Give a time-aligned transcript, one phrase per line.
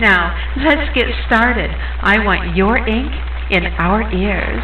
[0.00, 0.34] Now,
[0.64, 1.70] let's get started.
[2.00, 3.12] I want your ink
[3.50, 4.62] in our ears.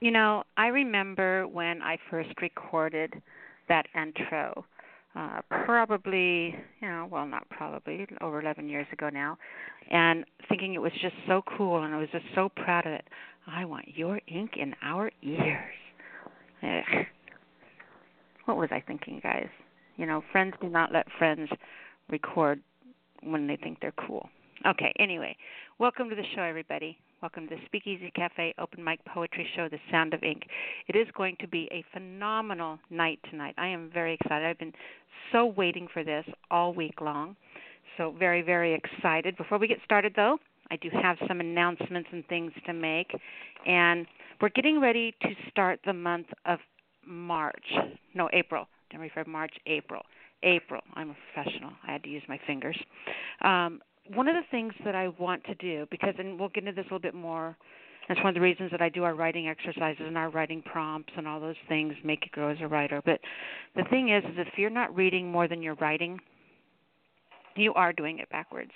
[0.00, 3.14] You know, I remember when I first recorded
[3.68, 4.64] that intro
[5.16, 9.38] uh, probably, you know, well, not probably, over 11 years ago now,
[9.90, 13.04] and thinking it was just so cool, and I was just so proud of it.
[13.46, 15.74] I want your ink in our ears.
[16.62, 17.06] Ugh.
[18.44, 19.48] What was I thinking, guys?
[19.96, 21.48] You know, friends do not let friends
[22.10, 22.60] record
[23.22, 24.28] when they think they're cool.
[24.66, 25.34] Okay, anyway,
[25.78, 26.98] welcome to the show, everybody.
[27.22, 30.42] Welcome to the Speakeasy Cafe Open Mic Poetry Show, The Sound of Ink.
[30.86, 33.54] It is going to be a phenomenal night tonight.
[33.56, 34.46] I am very excited.
[34.46, 34.74] I've been
[35.32, 37.34] so waiting for this all week long.
[37.96, 39.34] So, very, very excited.
[39.38, 40.36] Before we get started, though,
[40.70, 43.12] I do have some announcements and things to make.
[43.66, 44.06] And
[44.42, 46.58] we're getting ready to start the month of
[47.06, 47.64] March.
[48.14, 48.68] No, April.
[48.90, 50.02] January, February, March, April.
[50.42, 50.80] April.
[50.94, 51.70] I'm a professional.
[51.86, 52.78] I had to use my fingers.
[53.42, 53.80] Um,
[54.14, 56.84] one of the things that I want to do, because, and we'll get into this
[56.90, 57.56] a little bit more,
[58.08, 61.12] that's one of the reasons that I do our writing exercises and our writing prompts
[61.16, 63.02] and all those things, make you grow as a writer.
[63.04, 63.20] But
[63.74, 66.20] the thing is, is if you're not reading more than you're writing,
[67.56, 68.70] you are doing it backwards.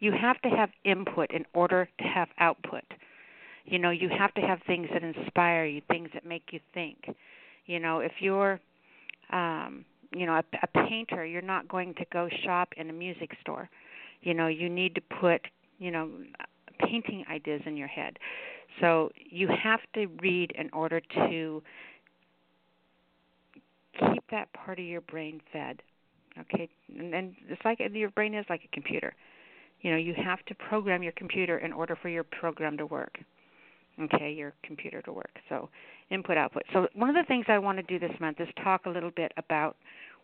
[0.00, 2.84] You have to have input in order to have output.
[3.64, 6.98] You know, you have to have things that inspire you, things that make you think.
[7.66, 8.60] You know, if you're
[9.34, 13.32] um, you know, a, a painter, you're not going to go shop in a music
[13.40, 13.68] store.
[14.22, 15.42] You know you need to put
[15.78, 16.08] you know
[16.78, 18.18] painting ideas in your head.
[18.80, 21.62] So you have to read in order to
[24.00, 25.82] keep that part of your brain fed
[26.38, 26.68] okay?
[26.98, 29.14] And, and it's like your brain is like a computer.
[29.80, 33.18] You know you have to program your computer in order for your program to work
[34.00, 35.68] okay your computer to work so
[36.10, 38.86] input output so one of the things i want to do this month is talk
[38.86, 39.76] a little bit about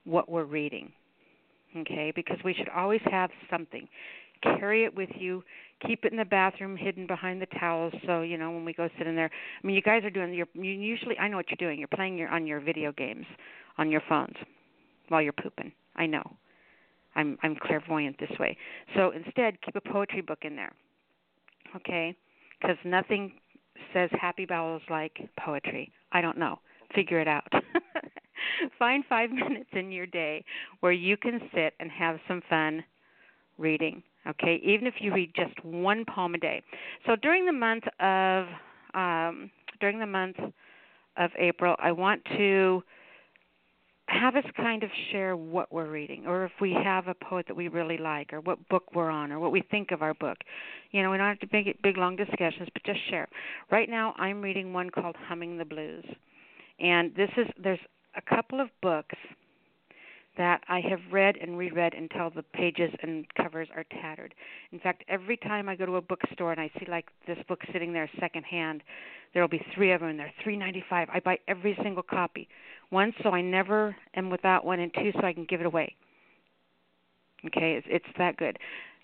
[0.04, 0.90] what we're reading
[1.76, 2.12] okay?
[2.14, 3.88] Because we should always have something.
[4.42, 5.42] Carry it with you.
[5.86, 8.88] Keep it in the bathroom, hidden behind the towels, so you know when we go
[8.98, 9.30] sit in there.
[9.62, 10.32] I mean, you guys are doing.
[10.32, 11.18] You're you usually.
[11.18, 11.78] I know what you're doing.
[11.78, 13.26] You're playing your on your video games,
[13.76, 14.36] on your phones,
[15.08, 15.72] while you're pooping.
[15.96, 16.22] I know.
[17.16, 18.56] I'm I'm clairvoyant this way.
[18.94, 20.72] So instead, keep a poetry book in there.
[21.76, 22.16] Okay?
[22.60, 23.32] Because nothing
[23.92, 25.92] says happy bowels like poetry.
[26.12, 26.58] I don't know.
[26.94, 27.50] Figure it out.
[28.78, 30.44] Find five minutes in your day
[30.80, 32.84] where you can sit and have some fun
[33.58, 34.02] reading.
[34.26, 36.62] Okay, even if you read just one poem a day.
[37.06, 38.46] So during the month of
[38.92, 40.36] um, during the month
[41.16, 42.82] of April, I want to
[44.10, 47.56] have us kind of share what we're reading, or if we have a poet that
[47.56, 50.38] we really like, or what book we're on, or what we think of our book.
[50.90, 53.28] You know, we don't have to make it big, long discussions, but just share.
[53.70, 56.04] Right now, I'm reading one called Humming the Blues,
[56.80, 57.78] and this is there's
[58.16, 59.16] a couple of books
[60.36, 64.34] that I have read and reread until the pages and covers are tattered.
[64.72, 67.60] In fact, every time I go to a bookstore and I see like this book
[67.72, 68.82] sitting there secondhand,
[69.34, 71.08] there will be three of them and they're three ninety five.
[71.12, 72.48] I buy every single copy.
[72.90, 75.94] One, so I never am without one, and two, so I can give it away.
[77.46, 78.58] Okay, it's, it's that good.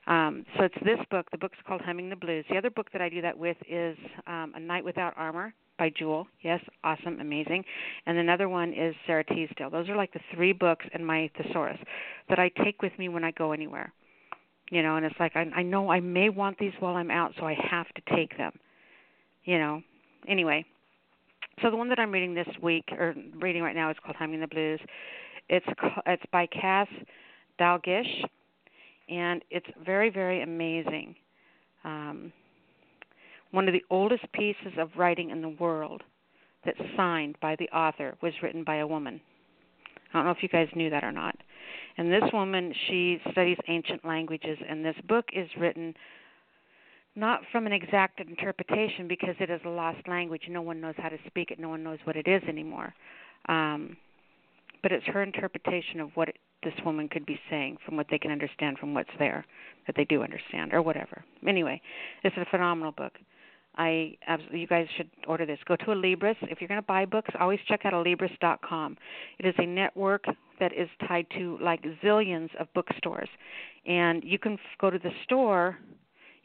[0.06, 1.26] Um, so it's this book.
[1.30, 2.44] The book's called Humming the Blues.
[2.50, 5.90] The other book that I do that with is um, A Night Without Armor by
[5.96, 6.26] Jewel.
[6.42, 7.64] Yes, awesome, amazing.
[8.06, 9.70] And another one is Sara Teasdale.
[9.70, 11.78] Those are like the three books in my thesaurus
[12.28, 13.92] that I take with me when I go anywhere.
[14.70, 17.32] You know, and it's like I, I know I may want these while I'm out,
[17.38, 18.52] so I have to take them.
[19.44, 19.82] You know.
[20.28, 20.64] Anyway,
[21.62, 24.40] so the one that I'm reading this week or reading right now is called Humming
[24.40, 24.80] the Blues.
[25.48, 25.66] It's
[26.06, 26.88] it's by Cass
[27.60, 28.24] Dalglish,
[29.08, 31.14] and it's very very amazing.
[31.84, 32.32] Um,
[33.52, 36.02] one of the oldest pieces of writing in the world
[36.64, 39.20] that's signed by the author was written by a woman.
[40.12, 41.36] I don't know if you guys knew that or not.
[41.96, 45.94] And this woman, she studies ancient languages, and this book is written
[47.16, 50.42] not from an exact interpretation because it is a lost language.
[50.48, 51.58] No one knows how to speak it.
[51.58, 52.94] No one knows what it is anymore.
[53.48, 53.96] Um,
[54.82, 58.18] but it's her interpretation of what it, this woman could be saying from what they
[58.18, 59.44] can understand from what's there
[59.86, 61.24] that they do understand or whatever.
[61.46, 61.80] Anyway,
[62.22, 63.12] it's a phenomenal book.
[63.76, 65.58] I absolutely, you guys should order this.
[65.66, 66.36] Go to Alibris.
[66.42, 68.96] If you're going to buy books, always check out a Alibris.com.
[69.38, 70.24] It is a network
[70.58, 73.28] that is tied to like zillions of bookstores,
[73.86, 75.78] and you can go to the store.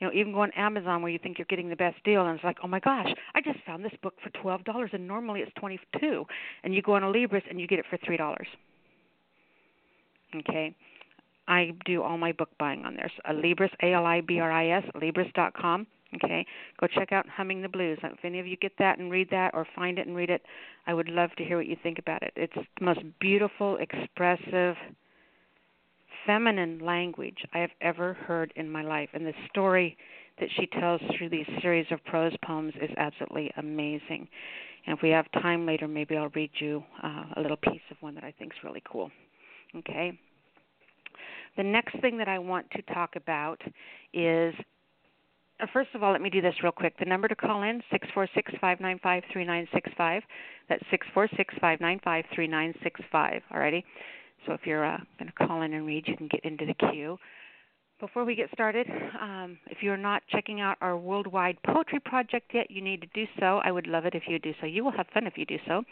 [0.01, 2.36] You know, even go on Amazon where you think you're getting the best deal, and
[2.36, 5.42] it's like, oh my gosh, I just found this book for twelve dollars, and normally
[5.42, 6.25] it's twenty-two.
[6.63, 8.48] And you go on Alibris and you get it for three dollars.
[10.36, 10.75] Okay,
[11.48, 13.12] I do all my book buying on there.
[13.15, 15.86] So uh, a Alibris, A L I B R I S, Alibris.com.
[16.15, 16.45] Okay,
[16.80, 18.00] go check out Humming the Blues.
[18.03, 20.42] If any of you get that and read that, or find it and read it,
[20.88, 22.33] I would love to hear what you think about it.
[22.36, 24.75] It's the most beautiful, expressive,
[26.26, 29.98] feminine language I have ever heard in my life, and the story
[30.40, 34.28] that she tells through these series of prose poems is absolutely amazing.
[34.86, 37.98] And if we have time later, maybe I'll read you uh, a little piece of
[38.00, 39.12] one that I think is really cool.
[39.76, 40.18] Okay.
[41.58, 43.62] The next thing that I want to talk about
[44.14, 44.54] is
[45.62, 46.98] uh, first of all, let me do this real quick.
[46.98, 50.24] The number to call in six four six five nine five three nine six five.
[50.70, 53.42] That's six four six five nine five three nine six five.
[53.54, 53.84] Alrighty.
[54.46, 56.74] So if you're uh, going to call in and read, you can get into the
[56.74, 57.18] queue.
[58.00, 58.88] Before we get started,
[59.22, 63.26] um, if you're not checking out our worldwide poetry project yet, you need to do
[63.40, 63.62] so.
[63.64, 64.66] I would love it if you do so.
[64.66, 65.84] You will have fun if you do so.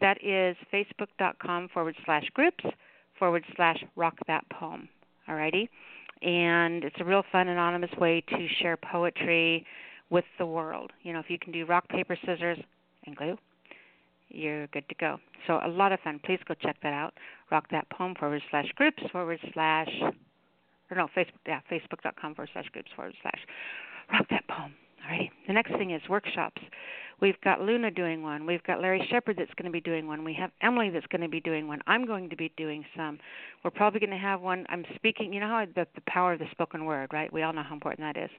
[0.00, 2.64] That is facebook.com forward slash groups
[3.18, 4.88] forward slash rock that poem.
[5.28, 5.68] Alrighty
[6.22, 9.66] and it's a real fun anonymous way to share poetry
[10.10, 10.92] with the world.
[11.02, 12.58] You know, if you can do rock paper scissors
[13.06, 13.38] and glue,
[14.30, 15.18] you're good to go.
[15.46, 16.20] So a lot of fun.
[16.24, 17.14] Please go check that out.
[17.50, 19.88] Rock that poem forward slash groups forward slash
[20.90, 23.40] or no Facebook yeah Facebook.com forward slash groups forward slash
[24.12, 24.74] rock that poem.
[25.04, 25.30] All right.
[25.46, 26.60] The next thing is workshops.
[27.20, 28.46] We've got Luna doing one.
[28.46, 30.24] We've got Larry Shepard that's going to be doing one.
[30.24, 31.80] We have Emily that's going to be doing one.
[31.86, 33.18] I'm going to be doing some.
[33.62, 34.64] We're probably going to have one.
[34.70, 35.32] I'm speaking.
[35.32, 37.30] You know how the, the power of the spoken word, right?
[37.32, 38.30] We all know how important that is.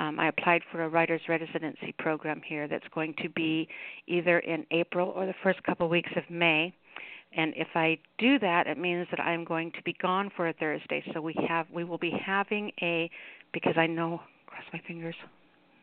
[0.00, 3.68] Um, I applied for a writer's residency program here that's going to be
[4.06, 6.72] either in April or the first couple of weeks of May.
[7.36, 10.54] And if I do that, it means that I'm going to be gone for a
[10.54, 11.04] Thursday.
[11.12, 13.10] So we have we will be having a
[13.52, 15.14] because I know cross my fingers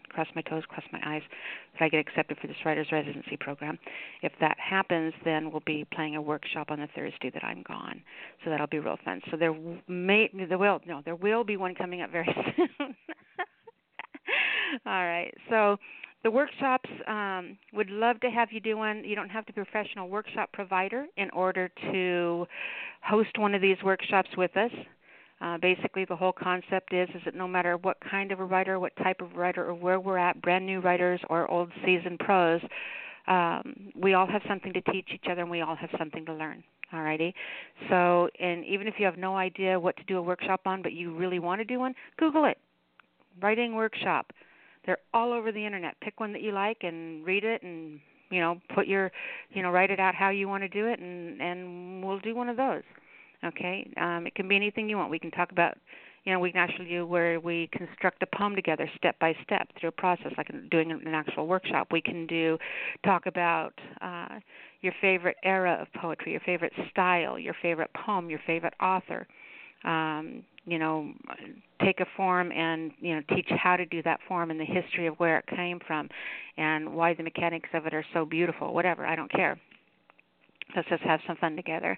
[0.09, 1.21] cross my toes, cross my eyes
[1.73, 3.77] that I get accepted for this writer's residency program.
[4.23, 8.01] If that happens, then we'll be playing a workshop on the Thursday that I'm gone.
[8.43, 9.21] So that'll be real fun.
[9.29, 9.55] So there
[9.87, 12.25] may there will no there will be one coming up very
[12.57, 12.95] soon.
[14.85, 15.33] All right.
[15.49, 15.77] So
[16.23, 19.03] the workshops um, would love to have you do one.
[19.03, 22.45] You don't have to be a professional workshop provider in order to
[23.01, 24.71] host one of these workshops with us.
[25.39, 28.79] Uh, basically, the whole concept is is that no matter what kind of a writer,
[28.79, 32.59] what type of writer, or where we're at, brand new writers or old seasoned pros,
[33.27, 36.33] um, we all have something to teach each other, and we all have something to
[36.33, 36.63] learn.
[36.91, 37.33] Alrighty.
[37.89, 40.93] So, and even if you have no idea what to do a workshop on, but
[40.93, 42.57] you really want to do one, Google it.
[43.41, 44.31] Writing workshop.
[44.87, 45.99] They're all over the internet.
[46.01, 47.99] Pick one that you like and read it, and
[48.31, 49.11] you know, put your,
[49.51, 52.33] you know, write it out how you want to do it, and and we'll do
[52.33, 52.83] one of those.
[53.43, 55.11] Okay, um, it can be anything you want.
[55.11, 55.77] We can talk about,
[56.23, 59.67] you know, we can actually do where we construct a poem together, step by step,
[59.79, 61.89] through a process, like doing an actual workshop.
[61.91, 62.57] We can do
[63.05, 64.39] talk about uh,
[64.81, 69.27] your favorite era of poetry, your favorite style, your favorite poem, your favorite author.
[69.87, 71.13] Um, you know,
[71.81, 75.07] take a form and you know teach how to do that form and the history
[75.07, 76.09] of where it came from,
[76.57, 78.73] and why the mechanics of it are so beautiful.
[78.73, 79.57] Whatever, I don't care.
[80.75, 81.97] Let's just have some fun together.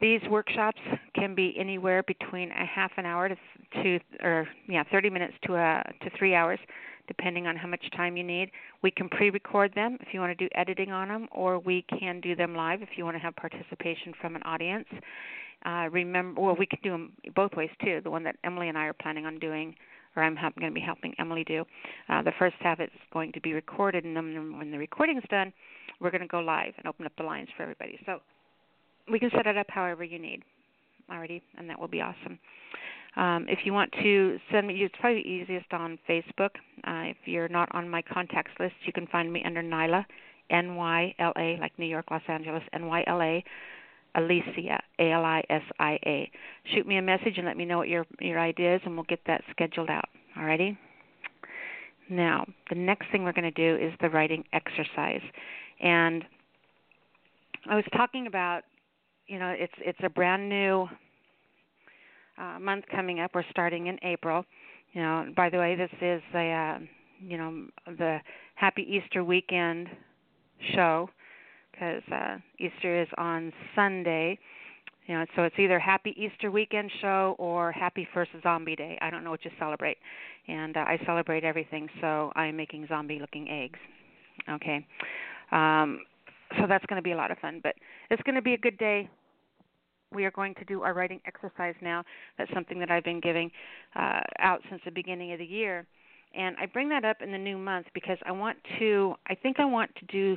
[0.00, 0.80] These workshops
[1.14, 3.36] can be anywhere between a half an hour to,
[3.82, 6.58] to or yeah, 30 minutes to a to 3 hours
[7.08, 8.50] depending on how much time you need.
[8.82, 12.20] We can pre-record them if you want to do editing on them or we can
[12.20, 14.88] do them live if you want to have participation from an audience.
[15.66, 18.00] Uh, remember well we can do them both ways too.
[18.02, 19.74] The one that Emily and I are planning on doing
[20.16, 21.64] or I'm help, going to be helping Emily do.
[22.08, 25.24] Uh, the first half is going to be recorded, and then when the recording is
[25.30, 25.52] done,
[26.00, 27.98] we're going to go live and open up the lines for everybody.
[28.06, 28.20] So
[29.10, 30.42] we can set it up however you need
[31.12, 32.38] already, and that will be awesome.
[33.16, 36.50] Um, if you want to send me, it's probably easiest on Facebook.
[36.86, 40.04] Uh, if you're not on my contacts list, you can find me under Nyla,
[40.50, 43.44] N Y L A, like New York, Los Angeles, N Y L A,
[44.16, 46.30] Alisia, A L I S I A.
[46.74, 49.04] Shoot me a message and let me know what your your idea is, and we'll
[49.04, 50.08] get that scheduled out.
[50.38, 50.76] Alrighty.
[52.08, 55.22] Now, the next thing we're going to do is the writing exercise,
[55.80, 56.24] and
[57.68, 58.62] I was talking about
[59.26, 60.88] you know it's it's a brand new
[62.38, 63.32] uh, month coming up.
[63.34, 64.44] We're starting in April.
[64.92, 66.78] You know, by the way, this is the uh,
[67.20, 68.18] you know the
[68.54, 69.88] Happy Easter weekend
[70.74, 71.10] show
[71.76, 74.38] because uh, Easter is on Sunday,
[75.06, 78.98] You know, so it's either Happy Easter Weekend Show or Happy First Zombie Day.
[79.00, 79.98] I don't know what you celebrate,
[80.48, 81.88] and uh, I celebrate everything.
[82.00, 83.78] So I'm making zombie-looking eggs.
[84.50, 84.84] Okay,
[85.52, 86.00] um,
[86.58, 87.60] so that's going to be a lot of fun.
[87.62, 87.74] But
[88.10, 89.08] it's going to be a good day.
[90.12, 92.02] We are going to do our writing exercise now.
[92.38, 93.50] That's something that I've been giving
[93.94, 95.86] uh, out since the beginning of the year
[96.34, 99.58] and I bring that up in the new month because I want to I think
[99.58, 100.36] I want to do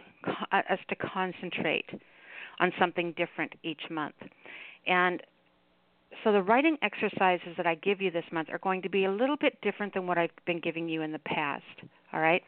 [0.51, 1.89] uh, us to concentrate
[2.59, 4.15] on something different each month.
[4.87, 5.21] And
[6.23, 9.11] so the writing exercises that I give you this month are going to be a
[9.11, 11.63] little bit different than what I've been giving you in the past.
[12.13, 12.41] All right?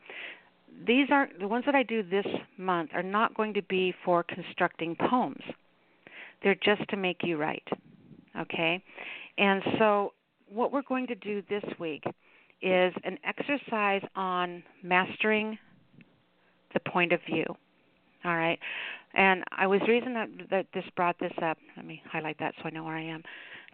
[0.86, 2.25] These are the ones that I do this
[2.57, 5.43] month are not going to be for constructing poems.
[6.43, 7.67] They're just to make you write.
[8.39, 8.83] Okay?
[9.38, 10.13] And so
[10.50, 12.03] what we're going to do this week
[12.62, 15.58] is an exercise on mastering
[16.74, 17.46] the point of view.
[18.24, 18.60] All right.
[19.13, 21.58] And I was reason that, that this brought this up.
[21.75, 23.24] Let me highlight that so I know where I am.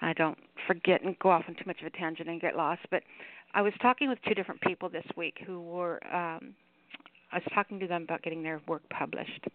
[0.01, 2.82] I don't forget and go off on too much of a tangent and get lost.
[2.89, 3.03] But
[3.53, 6.00] I was talking with two different people this week who were.
[6.06, 6.53] Um,
[7.32, 9.48] I was talking to them about getting their work published,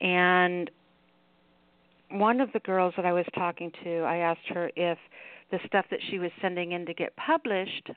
[0.00, 0.70] and
[2.10, 4.98] one of the girls that I was talking to, I asked her if
[5.50, 7.90] the stuff that she was sending in to get published,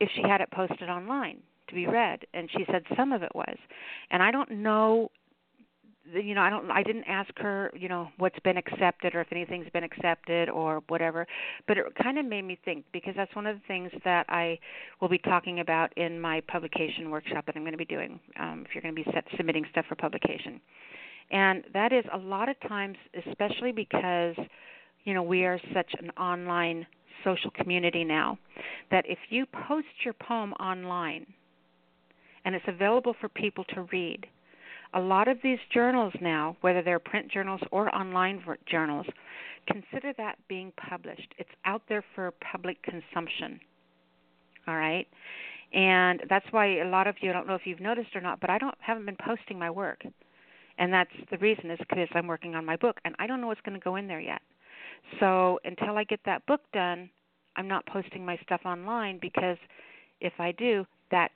[0.00, 1.38] if she had it posted online
[1.68, 3.56] to be read, and she said some of it was,
[4.10, 5.10] and I don't know
[6.12, 9.28] you know i don't i didn't ask her you know what's been accepted or if
[9.32, 11.26] anything's been accepted or whatever
[11.66, 14.58] but it kind of made me think because that's one of the things that i
[15.00, 18.64] will be talking about in my publication workshop that i'm going to be doing um,
[18.66, 20.60] if you're going to be set, submitting stuff for publication.
[21.30, 24.36] And that is a lot of times especially because
[25.04, 26.86] you know we are such an online
[27.24, 28.38] social community now
[28.90, 31.26] that if you post your poem online
[32.44, 34.26] and it's available for people to read
[34.94, 39.06] a lot of these journals now, whether they're print journals or online journals,
[39.66, 41.34] consider that being published.
[41.38, 43.60] It's out there for public consumption.
[44.66, 45.06] All right?
[45.72, 48.40] And that's why a lot of you I don't know if you've noticed or not,
[48.40, 50.02] but I don't haven't been posting my work.
[50.78, 53.46] And that's the reason is because I'm working on my book and I don't know
[53.48, 54.42] what's going to go in there yet.
[55.20, 57.10] So until I get that book done,
[57.56, 59.56] I'm not posting my stuff online because
[60.20, 61.30] if I do, that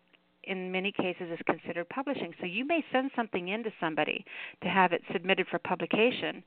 [0.45, 2.33] in many cases is considered publishing.
[2.41, 4.25] So you may send something in to somebody
[4.63, 6.43] to have it submitted for publication.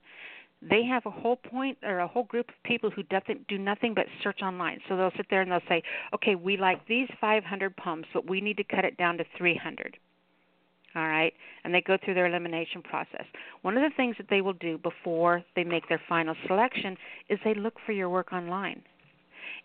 [0.62, 4.06] They have a whole point or a whole group of people who do nothing but
[4.22, 4.80] search online.
[4.88, 8.40] So they'll sit there and they'll say, "Okay, we like these 500 poems, but we
[8.42, 9.98] need to cut it down to 300."
[10.96, 11.34] All right,
[11.64, 13.26] and they go through their elimination process.
[13.64, 16.98] One of the things that they will do before they make their final selection
[17.30, 18.84] is they look for your work online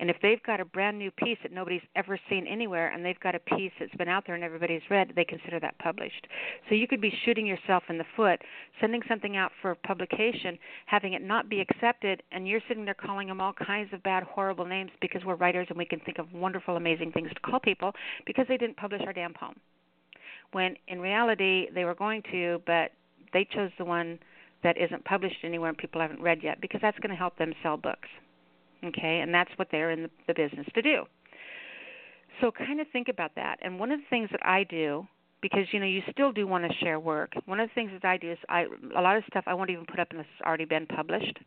[0.00, 3.18] and if they've got a brand new piece that nobody's ever seen anywhere and they've
[3.20, 6.26] got a piece that's been out there and everybody's read, they consider that published.
[6.68, 8.40] So you could be shooting yourself in the foot,
[8.80, 13.28] sending something out for publication, having it not be accepted, and you're sitting there calling
[13.28, 16.32] them all kinds of bad, horrible names because we're writers and we can think of
[16.32, 17.92] wonderful, amazing things to call people
[18.26, 19.54] because they didn't publish our damn poem.
[20.52, 22.92] When in reality, they were going to, but
[23.32, 24.18] they chose the one
[24.62, 27.52] that isn't published anywhere and people haven't read yet because that's going to help them
[27.62, 28.08] sell books.
[28.84, 31.04] Okay, and that's what they're in the, business to do.
[32.40, 33.58] So kind of think about that.
[33.60, 35.06] And one of the things that I do
[35.40, 37.32] because you know you still do want to share work.
[37.46, 39.70] One of the things that I do is I a lot of stuff I won't
[39.70, 41.38] even put up unless it's already been published.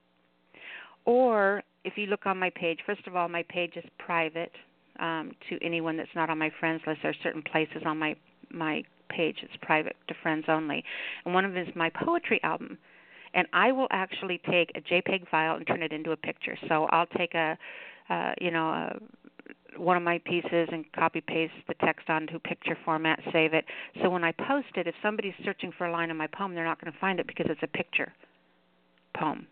[1.06, 4.52] Or if you look on my page, first of all, my page is private
[5.00, 7.00] um, to anyone that's not on my friends list.
[7.02, 8.16] There are certain places on my
[8.54, 10.84] my page it's private to friends only,
[11.26, 12.78] and one of them is my poetry album
[13.34, 16.58] and I will actually take a JPEG file and turn it into a picture.
[16.68, 17.58] So I'll take a,
[18.10, 19.00] uh, you know, a,
[19.78, 23.66] one of my pieces and copy paste the text onto picture format, save it.
[24.02, 26.66] So when I post it, if somebody's searching for a line in my poem, they're
[26.66, 28.12] not going to find it because it's a picture
[29.18, 29.48] poem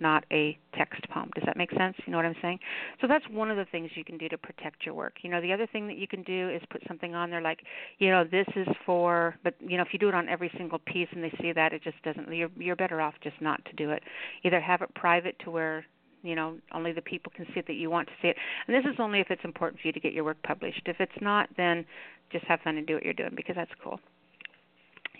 [0.00, 1.30] not a text poem.
[1.34, 1.96] Does that make sense?
[2.06, 2.58] You know what I'm saying?
[3.00, 5.14] So that's one of the things you can do to protect your work.
[5.22, 7.60] You know, the other thing that you can do is put something on there like,
[7.98, 10.78] you know, this is for but you know, if you do it on every single
[10.78, 13.72] piece and they see that it just doesn't you're you're better off just not to
[13.74, 14.02] do it.
[14.44, 15.84] Either have it private to where
[16.22, 18.76] you know only the people can see it that you want to see it and
[18.76, 21.12] this is only if it's important for you to get your work published if it's
[21.20, 21.84] not then
[22.30, 23.98] just have fun and do what you're doing because that's cool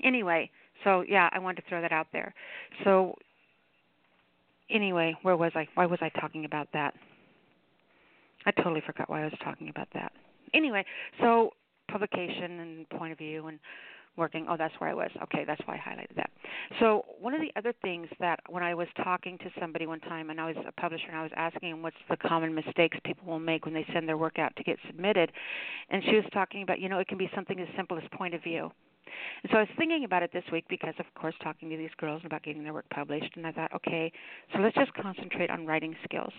[0.04, 0.50] anyway
[0.84, 2.34] so yeah i wanted to throw that out there
[2.84, 3.14] so
[4.72, 5.66] anyway, where was I?
[5.74, 6.94] Why was I talking about that?
[8.46, 10.12] I totally forgot why I was talking about that.
[10.54, 10.84] Anyway,
[11.20, 11.50] so
[11.90, 13.58] publication and point of view and
[14.16, 14.46] working.
[14.48, 15.10] Oh, that's where I was.
[15.24, 16.30] Okay, that's why I highlighted that.
[16.78, 20.30] So, one of the other things that when I was talking to somebody one time
[20.30, 23.26] and I was a publisher and I was asking them what's the common mistakes people
[23.26, 25.32] will make when they send their work out to get submitted,
[25.90, 28.34] and she was talking about, you know, it can be something as simple as point
[28.34, 28.70] of view.
[29.42, 31.90] And so I was thinking about it this week because, of course, talking to these
[31.98, 34.12] girls about getting their work published, and I thought, okay,
[34.52, 36.32] so let's just concentrate on writing skills.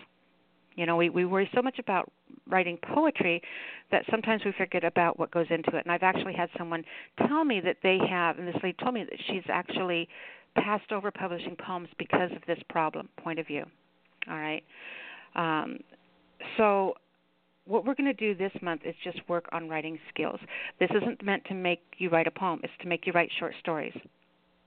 [0.74, 2.10] You know, we we worry so much about
[2.48, 3.42] writing poetry
[3.90, 5.84] that sometimes we forget about what goes into it.
[5.84, 6.82] And I've actually had someone
[7.28, 10.08] tell me that they have, and this lady told me that she's actually
[10.56, 13.64] passed over publishing poems because of this problem point of view.
[14.30, 14.62] All right.
[15.34, 15.78] Um,
[16.56, 16.94] so
[17.72, 20.38] what we're going to do this month is just work on writing skills.
[20.78, 22.60] This isn't meant to make you write a poem.
[22.62, 23.96] It's to make you write short stories.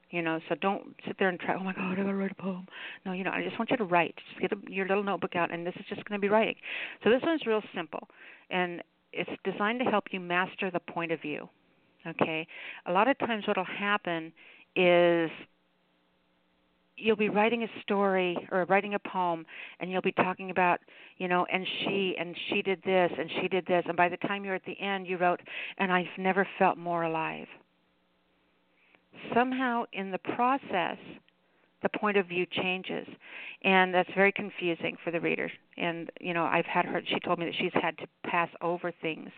[0.09, 1.55] You know, so don't sit there and try.
[1.55, 2.65] Oh my God, I gotta write a poem.
[3.05, 4.15] No, you know, I just want you to write.
[4.29, 6.55] Just get a, your little notebook out, and this is just going to be writing.
[7.03, 8.07] So this one's real simple,
[8.49, 8.81] and
[9.13, 11.47] it's designed to help you master the point of view.
[12.07, 12.47] Okay,
[12.87, 14.31] a lot of times what'll happen
[14.75, 15.29] is
[16.97, 19.45] you'll be writing a story or writing a poem
[19.79, 20.79] and you'll be talking about
[21.17, 24.17] you know and she and she did this and she did this and by the
[24.17, 25.41] time you're at the end you wrote
[25.77, 27.47] and i've never felt more alive.
[29.33, 30.97] Somehow in the process
[31.81, 33.07] the point of view changes
[33.63, 35.51] and that's very confusing for the reader.
[35.77, 38.91] And you know i've had her she told me that she's had to pass over
[39.01, 39.29] things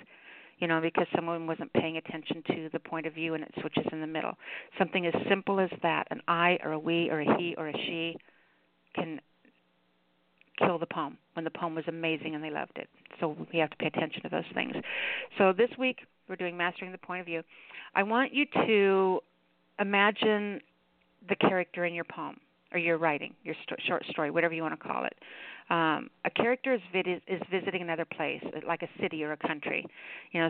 [0.59, 3.85] you know because someone wasn't paying attention to the point of view and it switches
[3.91, 4.33] in the middle.
[4.77, 7.73] Something as simple as that an i or a we or a he or a
[7.73, 8.17] she
[8.95, 9.19] can
[10.57, 12.89] kill the poem when the poem was amazing and they loved it.
[13.19, 14.73] So we have to pay attention to those things.
[15.37, 17.43] So this week we're doing mastering the point of view.
[17.95, 19.19] I want you to
[19.79, 20.61] imagine
[21.29, 22.37] the character in your poem
[22.71, 25.13] or your writing, your st- short story, whatever you want to call it.
[25.69, 29.86] Um, a character is, vid- is visiting another place, like a city or a country.
[30.31, 30.50] You know,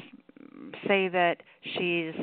[0.87, 1.37] say that
[1.75, 2.13] she's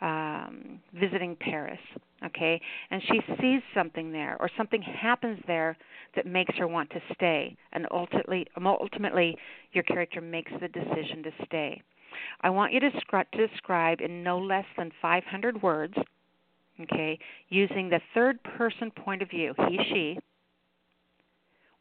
[0.00, 1.78] um, visiting Paris,
[2.24, 5.76] okay, and she sees something there, or something happens there
[6.14, 9.36] that makes her want to stay, and ultimately, ultimately,
[9.72, 11.80] your character makes the decision to stay.
[12.42, 15.94] I want you to, scr- to describe in no less than 500 words
[16.82, 17.18] okay,
[17.48, 20.18] using the third person point of view, he, she,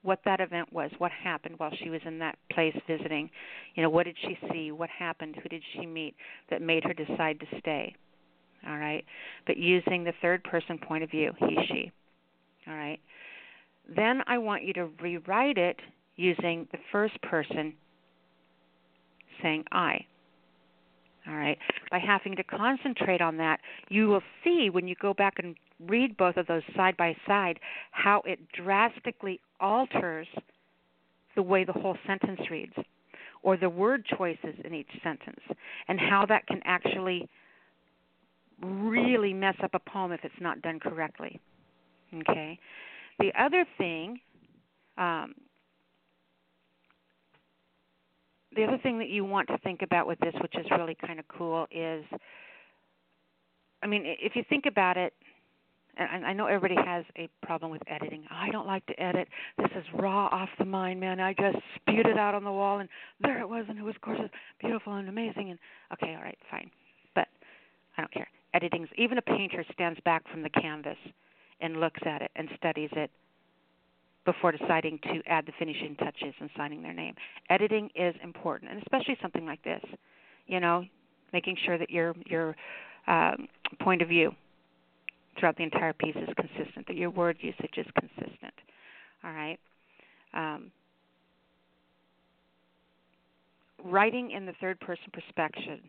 [0.02, 3.30] what that event was, what happened while she was in that place visiting.
[3.74, 4.72] You know, what did she see?
[4.72, 5.36] What happened?
[5.42, 6.16] Who did she meet
[6.50, 7.96] that made her decide to stay?
[8.68, 9.04] All right.
[9.48, 11.92] But using the third person point of view, he, she.
[12.68, 13.00] All right.
[13.96, 15.80] Then I want you to rewrite it
[16.16, 17.74] using the first person
[19.42, 20.06] saying I
[21.28, 21.58] all right.
[21.90, 23.60] By having to concentrate on that
[23.90, 25.56] you will see when you go back and
[25.88, 27.60] read both of those side by side
[27.92, 30.28] how it drastically alters
[31.36, 32.74] the way the whole sentence reads
[33.44, 35.42] or the word choices in each sentence
[35.88, 37.28] and how that can actually
[38.62, 41.40] really mess up a poem if it's not done correctly.
[42.22, 42.58] Okay?
[43.20, 44.20] The other thing
[44.98, 45.36] um,
[48.56, 51.20] the other thing that you want to think about with this, which is really kind
[51.20, 52.04] of cool, is
[53.84, 55.14] I mean, if you think about it,
[55.98, 58.26] and I know everybody has a problem with editing.
[58.30, 59.30] I don't like to edit.
[59.58, 61.22] This is raw off the mind, man.
[61.22, 62.90] I just spewed it out on the wall, and
[63.22, 65.52] there it was, and it was gorgeous, beautiful, and amazing.
[65.52, 65.60] And
[65.94, 66.70] okay, all right, fine,
[67.14, 67.28] but
[67.98, 68.28] I don't care.
[68.54, 70.98] Editing's even a painter stands back from the canvas
[71.62, 73.12] and looks at it and studies it
[74.26, 77.14] before deciding to add the finishing touches and signing their name.
[77.50, 79.84] Editing is important, and especially something like this.
[80.48, 80.86] You know,
[81.34, 82.56] making sure that your your
[83.08, 83.48] um,
[83.82, 84.32] point of view
[85.40, 88.54] throughout the entire piece is consistent, that your word usage is consistent.
[89.24, 89.60] All right.
[90.34, 90.72] Um,
[93.84, 95.80] writing in the third person perspective,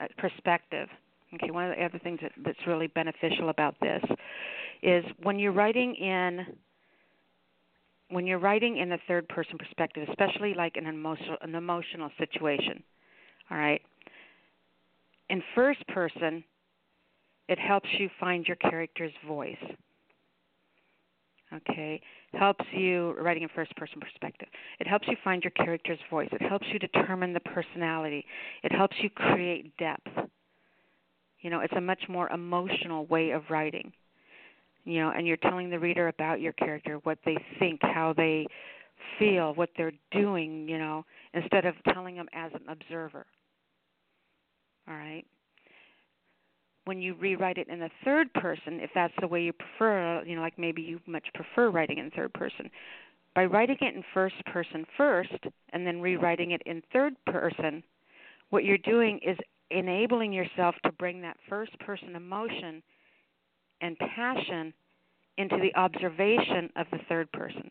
[0.00, 0.88] uh, perspective.
[1.34, 4.02] Okay, one of the other things that, that's really beneficial about this
[4.82, 6.46] is when you're writing in
[8.12, 12.82] when you're writing in the third person perspective, especially like an emotional an emotional situation,
[13.50, 13.80] all right.
[15.30, 16.44] In first person,
[17.48, 19.56] it helps you find your character's voice.
[21.52, 22.00] Okay,
[22.32, 24.48] helps you writing in first person perspective.
[24.80, 26.28] It helps you find your character's voice.
[26.32, 28.24] It helps you determine the personality.
[28.62, 30.08] It helps you create depth.
[31.40, 33.92] You know, it's a much more emotional way of writing
[34.84, 38.46] you know, and you're telling the reader about your character, what they think, how they
[39.18, 43.26] feel, what they're doing, you know, instead of telling them as an observer.
[44.88, 45.24] All right.
[46.84, 50.34] When you rewrite it in the third person, if that's the way you prefer, you
[50.34, 52.68] know, like maybe you much prefer writing in third person,
[53.34, 55.32] by writing it in first person first
[55.72, 57.82] and then rewriting it in third person,
[58.50, 59.38] what you're doing is
[59.70, 62.82] enabling yourself to bring that first person emotion
[63.82, 64.72] and passion
[65.38, 67.70] into the observation of the third person.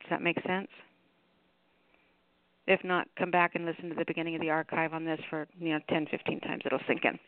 [0.00, 0.68] Does that make sense?
[2.66, 5.48] If not, come back and listen to the beginning of the archive on this for
[5.58, 6.62] you know 10, 15 times.
[6.64, 7.18] It'll sink in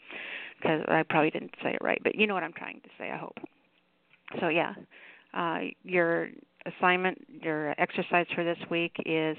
[0.61, 3.11] because I probably didn't say it right, but you know what I'm trying to say.
[3.11, 3.37] I hope.
[4.41, 4.75] So yeah,
[5.35, 6.29] uh, your
[6.67, 9.37] assignment, your exercise for this week is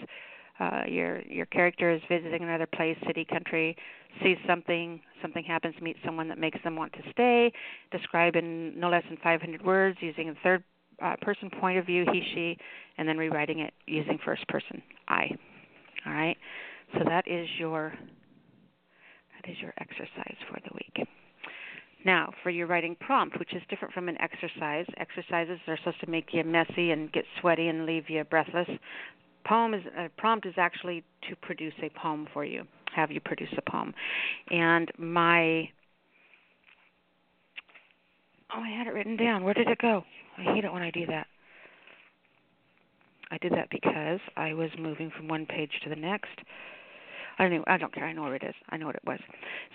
[0.60, 3.76] uh, your your character is visiting another place, city, country,
[4.22, 7.52] sees something, something happens, meets someone that makes them want to stay.
[7.92, 10.64] Describe in no less than 500 words using a third
[11.02, 12.58] uh, person point of view, he, she,
[12.98, 15.30] and then rewriting it using first person, I.
[16.06, 16.38] All right.
[16.94, 17.94] So that is your
[19.42, 21.08] that is your exercise for the week.
[22.06, 26.10] Now, for your writing prompt, which is different from an exercise, exercises are supposed to
[26.10, 28.68] make you messy and get sweaty and leave you breathless.
[29.46, 32.64] Poem is a prompt is actually to produce a poem for you,
[32.96, 33.94] have you produce a poem.
[34.50, 35.70] And my
[38.56, 39.44] oh, I had it written down.
[39.44, 40.04] Where did it go?
[40.38, 41.28] I hate it when I do that.
[43.32, 46.40] I did that because I was moving from one page to the next.
[47.40, 47.60] I don't.
[47.60, 48.06] Know, I don't care.
[48.06, 48.54] I know where it is.
[48.70, 49.20] I know what it was.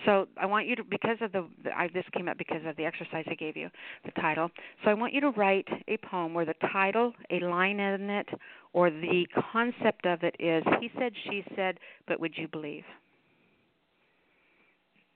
[0.05, 2.75] So I want you to, because of the, the I, this came up because of
[2.77, 3.69] the exercise I gave you,
[4.05, 4.49] the title.
[4.83, 8.27] So I want you to write a poem where the title, a line in it,
[8.73, 12.83] or the concept of it is he said, she said, but would you believe?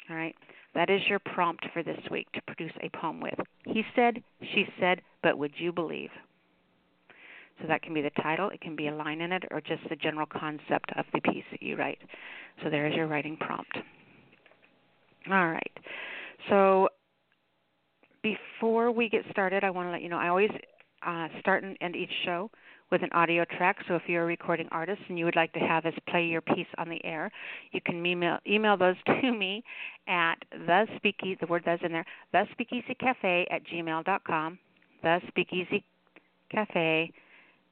[0.09, 0.35] All right.
[0.75, 3.35] That is your prompt for this week to produce a poem with.
[3.65, 6.09] He said, she said, but would you believe?
[7.61, 9.81] So that can be the title, it can be a line in it, or just
[9.89, 11.99] the general concept of the piece that you write.
[12.63, 13.77] So there is your writing prompt.
[15.31, 15.71] All right.
[16.49, 16.89] So
[18.21, 20.49] before we get started, I want to let you know I always
[21.05, 22.49] uh, start and end each show
[22.91, 23.77] with an audio track.
[23.87, 26.41] So if you're a recording artist and you would like to have us play your
[26.41, 27.31] piece on the air,
[27.71, 29.63] you can email email those to me
[30.07, 34.59] at the speakeasy the word that's in there, the speakeasy cafe at gmail.com.
[35.01, 35.83] The speakeasy
[36.51, 37.11] cafe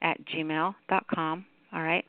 [0.02, 1.46] at gmail.com.
[1.72, 2.04] All right.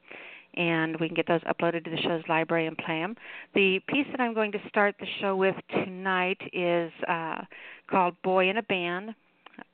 [0.56, 3.16] And we can get those uploaded to the show's library and play them.
[3.56, 7.42] The piece that I'm going to start the show with tonight is uh,
[7.90, 9.16] called Boyinaband.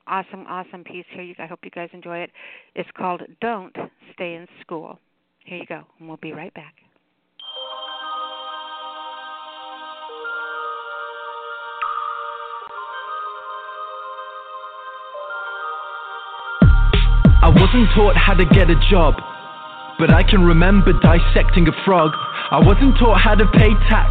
[0.06, 1.34] Awesome, awesome piece here.
[1.38, 2.30] I hope you guys enjoy it.
[2.74, 3.76] It's called Don't
[4.14, 4.98] Stay in School.
[5.44, 6.74] Here you go, and we'll be right back.
[17.72, 19.14] Wasn't taught how to get a job,
[19.96, 22.10] but I can remember dissecting a frog.
[22.50, 24.10] I wasn't taught how to pay tax,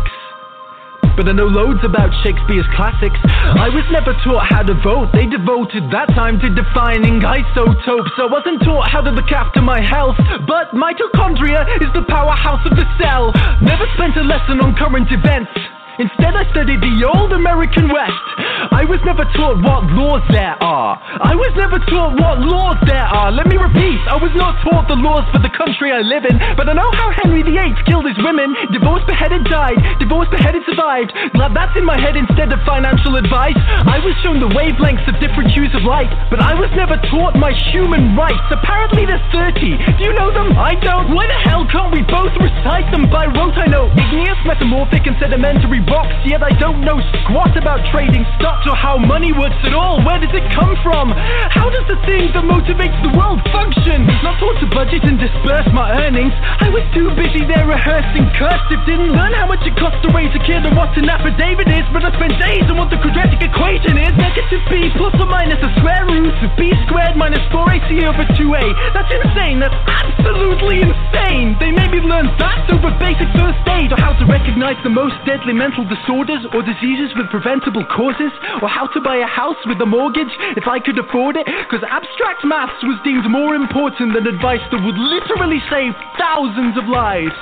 [1.20, 3.20] but I know loads about Shakespeare's classics.
[3.20, 8.16] I was never taught how to vote, they devoted that time to defining isotopes.
[8.16, 10.16] I wasn't taught how to look after my health,
[10.48, 13.36] but mitochondria is the powerhouse of the cell.
[13.60, 15.52] Never spent a lesson on current events.
[16.00, 18.24] Instead, I studied the old American West.
[18.72, 20.96] I was never taught what laws there are.
[20.96, 23.36] I was never taught what laws there are.
[23.36, 26.40] Let me repeat, I was not taught the laws for the country I live in,
[26.56, 28.56] but I know how Henry VIII killed his women.
[28.72, 29.76] Divorced, beheaded, died.
[30.00, 31.12] Divorced, beheaded, survived.
[31.36, 33.60] Glad that's in my head instead of financial advice.
[33.84, 37.36] I was shown the wavelengths of different hues of light, but I was never taught
[37.36, 38.48] my human rights.
[38.56, 40.00] Apparently, there's 30.
[40.00, 40.56] Do you know them?
[40.56, 41.12] I don't.
[41.12, 43.60] Why the hell can't we both recite them by rote?
[43.60, 48.70] I know igneous, metamorphic, and sedimentary rocks, yet I don't know squat about trading stocks
[48.70, 50.00] or how money works at all.
[50.06, 51.12] Where does it come from?
[51.52, 54.06] How does the thing that motivates the world function?
[54.24, 56.32] Not taught to budget and disperse my earnings.
[56.62, 58.80] I was too busy there rehearsing cursive.
[58.86, 61.86] Didn't learn how much it costs to raise a kid or what an affidavit is,
[61.90, 64.14] but I spent days on what the quadratic equation is.
[64.16, 68.64] Negative b plus or minus the square root of b squared minus 4ac over 2a.
[68.94, 69.58] That's insane.
[69.58, 71.58] That's absolutely insane.
[71.58, 75.16] They made me learn that over basic first aid or how to recognize the most
[75.26, 79.82] deadly mental disorders or diseases with preventable causes, or how to buy a house with
[79.82, 84.28] a mortgage if I could afford it, because abstract maths was deemed more important than
[84.28, 87.36] advice that would literally save thousands of lives.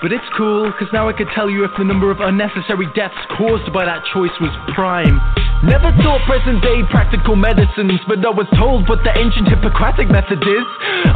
[0.00, 3.18] But it's cool, because now I could tell you if the number of unnecessary deaths
[3.34, 5.18] caused by that choice was prime.
[5.66, 10.38] Never thought present day practical medicines, but I was told what the ancient Hippocratic method
[10.38, 10.66] is.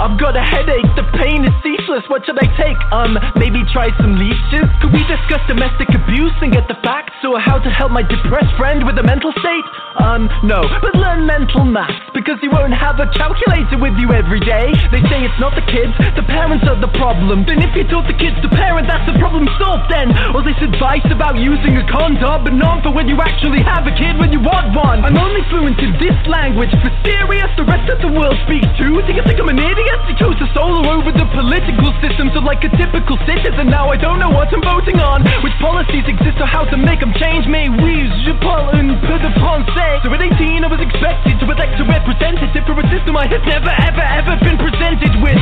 [0.02, 2.74] I've got a headache, the pain is ceaseless, what should I take?
[2.90, 4.66] Um, maybe try some leeches?
[4.82, 8.50] Could we discuss domestic abuse and get the facts, or how to help my depressed
[8.58, 9.66] friend with a mental state?
[10.02, 14.42] Um, no, but learn mental maths, because you won't have a calculator with you every
[14.42, 14.74] day.
[14.90, 17.46] They say it's not the kids, the parents are the problem.
[17.46, 20.08] Then if you taught the kids to parent, that's the problem solved then.
[20.32, 23.92] All this advice about using a condom, but not for when you actually have a
[23.92, 25.04] kid when you want one.
[25.04, 28.96] I'm only fluent in this language, for serious, the rest of the world speaks too.
[29.04, 29.98] Do you think I'm an idiot?
[30.08, 34.00] You chose to solo over the political system, so like a typical citizen, now I
[34.00, 35.20] don't know what I'm voting on.
[35.44, 37.68] Which policies exist or how to make them change me.
[37.68, 40.00] Weaves, je parle un peu de français.
[40.00, 43.44] So at 18, I was expected to elect a representative for a system I had
[43.44, 45.36] never, ever, ever been presented with.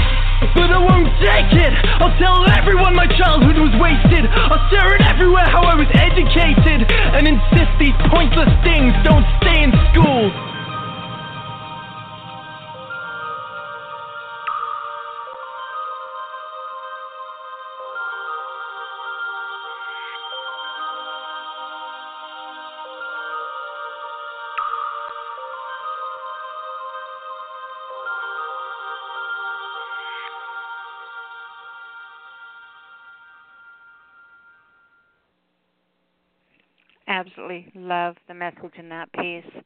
[0.56, 1.74] But I won't take it.
[2.00, 4.24] I'll tell everyone my childhood was wasted.
[4.24, 6.88] I'll share it everywhere how I was educated.
[6.88, 10.49] And insist these pointless things don't stay in school.
[37.20, 39.62] Absolutely love the message in that piece.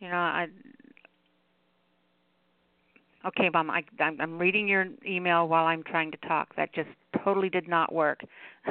[0.00, 0.46] You know, I
[3.26, 6.54] Okay, mom, I I'm, I'm reading your email while I'm trying to talk.
[6.56, 6.88] That just
[7.24, 8.20] totally did not work.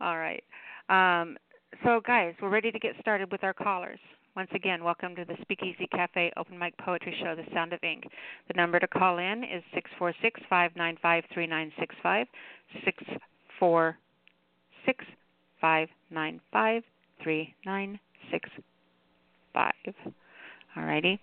[0.00, 0.44] All right.
[0.88, 1.36] Um
[1.84, 3.98] so guys, we're ready to get started with our callers.
[4.36, 8.04] Once again, welcome to the Speakeasy Cafe Open Mic Poetry Show, The Sound of Ink.
[8.48, 11.94] The number to call in is six four six five nine five three nine six
[12.02, 12.26] five
[12.84, 13.02] six
[13.58, 13.96] four
[14.84, 15.04] six
[15.66, 16.84] five nine five
[17.24, 17.98] three nine
[18.30, 18.48] six
[19.52, 19.72] five.
[20.78, 21.18] Alrighty.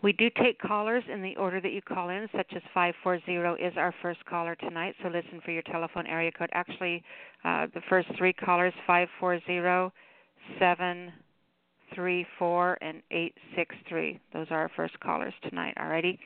[0.00, 3.72] We do take callers in the order that you call in, such as 540 is
[3.76, 6.50] our first caller tonight, so listen for your telephone area code.
[6.52, 7.02] Actually,
[7.44, 9.92] uh, the first three callers, 540
[10.60, 14.20] 734 and 863.
[14.32, 16.16] Those are our first callers tonight, alrighty?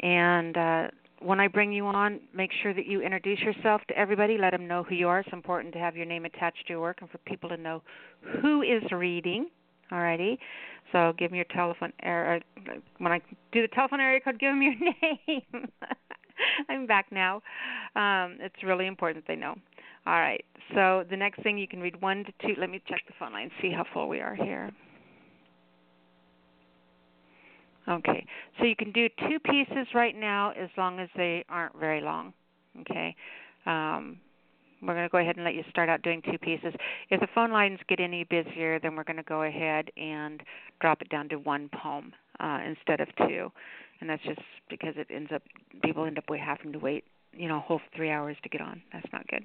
[0.00, 0.88] And uh,
[1.20, 4.36] when I bring you on, make sure that you introduce yourself to everybody.
[4.38, 5.20] Let them know who you are.
[5.20, 7.82] It's important to have your name attached to your work and for people to know
[8.42, 9.48] who is reading.
[9.90, 10.38] Alrighty.
[10.92, 11.92] So give me your telephone.
[12.04, 12.40] Er,
[12.98, 13.20] when I
[13.52, 14.74] do the telephone area code, give them your
[15.28, 15.68] name.
[16.68, 17.36] I'm back now.
[17.94, 19.54] Um, it's really important they know.
[20.06, 20.44] All right.
[20.74, 22.60] So the next thing you can read one to two.
[22.60, 24.70] Let me check the phone line, see how full we are here.
[27.88, 28.26] Okay,
[28.58, 32.32] so you can do two pieces right now as long as they aren't very long.
[32.80, 33.14] Okay,
[33.64, 34.18] um,
[34.82, 36.74] we're going to go ahead and let you start out doing two pieces.
[37.10, 40.42] If the phone lines get any busier, then we're going to go ahead and
[40.80, 43.50] drop it down to one poem uh, instead of two,
[44.00, 45.42] and that's just because it ends up
[45.82, 48.82] people end up having to wait you know a whole three hours to get on.
[48.92, 49.44] That's not good.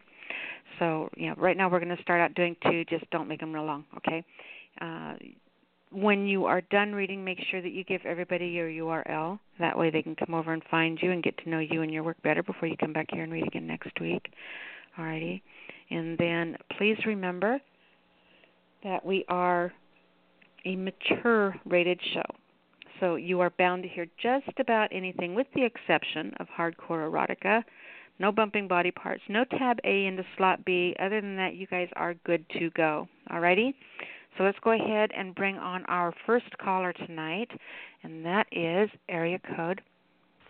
[0.79, 2.85] So you know, right now we're going to start out doing two.
[2.85, 3.85] Just don't make them real long.
[3.97, 4.23] Okay.
[4.79, 5.13] Uh,
[5.91, 9.39] when you are done reading, make sure that you give everybody your URL.
[9.59, 11.91] That way they can come over and find you and get to know you and
[11.91, 14.31] your work better before you come back here and read again next week.
[14.97, 15.41] Alrighty.
[15.89, 17.59] And then please remember
[18.83, 19.73] that we are
[20.65, 22.23] a mature rated show.
[22.99, 27.63] So you are bound to hear just about anything with the exception of hardcore erotica.
[28.19, 30.95] No bumping body parts, no tab A into slot B.
[30.99, 33.07] Other than that, you guys are good to go.
[33.31, 33.73] Alrighty?
[34.37, 37.49] So let's go ahead and bring on our first caller tonight,
[38.03, 39.81] and that is area code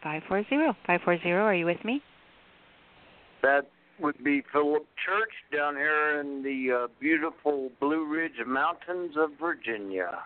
[0.03, 0.77] 540.
[0.85, 2.01] 540, are you with me?
[3.41, 3.67] That
[3.99, 10.19] would be Philip Church down here in the uh, beautiful Blue Ridge Mountains of Virginia.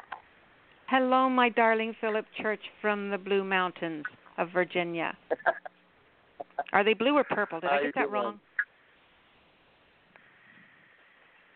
[0.88, 4.06] Hello, my darling Philip Church from the Blue Mountains
[4.38, 5.18] of Virginia.
[6.74, 7.60] Are they blue or purple?
[7.60, 8.40] Did I get that wrong?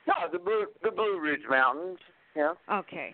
[0.10, 2.00] No, the Blue the Blue Ridge Mountains.
[2.36, 2.54] Yeah.
[2.72, 3.14] Okay.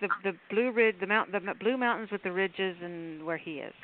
[0.00, 3.54] The the Blue Ridge the mount the Blue Mountains with the ridges and where he
[3.54, 3.74] is.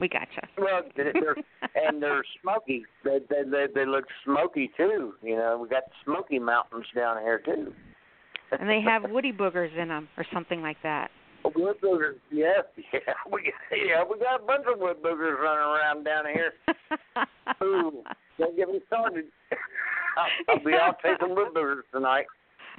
[0.00, 0.48] We gotcha.
[0.58, 1.36] Well, they're,
[1.74, 2.84] and they're smoky.
[3.04, 5.14] They, they they they look smoky too.
[5.22, 7.72] You know, we got Smoky Mountains down here too.
[8.60, 11.10] and they have woody boogers in them or something like that.
[11.56, 15.64] Wood boogers, yeah, yeah, we got, yeah, we got a bunch of wood boogers running
[15.64, 16.52] around down here.
[17.62, 18.04] Ooh,
[18.38, 19.24] don't get me started.
[20.48, 22.26] I'll, be out chasing wood boogers tonight.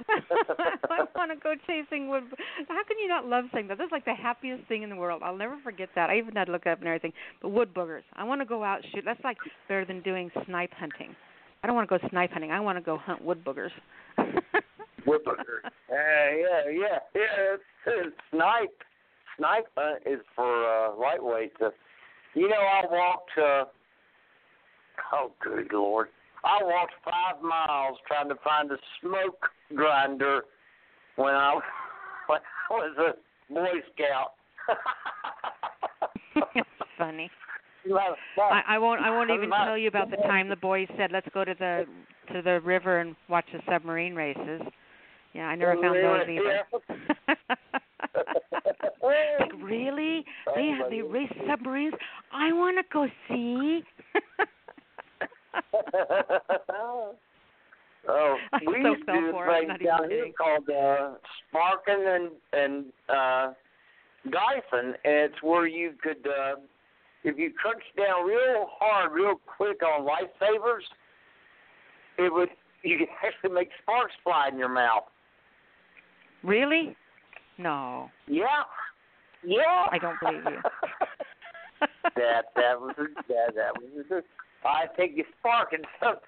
[0.08, 2.24] I want to go chasing wood.
[2.68, 3.78] How can you not love saying that?
[3.78, 5.22] That's like the happiest thing in the world.
[5.24, 6.10] I'll never forget that.
[6.10, 7.12] I even had to look it up and everything.
[7.40, 8.02] But wood boogers.
[8.14, 9.04] I want to go out shoot.
[9.04, 9.36] That's like
[9.68, 11.14] better than doing snipe hunting.
[11.62, 12.50] I don't want to go snipe hunting.
[12.50, 13.70] I want to go hunt wood boogers.
[15.06, 15.64] wood boogers.
[15.64, 17.54] Uh, yeah, yeah, yeah.
[17.54, 18.82] It's, it's snipe.
[19.38, 21.72] Snipe hunt is for uh, lightweights.
[22.34, 23.30] You know, I walked.
[23.38, 23.64] Uh,
[25.12, 26.08] oh, good lord!
[26.44, 30.44] I walked five miles trying to find a smoke grinder
[31.16, 31.54] when I,
[32.26, 34.32] when I was a Boy Scout.
[36.56, 36.66] It's
[36.98, 37.30] funny.
[38.38, 39.00] I, I won't.
[39.00, 41.84] I won't even tell you about the time the boys said, "Let's go to the
[42.32, 44.62] to the river and watch the submarine races."
[45.32, 46.62] Yeah, I never found those either.
[49.02, 50.24] like really?
[50.54, 51.94] They they race submarines?
[52.32, 53.82] I want to go see.
[58.06, 58.36] Oh,
[58.66, 61.14] we so used to do a it, thing not even down here called uh,
[61.48, 63.52] Sparking and and uh,
[64.30, 66.56] Dyson, and it's where you could, uh,
[67.22, 70.84] if you crunch down real hard, real quick on lifesavers,
[72.18, 72.50] it would
[72.82, 75.04] you could actually make sparks fly in your mouth.
[76.42, 76.94] Really?
[77.56, 78.44] No, Yeah,
[79.44, 79.86] yeah.
[79.90, 80.60] I don't believe you.
[82.16, 84.22] that that was a, that that was a,
[84.64, 86.20] I think you're sparking sometimes.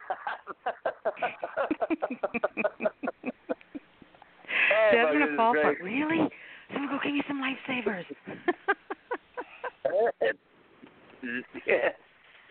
[4.68, 5.82] Oh, I was my gonna fall for it.
[5.82, 6.28] Really?
[6.72, 8.04] Someone go get me some lifesavers.
[11.66, 11.90] yeah.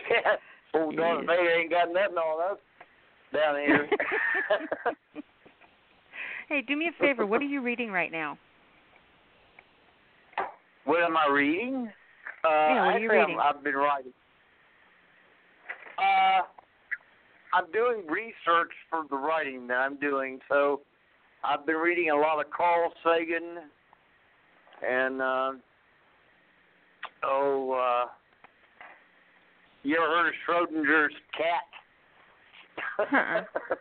[0.10, 0.36] Yeah.
[0.74, 1.28] Old Darth Yes.
[1.28, 2.58] Vader ain't got nothing on us
[3.34, 3.88] down here.
[6.50, 7.26] hey, do me a favor.
[7.26, 8.38] What are you reading right now?
[10.86, 11.92] what am I reading?
[12.44, 13.40] Uh, Yeah, what are you reading?
[13.42, 14.14] I've been writing.
[15.98, 16.42] Uh,
[17.54, 20.82] I'm doing research for the writing that I'm doing, so
[21.44, 23.60] I've been reading a lot of Carl Sagan
[24.88, 25.52] and uh,
[27.24, 28.10] oh, uh,
[29.84, 31.64] you ever heard of Schrodinger's cat?
[33.14, 33.76] Uh-uh.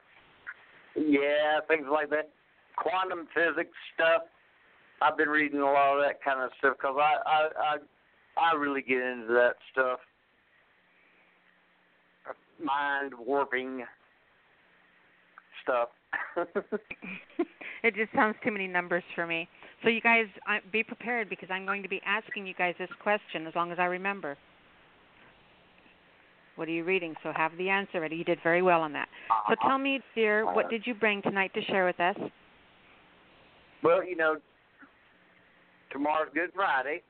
[0.96, 2.31] yeah, things like that.
[2.77, 4.22] Quantum physics stuff.
[5.03, 8.55] I've been reading a lot of that kind of stuff because I, I I I
[8.55, 10.00] really get into that stuff.
[12.62, 13.85] Mind warping
[15.62, 15.88] stuff.
[17.83, 19.49] it just sounds too many numbers for me.
[19.83, 20.27] So you guys,
[20.73, 23.79] be prepared because I'm going to be asking you guys this question as long as
[23.79, 24.37] I remember.
[26.57, 27.14] What are you reading?
[27.23, 28.17] So have the answer ready.
[28.17, 29.09] You did very well on that.
[29.49, 32.17] So tell me, dear, what did you bring tonight to share with us?
[33.83, 34.37] Well, you know,
[35.90, 37.03] tomorrow's Good Friday,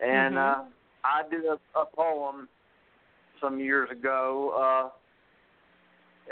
[0.00, 0.58] and Mhm.
[0.58, 0.64] uh,
[1.04, 2.48] I did a, a poem
[3.40, 4.90] some years ago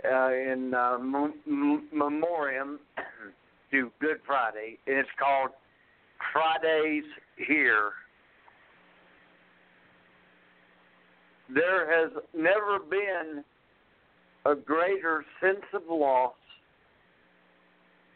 [0.05, 2.79] uh, uh, in uh, m- m- memoriam
[3.71, 5.51] to Good Friday, and it's called
[6.33, 7.05] Fridays
[7.37, 7.93] Here.
[11.55, 13.45] There has never been
[14.47, 16.33] a greater sense of loss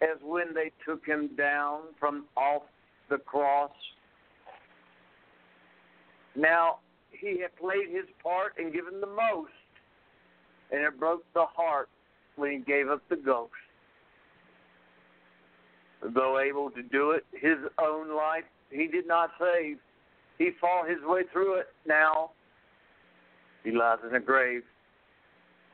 [0.03, 2.63] as when they took him down from off
[3.09, 3.71] the cross.
[6.35, 6.77] Now,
[7.21, 9.53] he had played his part and given the most,
[10.71, 11.89] and it broke the heart
[12.37, 13.53] when he gave up the ghost.
[16.15, 19.79] Though able to do it his own life, he did not save.
[20.39, 21.67] He fought his way through it.
[21.87, 22.33] Now,
[23.65, 24.63] he lies in a grave.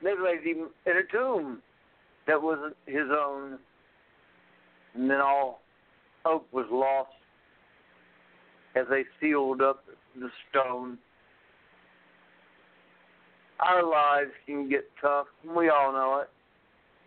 [0.02, 1.60] They laid him in a tomb
[2.26, 3.58] that wasn't his own
[4.94, 5.62] and then all
[6.24, 7.10] hope was lost
[8.74, 9.84] as they sealed up
[10.18, 10.98] the stone.
[13.64, 16.28] Our lives can get tough, we all know it.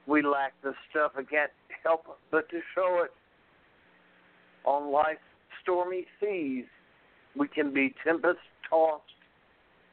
[0.09, 1.51] We lack the stuff and can't
[1.83, 3.11] help but to show it.
[4.65, 5.19] On life's
[5.61, 6.65] stormy seas,
[7.37, 8.39] we can be tempest
[8.69, 9.03] tossed.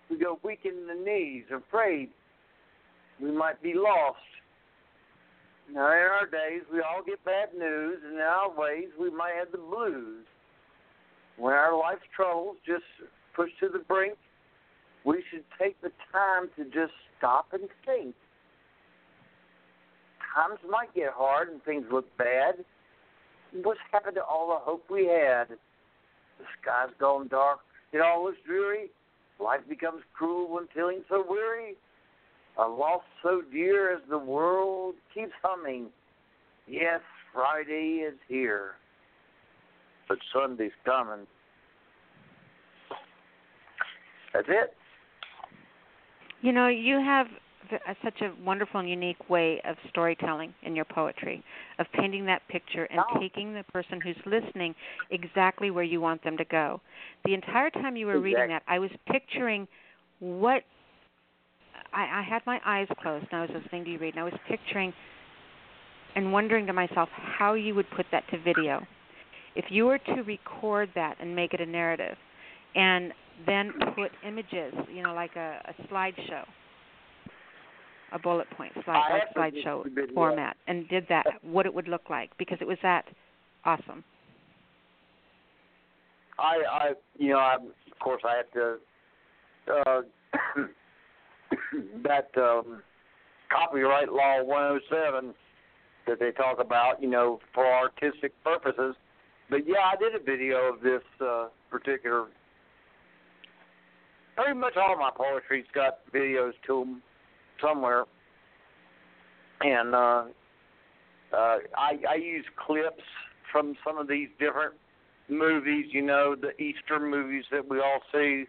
[0.09, 2.11] We go weak in the knees, afraid
[3.20, 4.18] we might be lost.
[5.72, 9.33] Now, in our days, we all get bad news, and in our ways, we might
[9.38, 10.25] have the blues.
[11.38, 12.85] When our life's troubles just
[13.35, 14.18] push to the brink,
[15.05, 18.15] we should take the time to just stop and think.
[20.35, 22.65] Times might get hard and things look bad.
[23.62, 25.49] What's happened to all the hope we had?
[26.38, 27.61] The sky's gone dark.
[27.93, 28.91] It all looks dreary.
[29.38, 31.75] Life becomes cruel when feeling so weary.
[32.59, 35.87] A loss so dear as the world keeps humming.
[36.67, 37.01] Yes,
[37.33, 38.73] Friday is here,
[40.09, 41.27] but Sunday's coming.
[44.33, 44.75] That's it.
[46.42, 47.26] You know, you have
[48.05, 51.42] such a wonderful and unique way of storytelling in your poetry,
[51.78, 53.18] of painting that picture and Oh.
[53.20, 54.74] taking the person who's listening
[55.11, 56.81] exactly where you want them to go.
[57.24, 59.66] The entire time you were reading that, I was picturing
[60.18, 60.64] what
[61.92, 64.24] I, I had my eyes closed and I was listening to you read, and I
[64.24, 64.92] was picturing
[66.16, 68.87] and wondering to myself how you would put that to video.
[69.55, 72.16] If you were to record that and make it a narrative,
[72.74, 73.12] and
[73.47, 76.45] then put images, you know, like a, a slideshow,
[78.12, 81.75] a bullet point slide, like have to do slideshow format, and did that, what it
[81.75, 83.05] would look like, because it was that
[83.64, 84.05] awesome.
[86.38, 88.77] I, I, you know, I, of course, I have to.
[89.71, 90.01] Uh,
[92.03, 92.83] that um,
[93.51, 95.35] copyright law 107
[96.07, 98.97] that they talk about, you know, for artistic purposes.
[99.51, 102.26] But yeah, I did a video of this uh, particular.
[104.37, 107.03] Pretty much all my poetry's got videos to 'em
[107.61, 108.05] somewhere.
[109.61, 110.24] and uh,
[111.33, 113.05] uh, I, I use clips
[113.53, 114.74] from some of these different
[115.28, 115.87] movies.
[115.93, 118.47] You know, the Easter movies that we all see.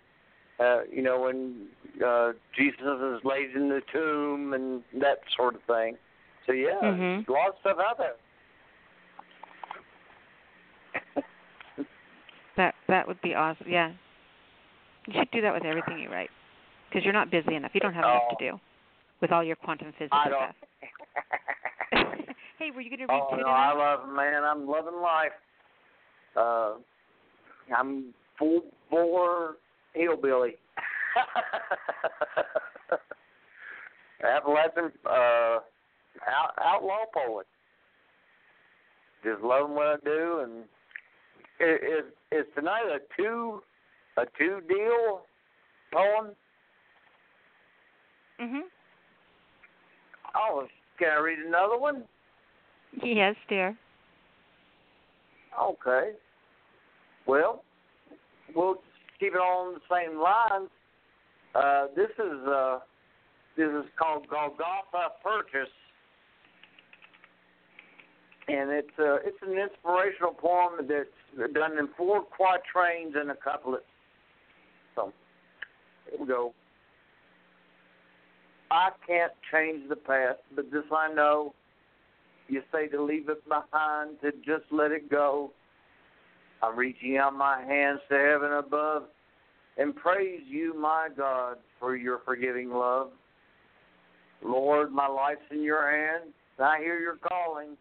[0.60, 1.68] Uh, you know, when
[2.06, 5.98] uh, Jesus is laid in the tomb and that sort of thing.
[6.46, 7.28] So yeah, Mhm.
[7.28, 8.16] a lot of stuff out there.
[12.56, 13.68] That that would be awesome.
[13.70, 13.92] Yeah,
[15.08, 16.30] you should do that with everything you write,
[16.90, 17.72] because you're not busy enough.
[17.74, 18.60] You don't have enough to do
[19.22, 20.44] with all your quantum physics I don't.
[20.44, 20.56] stuff.
[22.60, 23.72] hey, were you going to read oh two no, tonight?
[23.72, 24.44] I love man.
[24.44, 25.32] I'm loving life.
[26.36, 26.74] Uh,
[27.76, 29.56] I'm full bore
[29.94, 30.56] hillbilly.
[34.24, 35.60] Appalachian uh,
[36.28, 37.46] out, outlaw poet.
[39.24, 40.64] Just loving what I do, and
[41.60, 43.62] i- is is tonight a two
[44.18, 45.22] a two deal
[45.92, 46.36] poem?
[48.40, 48.64] Mhm.
[50.36, 52.08] Oh, can I read another one?
[53.02, 53.78] Yes, dear.
[55.60, 56.14] Okay.
[57.26, 57.64] Well,
[58.56, 58.82] we'll
[59.20, 60.70] keep it on the same lines.
[61.56, 62.80] Uh, this is uh,
[63.56, 65.74] this is called Golgotha Purchase,
[68.48, 73.86] and it's uh, it's an inspirational poem that's done in four quatrains and a couplet.
[76.14, 76.54] Here we go.
[78.70, 81.54] I can't change the past, but this I know.
[82.48, 85.52] You say to leave it behind, to just let it go.
[86.62, 89.04] I'm reaching out my hands to heaven above
[89.78, 93.10] and praise you, my God, for your forgiving love.
[94.44, 96.34] Lord, my life's in your hands.
[96.60, 97.78] I hear your calling.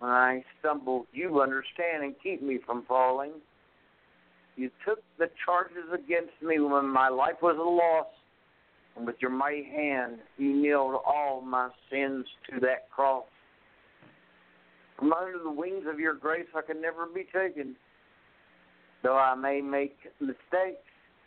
[0.00, 3.32] When I stumble, you understand and keep me from falling.
[4.58, 8.08] You took the charges against me when my life was a loss,
[8.96, 13.24] and with your mighty hand, you nailed all my sins to that cross.
[14.98, 17.76] From under the wings of your grace, I can never be taken.
[19.04, 20.82] Though I may make mistakes,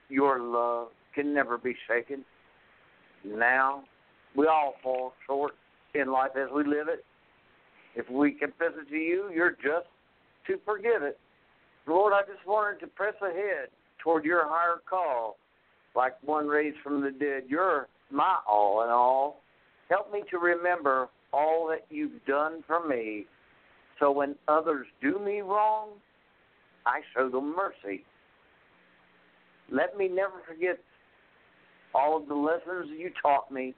[0.09, 2.25] your love can never be shaken.
[3.23, 3.83] Now,
[4.35, 5.53] we all fall short
[5.95, 7.05] in life as we live it.
[7.95, 9.87] If we confess it to you, you're just
[10.47, 11.17] to forgive it.
[11.87, 13.69] Lord, I just wanted to press ahead
[14.03, 15.37] toward your higher call,
[15.95, 17.43] like one raised from the dead.
[17.47, 19.41] You're my all in all.
[19.89, 23.25] Help me to remember all that you've done for me.
[23.99, 25.89] So when others do me wrong,
[26.85, 28.03] I show them mercy.
[29.71, 30.79] Let me never forget
[31.93, 33.73] all of the lessons you taught me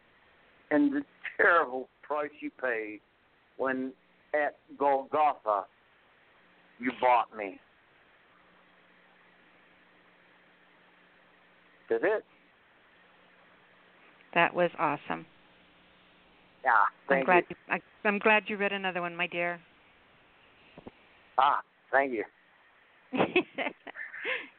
[0.72, 1.02] and the
[1.38, 3.00] terrible price you paid
[3.58, 3.92] when
[4.34, 5.66] at Golgotha
[6.80, 7.60] you bought me.
[11.94, 12.24] That's it.
[14.34, 15.28] That was awesome.
[16.66, 16.72] Yeah,
[17.08, 17.56] thank I'm glad you.
[17.68, 19.60] you, I, I'm glad you read another one, my dear.
[21.38, 21.60] Ah,
[21.92, 22.24] thank you.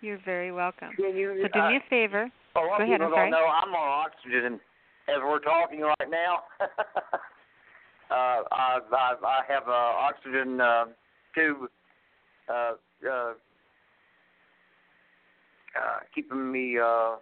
[0.01, 0.91] You're very welcome.
[0.97, 2.30] You So do uh, me a favor.
[2.55, 3.30] A lot Go of ahead, people I'm sorry.
[3.30, 4.61] don't know I'm on oxygen
[5.09, 6.45] as we're talking right now.
[8.11, 10.85] uh, I, I, I have a oxygen uh,
[11.35, 11.68] tube
[12.49, 12.72] uh,
[13.11, 13.32] uh,
[15.76, 17.16] uh, keeping me uh,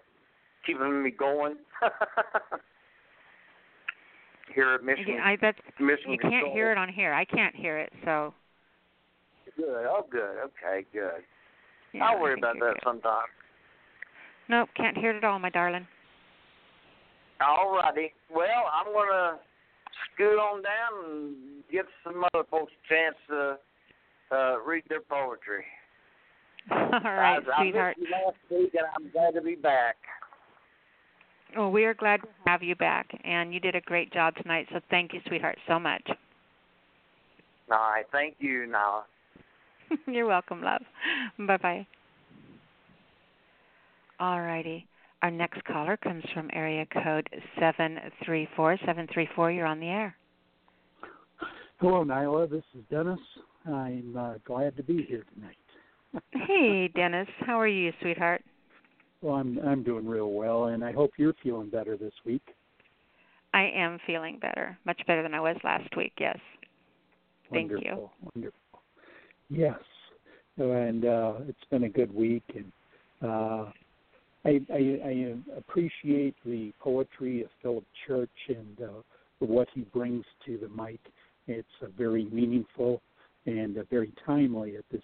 [0.66, 1.56] keeping me going
[4.54, 5.18] here at Michigan.
[5.22, 6.54] I that's Michigan you can't Control.
[6.54, 7.12] hear it on here.
[7.12, 8.34] I can't hear it, so
[9.56, 9.86] Good.
[9.86, 10.38] Oh, good.
[10.44, 11.22] Okay, good.
[11.92, 12.80] yeah, I'll worry about that good.
[12.84, 13.26] sometime.
[14.48, 15.86] Nope, can't hear it at all, my darling.
[17.46, 18.12] All righty.
[18.34, 19.38] Well, I'm gonna
[20.14, 21.34] scoot on down and
[21.70, 23.58] give some other folks a chance to
[24.34, 25.64] uh, read their poetry.
[26.70, 27.96] all right, I, I sweetheart.
[27.98, 29.96] missed you last week, and I'm glad to be back.
[31.56, 34.66] Well, we are glad to have you back, and you did a great job tonight.
[34.72, 36.02] So thank you, sweetheart, so much.
[37.70, 38.04] All right.
[38.10, 39.02] Thank you, Nyla.
[40.06, 40.82] You're welcome, love.
[41.38, 41.86] Bye bye.
[44.20, 44.86] All righty.
[45.22, 47.28] Our next caller comes from area code
[47.60, 49.50] seven three four seven three four.
[49.50, 50.16] You're on the air.
[51.80, 52.50] Hello, Nyla.
[52.50, 53.20] This is Dennis.
[53.66, 55.56] I'm uh, glad to be here tonight.
[56.46, 57.28] Hey, Dennis.
[57.40, 58.42] How are you, sweetheart?
[59.20, 62.42] Well, I'm I'm doing real well, and I hope you're feeling better this week.
[63.54, 66.12] I am feeling better, much better than I was last week.
[66.18, 66.38] Yes.
[67.52, 67.76] Thank you.
[67.76, 68.58] wonderful, Wonderful.
[69.50, 69.78] Yes,
[70.56, 72.72] and uh, it's been a good week, and
[73.22, 73.70] uh,
[74.44, 79.02] I, I, I appreciate the poetry of Philip Church and uh,
[79.40, 81.00] what he brings to the mic.
[81.46, 83.02] It's uh, very meaningful
[83.46, 85.02] and uh, very timely at this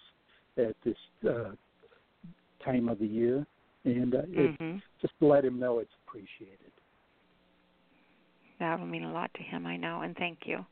[0.57, 0.97] at this
[1.29, 1.51] uh,
[2.63, 3.45] time of the year,
[3.85, 6.71] and uh, it, hmm just let him know it's appreciated.
[8.59, 10.65] That will mean a lot to him, I know, and thank you.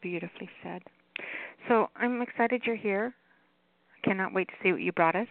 [0.00, 0.82] Beautifully said.
[1.68, 3.12] So I'm excited you're here.
[3.96, 5.26] I cannot wait to see what you brought us.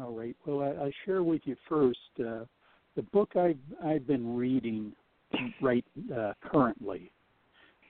[0.00, 0.36] All right.
[0.46, 2.44] Well, I, I share with you first uh,
[2.94, 4.92] the book I've I've been reading
[5.60, 5.84] right
[6.16, 7.10] uh, currently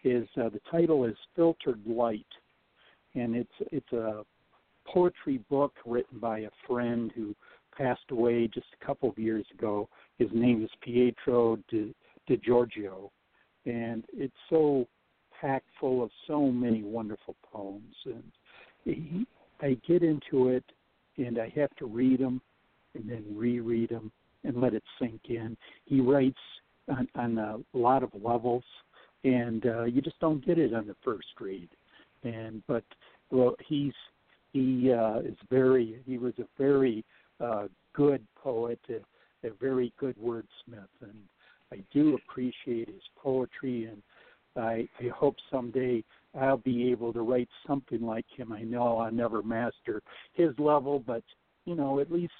[0.04, 2.26] is uh, the title is Filtered Light,
[3.14, 4.24] and it's it's a
[4.86, 7.34] poetry book written by a friend who
[7.76, 9.88] passed away just a couple of years ago.
[10.18, 11.94] His name is Pietro De,
[12.26, 13.10] De Giorgio,
[13.66, 14.86] and it's so
[15.40, 17.94] packed full of so many wonderful poems.
[18.04, 18.24] And
[18.84, 19.26] he,
[19.62, 20.64] I get into it,
[21.16, 22.40] and I have to read them,
[22.94, 24.10] and then reread them,
[24.44, 25.56] and let it sink in.
[25.84, 26.38] He writes
[26.88, 28.64] on, on a lot of levels,
[29.24, 31.68] and uh, you just don't get it on the first read.
[32.22, 32.84] And but
[33.30, 33.94] well, he's
[34.52, 37.04] he uh, is very he was a very
[37.40, 41.18] uh, good poet, a, a very good wordsmith, and
[41.72, 44.02] I do appreciate his poetry, and
[44.56, 46.02] I, I hope someday
[46.38, 48.52] I'll be able to write something like him.
[48.52, 50.02] I know I'll never master
[50.34, 51.22] his level, but
[51.64, 52.32] you know, at least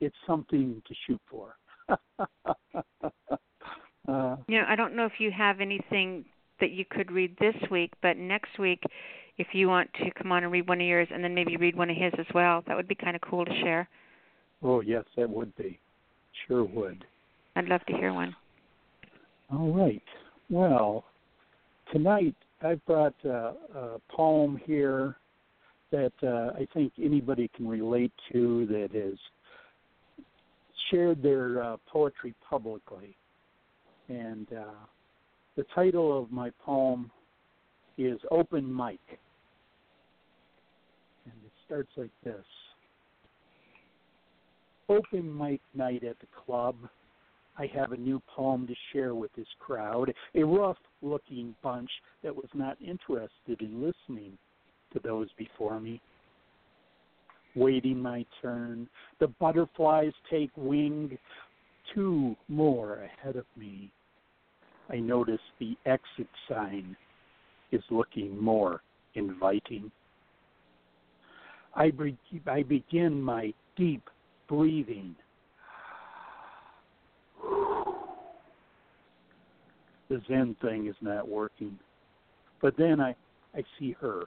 [0.00, 1.56] it's something to shoot for.
[4.08, 6.24] uh, you know, I don't know if you have anything
[6.60, 8.82] that you could read this week, but next week,
[9.38, 11.76] if you want to come on and read one of yours, and then maybe read
[11.76, 13.88] one of his as well, that would be kind of cool to share.
[14.62, 15.78] Oh yes, that would be.
[16.46, 17.04] Sure would.
[17.56, 18.34] I'd love to hear one.
[19.52, 20.02] All right.
[20.50, 21.04] Well,
[21.92, 25.16] tonight I've brought uh, a poem here
[25.90, 29.18] that uh, I think anybody can relate to that has
[30.90, 33.16] shared their uh, poetry publicly.
[34.08, 34.86] And uh,
[35.56, 37.10] the title of my poem
[37.96, 39.00] is Open Mic.
[41.24, 42.44] And it starts like this
[44.88, 46.76] Open mic night at the club.
[47.56, 51.90] I have a new poem to share with this crowd, a rough looking bunch
[52.22, 54.36] that was not interested in listening
[54.92, 56.00] to those before me.
[57.54, 58.88] Waiting my turn,
[59.20, 61.16] the butterflies take wing,
[61.94, 63.90] two more ahead of me.
[64.90, 66.96] I notice the exit sign
[67.72, 68.82] is looking more
[69.14, 69.90] inviting.
[71.74, 72.16] I, be-
[72.46, 74.02] I begin my deep
[74.48, 75.16] breathing.
[80.08, 81.78] The Zen thing is not working.
[82.60, 83.14] But then I,
[83.54, 84.24] I see her.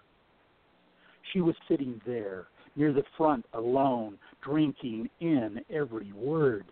[1.32, 6.66] She was sitting there near the front alone, drinking in every word.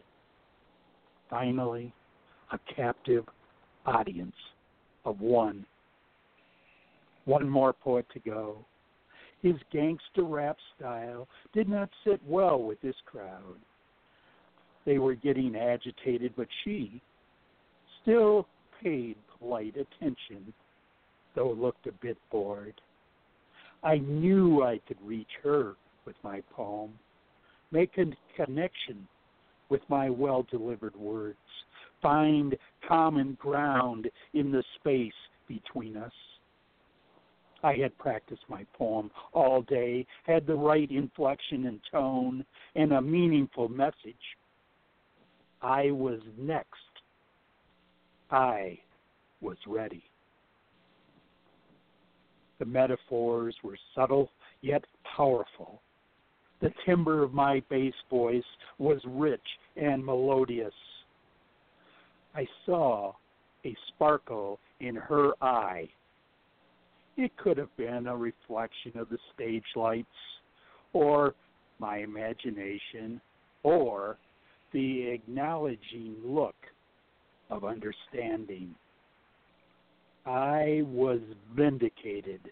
[1.29, 1.93] Finally,
[2.51, 3.25] a captive
[3.85, 4.35] audience
[5.05, 5.65] of one.
[7.25, 8.65] One more poet to go.
[9.41, 13.59] His gangster rap style did not sit well with this crowd.
[14.85, 17.01] They were getting agitated, but she
[18.01, 18.47] still
[18.81, 20.53] paid polite attention,
[21.35, 22.79] though looked a bit bored.
[23.83, 26.91] I knew I could reach her with my poem,
[27.71, 28.05] make a
[28.35, 29.07] connection
[29.69, 31.37] with my well delivered words,
[32.01, 32.55] find
[32.87, 35.13] common ground in the space
[35.47, 36.11] between us.
[37.63, 42.45] I had practiced my poem all day, had the right inflection and tone,
[42.75, 44.15] and a meaningful message.
[45.61, 46.69] I was next.
[48.29, 48.77] I
[49.41, 50.03] was ready.
[52.59, 54.29] The metaphors were subtle
[54.61, 54.83] yet
[55.15, 55.81] powerful.
[56.65, 58.43] The timbre of my bass voice
[58.79, 59.39] was rich
[59.77, 60.73] and melodious.
[62.35, 63.13] I saw
[63.63, 65.87] a sparkle in her eye
[67.17, 70.07] it could have been a reflection of the stage lights,
[70.93, 71.33] or
[71.79, 73.21] my imagination,
[73.63, 74.17] or
[74.73, 76.55] the acknowledging look
[77.49, 78.75] of understanding.
[80.25, 81.19] I was
[81.55, 82.51] vindicated.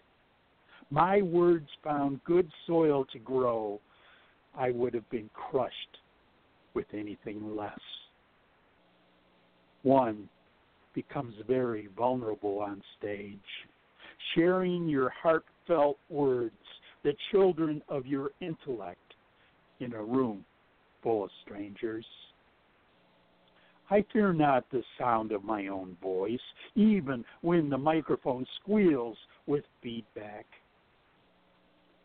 [0.90, 3.80] My words found good soil to grow.
[4.56, 5.98] I would have been crushed
[6.74, 7.78] with anything less.
[9.82, 10.28] One
[10.94, 13.38] becomes very vulnerable on stage
[14.34, 16.54] sharing your heartfelt words,
[17.02, 18.98] the children of your intellect,
[19.80, 20.44] in a room
[21.02, 22.06] full of strangers.
[23.90, 26.38] I fear not the sound of my own voice,
[26.74, 30.46] even when the microphone squeals with feedback.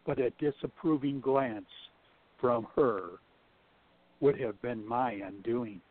[0.05, 1.69] But a disapproving glance
[2.39, 3.19] from her
[4.19, 5.81] would have been my undoing.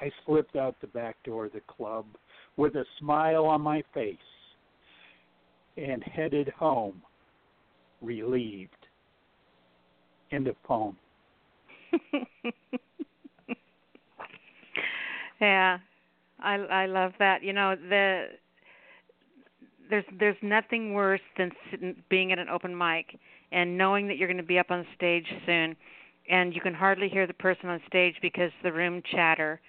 [0.00, 2.04] I slipped out the back door of the club
[2.56, 4.16] with a smile on my face
[5.76, 7.02] and headed home
[8.00, 8.70] relieved.
[10.32, 10.96] End of poem.
[15.40, 15.78] Yeah,
[16.40, 17.42] I I love that.
[17.42, 18.28] You know the
[19.90, 23.18] there's there's nothing worse than sitting, being at an open mic
[23.52, 25.76] and knowing that you're going to be up on stage soon,
[26.28, 29.60] and you can hardly hear the person on stage because the room chatter.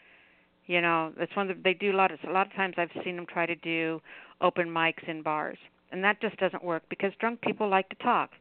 [0.65, 2.89] You know, that's one that they do a lot of a lot of times I've
[3.03, 4.01] seen them try to do
[4.41, 5.57] open mics in bars,
[5.91, 8.31] and that just doesn't work because drunk people like to talk.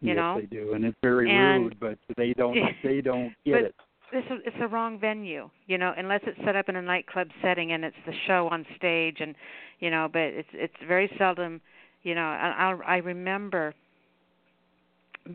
[0.00, 3.32] You yes, know, they do, and it's very And- rude, but they don't they don't
[3.44, 3.74] get it.
[4.12, 7.28] this is it's a wrong venue you know unless it's set up in a nightclub
[7.40, 9.34] setting and it's the show on stage and
[9.80, 11.60] you know but it's it's very seldom
[12.02, 13.74] you know i i remember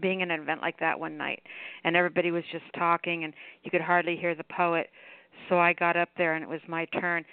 [0.02, 1.42] being in an event like that one night
[1.84, 3.34] and everybody was just talking and
[3.64, 4.90] you could hardly hear the poet
[5.50, 7.24] so i got up there and it was my turn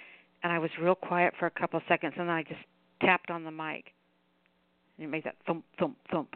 [0.43, 2.61] and i was real quiet for a couple of seconds and then i just
[3.01, 3.91] tapped on the mic
[4.97, 6.35] and it made that thump thump thump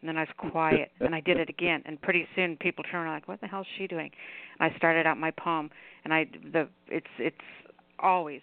[0.00, 1.82] and then I was quiet, and I did it again.
[1.84, 4.10] And pretty soon, people turned around like, "What the hell is she doing?"
[4.58, 5.70] And I started out my poem,
[6.04, 7.36] and I the it's it's
[7.98, 8.40] always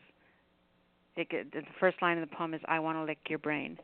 [1.15, 3.79] it the first line of the poem is "I want to lick your brain,"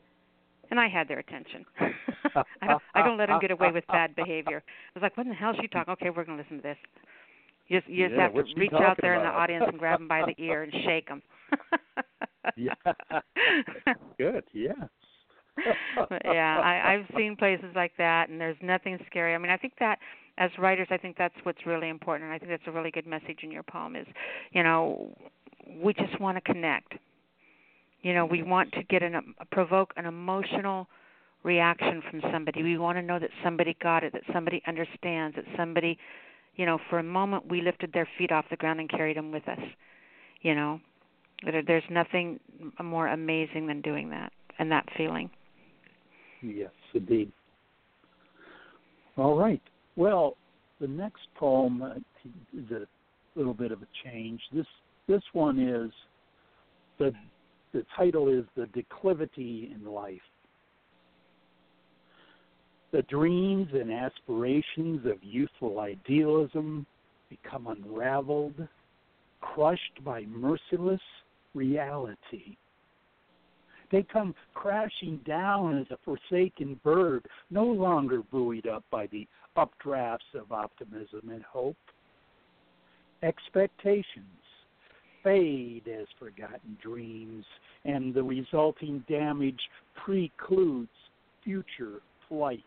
[0.72, 1.66] and I had their attention.
[1.80, 4.64] I don't I don't let them get away with bad behavior.
[4.68, 6.64] I was like, "What in the hell is she talking?" Okay, we're gonna listen to
[6.64, 6.78] this.
[7.68, 9.99] You just you just Yeah, have to reach out there in the audience and grab
[9.99, 11.22] them by the ear and shake them.
[12.57, 12.74] Yeah.
[14.18, 14.43] Good.
[14.51, 14.76] Yes.
[16.09, 19.34] But yeah, I, I've seen places like that, and there's nothing scary.
[19.34, 19.99] I mean, I think that
[20.38, 22.26] as writers, I think that's what's really important.
[22.26, 23.95] And I think that's a really good message in your poem.
[23.95, 24.07] Is
[24.51, 25.16] you know,
[25.82, 26.93] we just want to connect.
[28.04, 30.88] You know, we want to get an provoke an emotional
[31.43, 32.62] reaction from somebody.
[32.62, 35.97] We want to know that somebody got it, that somebody understands, that somebody,
[36.56, 39.32] you know, for a moment we lifted their feet off the ground and carried them
[39.32, 39.60] with us.
[40.41, 40.80] You know,
[41.66, 42.39] there's nothing
[42.84, 45.30] more amazing than doing that and that feeling.
[46.41, 47.32] Yes, indeed.
[49.16, 49.62] All right.
[49.95, 50.36] Well,
[50.82, 51.93] the next poem uh,
[52.54, 52.86] is a
[53.38, 54.41] little bit of a change.
[54.54, 54.66] This
[55.08, 55.91] this one is
[56.99, 57.14] the
[57.74, 60.22] the title is the declivity in life.
[62.92, 66.86] The dreams and aspirations of youthful idealism
[67.30, 68.68] become unraveled,
[69.42, 71.02] crushed by merciless
[71.56, 72.56] reality.
[73.92, 80.34] They come crashing down as a forsaken bird, no longer buoyed up by the updrafts
[80.36, 81.78] of optimism and hope.
[83.24, 84.43] Expectations
[85.24, 87.46] fade as forgotten dreams,
[87.86, 89.60] and the resulting damage
[90.04, 90.90] precludes
[91.44, 92.64] future flight.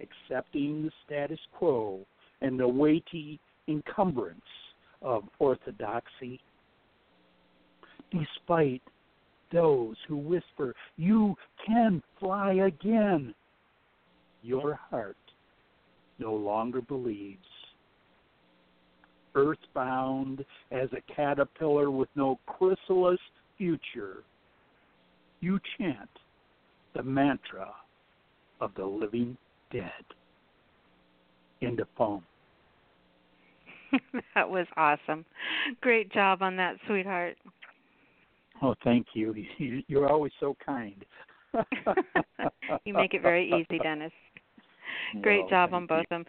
[0.00, 2.00] Accepting the status quo
[2.40, 4.40] and the weighty encumbrance
[5.02, 6.40] of orthodoxy.
[8.12, 8.82] Despite
[9.52, 11.34] those who whisper, You
[11.66, 13.34] can fly again.
[14.42, 15.16] Your heart
[16.18, 17.38] no longer believes.
[19.34, 23.18] Earthbound as a caterpillar with no chrysalis
[23.56, 24.24] future,
[25.40, 26.08] you chant
[26.94, 27.70] the mantra
[28.60, 29.36] of the living
[29.72, 29.90] dead.
[31.62, 32.22] End of poem.
[34.34, 35.24] that was awesome.
[35.80, 37.36] Great job on that, sweetheart.
[38.62, 39.34] Oh, thank you.
[39.58, 41.04] You- You're always so kind.
[42.84, 44.12] you make it very easy, Dennis.
[45.22, 46.24] Great Well, job on both of them.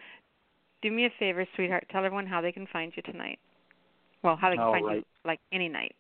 [0.82, 1.86] Do me a favor, sweetheart.
[1.92, 3.40] Tell everyone how they can find you tonight.
[4.24, 5.96] Well, how they can All find you like any night,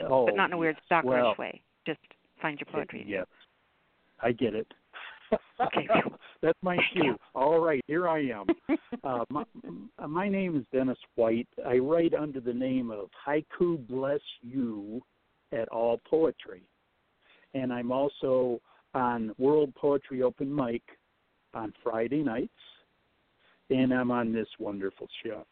[0.00, 1.02] Oh, but not in a weird yes.
[1.02, 1.60] stalkerish well, way.
[1.86, 2.00] Just
[2.40, 3.04] find your poetry.
[3.06, 3.26] Yes,
[4.22, 4.66] I get it.
[5.60, 5.86] Okay.
[6.42, 7.04] That's my Thank cue.
[7.04, 7.16] you.
[7.34, 8.46] All right, here I am.
[9.04, 9.44] uh, my,
[10.06, 11.48] my name is Dennis White.
[11.66, 15.02] I write under the name of Haiku Bless You
[15.52, 16.62] at All Poetry.
[17.54, 18.60] And I'm also
[18.94, 20.82] on World Poetry Open Mic
[21.54, 22.52] on Friday nights.
[23.70, 25.44] And I'm on this wonderful show,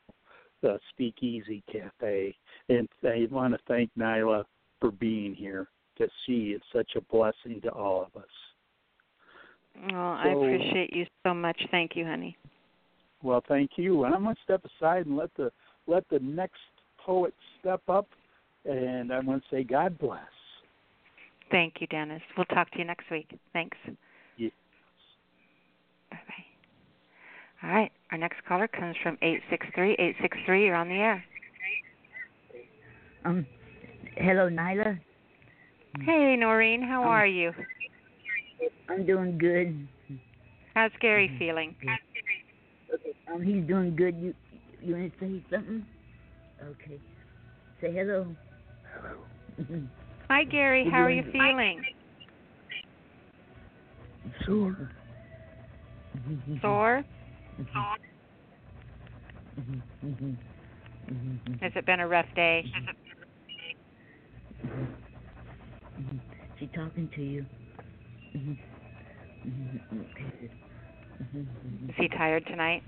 [0.63, 2.35] the Speakeasy Cafe.
[2.69, 4.45] And I want to thank Nyla
[4.81, 8.29] for being here because she is such a blessing to all of us.
[9.93, 11.61] Well, I appreciate you so much.
[11.71, 12.37] Thank you, honey.
[13.23, 14.05] Well, thank you.
[14.05, 15.51] And I'm going to step aside and let the
[15.87, 16.61] let the next
[16.99, 18.09] poet step up,
[18.65, 20.21] and I'm going to say God bless.
[21.51, 22.23] Thank you, Dennis.
[22.37, 23.29] We'll talk to you next week.
[23.53, 23.77] Thanks.
[24.37, 24.53] Yes.
[26.11, 26.45] Bye bye.
[27.63, 27.91] All right.
[28.13, 30.67] Our next caller comes from eight six three eight six three.
[30.67, 31.25] You're on the air.
[33.25, 33.47] Um,
[34.17, 34.99] hello, Nyla.
[36.01, 36.83] Hey, Noreen.
[36.83, 37.53] How Um, are you?
[38.89, 39.89] I'm doing good.
[40.75, 41.75] How's Gary feeling?
[43.33, 44.15] Um, he's doing good.
[44.17, 44.35] You,
[44.83, 45.85] you want to say something?
[46.63, 47.01] Okay.
[47.81, 48.27] Say hello.
[48.95, 49.81] Hello.
[50.31, 50.89] Hi, Gary.
[50.89, 51.83] How are you doing- feeling?
[54.45, 54.77] Sore.
[56.61, 57.05] Sore?
[57.59, 57.97] Mhm.
[61.11, 61.55] Mm-hmm.
[61.63, 62.65] Has it been a rough day?
[65.99, 66.19] Mm-hmm.
[66.59, 67.47] She talking to you.
[68.37, 68.53] Mm-hmm.
[71.89, 72.83] Is he tired tonight?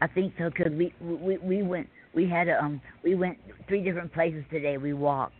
[0.00, 3.82] I think so because we we we went we had a, um we went three
[3.82, 4.76] different places today.
[4.78, 5.34] We walked.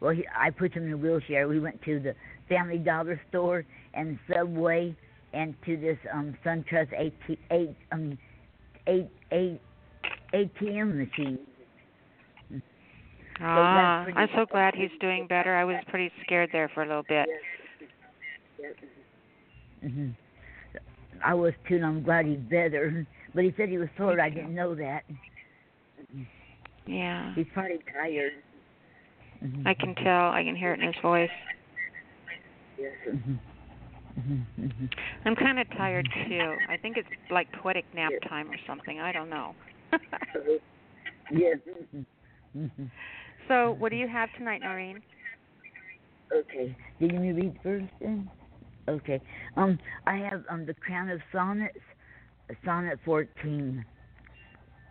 [0.00, 1.48] Well, he, I put him in a wheelchair.
[1.48, 2.14] We went to the
[2.48, 4.96] Family Dollar store and Subway
[5.34, 8.16] and to this um SunTrust AT, eight um
[8.86, 9.60] eight eight
[10.32, 11.38] ATM machine.
[13.40, 15.54] Ah, pretty- I'm so glad he's doing better.
[15.56, 17.28] I was pretty scared there for a little bit.
[19.82, 20.10] hmm
[21.24, 23.06] I was too, and I'm glad he's better.
[23.34, 24.20] But he said he was sore.
[24.20, 25.04] I didn't know that.
[26.86, 27.34] Yeah.
[27.34, 28.32] He's probably tired.
[29.42, 29.66] Mhm.
[29.66, 30.30] I can tell.
[30.30, 31.30] I can hear it in his voice.
[32.78, 33.20] Mhm.
[33.22, 33.38] Mhm.
[34.18, 34.90] Mhm.
[35.24, 36.56] I'm kind of tired too.
[36.68, 39.00] I think it's like poetic nap time or something.
[39.00, 39.54] I don't know.
[41.30, 41.58] Yes.
[43.48, 45.02] So, what do you have tonight, Noreen?
[46.32, 46.74] Okay.
[46.98, 48.30] Did you read first then?
[48.88, 49.20] Okay.
[49.56, 51.76] Um, I have um the Crown of Sonnets,
[52.64, 53.84] Sonnet 14.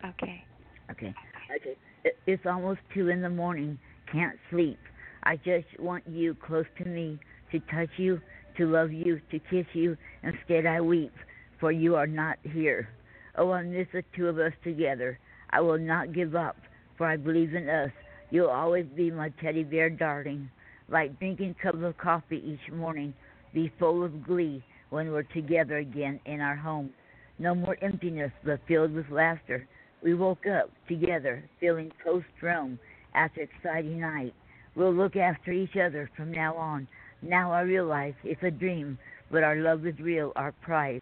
[0.04, 0.44] Okay.
[0.90, 1.14] Okay.
[1.56, 1.76] Okay.
[2.04, 3.78] It, it's almost two in the morning.
[4.12, 4.78] Can't sleep.
[5.24, 7.18] I just want you close to me,
[7.50, 8.20] to touch you,
[8.56, 9.96] to love you, to kiss you.
[10.22, 11.12] Instead, I weep,
[11.60, 12.88] for you are not here.
[13.36, 15.18] Oh, I miss the two of us together.
[15.50, 16.56] I will not give up,
[16.96, 17.90] for I believe in us.
[18.30, 20.50] You'll always be my teddy bear darling,
[20.88, 23.14] like drinking cups of coffee each morning.
[23.52, 26.90] Be full of glee when we're together again in our home.
[27.38, 29.66] No more emptiness, but filled with laughter.
[30.02, 32.78] We woke up together, feeling post Rome
[33.14, 34.34] after exciting night.
[34.74, 36.86] We'll look after each other from now on.
[37.24, 38.98] Now I realize it's a dream,
[39.30, 41.00] but our love is real, our prize.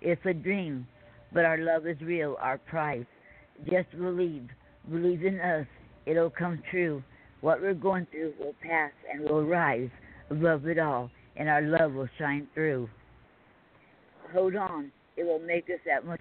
[0.00, 0.86] It's a dream,
[1.32, 3.04] but our love is real, our prize.
[3.64, 4.48] Just believe,
[4.88, 5.66] believe in us.
[6.06, 7.02] It'll come true.
[7.40, 9.90] What we're going through will pass and we'll rise
[10.30, 12.88] above it all, and our love will shine through.
[14.32, 16.20] Hold on, it will make us that much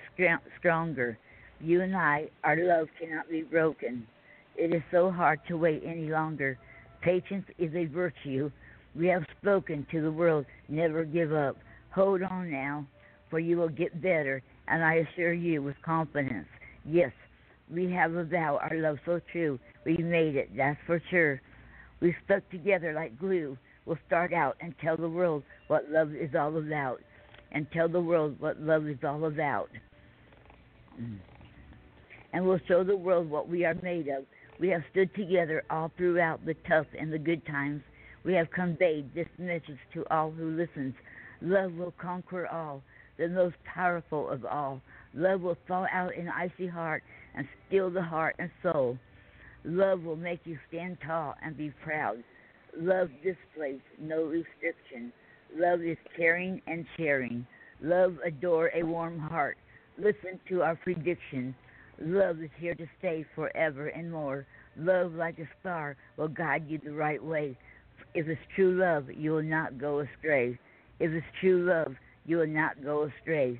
[0.59, 1.19] stronger.
[1.61, 4.07] You and I, our love cannot be broken.
[4.55, 6.57] It is so hard to wait any longer.
[7.01, 8.49] Patience is a virtue.
[8.95, 11.57] We have spoken to the world, never give up.
[11.91, 12.85] Hold on now,
[13.29, 16.47] for you will get better, and I assure you with confidence.
[16.85, 17.11] Yes,
[17.69, 19.59] we have a vow, our love so true.
[19.85, 21.41] We made it, that's for sure.
[22.01, 23.57] We stuck together like glue.
[23.85, 27.01] We'll start out and tell the world what love is all about.
[27.51, 29.69] And tell the world what love is all about.
[30.99, 31.19] Mm.
[32.33, 34.25] And we'll show the world what we are made of.
[34.59, 37.81] We have stood together all throughout the tough and the good times.
[38.25, 40.95] We have conveyed this message to all who listens.
[41.41, 42.81] Love will conquer all,
[43.17, 44.81] the most powerful of all.
[45.13, 47.03] Love will thaw out an icy heart
[47.35, 48.97] and still the heart and soul.
[49.63, 52.23] Love will make you stand tall and be proud.
[52.75, 55.13] Love displays no restriction.
[55.55, 57.45] Love is caring and sharing.
[57.81, 59.57] Love adore a warm heart.
[59.97, 61.55] Listen to our prediction.
[62.01, 64.45] Love is here to stay forever and more.
[64.77, 67.57] Love like a star will guide you the right way.
[68.15, 70.57] If it's true love, you will not go astray.
[70.99, 71.95] If it's true love,
[72.25, 73.59] you will not go astray.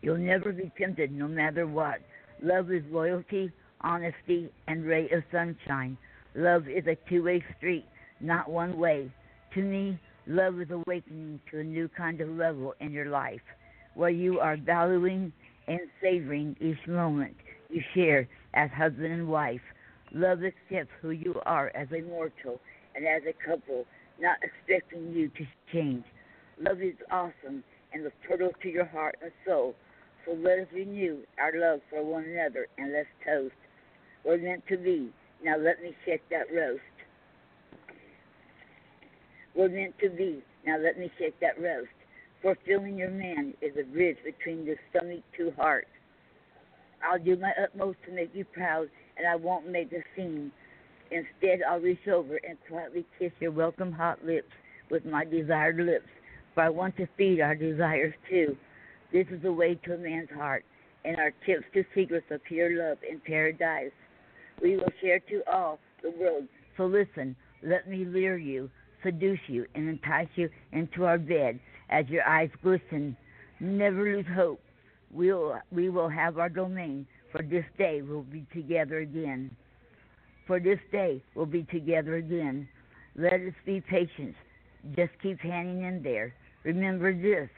[0.00, 2.00] You'll never be tempted no matter what.
[2.40, 3.50] Love is loyalty,
[3.80, 5.98] honesty, and ray of sunshine.
[6.36, 7.84] Love is a two way street,
[8.20, 9.12] not one way.
[9.54, 13.42] To me, love is awakening to a new kind of level in your life
[13.94, 15.32] where you are valuing
[15.66, 17.34] and savoring each moment
[17.68, 19.60] you share as husband and wife.
[20.12, 22.60] Love accepts who you are as a mortal
[22.94, 23.84] and as a couple,
[24.20, 26.04] not expecting you to change.
[26.60, 29.74] Love is awesome and the portal to your heart and soul.
[30.24, 33.54] So let us renew our love for one another and let's toast.
[34.24, 35.10] We're meant to be.
[35.42, 36.82] Now let me shake that roast.
[39.54, 40.42] We're meant to be.
[40.66, 41.88] Now let me shake that roast.
[42.42, 45.86] Fulfilling your man is a bridge between the stomach to heart.
[47.02, 48.88] I'll do my utmost to make you proud,
[49.20, 50.50] and I won't make a scene.
[51.10, 54.48] Instead, I'll reach over and quietly kiss your welcome hot lips
[54.90, 56.08] with my desired lips,
[56.54, 58.56] for I want to feed our desires too.
[59.12, 60.64] This is the way to a man's heart,
[61.04, 63.92] and our tips to secrets of pure love in paradise.
[64.62, 66.44] We will share to all the world.
[66.78, 68.70] So listen, let me lure you,
[69.04, 71.60] seduce you, and entice you into our bed
[71.90, 73.16] as your eyes glisten.
[73.58, 74.62] Never lose hope.
[75.12, 79.50] We'll, we will have our domain, for this day we'll be together again.
[80.46, 82.68] For this day we'll be together again.
[83.16, 84.34] Let us be patient.
[84.96, 86.34] Just keep hanging in there.
[86.64, 87.48] Remember this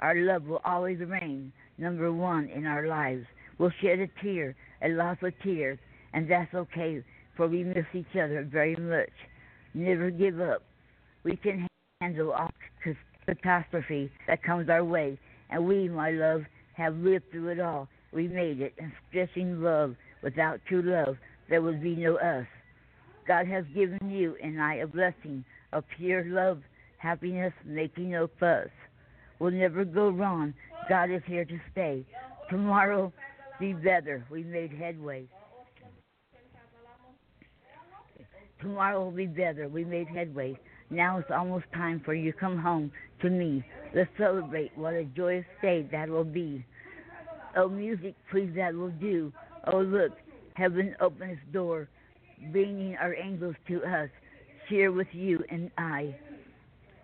[0.00, 3.24] our love will always reign number one in our lives.
[3.58, 5.78] We'll shed a tear, a lot of tears,
[6.12, 7.02] and that's okay,
[7.36, 9.12] for we miss each other very much.
[9.72, 10.62] Never give up.
[11.24, 11.66] We can
[12.00, 12.50] handle all
[13.26, 15.18] catastrophe that comes our way,
[15.50, 16.42] and we, my love,
[16.74, 17.88] have lived through it all.
[18.12, 19.96] We made it, and stressing love.
[20.22, 21.16] Without true love,
[21.48, 22.46] there would be no us.
[23.26, 26.62] God has given you and I a blessing of pure love,
[26.98, 28.68] happiness, making no fuss.
[29.38, 30.54] We'll never go wrong.
[30.88, 32.06] God is here to stay.
[32.48, 33.12] Tomorrow
[33.58, 34.24] be better.
[34.30, 35.26] We made headway.
[38.60, 39.68] Tomorrow will be better.
[39.68, 40.58] We made headway.
[40.90, 42.90] Now it's almost time for you to come home
[43.20, 43.64] to me.
[43.94, 44.76] Let's celebrate.
[44.76, 46.64] What a joyous day that will be.
[47.56, 49.32] Oh, music, please, that will do.
[49.72, 50.12] Oh, look,
[50.54, 51.88] heaven open its door,
[52.52, 54.10] bringing our angels to us.
[54.68, 56.14] Share with you and I.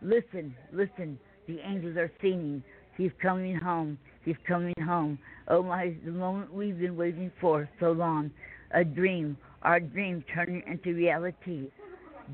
[0.03, 1.19] Listen, listen.
[1.47, 2.63] The angels are singing.
[2.97, 3.99] He's coming home.
[4.25, 5.19] He's coming home.
[5.49, 8.31] Oh my, the moment we've been waiting for so long.
[8.73, 11.69] A dream, our dream turning into reality.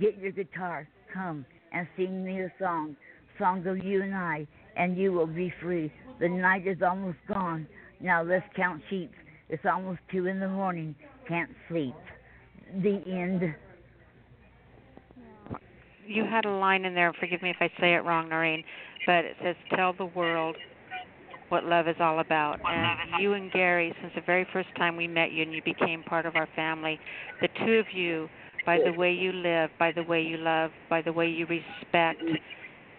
[0.00, 2.96] Get your guitar, come and sing me a song,
[3.38, 4.46] song of you and I,
[4.76, 5.92] and you will be free.
[6.20, 7.66] The night is almost gone.
[8.00, 9.10] Now let's count sheep.
[9.48, 10.94] It's almost two in the morning.
[11.26, 11.94] Can't sleep.
[12.82, 13.54] The end.
[16.06, 17.12] You had a line in there.
[17.18, 18.64] Forgive me if I say it wrong, Noreen,
[19.06, 20.56] but it says, "Tell the world
[21.48, 25.06] what love is all about." And you and Gary, since the very first time we
[25.06, 27.00] met you and you became part of our family,
[27.40, 28.28] the two of you
[28.64, 32.22] by the way you live, by the way you love, by the way you respect,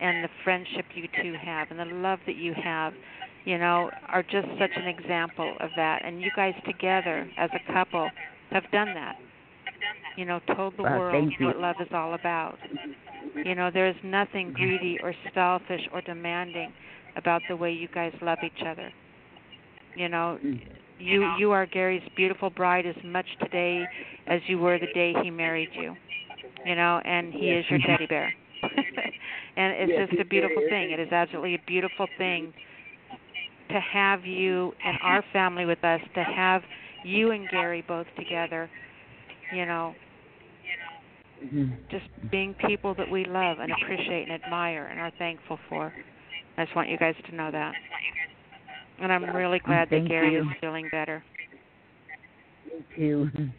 [0.01, 2.93] and the friendship you two have, and the love that you have,
[3.49, 6.05] you know, are just such an example of that.
[6.05, 8.13] And you guys together as a couple
[8.51, 9.17] have done that.
[10.15, 12.59] You know, told the Uh, world what love is all about.
[13.43, 16.73] You know, there's nothing greedy or selfish or demanding
[17.15, 18.93] about the way you guys love each other.
[19.95, 20.39] You know,
[20.97, 23.89] you you are Gary's beautiful bride as much today
[24.27, 25.97] as you were the day he married you.
[26.63, 28.33] You know, and he is your teddy bear.
[28.63, 30.91] and it's Yes, just a beautiful thing.
[30.91, 32.53] It is absolutely a beautiful thing
[33.69, 36.61] to have you and our family with us, to have
[37.03, 38.69] you and Gary both together,
[39.53, 39.95] you know,
[41.43, 41.71] Mhm.
[41.89, 45.93] just being people that we love and appreciate and admire and are thankful for.
[46.57, 47.73] I just want you guys to know that.
[48.99, 50.41] And I'm really glad that Gary you.
[50.41, 51.23] is feeling better.
[52.65, 53.29] Me too.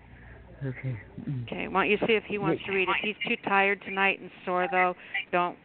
[0.62, 0.94] Okay.
[1.26, 1.46] Mm.
[1.46, 1.68] Okay.
[1.68, 2.86] Why don't you see if he wants to read?
[2.88, 4.94] If he's too tired tonight and sore though,
[5.32, 5.56] don't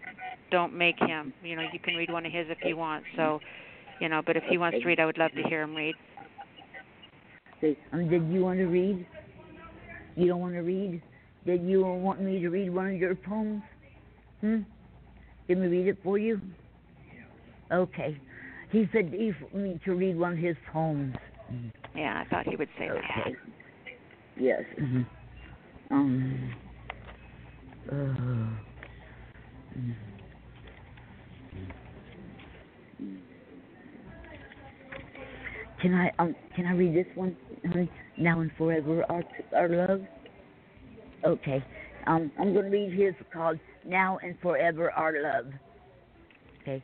[0.52, 1.34] don't make him.
[1.44, 3.04] You know, you can read one of his if you want.
[3.18, 3.42] So,
[4.00, 5.96] you know, but if he wants to read, I would love to hear him read.
[7.62, 9.06] Say, um, did you want to read?
[10.16, 11.02] You don't want to read?
[11.46, 13.62] Did you want me to read one of your poems?
[14.42, 14.60] Hmm?
[15.48, 16.42] Did me read it for you?
[17.72, 18.18] Okay.
[18.72, 21.16] He said he for me to read one of his poems.
[21.96, 22.98] Yeah, I thought he would say that.
[22.98, 23.36] Okay.
[24.38, 24.64] Yes.
[24.78, 25.02] hmm
[25.92, 26.56] Um.
[27.90, 27.94] Uh,
[29.78, 29.96] mm.
[35.82, 37.36] Can I um can I read this one?
[38.18, 39.24] Now and forever our
[39.56, 40.02] our love.
[41.26, 41.64] Okay.
[42.08, 45.48] Um I'm gonna read his called Now and Forever Our Love.
[46.62, 46.84] Okay.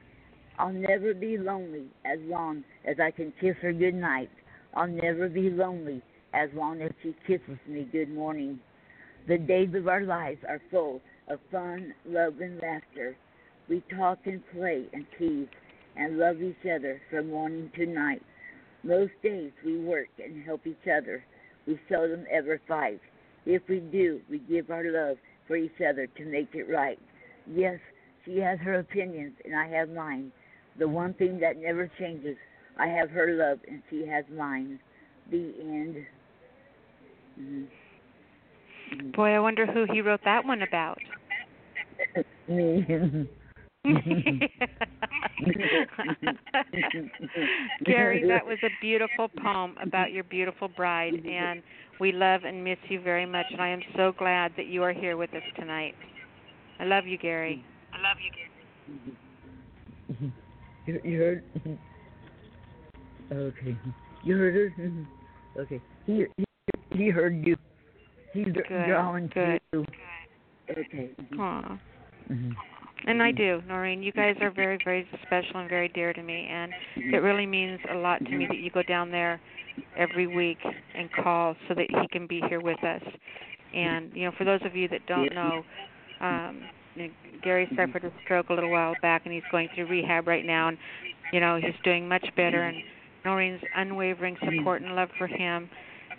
[0.60, 4.30] I'll never be lonely as long as I can kiss her good night.
[4.76, 6.02] I'll never be lonely
[6.34, 8.60] as long as she kisses me good morning.
[9.28, 13.16] The days of our lives are full of fun, love, and laughter.
[13.70, 15.48] We talk and play and tease
[15.96, 18.22] and love each other from morning to night.
[18.84, 21.24] Most days we work and help each other.
[21.68, 23.00] We seldom ever fight.
[23.46, 25.18] If we do, we give our love
[25.48, 27.00] for each other to make it right.
[27.48, 27.80] Yes,
[28.26, 30.32] she has her opinions and I have mine.
[30.80, 32.38] The one thing that never changes,
[32.78, 34.80] I have her love and she has mine.
[35.30, 36.06] The end.
[37.40, 37.68] Mhm.
[38.90, 39.12] Mhm.
[39.16, 41.00] Boy, I wonder who he wrote that one about.
[42.48, 43.28] Me.
[47.86, 51.62] Gary, that was a beautiful poem about your beautiful bride, and
[52.00, 53.46] we love and miss you very much.
[53.52, 55.96] And I am so glad that you are here with us tonight.
[56.80, 57.64] I love you, Gary.
[57.94, 58.50] I love you, Gary.
[60.88, 61.44] You, you heard?
[63.32, 63.78] Okay.
[64.24, 64.92] You heard her?
[65.62, 65.80] Okay.
[66.08, 66.46] He he,
[66.98, 67.56] he heard you.
[68.34, 69.62] He's Good, drawing good.
[69.74, 69.86] to you.
[70.72, 71.12] Okay.
[71.40, 71.78] Aw.
[72.32, 72.56] Mhm.
[73.08, 74.04] And I do, Noreen.
[74.04, 77.80] You guys are very, very special and very dear to me, and it really means
[77.92, 79.42] a lot to me that you go down there
[79.98, 80.60] every week
[80.96, 83.02] and call so that he can be here with us.
[83.74, 85.64] And you know, for those of you that don't know,
[86.20, 86.62] um,
[86.96, 87.10] you know,
[87.44, 90.68] Gary suffered a stroke a little while back, and he's going through rehab right now,
[90.68, 90.78] and
[91.34, 92.62] you know he's doing much better.
[92.64, 92.78] And
[93.26, 95.70] Noreen's unwavering support and love for him.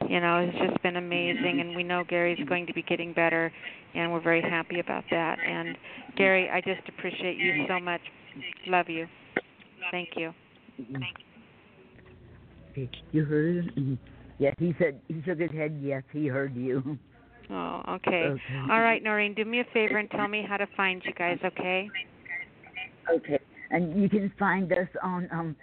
[0.09, 3.53] You know, it's just been amazing, and we know Gary's going to be getting better,
[3.95, 5.39] and we're very happy about that.
[5.47, 5.77] And
[6.17, 8.01] Gary, I just appreciate you so much.
[8.67, 9.07] Love you.
[9.91, 10.33] Thank you.
[13.13, 13.99] You heard him?
[14.39, 15.79] Yes, he said he shook his head.
[15.81, 16.99] Yes, he heard you.
[17.51, 18.25] Oh, okay.
[18.25, 18.41] okay.
[18.71, 21.39] All right, Noreen, do me a favor and tell me how to find you guys,
[21.45, 21.91] okay?
[23.13, 23.39] Okay.
[23.71, 25.57] And you can find us on um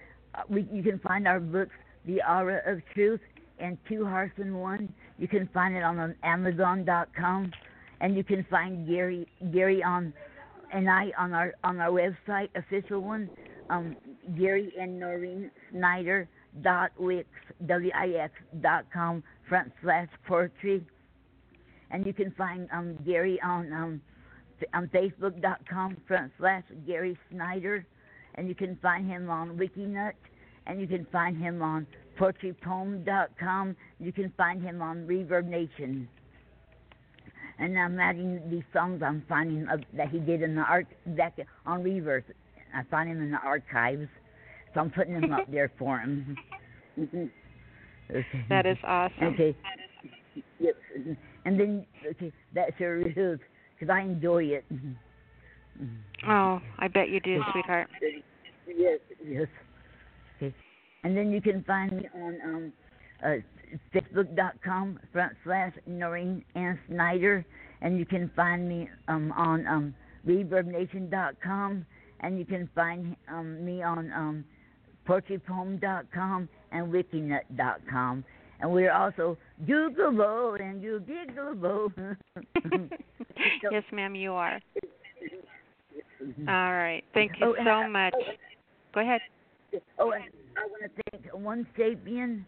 [0.50, 1.74] we you can find our books
[2.06, 3.22] The Aura of Truth
[3.60, 4.94] and Two Hearts in One.
[5.18, 7.52] You can find it on Amazon.com,
[8.02, 10.14] and you can find Gary Gary on
[10.72, 13.30] and I on our on our website official one,
[13.70, 13.96] um,
[14.38, 16.28] Gary and Noreen Snyder
[16.62, 17.28] dot wix
[17.68, 20.86] w i x dot com front slash poetry,
[21.92, 24.02] and you can find um Gary on um
[24.74, 27.86] on Facebook.com front slash Gary Snyder,
[28.36, 30.14] and you can find him on WikiNut,
[30.68, 31.88] and you can find him on
[32.20, 33.76] PoetryPoem.com.
[34.00, 36.10] You can find him on Reverb Nation.
[37.60, 41.38] And I'm adding these songs I'm finding uh, that he did in the art back
[41.66, 42.24] on Reverb.
[42.74, 44.08] I find him in the archives,
[44.74, 46.38] so I'm putting them up there for him.
[47.00, 48.46] okay.
[48.50, 49.28] That is awesome.
[49.34, 49.56] Okay.
[50.60, 50.76] Yep.
[51.46, 53.40] And then okay, that sure is
[53.74, 54.66] because I enjoy it.
[56.28, 57.88] Oh, I bet you do, sweetheart.
[58.68, 59.48] Yes, yes.
[60.38, 60.54] Okay.
[61.04, 62.74] And then you can find me on um,
[63.26, 63.36] uh,
[63.94, 67.46] Facebook.com front slash Noreen Ann Snyder,
[67.82, 69.96] and you can find me um, on um,
[70.28, 71.86] ReverbNation.com,
[72.22, 74.46] and you can find um, me on um,
[76.72, 78.24] and WikiNut.com.
[78.62, 82.18] And we're also Googleable and you giggleable.
[83.72, 84.60] yes, ma'am, you are.
[86.22, 87.04] All right.
[87.14, 88.14] Thank you oh, so much.
[88.16, 88.34] Oh,
[88.94, 89.22] Go ahead.
[89.98, 92.44] Oh, I want to thank One Sapien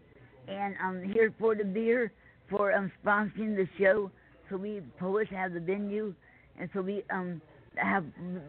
[0.52, 2.12] and I'm here for the beer
[2.50, 4.12] for um sponsoring the show.
[4.50, 6.14] So we poets have the venue,
[6.60, 7.42] and so we um
[7.76, 8.06] have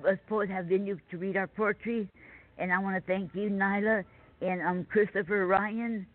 [0.09, 2.09] us poets have venue to read our poetry.
[2.59, 4.05] And I want to thank you, Nyla,
[4.41, 6.07] and um Christopher Ryan,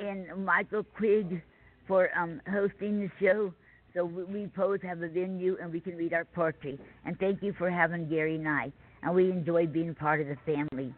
[0.00, 1.42] and Michael Quigg
[1.86, 3.52] for um hosting the show.
[3.94, 6.78] So we, we poets have a venue, and we can read our poetry.
[7.04, 8.72] And thank you for having Gary and I.
[9.02, 10.92] And we enjoy being part of the family.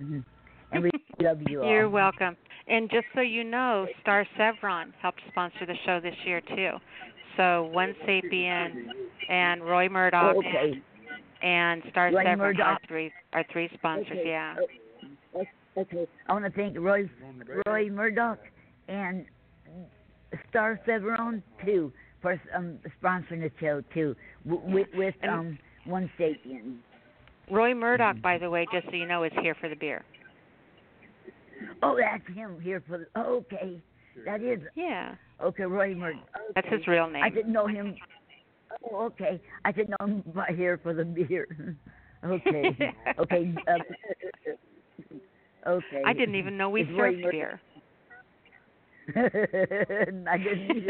[0.00, 0.20] Mm-hmm.
[0.72, 0.90] And we
[1.20, 1.70] love you all.
[1.70, 2.36] You're welcome.
[2.68, 6.72] And just so you know, Star Sevron helped sponsor the show this year too.
[7.36, 8.86] So One Sapien
[9.28, 10.82] and Roy Murdoch okay.
[11.42, 12.66] and Star Roy Sevron Murdoch.
[12.66, 14.06] are three are three sponsors.
[14.10, 14.22] Okay.
[14.26, 14.56] Yeah.
[15.76, 16.06] Okay.
[16.26, 17.08] I want to thank Roy
[17.66, 18.38] Roy Murdoch
[18.88, 19.26] and
[20.48, 21.92] Star Sevron too
[22.22, 26.78] for um, sponsoring the show too with, with um One Sapien.
[27.50, 30.04] Roy Murdoch, by the way, just so you know, is here for the beer.
[31.82, 33.06] Oh, that's him here for the.
[33.16, 33.80] Oh, okay,
[34.24, 34.60] that is.
[34.74, 35.14] Yeah.
[35.42, 36.22] Okay, Roy Murdoch.
[36.22, 36.52] Okay.
[36.54, 37.22] That's his real name.
[37.22, 37.94] I didn't know him.
[38.90, 39.40] Oh, okay.
[39.64, 41.76] I didn't know him by here for the beer.
[42.24, 42.94] okay.
[43.18, 43.54] okay.
[43.68, 43.80] Um,
[45.66, 46.02] okay.
[46.06, 47.60] I didn't even know we it's served beer.
[50.28, 50.80] I didn't.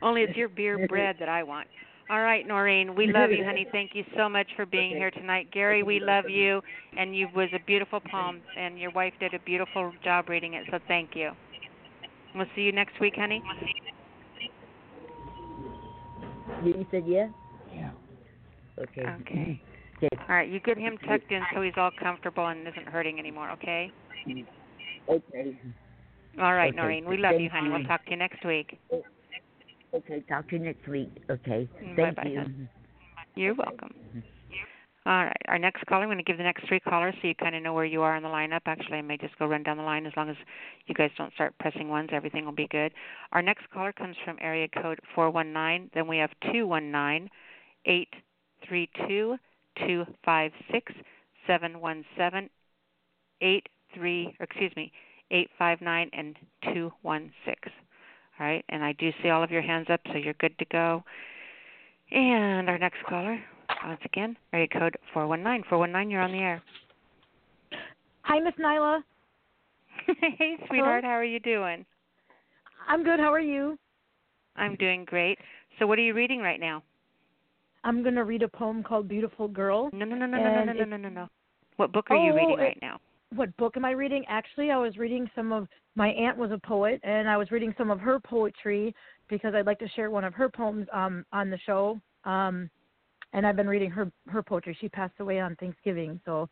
[0.00, 1.68] Only it's your beer bread that I want.
[2.10, 3.66] All right, Noreen, we love you, honey.
[3.72, 5.48] Thank you so much for being here tonight.
[5.52, 6.60] Gary, we love you,
[6.98, 10.66] and you was a beautiful poem, and your wife did a beautiful job reading it.
[10.70, 11.30] So thank you.
[12.34, 13.42] We'll see you next week, honey.
[16.62, 17.28] You said yeah.
[17.74, 17.90] Yeah.
[18.78, 19.06] Okay.
[19.20, 19.60] Okay.
[19.96, 20.08] Okay.
[20.28, 23.52] All right, you get him tucked in so he's all comfortable and isn't hurting anymore.
[23.52, 23.92] Okay.
[25.08, 25.56] Okay.
[26.40, 26.76] All right, Okay.
[26.76, 27.08] Noreen.
[27.08, 27.70] We love Thank you, honey.
[27.70, 28.76] We'll talk to you next week.
[29.94, 30.24] Okay.
[30.28, 31.10] Talk to you next week.
[31.30, 31.68] Okay.
[31.82, 32.38] Mm, Thank bye-bye, you.
[32.38, 32.68] hon.
[33.36, 33.94] You're welcome.
[35.06, 36.02] All right, our next caller.
[36.04, 38.00] I'm going to give the next three callers so you kind of know where you
[38.00, 38.62] are in the lineup.
[38.64, 40.36] Actually, I may just go run down the line as long as
[40.86, 42.08] you guys don't start pressing ones.
[42.10, 42.90] Everything will be good.
[43.32, 45.90] Our next caller comes from area code 419.
[45.92, 47.28] Then we have 219
[47.84, 49.36] 832
[49.76, 50.92] 256
[51.46, 52.48] 717
[53.42, 54.90] 83, excuse me,
[55.30, 56.36] 859 and
[56.72, 57.83] 216.
[58.38, 60.64] All right, and I do see all of your hands up, so you're good to
[60.66, 61.04] go.
[62.10, 63.38] And our next caller,
[63.86, 65.64] once again, area code 419.
[65.68, 66.62] 419, you're on the air.
[68.22, 69.02] Hi, Miss Nyla.
[70.38, 71.86] hey, sweetheart, how are you doing?
[72.88, 73.20] I'm good.
[73.20, 73.78] How are you?
[74.56, 75.38] I'm doing great.
[75.78, 76.82] So, what are you reading right now?
[77.84, 79.90] I'm going to read a poem called Beautiful Girl.
[79.92, 81.28] No, no, no, no, no, no, no, no, no, no.
[81.76, 83.00] What book are you Oh, reading it- right now?
[83.34, 84.24] What book am I reading?
[84.28, 85.66] Actually, I was reading some of
[85.96, 88.94] my aunt was a poet, and I was reading some of her poetry
[89.28, 92.00] because I'd like to share one of her poems um, on the show.
[92.24, 92.70] Um,
[93.32, 94.76] and I've been reading her her poetry.
[94.80, 96.48] She passed away on Thanksgiving, so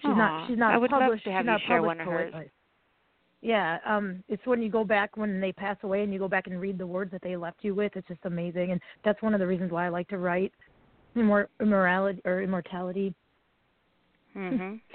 [0.00, 0.48] She's Aw, not.
[0.48, 1.24] She's not I would love published.
[1.24, 2.32] to have she's you not share one of hers.
[2.32, 2.46] but-
[3.40, 6.46] Yeah, um, it's when you go back when they pass away and you go back
[6.46, 7.96] and read the words that they left you with.
[7.96, 10.52] It's just amazing, and that's one of the reasons why I like to write.
[11.16, 13.12] Immor- immorality or immortality.
[14.36, 14.80] Mhm.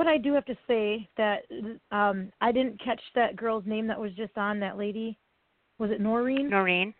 [0.00, 1.42] But I do have to say that
[1.90, 5.18] um I didn't catch that girl's name that was just on that lady.
[5.78, 6.48] Was it Noreen?
[6.48, 6.94] Noreen.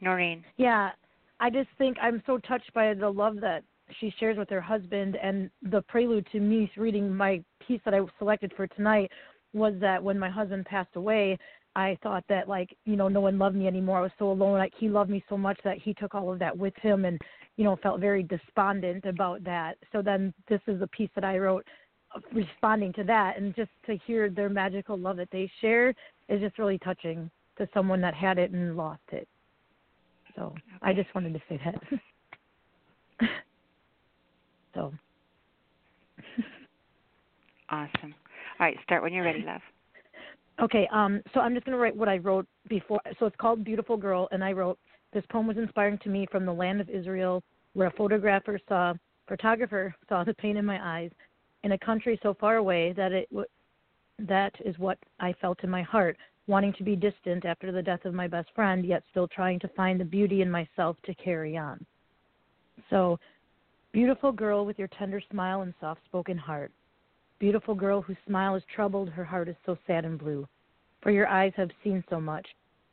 [0.00, 0.44] Noreen.
[0.56, 0.90] Yeah,
[1.40, 3.64] I just think I'm so touched by the love that
[3.98, 8.00] she shares with her husband, and the prelude to me reading my piece that I
[8.16, 9.10] selected for tonight
[9.52, 11.36] was that when my husband passed away,
[11.74, 13.98] I thought that like you know no one loved me anymore.
[13.98, 14.56] I was so alone.
[14.56, 17.20] Like he loved me so much that he took all of that with him, and
[17.56, 19.78] you know felt very despondent about that.
[19.90, 21.66] So then this is a piece that I wrote
[22.32, 25.90] responding to that, and just to hear their magical love that they share
[26.28, 29.28] is just really touching to someone that had it and lost it.
[30.34, 33.28] So I just wanted to say that.
[34.74, 34.92] so
[37.68, 38.14] Awesome.
[38.60, 39.60] All right, start when you're ready, love.
[40.62, 43.00] okay, um, so I'm just gonna write what I wrote before.
[43.18, 44.78] So it's called Beautiful Girl, and I wrote
[45.12, 47.42] this poem was inspiring to me from the land of Israel,
[47.74, 48.94] where a photographer saw
[49.26, 51.10] photographer saw the pain in my eyes,
[51.66, 53.48] in a country so far away that it w-
[54.20, 58.04] that is what I felt in my heart, wanting to be distant after the death
[58.04, 61.56] of my best friend, yet still trying to find the beauty in myself to carry
[61.56, 61.84] on.
[62.88, 63.18] So,
[63.92, 66.70] beautiful girl with your tender smile and soft spoken heart.
[67.40, 70.46] Beautiful girl whose smile is troubled, her heart is so sad and blue.
[71.02, 72.46] For your eyes have seen so much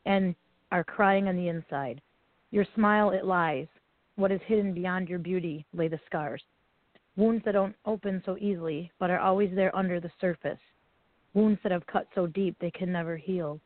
[0.05, 0.33] and
[0.71, 2.01] are crying on the inside.
[2.49, 3.67] Your smile, it lies.
[4.15, 6.41] What is hidden beyond your beauty lay the scars.
[7.15, 10.59] Wounds that don't open so easily, but are always there under the surface.
[11.33, 13.59] Wounds that have cut so deep they can never heal.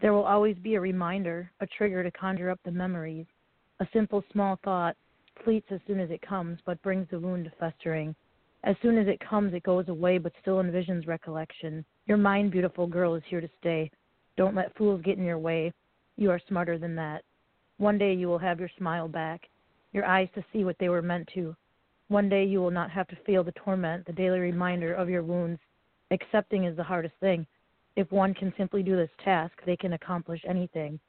[0.00, 3.26] There will always be a reminder, a trigger to conjure up the memories.
[3.80, 4.96] A simple small thought
[5.44, 8.14] fleets as soon as it comes, but brings the wound to festering.
[8.64, 11.84] As soon as it comes, it goes away, but still envisions recollection.
[12.06, 13.90] Your mind, beautiful girl, is here to stay.
[14.36, 15.72] Don't let fools get in your way.
[16.16, 17.22] You are smarter than that.
[17.78, 19.48] One day you will have your smile back,
[19.92, 21.54] your eyes to see what they were meant to.
[22.08, 25.22] One day you will not have to feel the torment, the daily reminder of your
[25.22, 25.60] wounds.
[26.10, 27.46] Accepting is the hardest thing.
[27.96, 31.00] If one can simply do this task, they can accomplish anything.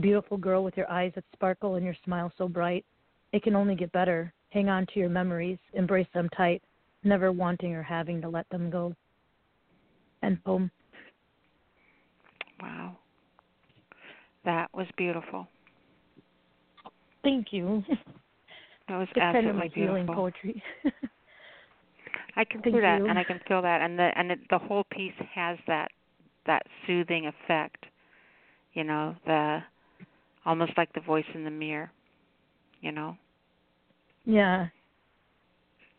[0.00, 2.84] Beautiful girl with your eyes that sparkle and your smile so bright.
[3.32, 4.32] It can only get better.
[4.50, 6.62] Hang on to your memories, embrace them tight,
[7.02, 8.94] never wanting or having to let them go.
[10.22, 10.70] End poem.
[12.60, 12.96] Wow.
[14.44, 15.46] That was beautiful.
[17.22, 17.82] Thank you.
[18.88, 20.14] That was It's kind of absolutely healing beautiful.
[20.14, 20.62] poetry.
[22.36, 23.06] I can Thank feel that, you.
[23.06, 25.90] and I can feel that, and the and it, the whole piece has that
[26.46, 27.86] that soothing effect.
[28.74, 29.60] You know, the
[30.44, 31.90] almost like the voice in the mirror.
[32.82, 33.16] You know,
[34.26, 34.68] yeah.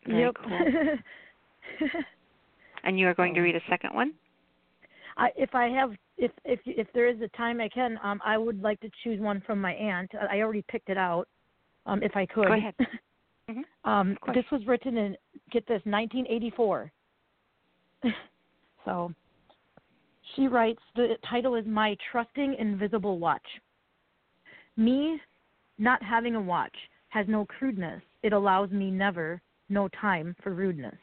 [0.06, 0.36] very yep.
[0.42, 1.88] cool.
[2.84, 4.12] And you are going to read a second one.
[5.16, 8.38] I, if I have, if if if there is a time I can, um, I
[8.38, 10.10] would like to choose one from my aunt.
[10.30, 11.26] I already picked it out.
[11.88, 12.46] Um, if I could.
[12.46, 12.74] Go ahead.
[13.50, 13.64] Mhm.
[13.84, 15.16] Um, this was written in
[15.50, 16.92] get this 1984.
[18.84, 19.14] so
[20.34, 23.46] she writes the title is My Trusting Invisible Watch.
[24.76, 25.18] Me
[25.78, 26.74] not having a watch
[27.08, 28.02] has no crudeness.
[28.22, 30.98] It allows me never no time for rudeness.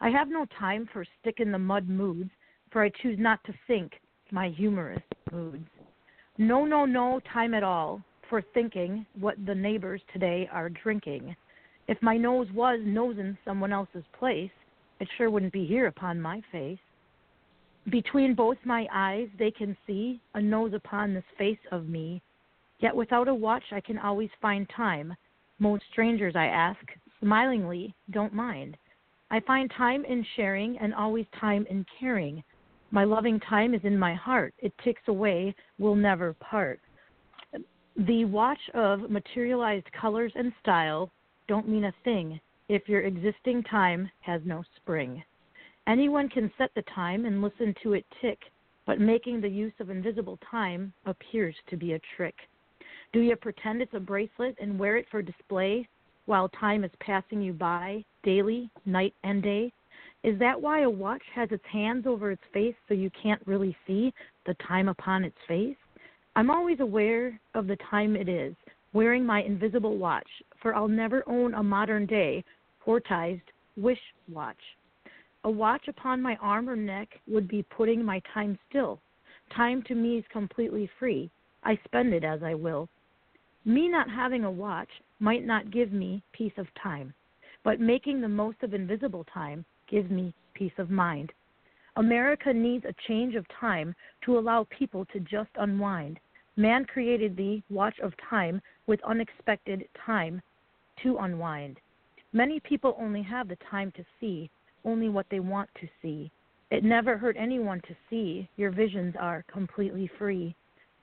[0.00, 2.30] I have no time for stick in the mud moods,
[2.70, 3.92] for I choose not to think
[4.30, 5.02] my humorous
[5.32, 5.66] moods.
[6.38, 11.36] No, no, no time at all for thinking what the neighbors today are drinking.
[11.88, 14.52] If my nose was nosing someone else's place,
[15.00, 16.78] it sure wouldn't be here upon my face.
[17.90, 22.22] Between both my eyes they can see a nose upon this face of me.
[22.78, 25.14] Yet without a watch I can always find time.
[25.58, 26.80] Most strangers I ask,
[27.20, 28.76] smilingly, don't mind.
[29.30, 32.44] I find time in sharing and always time in caring.
[32.92, 34.54] My loving time is in my heart.
[34.58, 36.80] It ticks away, will never part.
[37.96, 41.10] The watch of materialized colors and style
[41.48, 45.22] don't mean a thing if your existing time has no spring.
[45.86, 48.38] Anyone can set the time and listen to it tick,
[48.86, 52.36] but making the use of invisible time appears to be a trick.
[53.12, 55.88] Do you pretend it's a bracelet and wear it for display
[56.26, 59.72] while time is passing you by daily, night and day?
[60.22, 63.76] Is that why a watch has its hands over its face so you can't really
[63.86, 64.14] see
[64.46, 65.76] the time upon its face?
[66.36, 68.54] I'm always aware of the time it is,
[68.92, 70.28] wearing my invisible watch,
[70.62, 72.44] for I'll never own a modern day
[72.86, 73.42] portized
[73.76, 73.98] wish
[74.28, 74.56] watch.
[75.44, 79.00] A watch upon my arm or neck would be putting my time still.
[79.54, 81.30] Time to me is completely free.
[81.64, 82.88] I spend it as I will.
[83.64, 84.88] Me not having a watch
[85.18, 87.12] might not give me peace of time,
[87.64, 91.32] but making the most of invisible time gives me peace of mind.
[91.96, 93.94] America needs a change of time
[94.24, 96.18] to allow people to just unwind.
[96.56, 100.42] Man created the watch of time with unexpected time
[101.02, 101.78] to unwind.
[102.32, 104.50] Many people only have the time to see
[104.84, 106.30] only what they want to see.
[106.70, 108.48] It never hurt anyone to see.
[108.56, 110.54] Your visions are completely free.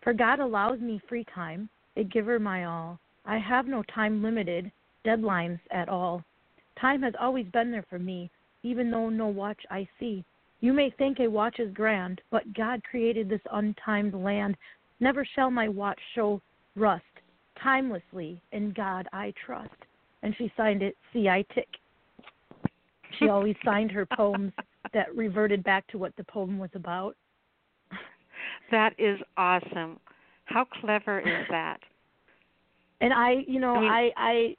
[0.01, 2.99] For God allows me free time, a giver my all.
[3.25, 4.71] I have no time limited
[5.05, 6.23] deadlines at all.
[6.79, 8.29] Time has always been there for me,
[8.63, 10.23] even though no watch I see.
[10.59, 14.57] You may think a watch is grand, but God created this untimed land.
[14.99, 16.41] Never shall my watch show
[16.75, 17.03] rust.
[17.63, 19.69] Timelessly, in God I trust.
[20.23, 21.67] And she signed it, See I Tick.
[23.19, 24.51] She always signed her poems
[24.93, 27.15] that reverted back to what the poem was about.
[28.71, 29.99] That is awesome.
[30.45, 31.79] How clever is that?
[32.99, 34.55] And I, you know, I mean- I I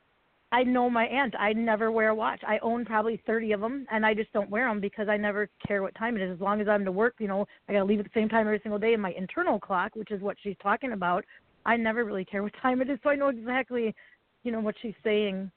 [0.51, 1.35] I know my aunt.
[1.39, 2.41] I never wear a watch.
[2.47, 5.51] I own probably 30 of them and I just don't wear them because I never
[5.67, 7.81] care what time it is as long as I'm to work, you know, I got
[7.81, 10.23] to leave at the same time every single day and my internal clock, which is
[10.23, 11.25] what she's talking about,
[11.67, 13.95] I never really care what time it is, so I know exactly,
[14.43, 15.51] you know, what she's saying.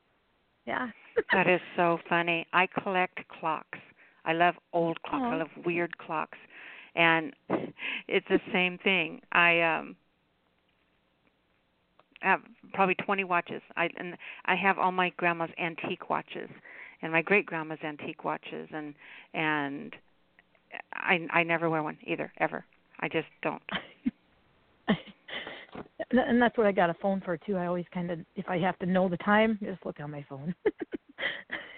[0.65, 0.89] Yeah.
[1.33, 2.47] That is so funny.
[2.53, 3.79] I collect clocks.
[4.23, 5.25] I love old clocks.
[5.25, 6.37] I love weird clocks.
[6.95, 7.33] And
[8.07, 9.21] it's the same thing.
[9.33, 9.95] I um
[12.21, 12.41] have
[12.73, 13.61] probably 20 watches.
[13.75, 14.15] I and
[14.45, 16.49] I have all my grandma's antique watches
[17.01, 18.93] and my great grandma's antique watches and
[19.33, 19.95] and
[20.93, 22.63] I I never wear one either ever.
[22.99, 23.61] I just don't.
[26.11, 27.55] And- and that's what I got a phone for too.
[27.55, 30.25] I always kind of, if I have to know the time, just look on my
[30.27, 30.53] phone.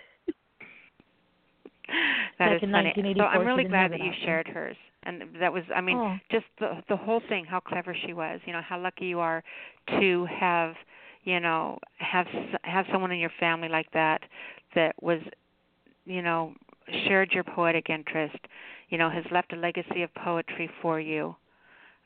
[2.40, 2.94] That Back is funny.
[3.16, 6.18] So I'm really glad that you shared hers, and that was, I mean, Oh.
[6.32, 7.46] just the the whole thing.
[7.46, 8.40] How clever she was.
[8.46, 9.44] You know, how lucky you are
[10.00, 10.74] to have,
[11.24, 12.28] you know, have
[12.64, 14.22] have someone in your family like that
[14.74, 15.20] that was,
[16.06, 16.54] you know,
[17.06, 18.38] shared your poetic interest.
[18.90, 21.36] You know, has left a legacy of poetry for you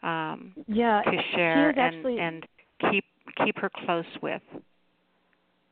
[0.03, 1.01] um, yeah.
[1.03, 2.45] to share and actually, and
[2.91, 3.05] keep
[3.43, 4.41] keep her close with.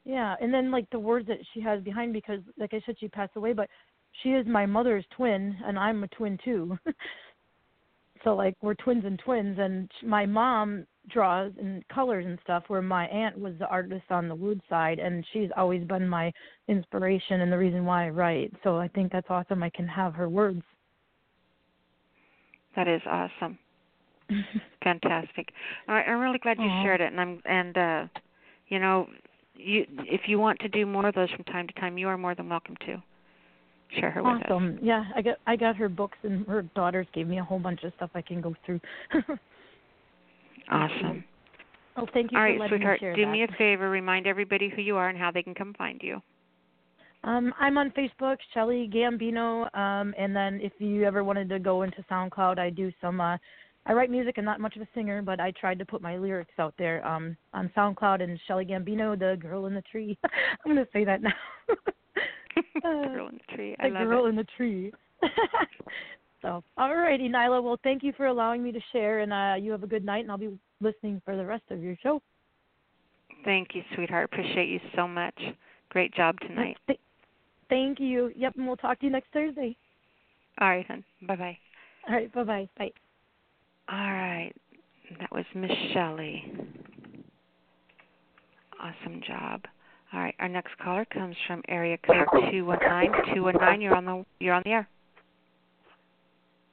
[0.03, 3.07] Yeah, and then like the words that she has behind because like I said she
[3.07, 3.69] passed away, but
[4.21, 6.77] she is my mother's twin and I'm a twin too.
[8.23, 12.81] so like we're twins and twins and my mom draws and colors and stuff where
[12.81, 16.31] my aunt was the artist on the wood side and she's always been my
[16.67, 18.51] inspiration and the reason why I write.
[18.63, 20.63] So I think that's awesome I can have her words.
[22.75, 23.57] That is awesome.
[24.83, 25.49] Fantastic.
[25.87, 26.83] All right, I'm really glad you Aw.
[26.83, 28.07] shared it, and I'm and uh,
[28.67, 29.07] you know,
[29.55, 32.17] you if you want to do more of those from time to time, you are
[32.17, 33.01] more than welcome to
[33.99, 34.41] share her with us.
[34.45, 34.79] awesome.
[34.81, 37.83] Yeah, I got I got her books and her daughters gave me a whole bunch
[37.83, 38.79] of stuff I can go through.
[40.71, 41.23] Awesome.
[41.97, 43.31] oh, thank you All for right, letting sweetheart, me share do that.
[43.31, 43.89] me a favor.
[43.89, 46.21] Remind everybody who you are and how they can come find you.
[47.23, 51.81] Um, I'm on Facebook, Shelly Gambino, um, and then if you ever wanted to go
[51.81, 53.19] into SoundCloud, I do some.
[53.19, 53.37] Uh,
[53.87, 54.35] I write music.
[54.37, 57.05] I'm not much of a singer, but I tried to put my lyrics out there
[57.05, 60.17] um, on SoundCloud and Shelly Gambino, the girl in the tree.
[60.23, 61.33] I'm going to say that now.
[62.83, 63.75] Uh, Girl in the tree.
[63.79, 64.29] I the love girl it.
[64.29, 64.93] in the tree.
[66.41, 67.63] so, all righty, Nyla.
[67.63, 70.19] Well, thank you for allowing me to share, and uh, you have a good night,
[70.21, 72.21] and I'll be listening for the rest of your show.
[73.43, 74.25] Thank you, sweetheart.
[74.31, 75.39] Appreciate you so much.
[75.89, 76.77] Great job tonight.
[76.87, 76.99] Th-
[77.69, 78.31] thank you.
[78.35, 79.75] Yep, and we'll talk to you next Thursday.
[80.59, 81.03] All right, hon.
[81.27, 81.57] Bye bye.
[82.07, 82.69] All right, bye-bye.
[82.77, 82.91] Bye.
[83.89, 84.53] All right.
[85.19, 86.43] That was Miss Shelley.
[88.79, 89.61] Awesome job.
[90.13, 93.11] All right, our next caller comes from area code two one nine.
[93.33, 94.87] Two one nine, you're on the you're on the air.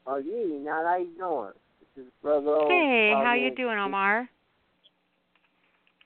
[0.06, 1.52] Oh, yeah, now how you doing?
[1.96, 2.48] This is brother.
[2.48, 4.28] O Hey, how you doing, Omar?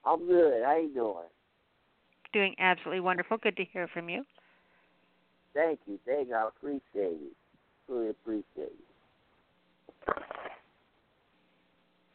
[0.05, 0.62] I'm good.
[0.65, 1.24] How you doing?
[2.32, 3.39] Doing absolutely wonderful.
[3.39, 4.24] Good to hear from you.
[5.55, 5.98] Thank you.
[6.07, 6.35] Thank you.
[6.35, 7.32] I appreciate it.
[7.89, 8.73] Really appreciate it.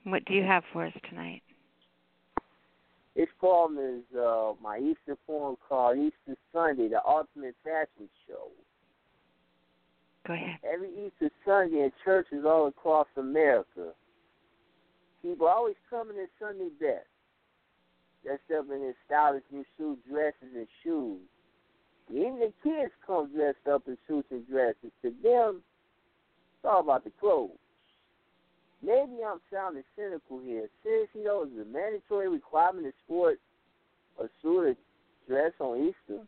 [0.03, 1.41] What do you have for us tonight?
[3.15, 8.47] This poem is uh, my Easter poem called Easter Sunday, the Ultimate Fashion Show.
[10.25, 10.59] Go ahead.
[10.63, 13.91] Every Easter Sunday in churches all across America,
[15.21, 17.07] people always come in their Sunday best.
[18.23, 21.19] Dressed up in their stylish new suit dresses and shoes.
[22.09, 24.91] Even the kids come dressed up in suits and dresses.
[25.01, 25.61] To them,
[26.53, 27.57] it's all about the clothes.
[28.83, 30.67] Maybe I'm sounding cynical here.
[30.83, 33.39] Seriously, though, is a mandatory requirement to sport
[34.19, 34.75] a suit or
[35.27, 36.23] dress on Easter?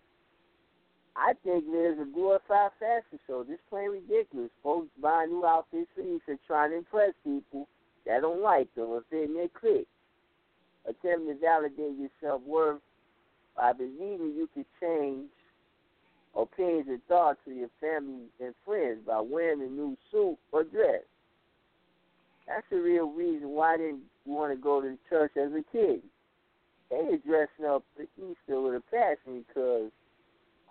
[1.16, 3.44] I think there's a glorified fashion show.
[3.44, 4.50] Just plain ridiculous.
[4.64, 7.68] Folks buying new outfits for Easter trying to impress people
[8.06, 9.88] that don't like them or fit in their clique.
[10.86, 12.82] Attempting to validate your self worth
[13.56, 15.30] by believing you can change
[16.36, 21.04] opinions and thoughts of your family and friends by wearing a new suit or dress.
[22.48, 26.02] That's the real reason why I didn't want to go to church as a kid.
[26.90, 29.92] They were dressing up for Easter with a passion because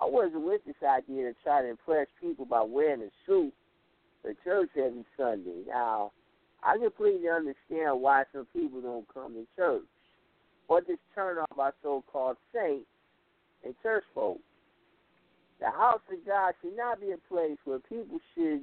[0.00, 3.52] I wasn't with this idea to try to impress people by wearing a suit
[4.20, 5.64] for church every Sunday.
[5.66, 6.12] Now,
[6.62, 9.82] I completely understand why some people don't come to church
[10.68, 12.86] or just turn off our so-called saints
[13.64, 14.42] and church folks.
[15.60, 18.62] The house of God should not be a place where people should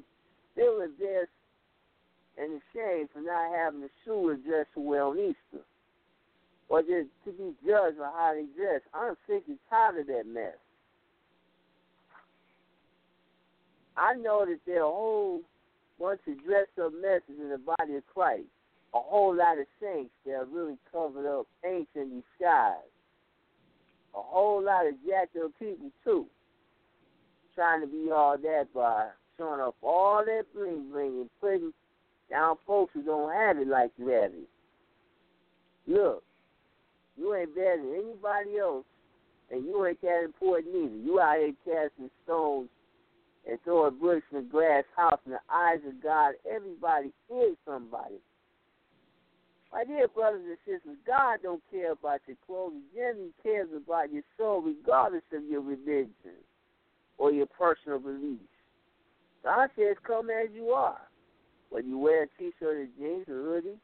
[0.55, 1.31] feel embarrassed
[2.39, 4.37] and ashamed for not having a shoe
[4.75, 5.63] wear on Easter,
[6.69, 8.81] or just to be judged on how they dress.
[8.93, 10.55] I'm sick and tired of that mess.
[13.97, 15.41] I know that there are a whole
[15.99, 18.47] bunch of dressed up messes in the body of Christ.
[18.93, 22.75] A whole lot of saints that are really covered up, saints in disguise.
[24.15, 26.25] A whole lot of jacked up people too,
[27.53, 31.73] trying to be all that by showing off all that bling bling and putting
[32.29, 34.49] down folks who don't have it like you have it.
[35.87, 36.23] Look,
[37.17, 38.85] you ain't better than anybody else,
[39.51, 40.95] and you ain't that important either.
[40.95, 42.69] You out here casting stones
[43.49, 46.35] and throwing bricks in glass house in the eyes of God.
[46.49, 48.19] Everybody is somebody.
[49.71, 52.73] My dear brothers and sisters, God don't care about your clothes.
[52.93, 52.99] He
[53.43, 56.37] cares about your soul, regardless of your religion
[57.17, 58.43] or your personal beliefs.
[59.43, 61.08] God says, "Come as you are."
[61.69, 63.77] Whether you wear a t-shirt or jeans or hoodie,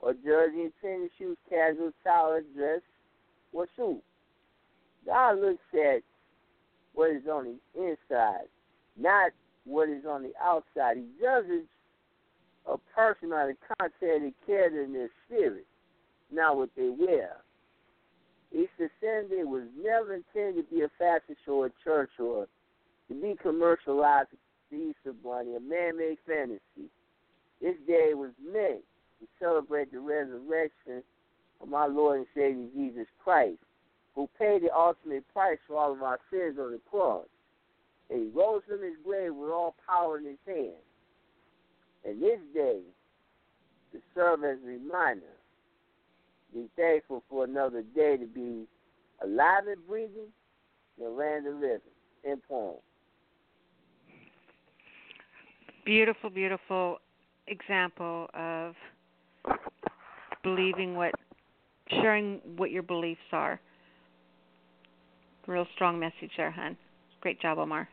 [0.00, 2.82] or jersey and tennis shoes, casual towel dress,
[3.52, 4.02] or suit.
[5.06, 6.02] God looks at
[6.92, 8.48] what is on the inside,
[8.98, 9.32] not
[9.64, 10.96] what is on the outside.
[10.96, 11.66] He judges
[12.66, 15.66] a person by the content and character in their spirit,
[16.30, 17.36] not what they wear.
[18.52, 22.46] Easter Sunday was never intended to be a fashion show at church or
[23.08, 24.28] to be commercialized
[24.70, 26.90] the Easter Bunny, a man-made fantasy.
[27.60, 28.82] This day was meant
[29.20, 31.02] to celebrate the resurrection
[31.60, 33.58] of my Lord and Savior Jesus Christ,
[34.14, 37.26] who paid the ultimate price for all of our sins on the cross.
[38.10, 40.82] And he rose from his grave with all power in his hand.
[42.04, 42.80] And this day,
[43.92, 45.22] to serve as a reminder,
[46.54, 48.66] be thankful for another day to be
[49.22, 50.28] alive and breathing
[50.98, 51.80] in the land of living.
[52.24, 52.76] In poem.
[55.84, 56.98] Beautiful, beautiful
[57.48, 58.74] example of
[60.42, 61.12] believing what
[61.90, 63.60] sharing what your beliefs are.
[65.46, 66.76] Real strong message there, hon.
[67.20, 67.88] Great job, Omar.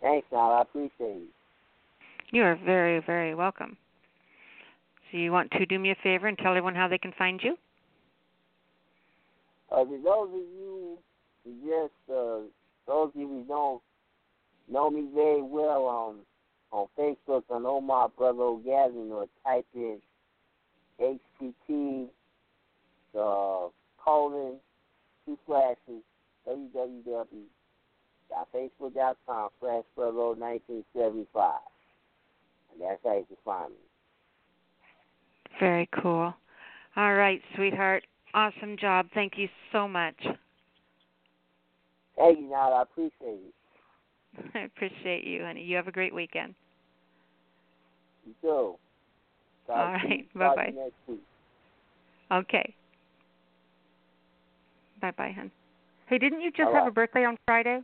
[0.00, 0.52] Thanks, Al.
[0.52, 1.28] I appreciate it.
[2.32, 3.76] You are very, very welcome.
[5.10, 7.40] So you want to do me a favor and tell everyone how they can find
[7.42, 7.56] you?
[9.70, 10.98] Uh, for those of you
[11.44, 12.40] just uh,
[12.86, 13.82] those of you who don't
[14.68, 16.20] know me very well, um,
[16.74, 20.00] on Facebook on Omar Brother Orgasm or type in
[21.00, 22.08] HTT
[23.14, 23.68] uh,
[24.04, 24.56] colon
[25.24, 26.02] two slashes
[26.48, 31.54] www.facebook.com slash Brother 1975.
[32.72, 33.76] And that's how you can find me.
[35.60, 36.34] Very cool.
[36.96, 38.04] All right, sweetheart.
[38.34, 39.06] Awesome job.
[39.14, 40.16] Thank you so much.
[42.16, 42.74] Thank you, Nada.
[42.74, 43.52] I appreciate you.
[44.54, 45.62] I appreciate you, honey.
[45.62, 46.54] You have a great weekend.
[48.42, 48.76] You.
[49.66, 50.28] Talk All right.
[50.34, 52.36] Bye bye.
[52.38, 52.74] Okay.
[55.00, 55.50] Bye bye, hon.
[56.06, 56.88] Hey, didn't you just All have right.
[56.88, 57.80] a birthday on Friday?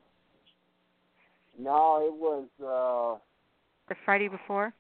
[1.58, 3.18] No, it was uh
[3.88, 4.72] The Friday before?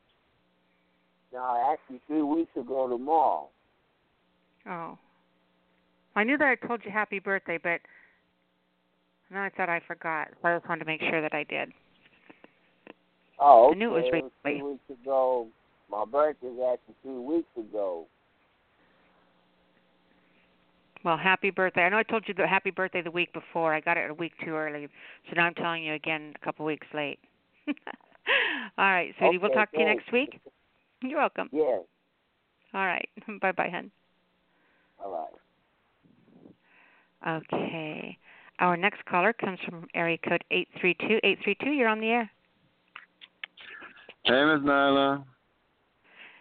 [1.32, 3.48] no, actually three weeks ago tomorrow.
[4.68, 4.98] Oh.
[6.16, 7.80] I knew that I told you happy birthday, but
[9.30, 10.28] now I thought I forgot.
[10.42, 11.72] So I just wanted to make sure that I did.
[13.40, 13.76] Oh, okay.
[13.76, 14.30] I knew it was It recently.
[14.42, 15.48] three weeks ago.
[15.90, 18.06] My birthday was actually two weeks ago.
[21.02, 21.82] Well, happy birthday.
[21.82, 23.72] I know I told you the happy birthday the week before.
[23.74, 24.86] I got it a week too early.
[25.28, 27.18] So now I'm telling you again a couple weeks late.
[27.66, 27.74] All
[28.78, 29.38] right, sweetie.
[29.38, 30.38] we'll Okay, talk to you next week.
[31.02, 31.48] You're welcome.
[31.52, 31.80] Yes.
[32.74, 33.08] All right.
[33.40, 33.90] Bye bye, hon.
[35.02, 35.10] All
[37.24, 37.42] right.
[37.42, 38.18] Okay.
[38.58, 41.16] Our next caller comes from area code 832.
[41.24, 42.30] 832, you're on the air.
[44.24, 45.24] Hey, Miss Nyla.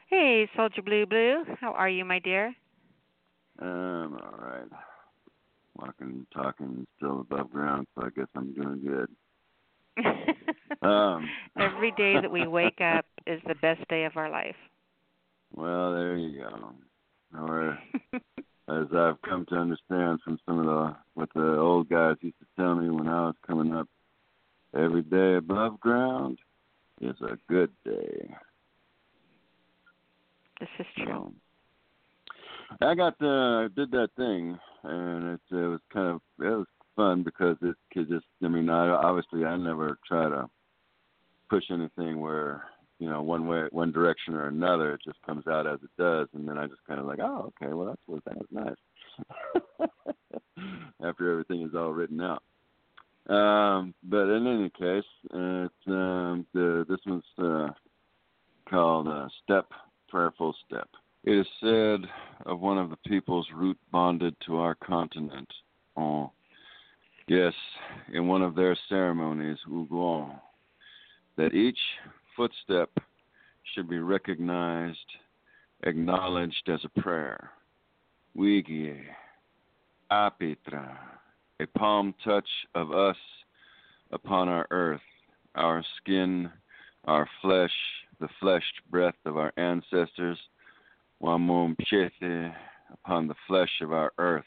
[0.09, 1.43] Hey, Soldier Blue Blue.
[1.61, 2.53] How are you, my dear?
[3.61, 4.67] Um, all right.
[5.77, 10.03] Walking, talking, still above ground, so I guess I'm doing good.
[10.81, 11.29] Um,
[11.59, 14.55] Every day that we wake up is the best day of our life.
[15.53, 16.71] Well, there you go.
[17.37, 17.77] Or
[18.69, 22.45] as I've come to understand from some of the what the old guys used to
[22.55, 23.89] tell me when I was coming up,
[24.73, 26.39] every day above ground
[27.01, 28.35] is a good day.
[30.59, 31.05] This is true.
[31.05, 31.33] So,
[32.81, 37.23] I got the did that thing, and it, it was kind of it was fun
[37.23, 38.25] because it could just.
[38.43, 40.49] I mean, I obviously I never try to
[41.49, 42.63] push anything where
[42.99, 44.93] you know one way, one direction or another.
[44.93, 47.51] It just comes out as it does, and then I just kind of like, oh,
[47.61, 49.89] okay, well that's what that was nice.
[51.03, 52.43] After everything is all written out.
[53.29, 57.67] Um, but in any case, it's um, the this one's uh,
[58.67, 59.71] called uh, "Step
[60.09, 60.89] Prayerful Step."
[61.23, 62.09] It is said
[62.47, 65.47] of one of the peoples root bonded to our continent.
[65.95, 66.31] Oh,
[67.27, 67.53] yes,
[68.11, 70.39] in one of their ceremonies, Uguan,
[71.37, 71.77] that each
[72.35, 72.89] footstep
[73.75, 74.97] should be recognized,
[75.83, 77.51] acknowledged as a prayer.
[78.35, 79.01] Wigie,
[80.11, 80.97] apitra
[81.59, 83.17] a palm touch of us
[84.11, 85.01] upon our earth,
[85.55, 86.49] our skin,
[87.05, 87.73] our flesh,
[88.19, 90.37] the fleshed breath of our ancestors,
[91.21, 92.53] wamum pchete,
[92.91, 94.45] upon the flesh of our earth,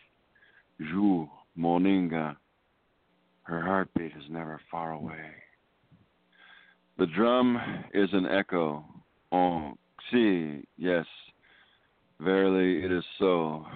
[0.78, 1.28] ju
[1.58, 2.36] moninga,
[3.42, 5.30] her heartbeat is never far away.
[6.98, 7.58] The drum
[7.92, 8.84] is an echo.
[9.32, 9.74] Oh,
[10.10, 11.06] si, yes,
[12.20, 13.66] verily it is so.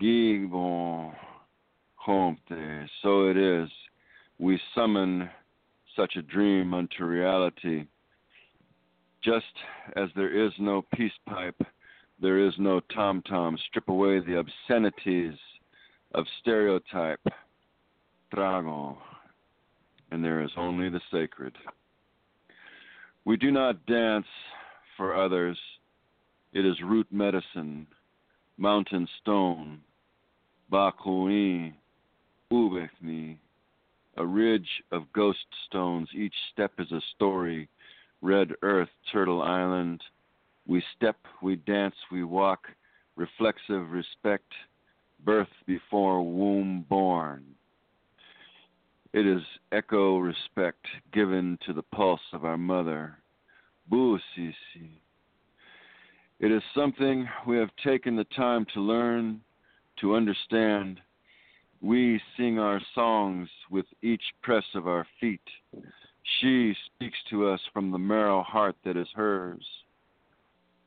[0.00, 1.12] Gibon
[2.08, 3.68] Comte, so it is.
[4.38, 5.28] We summon
[5.94, 7.84] such a dream unto reality.
[9.22, 9.44] Just
[9.94, 11.60] as there is no peace pipe,
[12.18, 13.58] there is no tom tom.
[13.68, 15.34] Strip away the obscenities
[16.14, 17.20] of stereotype,
[18.34, 18.96] trago,
[20.10, 21.52] and there is only the sacred.
[23.26, 24.24] We do not dance
[24.96, 25.58] for others,
[26.54, 27.86] it is root medicine,
[28.56, 29.80] mountain stone,
[32.52, 33.36] Ubechni,
[34.16, 36.08] a ridge of ghost stones.
[36.14, 37.68] Each step is a story.
[38.22, 40.02] Red Earth, Turtle Island.
[40.66, 42.68] We step, we dance, we walk.
[43.16, 44.50] Reflexive respect.
[45.24, 47.44] Birth before womb born.
[49.12, 49.42] It is
[49.72, 53.18] echo respect given to the pulse of our mother.
[53.90, 55.00] Busisi.
[56.40, 59.40] It is something we have taken the time to learn,
[60.00, 61.00] to understand,
[61.80, 65.40] we sing our songs with each press of our feet.
[66.40, 69.64] She speaks to us from the marrow heart that is hers.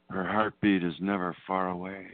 [0.09, 2.07] Her heartbeat is never far away.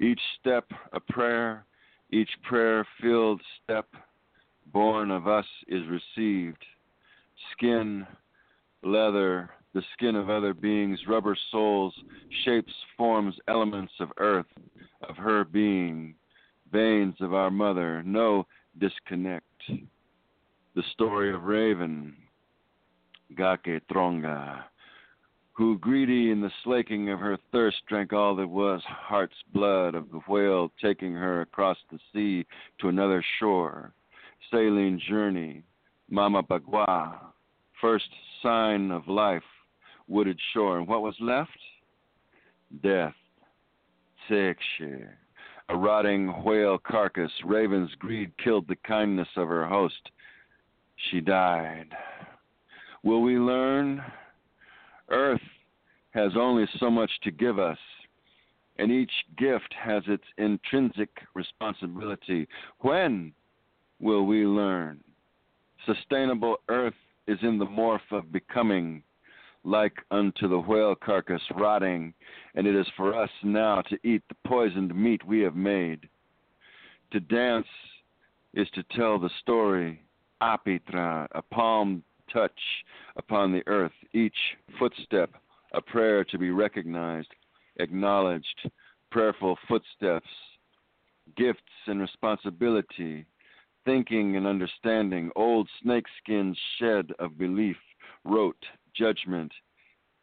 [0.00, 1.64] Each step a prayer,
[2.10, 3.86] each prayer filled step
[4.72, 6.64] born of us is received.
[7.52, 8.06] Skin,
[8.82, 11.94] leather, the skin of other beings, rubber soles,
[12.44, 14.46] shapes, forms, elements of earth,
[15.08, 16.14] of her being
[16.72, 18.46] veins of our mother, no
[18.78, 19.46] disconnect.
[20.74, 22.16] The story of Raven,
[23.36, 24.64] Gake Tronga,
[25.52, 30.10] who, greedy in the slaking of her thirst, drank all that was heart's blood of
[30.10, 32.46] the whale, taking her across the sea
[32.80, 33.92] to another shore.
[34.50, 35.62] Sailing journey,
[36.08, 37.18] Mama Bagua,
[37.80, 38.08] first
[38.42, 39.42] sign of life,
[40.08, 40.78] wooded shore.
[40.78, 41.50] And what was left?
[42.82, 43.14] Death.
[44.30, 45.08] Sekshe
[45.72, 47.32] a rotting whale carcass.
[47.46, 50.10] Raven's greed killed the kindness of her host.
[51.10, 51.88] She died.
[53.02, 54.02] Will we learn?
[55.08, 55.40] Earth
[56.10, 57.78] has only so much to give us,
[58.78, 62.46] and each gift has its intrinsic responsibility.
[62.80, 63.32] When
[63.98, 65.02] will we learn?
[65.86, 66.94] Sustainable Earth
[67.26, 69.02] is in the morph of becoming
[69.64, 72.14] like unto the whale carcass rotting,
[72.54, 76.08] and it is for us now to eat the poisoned meat we have made.
[77.12, 77.66] To dance
[78.54, 80.02] is to tell the story,
[80.42, 82.02] apitra, a palm
[82.32, 82.58] touch
[83.16, 84.36] upon the earth, each
[84.78, 85.30] footstep
[85.74, 87.28] a prayer to be recognized,
[87.76, 88.70] acknowledged,
[89.10, 90.28] prayerful footsteps,
[91.36, 93.24] gifts and responsibility,
[93.84, 97.76] thinking and understanding, old snakeskin shed of belief,
[98.24, 98.64] wrote,
[98.94, 99.52] judgment.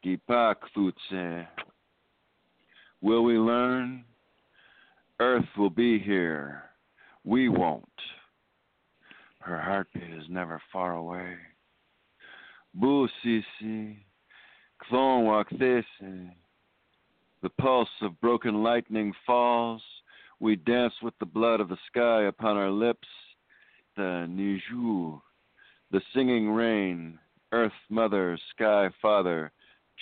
[0.04, 1.48] Gipa Kfse
[3.02, 4.04] Will we learn?
[5.20, 6.64] Earth will be here.
[7.24, 7.84] We won't.
[9.41, 11.36] Her heartbeat is never far away.
[12.78, 13.98] Busisi,
[14.82, 16.32] Clone Wakthese.
[17.41, 19.82] The pulse of broken lightning falls.
[20.40, 23.08] We dance with the blood of the sky upon our lips.
[23.96, 25.22] The Niju,
[25.91, 27.18] the singing rain,
[27.52, 29.52] Earth Mother, Sky Father,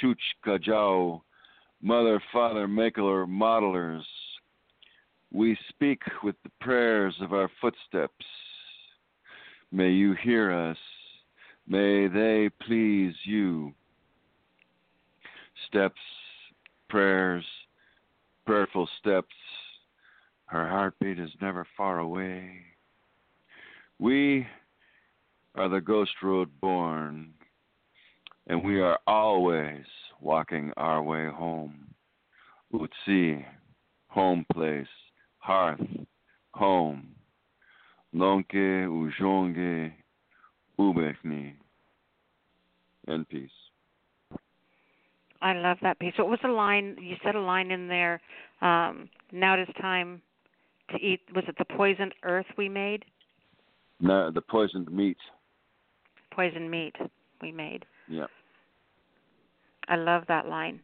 [0.02, 0.16] Chuch
[0.46, 1.22] Kajau,
[1.82, 4.04] Mother, Father, Maker, Modelers,
[5.32, 8.26] We speak with the prayers of our footsteps.
[9.72, 10.78] May you hear us.
[11.68, 13.74] May they please you.
[15.68, 16.00] Steps,
[16.90, 17.46] prayers,
[18.46, 19.36] prayerful steps.
[20.46, 22.62] Her heartbeat is never far away.
[24.00, 24.48] We
[25.58, 27.34] are the ghost road born,
[28.48, 29.84] and we are always
[30.22, 31.88] walking our way home.
[32.74, 33.44] Utsi,
[34.08, 34.88] home place,
[35.40, 35.80] hearth,
[36.52, 37.08] home.
[38.14, 39.94] Lonke ujonge
[40.80, 41.54] ubekni.
[43.08, 43.50] And peace.
[45.42, 46.14] I love that piece.
[46.18, 46.98] What was the line?
[47.00, 48.20] You said a line in there.
[48.62, 50.22] Um, now it is time
[50.92, 51.22] to eat.
[51.36, 53.06] Was it the poisoned earth we made?
[54.00, 55.18] No, the poisoned meat.
[56.38, 56.96] Poisoned meat
[57.42, 57.84] we made.
[58.08, 58.28] Yeah.
[59.88, 60.80] I love that line.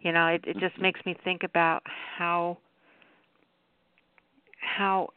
[0.00, 0.82] You know, it, it just mm-hmm.
[0.82, 1.84] makes me think about
[2.18, 2.58] how
[4.58, 5.10] how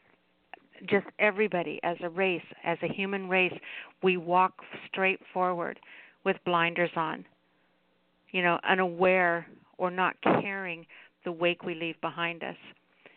[0.88, 3.54] just everybody as a race, as a human race,
[4.04, 4.54] we walk
[4.88, 5.80] straight forward
[6.24, 7.24] with blinders on.
[8.30, 9.48] You know, unaware
[9.78, 10.86] or not caring
[11.24, 12.56] the wake we leave behind us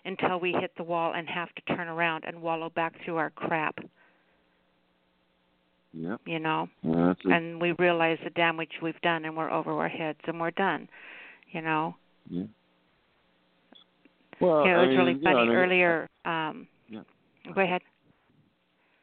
[0.03, 3.29] until we hit the wall and have to turn around and wallow back through our
[3.29, 3.77] crap.
[5.93, 6.21] Yep.
[6.25, 9.89] You know, yeah, a, and we realize the damage we've done, and we're over our
[9.89, 10.87] heads, and we're done.
[11.51, 11.95] You know.
[12.29, 12.43] Yeah.
[14.39, 16.09] Well, you know, it I was mean, really funny know, I mean, earlier.
[16.25, 17.01] Um, yeah.
[17.53, 17.81] Go ahead.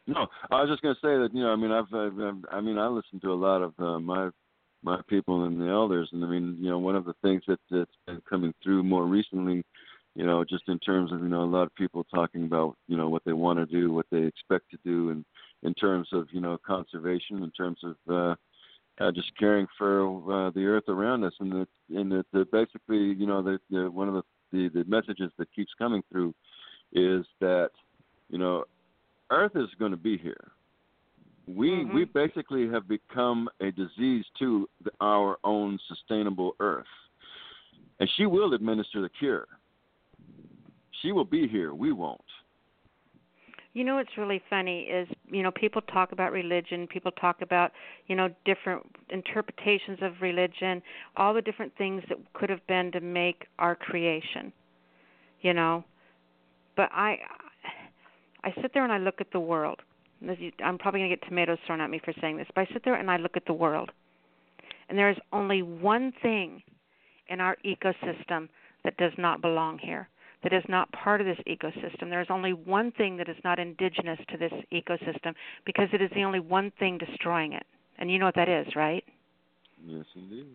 [0.06, 2.44] No, I was just going to say that you know, I mean, I've, I've, I've
[2.52, 4.30] I mean, I listen to a lot of uh, my
[4.82, 7.58] my people and the elders, and I mean, you know, one of the things that
[7.70, 9.64] that's been coming through more recently,
[10.14, 12.96] you know, just in terms of you know a lot of people talking about you
[12.96, 15.24] know what they want to do, what they expect to do, and
[15.66, 20.50] in terms of you know conservation, in terms of uh, uh, just caring for uh,
[20.50, 24.08] the earth around us, and the and the, the basically you know the, the one
[24.08, 24.22] of the,
[24.52, 26.32] the the messages that keeps coming through
[26.92, 27.70] is that
[28.30, 28.64] you know
[29.30, 30.52] earth is going to be here.
[31.46, 31.94] We mm-hmm.
[31.94, 36.86] we basically have become a disease to the, our own sustainable earth.
[37.98, 39.46] And she will administer the cure.
[41.00, 41.72] She will be here.
[41.72, 42.20] We won't
[43.76, 47.72] you know what's really funny is you know people talk about religion people talk about
[48.06, 50.80] you know different interpretations of religion
[51.16, 54.50] all the different things that could have been to make our creation
[55.42, 55.84] you know.
[56.76, 57.18] But i
[58.44, 59.80] i sit there and i look at the world.
[60.64, 62.82] I'm probably going to get tomatoes thrown at me for saying this but i sit
[62.84, 63.90] there and i look at the world.
[64.88, 66.62] And there is only one thing
[67.28, 68.48] in our ecosystem
[68.84, 70.08] that does not belong here
[70.42, 72.10] that is not part of this ecosystem.
[72.10, 75.34] There is only one thing that is not indigenous to this ecosystem
[75.64, 77.64] because it is the only one thing destroying it.
[77.98, 79.04] And you know what that is, right?
[79.84, 80.46] Yes, indeed.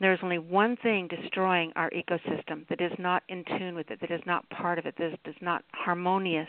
[0.00, 4.00] There is only one thing destroying our ecosystem that is not in tune with it,
[4.00, 6.48] that is not part of it, that is, not harmonious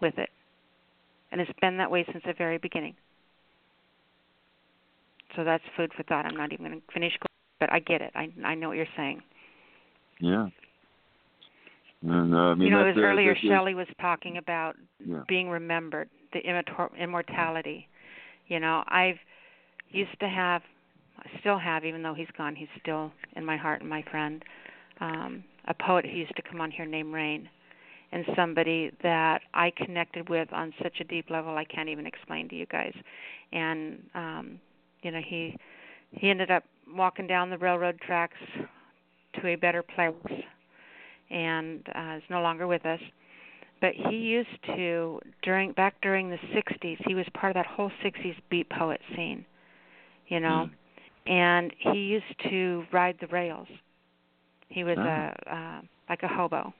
[0.00, 0.30] with it.
[1.32, 2.94] And it's been that way since the very beginning.
[5.34, 6.24] So that's food for thought.
[6.24, 7.12] I'm not even going to finish,
[7.58, 8.12] but I get it.
[8.14, 9.22] I I know what you're saying.
[10.20, 10.48] Yeah.
[12.02, 15.22] And, uh, I mean, you know, that's, as uh, earlier Shelley was talking about yeah.
[15.28, 16.40] being remembered, the
[17.00, 17.88] immortality.
[18.48, 19.18] You know, I've
[19.90, 20.62] used to have,
[21.18, 24.42] I still have, even though he's gone, he's still in my heart and my friend.
[25.00, 27.48] Um, a poet who used to come on here named Rain,
[28.10, 32.48] and somebody that I connected with on such a deep level I can't even explain
[32.48, 32.94] to you guys.
[33.52, 34.60] And um,
[35.02, 35.56] you know, he
[36.10, 36.64] he ended up
[36.94, 38.36] walking down the railroad tracks
[39.40, 40.42] to a better place
[41.32, 43.00] and uh, is no longer with us.
[43.80, 46.98] But he used to during back during the 60s.
[47.06, 49.44] He was part of that whole 60s beat poet scene,
[50.28, 51.30] you know, mm.
[51.30, 53.66] and he used to ride the rails.
[54.68, 55.02] He was oh.
[55.02, 56.72] a uh, like a hobo,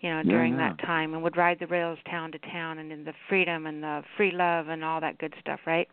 [0.00, 0.68] you know, yeah, during yeah.
[0.68, 3.82] that time, and would ride the rails town to town, and in the freedom and
[3.82, 5.88] the free love and all that good stuff, right?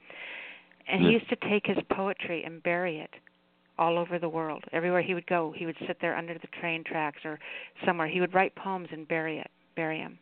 [0.88, 1.10] And yeah.
[1.10, 3.10] he used to take his poetry and bury it
[3.78, 4.64] all over the world.
[4.72, 7.40] Everywhere he would go, he would sit there under the train tracks or
[7.86, 8.08] somewhere.
[8.08, 10.18] He would write poems and bury it, bury them.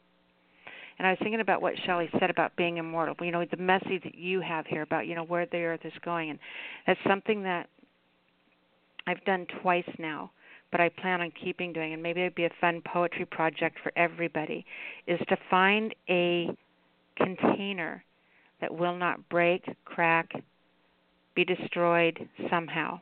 [0.98, 3.16] And I was thinking about what Shelley said about being immortal.
[3.20, 5.94] You know, the message that you have here about you know where the earth is
[6.04, 6.40] going, and
[6.88, 7.70] that's something that
[9.08, 10.32] I've done twice now.
[10.72, 13.92] But I plan on keeping doing, and maybe it'd be a fun poetry project for
[13.96, 14.66] everybody,
[15.08, 16.50] is to find a
[17.18, 18.04] container
[18.62, 20.32] that will not break, crack,
[21.36, 23.00] be destroyed somehow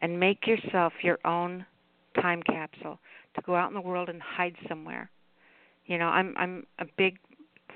[0.00, 1.64] and make yourself your own
[2.20, 2.98] time capsule
[3.34, 5.10] to go out in the world and hide somewhere.
[5.86, 7.18] You know, I'm I'm a big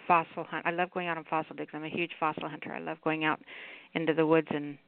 [0.07, 0.67] fossil hunt.
[0.67, 1.71] I love going out on fossil digs.
[1.75, 2.73] I'm a huge fossil hunter.
[2.73, 3.41] I love going out
[3.95, 4.79] into the woods and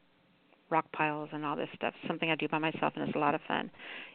[0.71, 1.93] rock piles and all this stuff.
[2.07, 3.71] Something I do by myself and it's a lot of fun.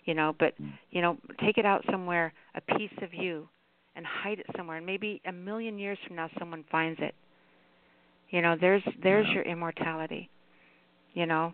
[0.05, 0.71] You know, but mm.
[0.91, 3.47] you know, take it out somewhere, a piece of you
[3.95, 7.13] and hide it somewhere and maybe a million years from now someone finds it.
[8.29, 9.35] You know, there's there's Yeah.
[9.35, 10.29] your immortality.
[11.13, 11.53] You know.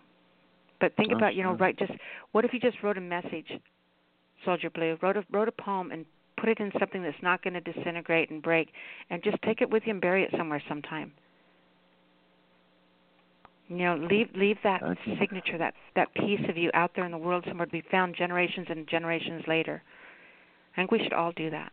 [0.82, 1.78] But think about, you know, right.
[1.78, 1.92] just
[2.32, 3.48] what if you just wrote a message,
[4.44, 6.06] Soldier Blue, wrote a wrote a poem and
[6.38, 8.70] put it in something that's not going to disintegrate and break
[9.12, 11.14] and just take it with you and bury it somewhere sometime.
[13.68, 14.82] You know, leave leave that
[15.20, 18.16] signature, that that piece of you out there in the world somewhere to be found
[18.18, 19.84] generations and generations later.
[20.74, 21.72] I think we should all do that.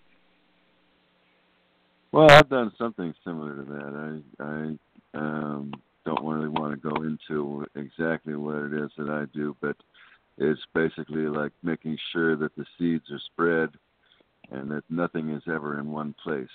[2.12, 4.22] Well, I've done something similar to that.
[4.38, 5.72] I I um,
[6.08, 9.76] don't really want to go into exactly what it is that I do, but
[10.38, 13.70] it's basically like making sure that the seeds are spread
[14.50, 16.48] and that nothing is ever in one place.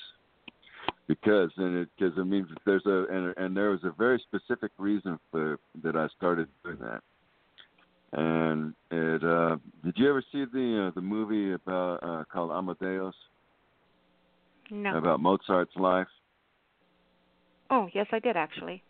[1.07, 4.23] Because and it because it means that there's a and and there was a very
[4.27, 7.01] specific reason for that I started doing that.
[8.13, 13.15] And it uh did you ever see the uh, the movie about uh called Amadeus
[14.71, 14.97] No.
[14.97, 16.07] about Mozart's life?
[17.69, 18.81] Oh, yes, I did actually.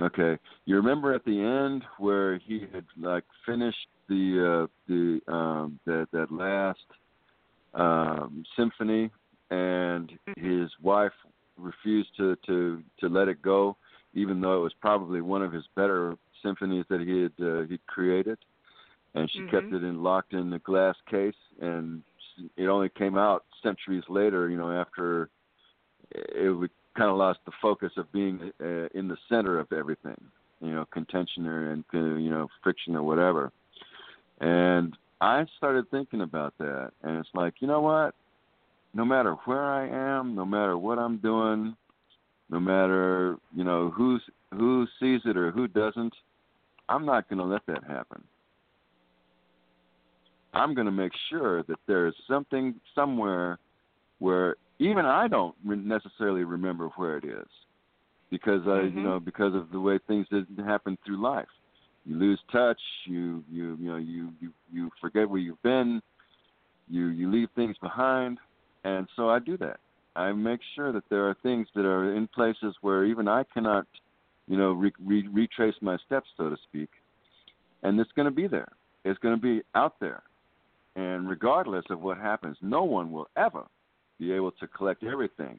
[0.00, 0.38] Okay.
[0.64, 6.08] You remember at the end where he had like finished the uh the um that
[6.12, 6.78] that last
[7.74, 9.10] um symphony
[9.50, 11.12] and his wife
[11.58, 13.76] refused to to to let it go
[14.14, 17.78] even though it was probably one of his better symphonies that he had uh, he
[17.86, 18.38] created
[19.14, 19.76] and she kept Mhm.
[19.76, 22.02] it in locked in the glass case and
[22.56, 25.28] it only came out centuries later you know after
[26.10, 30.20] it would kind of lost the focus of being uh, in the center of everything,
[30.60, 33.50] you know, contention or and uh, you know friction or whatever.
[34.40, 38.14] And I started thinking about that, and it's like, you know what?
[38.94, 39.88] No matter where I
[40.18, 41.76] am, no matter what I'm doing,
[42.50, 46.14] no matter you know who's who sees it or who doesn't,
[46.88, 48.22] I'm not going to let that happen.
[50.54, 53.58] I'm going to make sure that there's something somewhere
[54.18, 57.48] where even I don't necessarily remember where it is
[58.30, 58.94] because I, Mhm.
[58.94, 60.26] you know, because of the way things
[60.58, 61.48] happen through life.
[62.04, 62.80] You lose touch.
[63.04, 66.02] You, you, you know, you, you, you forget where you've been.
[66.88, 68.38] You, you leave things behind,
[68.84, 69.78] and so I do that.
[70.16, 73.86] I make sure that there are things that are in places where even I cannot,
[74.48, 76.90] you know, re- re- retrace my steps, so to speak.
[77.82, 78.68] And it's going to be there.
[79.04, 80.22] It's going to be out there.
[80.96, 83.64] And regardless of what happens, no one will ever
[84.18, 85.58] be able to collect everything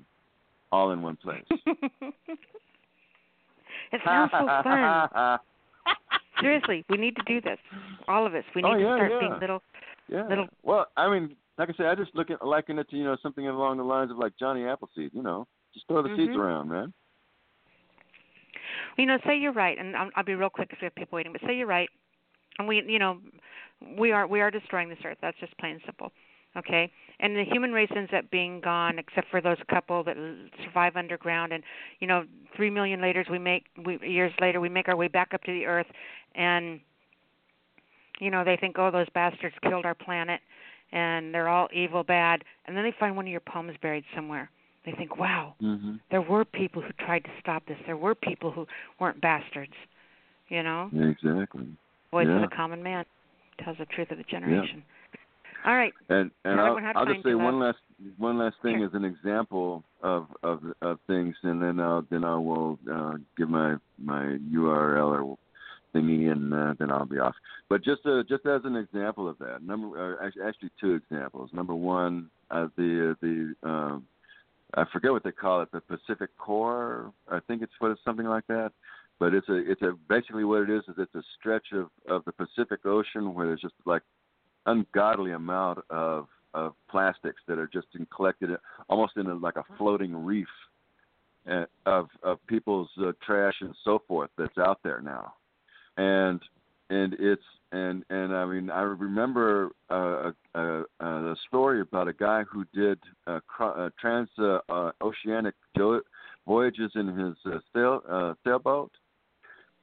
[0.71, 1.43] all in one place.
[3.91, 5.39] it sounds so fun.
[6.41, 7.59] Seriously, we need to do this.
[8.07, 8.43] All of us.
[8.55, 9.19] We need Oh, to start yeah.
[9.19, 9.61] being little
[10.09, 10.27] yeah.
[10.27, 13.03] little Well, I mean, like I said, I just look at liken it to you
[13.03, 15.11] know something along the lines of like Johnny Appleseed.
[15.13, 16.37] You know, just throw the seeds Mhm.
[16.39, 16.93] around, man.
[18.97, 21.15] you know, say you're right, and I'll, I'll be real quick because we have people
[21.15, 21.31] waiting.
[21.31, 21.89] But say you're right,
[22.59, 23.19] and we, you know,
[23.97, 25.17] we are we are destroying this earth.
[25.21, 26.11] That's just plain and simple.
[26.55, 30.35] Okay, and the human race ends up being gone, except for those couple that l-
[30.63, 31.51] survive underground.
[31.51, 31.63] And
[31.99, 32.25] you know,
[32.55, 35.51] three million later, we make we, years later, we make our way back up to
[35.51, 35.87] the earth,
[36.35, 36.79] and
[38.19, 40.39] you know, they think, oh, those bastards killed our planet,
[40.91, 42.43] and they're all evil, bad.
[42.65, 44.49] And then they find one of your poems buried somewhere.
[44.85, 45.93] They think, wow, Mm-hmm.
[46.11, 47.77] there were people who tried to stop this.
[47.85, 48.67] There were people who
[48.99, 49.73] weren't bastards.
[50.49, 51.65] You know, Exactly.
[52.11, 52.35] voice yeah.
[52.43, 53.05] of the common man
[53.63, 54.83] tells the truth of the generation.
[55.65, 55.93] All right.
[56.09, 57.77] And and I'll, I'll just say one last
[58.17, 58.85] one last thing Sure.
[58.87, 63.49] as an example of of of things, and then I'll then I will uh, give
[63.49, 65.37] my my URL or
[65.95, 67.35] thingy, and uh, then I'll be off.
[67.69, 71.49] But just uh, just as an example of that, number uh, actually, actually two examples.
[71.53, 74.05] Number one, uh, the the um,
[74.73, 77.11] I forget what they call it, the Pacific Core.
[77.29, 78.71] I think it's what it's something like that.
[79.19, 82.25] But it's a it's a basically what it is is it's a stretch of of
[82.25, 84.01] the Pacific Ocean where there's just like
[84.65, 88.51] ungodly amount of of plastics that are just in collected
[88.87, 90.47] almost in a, like a floating reef
[91.49, 95.33] uh, of of people's uh, trash and so forth that's out there now,
[95.97, 96.39] and
[96.89, 102.13] and it's and and I mean I remember uh, a, a, a story about a
[102.13, 105.55] guy who did uh, cro- uh, trans uh, uh, oceanic
[106.45, 108.91] voyages in his uh, sail uh, sailboat,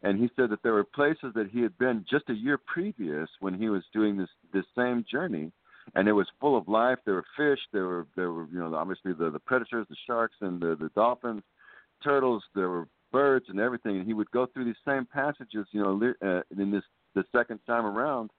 [0.02, 3.28] and he said that there were places that he had been just a year previous
[3.40, 5.52] when he was doing this this same journey,
[5.94, 6.98] and it was full of life.
[7.04, 7.60] There were fish.
[7.72, 10.90] There were there were you know obviously the the predators, the sharks, and the the
[10.94, 11.42] dolphins,
[12.02, 12.42] turtles.
[12.54, 13.96] There were birds and everything.
[13.96, 17.58] And he would go through these same passages, you know, uh, in this the second
[17.66, 18.30] time around,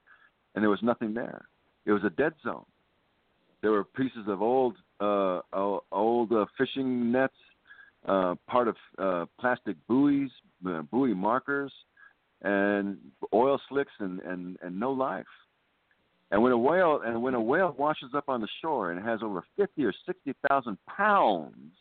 [0.54, 1.44] and there was nothing there.
[1.84, 2.64] It was a dead zone.
[3.60, 7.34] There were pieces of old uh, old uh, fishing nets,
[8.06, 10.30] uh, part of uh, plastic buoys,
[10.66, 11.72] uh, buoy markers,
[12.42, 12.98] and
[13.32, 15.26] oil slicks and and and no life.
[16.30, 19.20] And when a whale and when a whale washes up on the shore and has
[19.22, 21.74] over fifty or sixty thousand pounds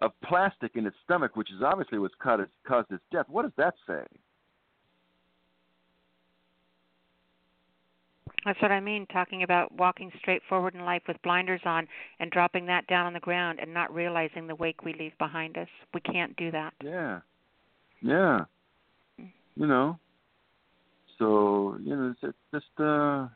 [0.00, 3.74] of plastic in its stomach, which is obviously what's caused its death, what does that
[3.86, 4.04] say?
[8.48, 11.86] That's what I mean, talking about walking straight forward in life with blinders on
[12.18, 15.58] and dropping that down on the ground and not realizing the wake we leave behind
[15.58, 15.68] us.
[15.92, 16.72] We can't do that.
[16.82, 17.20] Yeah.
[18.00, 18.46] Yeah.
[19.18, 19.98] You know.
[21.18, 23.28] So, you know, it's, it's just, uh,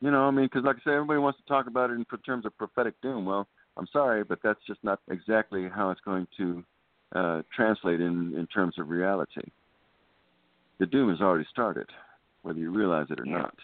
[0.00, 2.06] you know, I mean, because like I say, everybody wants to talk about it in
[2.24, 3.26] terms of prophetic doom.
[3.26, 3.46] Well,
[3.76, 6.64] I'm sorry, but that's just not exactly how it's going to
[7.14, 9.50] uh, translate in, in terms of reality.
[10.78, 11.90] The doom has already started,
[12.40, 13.40] whether you realize it or Yeah.
[13.42, 13.54] not.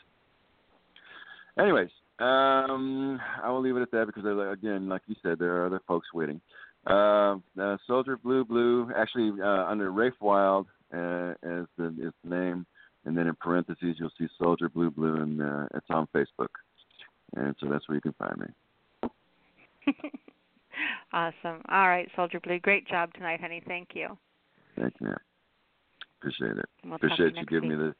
[1.59, 5.57] Anyways, um, I will leave it at that because, uh, again, like you said, there
[5.57, 6.41] are other folks waiting.
[6.87, 12.67] Uh, uh, Soldier Blue Blue, actually uh, under Rafe Wild uh, as the name,
[13.05, 16.49] and then in parentheses you'll see Soldier Blue Blue, and uh, it's on Facebook,
[17.37, 18.47] and so that's where you can find me.
[21.13, 21.63] awesome.
[21.69, 22.59] All right, Soldier Blue.
[22.59, 23.63] Great job tonight, honey.
[23.67, 24.19] Thank you.
[24.79, 25.15] Thank you.
[26.21, 26.69] Appreciate it.
[26.85, 27.95] We'll Appreciate you next giving me the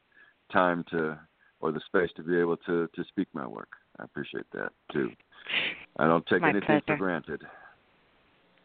[0.51, 1.19] time to
[1.61, 3.69] or the space to be able to to speak my work.
[3.99, 5.11] I appreciate that too.
[5.97, 7.41] I don't take My anything for granted.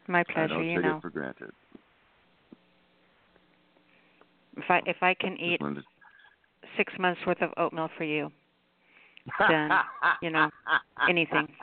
[0.07, 0.47] My I pleasure.
[0.55, 1.51] don't You take know, it for granted.
[4.57, 5.83] if I if I can eat to-
[6.77, 8.31] six months worth of oatmeal for you,
[9.49, 9.71] then
[10.21, 10.49] you know
[11.09, 11.47] anything.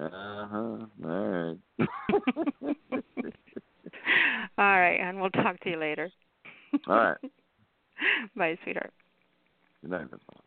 [0.00, 0.56] Uh huh.
[0.56, 1.56] All right.
[4.58, 6.08] All right, and we'll talk to you later.
[6.86, 7.16] All right.
[8.36, 8.92] Bye, sweetheart.
[9.82, 10.10] Good night.
[10.10, 10.42] Miss Paula.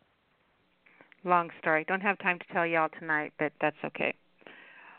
[1.24, 1.86] Long story.
[1.88, 4.14] Don't have time to tell y'all tonight, but that's okay.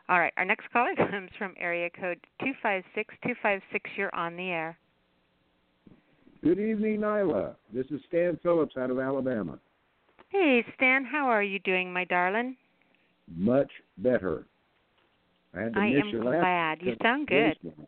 [0.08, 3.90] All right, our next caller comes from area code two five six two five six.
[3.96, 4.78] You're on the air.
[6.42, 7.54] Good evening, Nyla.
[7.72, 9.58] This is Stan Phillips out of Alabama.
[10.28, 12.56] Hey, Stan, how are you doing, my darling?
[13.36, 14.46] Much better.
[15.54, 16.82] I had to I miss am glad.
[16.82, 17.56] You sound good.
[17.64, 17.86] voicemail.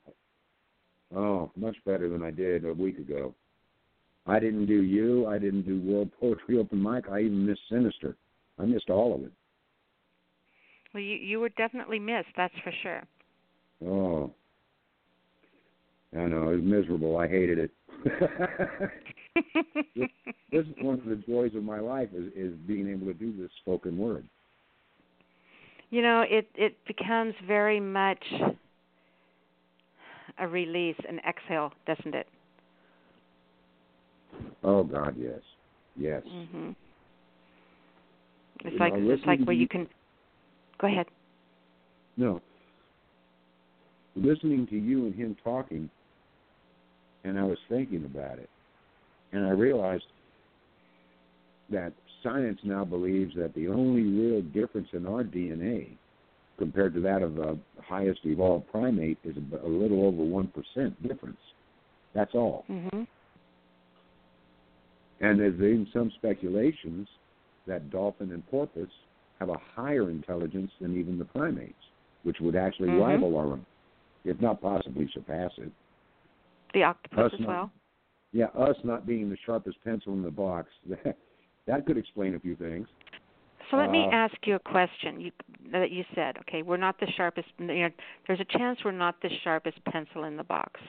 [1.16, 3.34] Oh, much better than I did a week ago.
[4.26, 5.26] I didn't do you.
[5.26, 7.08] I didn't do World Poetry Open Mic.
[7.10, 8.16] I even missed Sinister.
[8.58, 9.32] I missed all of it.
[10.92, 12.28] Well, you you were definitely missed.
[12.36, 13.02] That's for sure.
[13.84, 14.32] Oh,
[16.16, 17.16] I know it was miserable.
[17.18, 17.70] I hated it.
[19.96, 20.08] this
[20.52, 23.50] is one of the joys of my life is, is being able to do this
[23.60, 24.24] spoken word.
[25.90, 28.24] you know, it it becomes very much
[30.38, 32.26] a release, an exhale, doesn't it?
[34.64, 35.40] Oh God, yes,
[35.96, 36.22] yes.
[36.24, 36.74] Mhm.
[38.64, 39.86] It's You like know, it's like where you can.
[40.78, 41.06] Go ahead.
[42.16, 42.40] No.
[44.16, 45.90] Listening to you and him talking,
[47.24, 48.48] and I was thinking about it,
[49.32, 50.04] and I realized
[51.70, 51.92] that
[52.22, 55.96] science now believes that the only real difference in our DNA
[56.56, 61.36] compared to that of the highest evolved primate is a, a little over 1% difference.
[62.14, 62.64] That's all.
[62.70, 63.06] Mhm.
[65.20, 67.08] And there's been some speculations
[67.66, 68.88] that dolphin and porpoise
[69.38, 71.74] have a higher intelligence than even the primates,
[72.24, 73.00] which would actually Mhm.
[73.00, 73.66] rival our own,
[74.24, 75.70] if not possibly surpass it.
[76.72, 77.70] The octopus Us as not- well.
[78.32, 81.16] Yeah, us not being the sharpest pencil in the box, that,
[81.66, 82.88] that could explain a few things.
[83.70, 85.20] So let me Uh, ask you a question.
[85.20, 85.32] You
[85.70, 87.48] that you said, okay, we're not the sharpest.
[87.58, 87.90] You know,
[88.26, 90.80] there's a chance we're not the sharpest pencil in the box.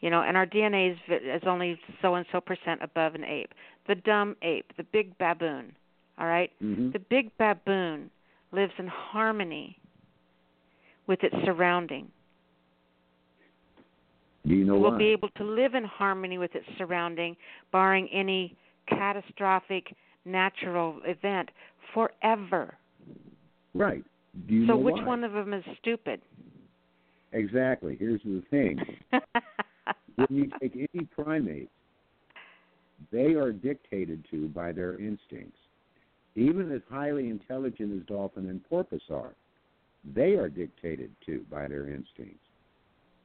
[0.00, 3.50] You know, and our DNA is, is only so and so percent above an ape.
[3.88, 5.74] The dumb ape, the big baboon.
[6.18, 6.50] All right?
[6.62, 6.92] Mhm.
[6.92, 8.10] The big baboon
[8.52, 9.78] lives in harmony
[11.06, 12.10] with its surrounding.
[14.46, 14.98] Do you know will why?
[14.98, 17.36] be able to live in harmony with its surrounding,
[17.72, 18.56] barring any
[18.86, 19.94] catastrophic
[20.24, 21.50] natural event
[21.92, 22.76] forever.
[23.74, 24.04] right.
[24.46, 25.04] Do you so know which why?
[25.04, 26.20] one of them is stupid?
[27.32, 27.96] Exactly.
[27.98, 28.78] Here's the thing.
[30.18, 31.70] when you take any primate,
[33.12, 35.58] they are dictated to by their instincts.
[36.34, 39.34] Even as highly intelligent as dolphin and porpoise are,
[40.14, 42.44] they are dictated to by their instincts.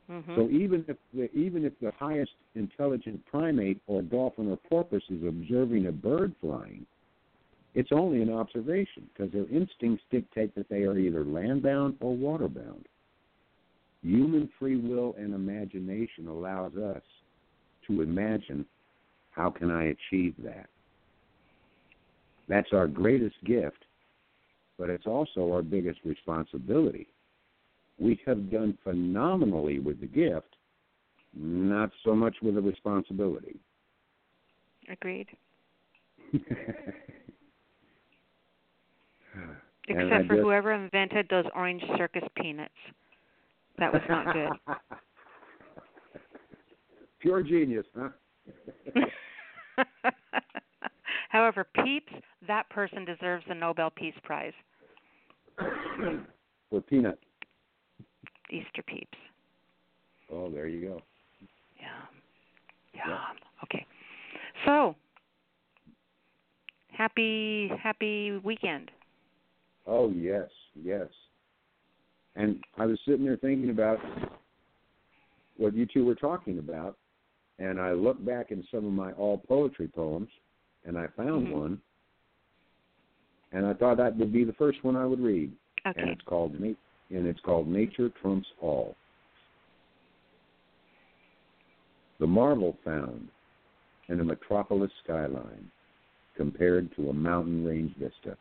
[0.10, 0.36] Mhm.
[0.36, 5.24] So even if the, even if the highest intelligent primate or dolphin or porpoise is
[5.24, 6.86] observing a bird flying,
[7.74, 12.86] it's only an observation because their instincts dictate that they are either landbound or waterbound.
[14.04, 17.02] Human free will and imagination allows us
[17.88, 18.66] to imagine
[19.32, 20.68] how can I achieve that.
[22.50, 23.86] That's our greatest gift,
[24.78, 27.08] but it's also our biggest responsibility.
[27.98, 30.56] We have done phenomenally with the gift,
[31.34, 33.56] not so much with the responsibility.
[34.90, 35.28] Agreed.
[39.88, 42.74] Except for just- whoever invented those orange circus peanuts.
[43.80, 44.52] That was not good.
[47.20, 48.10] Pure genius, huh?
[51.30, 52.12] However, Peeps,
[52.48, 54.54] that person deserves the Nobel Peace Prize.
[56.70, 57.18] For peanut.
[58.52, 59.18] Easter Peeps.
[60.32, 61.02] Oh, there you go.
[61.80, 63.06] Yum.
[63.08, 63.20] Yum.
[63.64, 63.86] Okay.
[64.66, 64.96] So,
[66.92, 68.92] happy happy weekend.
[69.88, 71.08] Oh yes, yes.
[72.36, 74.00] And I was sitting there thinking about
[75.58, 76.98] what you two were talking about,
[77.60, 80.30] and I looked back in some of my all poetry poems,
[80.86, 81.52] and I found Mhm.
[81.52, 81.82] one,
[83.52, 85.56] and I thought that would be the first one I would read,
[85.86, 86.12] and Okay.
[86.12, 88.96] it's called and it's called Nature Trumps All.
[92.18, 93.30] The marvel found
[94.08, 95.70] in a metropolis skyline
[96.36, 98.38] compared to a mountain range vista.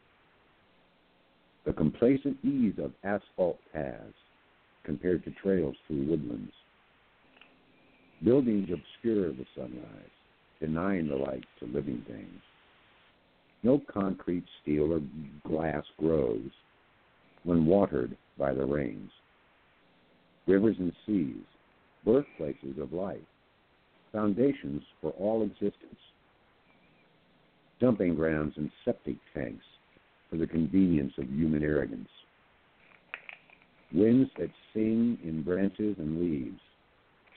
[1.64, 4.14] The complacent ease of asphalt paths
[4.84, 6.52] compared to trails through woodlands.
[8.24, 10.10] Buildings obscure the sunrise,
[10.60, 12.40] denying the light to living things.
[13.62, 15.00] No concrete, steel, or
[15.46, 16.50] glass grows
[17.44, 19.10] when watered by the rains.
[20.48, 21.44] Rivers and seas,
[22.04, 23.18] birthplaces of life,
[24.10, 26.00] foundations for all existence.
[27.80, 29.64] Dumping grounds and septic tanks
[30.32, 32.08] for the convenience of human arrogance.
[33.92, 36.58] Winds that sing in branches and leaves,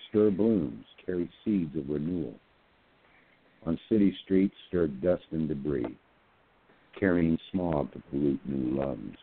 [0.08, 2.34] stir blooms, carry seeds of renewal.
[3.66, 5.98] On city streets stir dust and debris,
[6.98, 9.18] carrying smog to pollute new lungs.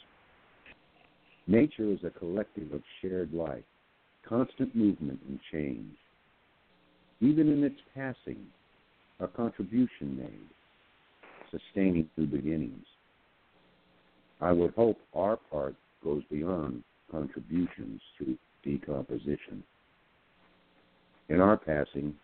[1.47, 3.65] Nature is a collective of shared life,
[4.29, 5.97] constant movement and change.
[7.23, 8.45] Even in its passing,
[9.21, 10.49] a contribution made,
[11.51, 12.85] sustaining new beginnings.
[14.43, 19.63] I would hope our part goes beyond contributions to decomposition.
[21.29, 22.15] In our passing,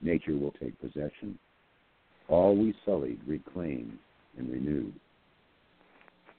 [0.00, 1.38] nature will take possession.
[2.28, 3.96] All we sullied, reclaimed,
[4.36, 4.92] and renewed.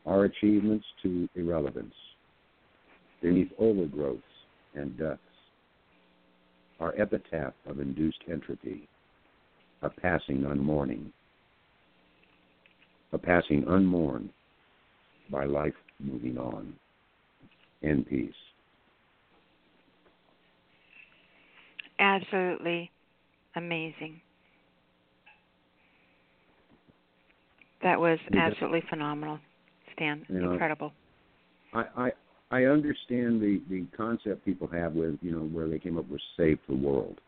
[0.05, 1.95] Our achievements to irrelevance,
[3.21, 4.21] beneath overgrowths
[4.75, 5.21] and deaths.
[6.81, 8.89] Our epitaph of induced entropy,
[9.83, 11.13] a passing unmourning,
[13.13, 14.29] a passing unmourned
[15.29, 16.73] by life moving on
[17.81, 18.33] in peace.
[21.99, 22.91] Absolutely
[23.55, 24.21] amazing.
[27.83, 28.47] That was Yeah.
[28.47, 29.39] absolutely phenomenal,
[29.93, 30.25] Stan.
[30.29, 30.93] You know, Incredible.
[31.73, 32.11] I, I
[32.51, 36.21] I understand the the concept people have with you know where they came up with
[36.37, 37.19] save the world.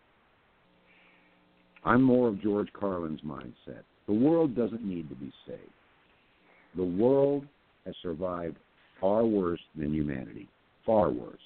[1.84, 3.84] I'm more of George Carlin's mindset.
[4.08, 5.60] The world doesn't need to be saved.
[6.76, 7.46] The world
[7.86, 8.58] has survived
[9.00, 10.48] far worse than humanity,
[10.86, 11.42] far worse.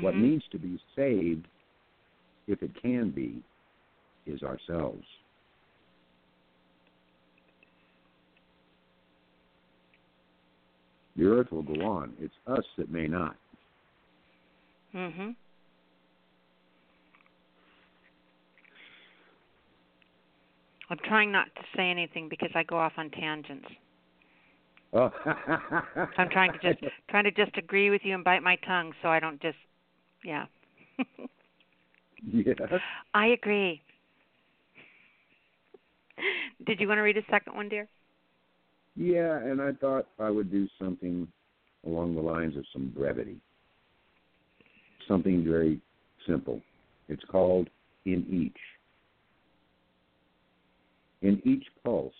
[0.00, 0.20] What Mhm.
[0.20, 1.48] needs to be saved,
[2.46, 3.42] if it can be,
[4.26, 5.06] is ourselves.
[11.16, 12.16] The earth will go on.
[12.20, 13.36] It's us that may not.
[14.94, 15.34] Mhm.
[20.90, 23.68] I'm trying not to say anything because I go off on tangents.
[24.92, 25.10] Oh.
[26.16, 26.88] I'm trying to just oh.
[27.10, 29.58] trying to just agree with you and bite my tongue so I don't just
[30.24, 30.46] yeah.
[32.32, 32.56] yes.
[33.14, 33.82] I agree.
[36.66, 37.88] Did you want to read a second one, dear?
[38.96, 41.28] Yeah, and I thought I would do something
[41.86, 43.36] along the lines of some brevity.
[45.06, 45.80] Something very
[46.26, 46.60] simple.
[47.08, 47.70] It's called
[48.04, 48.60] In Each.
[51.22, 52.12] In each pulse,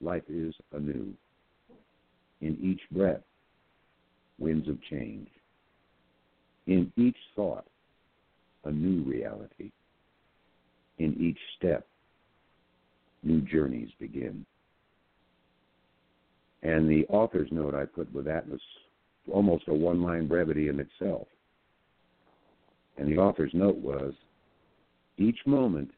[0.00, 1.12] life is anew.
[2.40, 3.22] In each breath,
[4.38, 5.28] winds of change.
[6.66, 7.66] In each thought,
[8.64, 9.70] a new reality.
[10.98, 11.86] In each step,
[13.22, 14.44] new journeys begin.
[16.62, 18.60] And the author's note I put with that was
[19.32, 21.28] almost a one line brevity in itself.
[22.96, 24.12] And the author's note was
[25.18, 25.90] each moment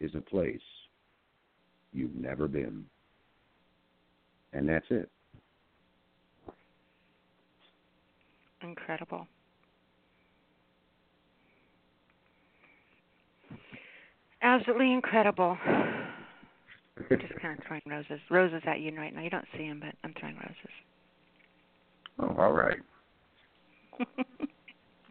[0.00, 0.60] is a place
[1.92, 2.86] you've never been.
[4.52, 5.08] And that's it.
[8.62, 9.26] Incredible.
[14.42, 15.56] Absolutely incredible.
[15.66, 16.08] I'm
[17.10, 19.22] just kind of throwing roses, roses at you right now.
[19.22, 20.56] You don't see them, but I'm throwing roses.
[22.18, 22.78] Oh, all right.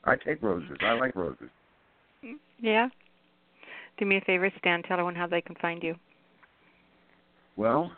[0.03, 0.77] I take roses.
[0.81, 1.49] I like roses.
[2.59, 2.89] yeah.
[3.97, 4.81] Do me a favor, Stan.
[4.83, 5.95] Tell everyone how they can find you.
[7.57, 7.91] Well,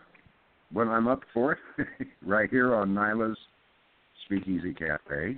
[0.74, 1.88] when I'm up for it,
[2.26, 3.38] right here on Nyla's
[4.26, 5.38] Speakeasy Cafe,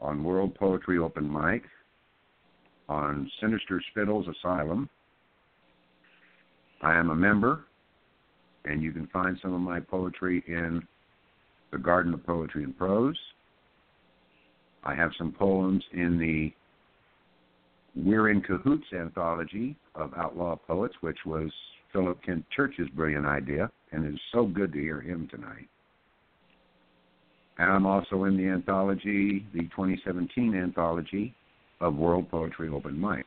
[0.00, 1.62] on World Poetry Open Mic,
[2.88, 4.88] on Sinister Spittles Asylum.
[6.82, 7.64] I am a member,
[8.64, 10.82] and you can find some of my poetry in
[11.72, 13.18] the Garden of Poetry and Prose.
[14.84, 16.52] I have some poems in the
[18.00, 21.50] We're in Cahoots anthology of outlaw poets, which was
[21.96, 25.66] Philip Kent Church's brilliant idea, and it is so good to hear him tonight.
[27.56, 31.34] And I'm also in the anthology, the 2017 anthology
[31.80, 33.24] of World Poetry Open Mic.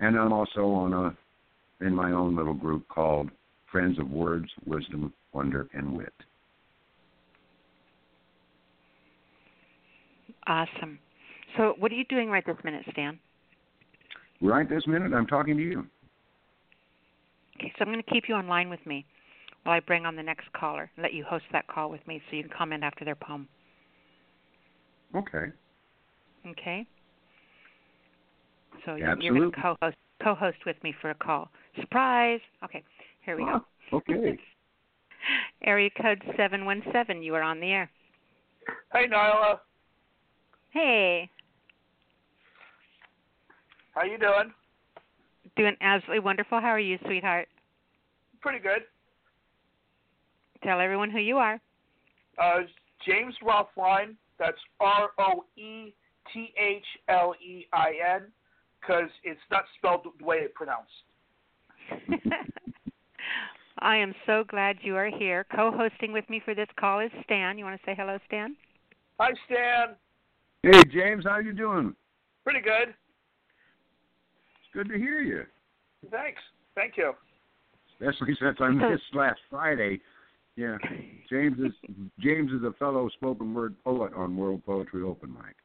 [0.00, 1.16] And I'm also on a
[1.82, 3.30] in my own little group called
[3.72, 6.12] Friends of Words, Wisdom, Wonder, and Wit.
[10.46, 10.98] Awesome.
[11.56, 13.18] So, what are you doing right this minute, Stan?
[14.42, 15.86] Right this minute, I'm talking to you.
[17.60, 19.04] Okay, so I'm going to keep you online with me
[19.64, 20.90] while I bring on the next caller.
[20.96, 23.48] and Let you host that call with me so you can comment after their poem.
[25.14, 25.52] Okay.
[26.48, 26.86] Okay.
[28.86, 29.24] So Absolutely.
[29.24, 31.50] you're going to co-host co-host with me for a call.
[31.80, 32.40] Surprise.
[32.64, 32.82] Okay,
[33.24, 33.60] here we go.
[33.92, 34.38] Ah, okay.
[35.64, 37.22] Area code seven one seven.
[37.22, 37.90] You are on the air.
[38.92, 39.58] Hey, Nyla.
[40.70, 41.28] Hey.
[43.94, 44.52] How you doing?
[45.60, 46.58] Doing absolutely wonderful.
[46.58, 47.46] How are you, sweetheart?
[48.40, 48.80] Pretty good.
[50.64, 51.60] Tell everyone who you are.
[52.38, 52.60] Uh,
[53.06, 54.14] James Roethlein.
[54.38, 55.92] That's R O E
[56.32, 58.22] T H L E I N,
[58.80, 60.88] because it's not spelled the way it's pronounced.
[63.80, 65.44] I am so glad you are here.
[65.54, 67.58] Co-hosting with me for this call is Stan.
[67.58, 68.56] You want to say hello, Stan?
[69.18, 69.94] Hi, Stan.
[70.62, 71.94] Hey, James, how are you doing?
[72.44, 72.94] Pretty good.
[74.70, 75.42] It's good to hear you.
[76.10, 76.40] Thanks.
[76.74, 77.12] Thank you.
[78.00, 80.00] Especially since I missed last Friday.
[80.56, 80.76] Yeah,
[81.28, 81.72] James is
[82.18, 85.56] James is a fellow spoken word poet on World Poetry Open Mic.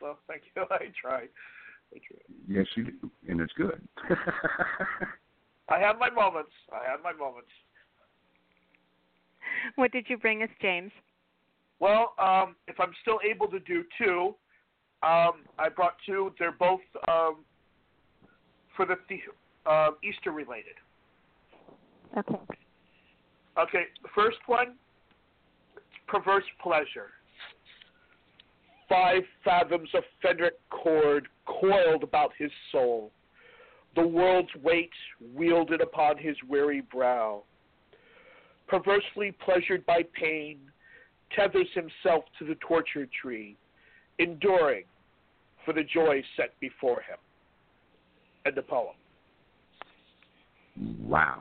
[0.00, 0.62] Well, thank you.
[0.70, 1.22] I try.
[1.22, 2.18] I try.
[2.48, 3.80] Yes, you do, and it's good.
[5.68, 6.52] I have my moments.
[6.72, 7.50] I have my moments.
[9.76, 10.92] What did you bring us, James?
[11.80, 14.34] Well, um, if I'm still able to do two,
[15.02, 16.32] um, I brought two.
[16.38, 17.38] They're both um,
[18.76, 19.20] for the, the
[19.70, 20.74] uh, Easter related.
[22.16, 22.34] Okay.
[23.58, 24.74] Okay, the first one,
[26.06, 27.10] perverse pleasure.
[28.88, 33.10] Five fathoms of fenric cord coiled about his soul.
[33.94, 34.90] The world's weight
[35.34, 37.42] wielded upon his weary brow.
[38.68, 40.58] Perversely pleasured by pain,
[41.34, 43.56] tethers himself to the torture tree,
[44.18, 44.84] enduring
[45.64, 47.18] for the joy set before him.
[48.46, 48.94] End the poem.
[51.00, 51.40] Wow.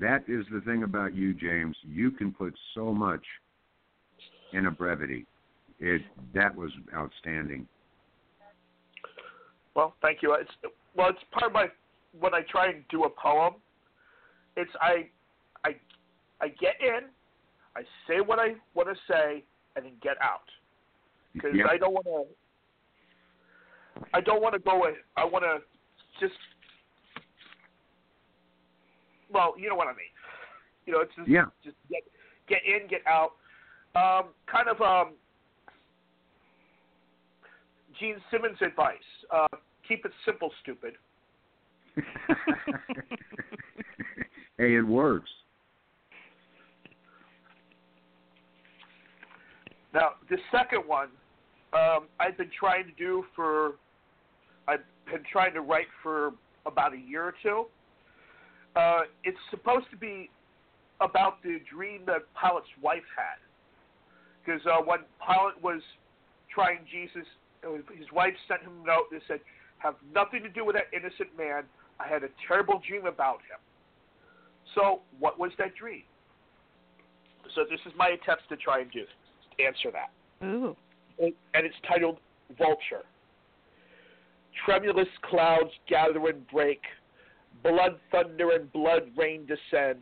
[0.00, 1.76] That is the thing about you, James.
[1.86, 3.24] You can put so much
[4.52, 5.26] in a brevity.
[5.78, 6.02] It
[6.34, 7.66] that was outstanding.
[9.74, 10.34] Well, thank you.
[10.34, 10.50] It's
[10.94, 11.66] well, it's part of my
[12.18, 13.54] when I try and do a poem.
[14.56, 15.06] It's I,
[15.64, 15.76] I,
[16.40, 17.08] I get in,
[17.76, 19.44] I say what I want to say,
[19.76, 20.48] and then get out
[21.36, 21.66] because Yep.
[21.70, 22.24] I don't want to.
[24.14, 24.72] I don't want to go.
[24.72, 24.94] Away.
[25.16, 25.58] I want to
[26.20, 26.38] just.
[29.30, 30.10] Well, you know what I mean.
[30.86, 31.46] You know, it's just Yeah.
[31.62, 32.02] just get
[32.48, 33.32] get in, get out.
[33.94, 35.14] Um, kind of um,
[37.98, 38.96] Gene Simmons advice:
[39.30, 39.48] uh,
[39.86, 40.94] keep it simple, stupid.
[44.58, 45.30] hey, it works.
[49.94, 51.08] Now, the second one,
[51.76, 53.74] um, I've been trying to do for,
[54.66, 56.32] I've been trying to write for
[56.64, 57.66] about a year or two.
[58.74, 60.30] Uh, it's supposed to be
[61.00, 63.38] about the dream that Pilate's wife had.
[64.44, 65.82] Because uh, when Pilate was
[66.52, 67.26] trying Jesus,
[67.96, 69.40] his wife sent him a note that said,
[69.78, 71.64] have nothing to do with that innocent man.
[72.00, 73.60] I had a terrible dream about him.
[74.74, 76.02] So, what was that dream?
[77.54, 79.04] So, this is my attempts to try and do
[79.64, 80.10] answer that.
[80.46, 80.76] Ooh.
[81.18, 82.18] And it's titled
[82.58, 83.04] Vulture.
[84.64, 86.80] Tremulous clouds gather and break,
[87.62, 90.00] blood thunder and blood rain descend,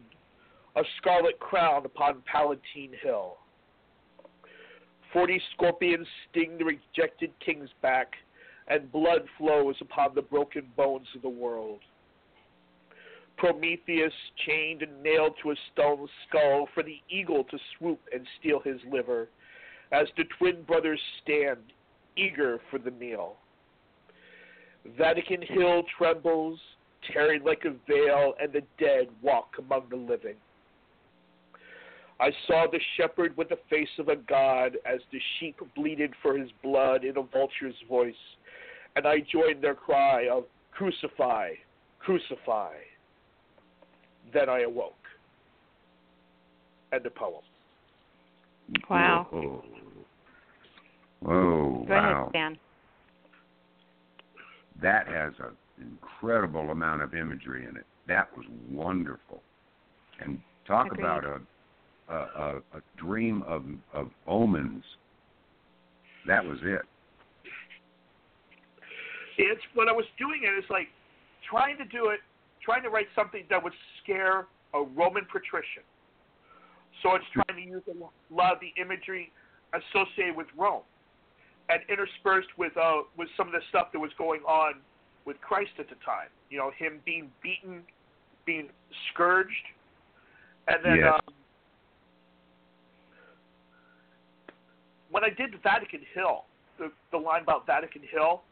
[0.77, 3.37] a scarlet crown upon Palatine Hill.
[5.13, 8.13] Forty scorpions sting the rejected king's back,
[8.67, 11.81] and blood flows upon the broken bones of the world.
[13.37, 14.13] Prometheus
[14.47, 18.81] chained and nailed to a stone skull for the eagle to swoop and steal his
[18.91, 19.29] liver,
[19.93, 21.59] as the twin brothers stand,
[22.17, 23.35] eager for the meal.
[24.99, 26.59] Vatican Hill trembles,
[27.13, 30.37] tearing like a veil, and the dead walk among the living.
[32.21, 36.39] I saw the shepherd with the face of a god as the sheep bleated for
[36.39, 38.15] his blood in a vulture's voice,
[38.97, 41.51] and I joined their cry of Crucify,
[42.01, 42.73] crucify.
[44.33, 44.95] Then I awoke.
[46.93, 47.43] End of poem.
[48.89, 49.27] Wow.
[49.31, 49.65] Whoa.
[51.21, 52.13] Whoa, Go wow.
[52.13, 52.59] ahead, Stan.
[54.83, 57.85] That has an incredible amount of imagery in it.
[58.09, 59.43] That was wonderful.
[60.21, 61.01] And talk Agreed.
[61.01, 61.41] about a
[62.07, 63.65] a, a a dream of
[63.95, 64.85] of omens.
[66.27, 66.83] That was it.
[69.39, 70.89] It's when I was doing it, it's like
[71.49, 72.21] trying to do it,
[72.63, 73.73] trying to write something that would
[74.03, 75.83] scare a Roman patrician.
[77.03, 79.31] So it's trying to use a lot of the imagery
[79.75, 80.83] associated with Rome,
[81.69, 84.75] and interspersed with uh, with some of the stuff that was going on
[85.25, 86.29] with Christ at the time.
[86.51, 87.83] You know, him being beaten,
[88.47, 88.69] being
[89.13, 89.67] scourged,
[90.69, 91.13] and then Yes.
[91.15, 91.35] um,
[95.11, 96.45] when I did the Vatican Hill,
[96.79, 98.43] the the line about Vatican Hill,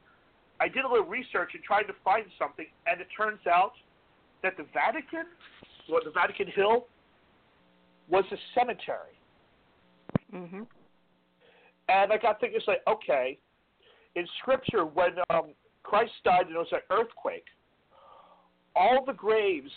[0.60, 3.72] I did a little research and tried to find something, and it turns out
[4.42, 5.26] that the Vatican,
[5.88, 6.86] well, the Vatican Hill,
[8.12, 9.18] was a cemetery.
[10.32, 10.66] Mhm.
[11.88, 13.38] And I got thinking, it's like, okay,
[14.14, 17.46] in Scripture, when um, Christ died and there was an earthquake,
[18.76, 19.72] all the graves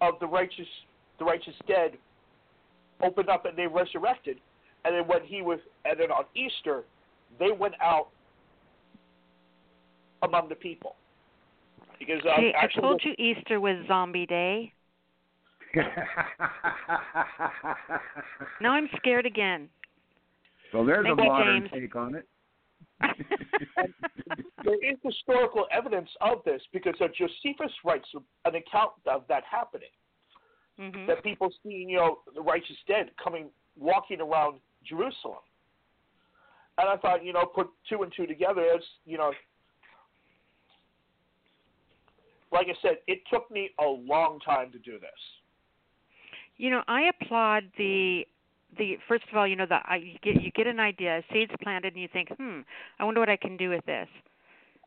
[0.00, 0.68] of the righteous,
[1.18, 1.96] the righteous dead,
[3.00, 4.38] opened up and they resurrected.
[4.84, 6.84] And then when he was, and then on Easter,
[7.38, 8.08] they went out
[10.22, 10.96] among the people.
[11.98, 14.73] Because See, I told you Easter was zombie day.
[18.60, 19.68] Now I'm scared again.
[20.72, 21.82] so there's Thank a modern James.
[21.82, 22.26] take on it.
[24.64, 28.08] there is historical evidence of this because uh, Josephus writes
[28.44, 29.88] an account of that happening.
[30.78, 31.06] Mhm.
[31.06, 33.48] That people seeing, you know, the righteous dead coming,
[33.78, 35.38] walking around Jerusalem.
[36.78, 38.62] And I thought, you know, put two and two together.
[38.62, 39.32] It's, you know,
[42.50, 45.10] like I said, it took me a long time to do this.
[46.56, 48.26] You know, I applaud the
[48.76, 51.52] the first of all, you know, the I, you get you get an idea, seeds
[51.62, 52.60] planted, and you think, hmm,
[52.98, 54.08] I wonder what I can do with this.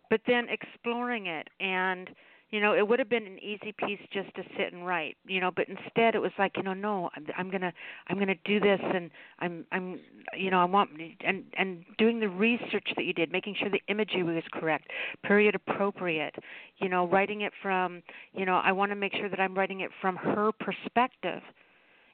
[0.09, 2.09] But then exploring it, and
[2.49, 5.41] you know, it would have been an easy piece just to sit and write, you
[5.41, 5.51] know.
[5.53, 7.73] But instead, it was like, you know, no, I'm, I'm gonna
[8.07, 9.99] I'm gonna do this, and I'm I'm
[10.37, 10.91] you know I want
[11.25, 14.87] and and doing the research that you did, making sure the imagery was correct,
[15.23, 16.35] period appropriate,
[16.77, 18.01] you know, writing it from,
[18.33, 21.41] you know, I want to make sure that I'm writing it from her perspective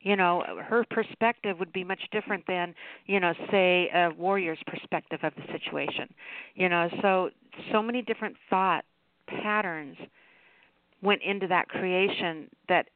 [0.04, 5.20] you know her perspective would be much different than you know say a warrior's perspective
[5.24, 6.14] of the situation
[6.56, 7.30] you know so
[7.72, 8.84] so many different thought
[9.28, 9.96] patterns
[11.04, 12.88] went into that creation that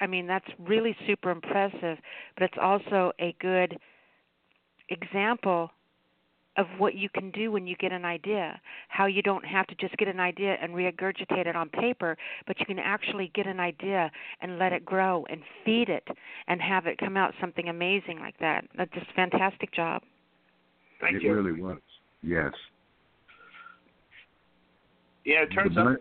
[0.00, 1.98] i mean that's really super impressive
[2.36, 3.78] but it's also a good
[4.88, 5.70] example
[6.58, 9.74] of what you can do when you get an idea how you don't have to
[9.76, 12.16] just get an idea and regurgitate it on paper
[12.46, 14.10] but you can actually get an idea
[14.40, 16.06] and let it grow and feed it
[16.48, 20.02] and have it come out something amazing like that that's just fantastic job
[21.00, 21.32] Thank it you.
[21.34, 21.78] really was.
[22.22, 22.52] Yes.
[25.24, 25.96] Yeah, it turns out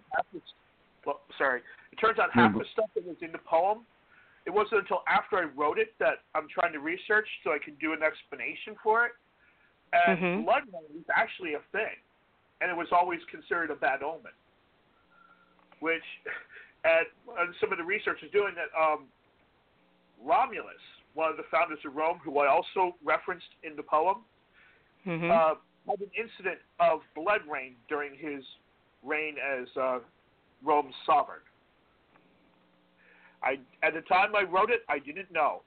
[1.05, 1.61] bl- that half the, well, sorry,
[1.91, 3.85] it turns out half but- the stuff that was in the poem.
[4.45, 7.73] It wasn't until after I wrote it that I'm trying to research so I can
[7.81, 9.13] do an explanation for it.
[9.93, 10.43] And Mhm.
[10.45, 11.95] blood moon is actually a thing,
[12.61, 14.33] and it was always considered a bad omen.
[15.79, 16.03] Which,
[16.83, 17.07] and,
[17.39, 18.69] and some of the research is doing that.
[18.79, 19.09] Um,
[20.21, 20.81] Romulus,
[21.13, 24.25] one of the founders of Rome, who I also referenced in the poem,
[25.05, 25.55] mhm uh,
[25.87, 28.43] had an incident of blood rain during his
[29.03, 29.99] reign as uh,
[30.65, 31.39] Rome's sovereign.
[33.43, 35.61] I at the time I wrote it, I didn't know.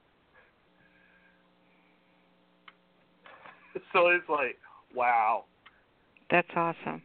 [3.93, 4.57] so it's like,
[4.95, 5.45] wow.
[6.29, 7.01] that's awesome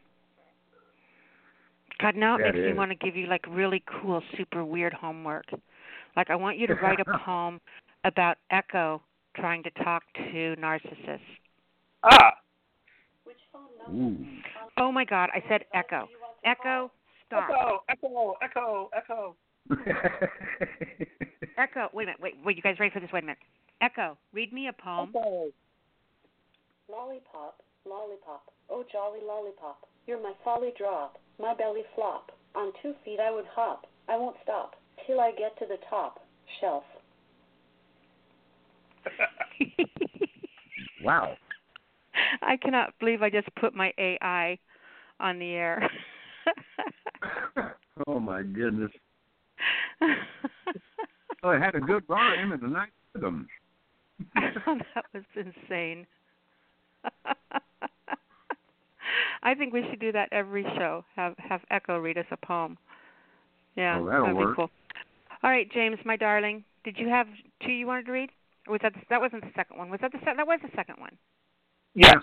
[2.01, 4.93] god now it That makes me want to give you like really cool super weird
[4.93, 5.47] homework
[6.17, 7.61] like i want you to write a poem
[8.05, 9.01] about echo
[9.37, 11.21] trying to talk to narcissus
[12.03, 12.35] Ah,
[13.91, 14.17] Ooh.
[14.77, 16.09] oh my god i said echo
[16.45, 16.91] echo
[17.27, 19.37] stop echo, echo, echo, echo.
[21.57, 23.11] Echo, wait a minute, wait, wait, you guys ready for this?
[23.13, 23.39] Wait a minute.
[23.81, 25.11] Echo, read me a poem.
[25.11, 25.53] Echo.
[26.91, 32.31] Lollipop, lollipop, oh jolly lollipop, you're my folly drop, my belly flop.
[32.55, 34.75] On two feet I would hop, I won't stop,
[35.07, 36.21] till I get to the top,
[36.61, 36.85] shelf.
[41.05, 41.37] Wow.
[42.43, 44.59] I cannot believe I just put my AI
[45.21, 45.91] on the air.
[48.07, 48.91] oh my goodness.
[50.01, 50.11] well,
[51.45, 53.47] oh, it had a good rhyme and a nice rhythm.
[54.67, 56.07] Oh, that was insane.
[59.43, 61.05] I think we should do that every show.
[61.17, 62.79] Have have Echo read us a poem.
[63.77, 64.51] Yeah, Oh, that'll that'd work.
[64.51, 64.71] be cool.
[65.43, 67.27] All right, James, my darling, did you have
[67.65, 68.31] two you wanted to read,
[68.67, 69.91] or was that the, that wasn't the second one?
[69.91, 71.13] Was that the se- that was the second one?
[71.95, 72.17] Yes.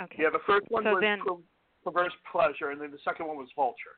[0.00, 0.22] Okay.
[0.22, 1.34] Yeah, the first one So was then- per-
[1.86, 3.94] perverse pleasure, and then the second one was vulture.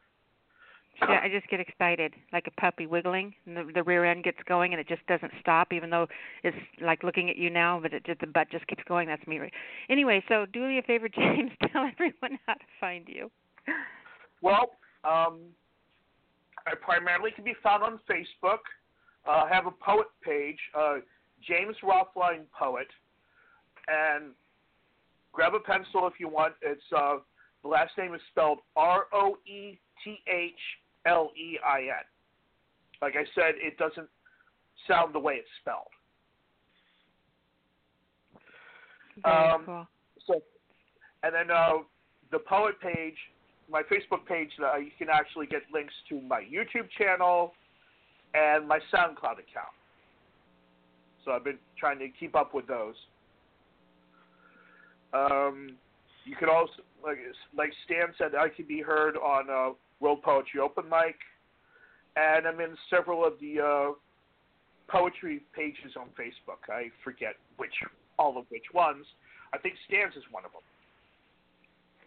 [1.00, 4.38] Yeah, I just get excited, like a puppy wiggling, and the, the rear end gets
[4.48, 6.08] going, and it just doesn't stop, even though
[6.42, 9.06] it's like looking at you now, but it just, the butt just keeps going.
[9.06, 9.38] That's me.
[9.88, 11.52] Anyway, so do me a favor, James.
[11.72, 13.30] Tell everyone how to find you.
[14.42, 14.70] Well,
[15.04, 15.38] um,
[16.66, 18.58] I primarily can be found on Facebook.
[19.26, 20.96] Uh, I have a poet page, uh,
[21.46, 22.88] James Roethlein Poet,
[23.86, 24.32] and
[25.32, 26.54] grab a pencil if you want.
[26.60, 27.18] It's uh,
[27.62, 30.52] the last name is spelled R O E T H
[31.06, 32.04] L E I N.
[33.02, 34.08] Like I said, it doesn't
[34.86, 35.86] sound the way it's spelled.
[39.24, 39.88] Very Um, cool.
[40.26, 40.42] So,
[41.22, 41.78] and then uh,
[42.30, 43.16] the poet page,
[43.70, 47.52] my Facebook page, uh, you can actually get links to my YouTube channel
[48.34, 49.74] and my SoundCloud account.
[51.24, 52.94] So I've been trying to keep up with those.
[55.12, 55.76] Um,
[56.24, 57.18] you could also, like
[57.56, 61.16] like Stan said, I can be heard on uh, World Poetry Open Mic,
[62.16, 63.92] and I'm in several of the uh,
[64.88, 66.72] poetry pages on Facebook.
[66.72, 67.72] I forget which,
[68.18, 69.04] all of which ones.
[69.52, 70.62] I think Stan's is one of them.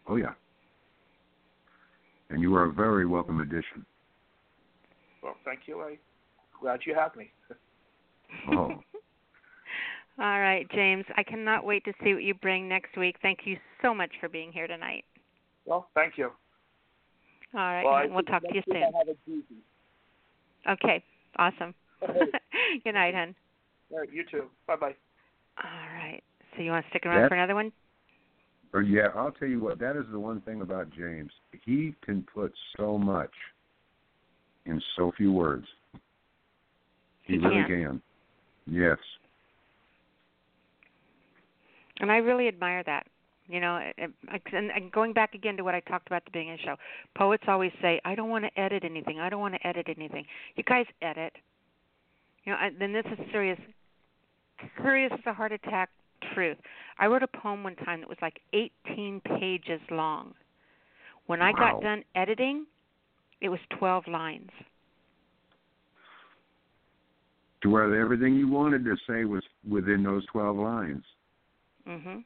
[0.08, 0.34] Oh yeah.
[2.30, 3.86] And you are a very welcome addition.
[5.22, 5.82] Well, thank you.
[5.82, 5.98] I'm
[6.62, 7.32] glad you have me.
[10.20, 11.06] All right, James.
[11.16, 13.16] I cannot wait to see what you bring next week.
[13.22, 15.04] Thank you so much for being here tonight.
[15.66, 16.32] Well, thank you.
[17.54, 18.84] All right, well, we'll talk to you soon.
[18.84, 18.92] I
[20.68, 20.78] have.
[20.78, 21.04] Okay,
[21.38, 21.74] awesome.
[22.84, 23.36] Good night, hon.
[23.92, 24.46] All right, you too.
[24.68, 24.96] Bye bye.
[25.64, 26.22] All right.
[26.56, 27.72] So you want to stick around That- for another one?
[28.74, 29.80] Or yeah, I'll tell you what.
[29.80, 31.32] That is the one thing about James.
[31.66, 33.32] He can put so much
[34.66, 35.66] in so few words.
[37.24, 37.68] He, He really can.
[37.68, 38.02] can.
[38.66, 38.98] Yes.
[42.02, 43.08] And I really admire that.
[43.48, 46.60] You know, and, going back again to what I talked about at the beginning of
[46.60, 46.76] the show,
[47.16, 49.20] poets always say, "I don't want to edit anything.
[49.20, 50.26] I don't want to edit anything."
[50.56, 51.36] You guys edit.
[52.46, 53.60] You know, then this is serious.
[54.82, 55.90] Serious as a heart attack
[56.34, 56.58] truth.
[56.98, 60.34] I wrote a poem one time that was like 18 pages long.
[61.26, 61.58] When I Wow.
[61.58, 62.68] got done editing,
[63.42, 64.52] it was 12 lines.
[67.62, 71.06] To where everything you wanted to say was within those twelve lines.
[71.88, 72.24] Mhm.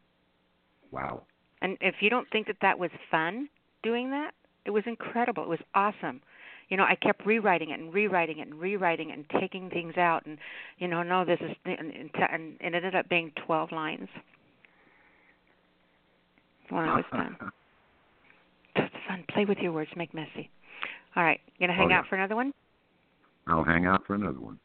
[0.92, 1.24] Wow.
[1.62, 3.50] And if you don't think that that was fun
[3.84, 4.34] doing that,
[4.66, 5.44] it was incredible.
[5.44, 6.22] It was awesome.
[6.70, 9.98] You know, I kept rewriting it and rewriting it and rewriting it and taking things
[9.98, 10.38] out and
[10.80, 14.10] you know, no, this is and, and, it ended up being 12 lines.
[16.72, 17.38] Well, it was fun.
[18.76, 19.24] It's fun.
[19.30, 20.50] Play with your words, make messy.
[21.16, 22.00] All right, you gonna hang Oh, yeah.
[22.00, 22.54] out for another one?
[23.48, 24.60] I'll hang out for another one.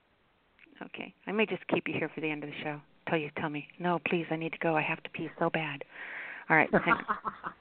[0.87, 1.13] Okay.
[1.27, 2.81] I may just keep you here for the end of the show.
[3.09, 4.77] Tell you, tell me, no, please, I need to go.
[4.77, 5.83] I have to pee so bad.
[6.49, 6.69] All right.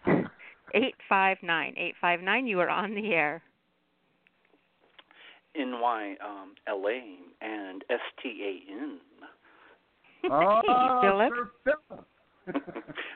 [0.06, 0.26] hang-
[0.76, 2.46] Eight five nine eight five nine.
[2.46, 3.42] You are on the air.
[5.56, 7.00] NY, um, LA,
[7.42, 9.00] and STAN.
[10.32, 11.34] Oh, Philip.
[11.64, 12.06] Philip.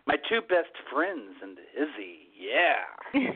[0.08, 2.28] My two best friends and Izzy.
[2.40, 2.84] Yeah.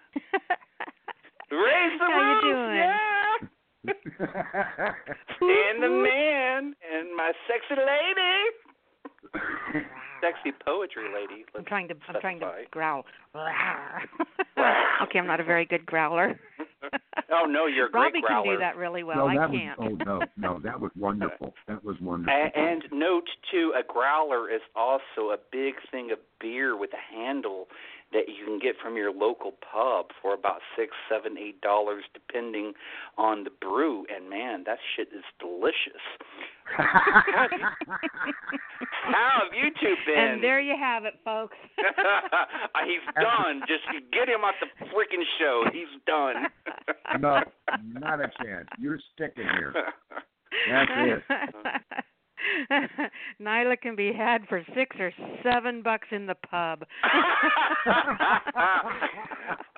[1.52, 2.76] Raise the How you roof, doing?
[2.76, 3.48] yeah.
[3.88, 8.52] And the man and my sexy lady.
[10.22, 11.46] Sexy poetry lady.
[11.56, 11.96] I'm trying to.
[12.10, 13.06] I'm trying to growl.
[13.36, 16.40] okay, I'm not a very good growler.
[17.32, 18.44] Oh no, you're a great Robbie growler.
[18.46, 19.18] can do that really well.
[19.18, 19.80] no, I that can't.
[19.80, 21.54] was oh no, no, that was wonderful.
[21.68, 22.34] That was wonderful.
[22.34, 27.16] A- And note too, a growler is also a big thing of beer with a
[27.16, 27.68] handle
[28.14, 32.74] that you can get from your local pub for about six, seven, eight dollars, depending
[33.18, 34.06] on the brew.
[34.14, 36.02] And man, that shit is delicious.
[39.08, 40.18] How have you two been?
[40.18, 41.56] And there you have it, folks.
[41.78, 43.62] He's done.
[43.68, 45.64] Just get him off the freaking show.
[45.72, 46.48] He's done.
[47.20, 47.42] no,
[48.00, 48.68] not a chance.
[48.80, 49.74] You're sticking here.
[50.70, 51.24] That's it.
[53.42, 55.12] Nyla can be had for six or
[55.44, 56.84] seven bucks in the pub.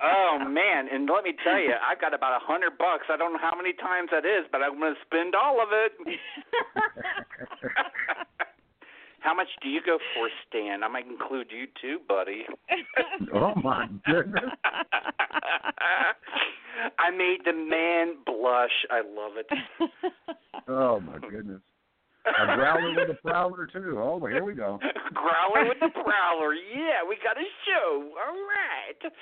[0.02, 3.06] oh man, and let me tell you, I've got about a hundred bucks.
[3.08, 5.68] I don't know how many times that is, but I'm going to spend all of
[5.72, 5.92] it.
[9.20, 10.82] How much do you go for, Stan?
[10.82, 12.46] I might include you too, buddy.
[13.34, 14.50] oh my goodness.
[16.98, 18.86] I made the man blush.
[18.90, 19.46] I love it.
[20.68, 21.60] Oh my goodness.
[22.26, 23.96] A growler with a prowler too.
[23.98, 24.78] Oh, here we go.
[25.14, 26.54] Growler with the prowler.
[26.54, 28.12] Yeah, we got a show.
[28.12, 29.12] All right.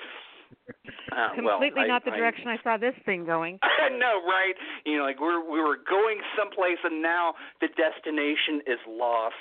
[1.11, 3.59] Uh, Completely well, I, not the I, direction I saw this thing going.
[3.63, 4.53] I know, right?
[4.85, 9.35] You know, like we're we were going someplace, and now the destination is lost.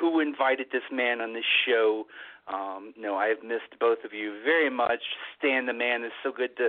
[0.00, 2.04] Who invited this man on this show?
[2.52, 5.00] Um, no, I have missed both of you very much.
[5.38, 6.68] Stan the man is so good to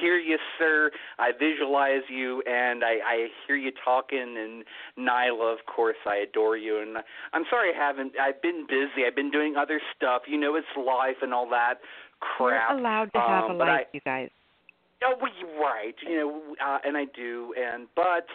[0.00, 0.90] hear you, sir.
[1.18, 4.36] I visualize you and I, I hear you talking.
[4.36, 4.64] And
[4.98, 6.80] Nyla, of course, I adore you.
[6.80, 6.96] And
[7.32, 8.12] I'm sorry I haven't.
[8.20, 9.06] I've been busy.
[9.06, 10.22] I've been doing other stuff.
[10.26, 11.74] You know, it's life and all that
[12.20, 12.70] crap.
[12.70, 14.30] You're allowed to have um, a life, I, you guys.
[15.02, 15.94] Oh, you're right.
[16.06, 17.54] You know, uh, and I do.
[17.58, 18.26] And but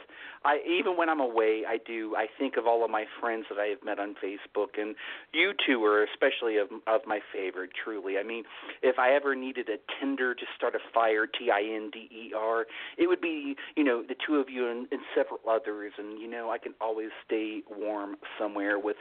[0.43, 2.15] I even when I'm away, I do.
[2.15, 4.95] I think of all of my friends that I have met on Facebook, and
[5.31, 7.69] you two are especially of of my favorite.
[7.83, 8.45] Truly, I mean,
[8.81, 12.33] if I ever needed a Tinder to start a fire, T I N D E
[12.35, 12.65] R,
[12.97, 16.27] it would be you know the two of you and, and several others, and you
[16.29, 18.97] know I can always stay warm somewhere with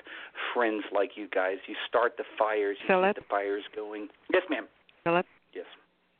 [0.52, 1.56] friends like you guys.
[1.66, 3.16] You start the fires, you Philip?
[3.16, 4.08] keep the fires going.
[4.32, 4.66] Yes, ma'am.
[5.04, 5.66] Philip, Yes.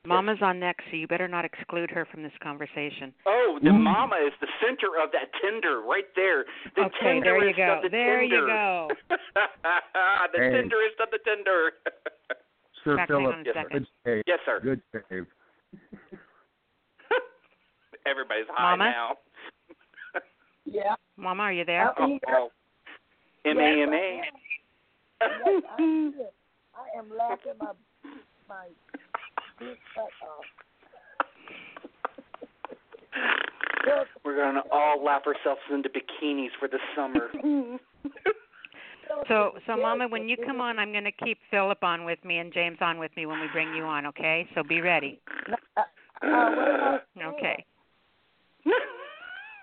[0.06, 3.12] Mama's on next, so you better not exclude her from this conversation.
[3.26, 3.80] Oh, the mm.
[3.80, 6.44] mama is the center of that Tinder right there.
[6.76, 7.76] The okay, there you tenderest go.
[7.76, 8.88] Of the There you go.
[9.08, 9.18] the
[10.34, 10.50] Hey.
[10.50, 11.72] tenderest of the Tinder.
[12.84, 13.70] Sir Back, Philip, Yes, second.
[13.72, 14.22] good save.
[14.26, 14.60] yes, sir.
[14.60, 15.26] Good save.
[18.06, 18.84] Everybody's high Mama?
[18.90, 19.16] now.
[20.66, 20.96] Yeah.
[21.16, 21.94] Mama, are you there?
[21.98, 22.50] Oh, oh, oh.
[23.46, 24.20] M A M A.
[25.22, 26.14] Yes, I'm.
[26.74, 27.72] I am laughing my
[28.48, 28.66] my
[29.58, 30.44] big butt off.
[34.24, 37.28] We're gonna all laugh ourselves into bikinis for the summer.
[39.28, 42.38] So, so Mama, when you come on, I'm going to keep Philip on with me
[42.38, 44.06] and James on with me when we bring you on.
[44.06, 44.48] Okay?
[44.54, 45.20] So be ready.
[45.76, 45.82] Uh,
[46.20, 47.00] what about
[47.36, 47.64] Okay.
[48.64, 48.74] Well,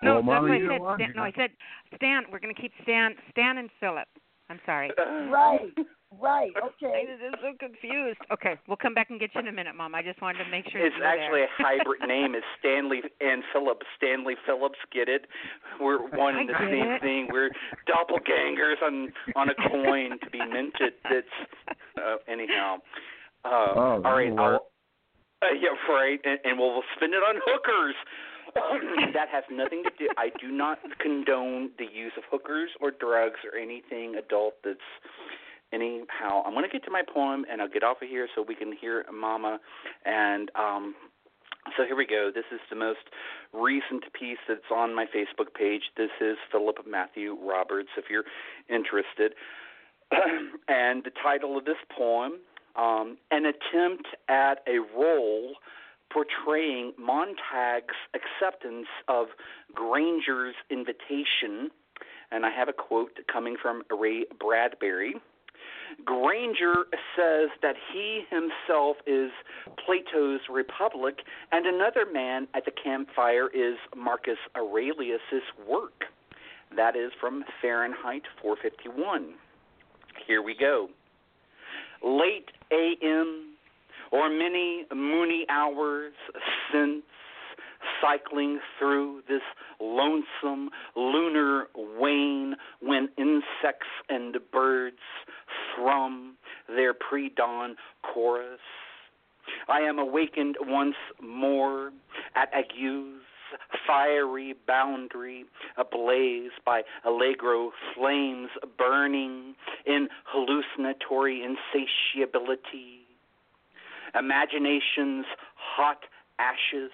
[0.03, 0.81] No, that's Mama, what I said.
[0.95, 1.49] Stan, no, I said
[1.95, 2.23] Stan.
[2.31, 4.07] We're going to keep Stan, Stan and Philip.
[4.49, 4.91] I'm sorry.
[4.97, 5.73] right,
[6.19, 7.05] right, okay.
[7.23, 8.19] I'm so confused.
[8.31, 9.95] Okay, we'll come back and get you in a minute, Mom.
[9.95, 11.67] I just wanted to make sure It's you were actually there.
[11.71, 12.35] a hybrid name.
[12.35, 13.81] It's Stanley and Philip.
[13.97, 14.79] Stanley Phillips.
[14.91, 15.25] Get it?
[15.79, 17.01] We're one and the same it.
[17.01, 17.27] thing.
[17.31, 17.51] We're
[17.87, 20.93] doppelgangers on on a coin to be minted.
[21.03, 21.35] That's
[21.97, 22.77] uh, anyhow.
[23.45, 24.31] Uh, Oh, all right.
[24.37, 24.67] I'll,
[25.41, 26.19] uh, yeah, right.
[26.23, 27.95] And, and we'll, we'll spend it on hookers.
[29.13, 30.09] that has nothing to do.
[30.17, 34.79] I do not condone the use of hookers or drugs or anything adult that's
[35.73, 36.43] anyhow.
[36.45, 38.55] I'm going to get to my poem and I'll get off of here so we
[38.55, 39.59] can hear Mama.
[40.05, 40.95] And um,
[41.77, 42.31] so here we go.
[42.33, 43.09] This is the most
[43.53, 45.83] recent piece that's on my Facebook page.
[45.95, 48.25] This is Philip Matthew Roberts, if you're
[48.69, 49.33] interested.
[50.67, 52.39] and the title of this poem,
[52.75, 55.53] um, An Attempt at a Role
[56.11, 59.27] portraying Montag's acceptance of
[59.73, 61.69] Granger's invitation.
[62.31, 65.15] And I have a quote coming from Ray Bradbury.
[66.05, 66.73] Granger
[67.15, 69.31] says that he himself is
[69.85, 71.19] Plato's Republic,
[71.51, 76.05] and another man at the campfire is Marcus Aurelius's work.
[76.75, 79.33] That is from Fahrenheit 451.
[80.25, 80.87] Here we go.
[82.03, 83.53] Late A.M.
[84.11, 86.13] or many moony hours
[86.71, 87.03] since
[88.01, 89.41] cycling through this
[89.79, 94.97] lonesome lunar wane when insects and birds
[95.75, 96.37] thrum
[96.67, 98.59] their pre dawn chorus.
[99.67, 101.91] I am awakened once more
[102.35, 103.21] at Ague's
[103.85, 105.45] fiery boundary,
[105.77, 109.55] ablaze by allegro flames burning
[109.85, 112.99] in hallucinatory insatiability.
[114.17, 115.25] Imagination's
[115.55, 116.03] hot
[116.39, 116.91] ashes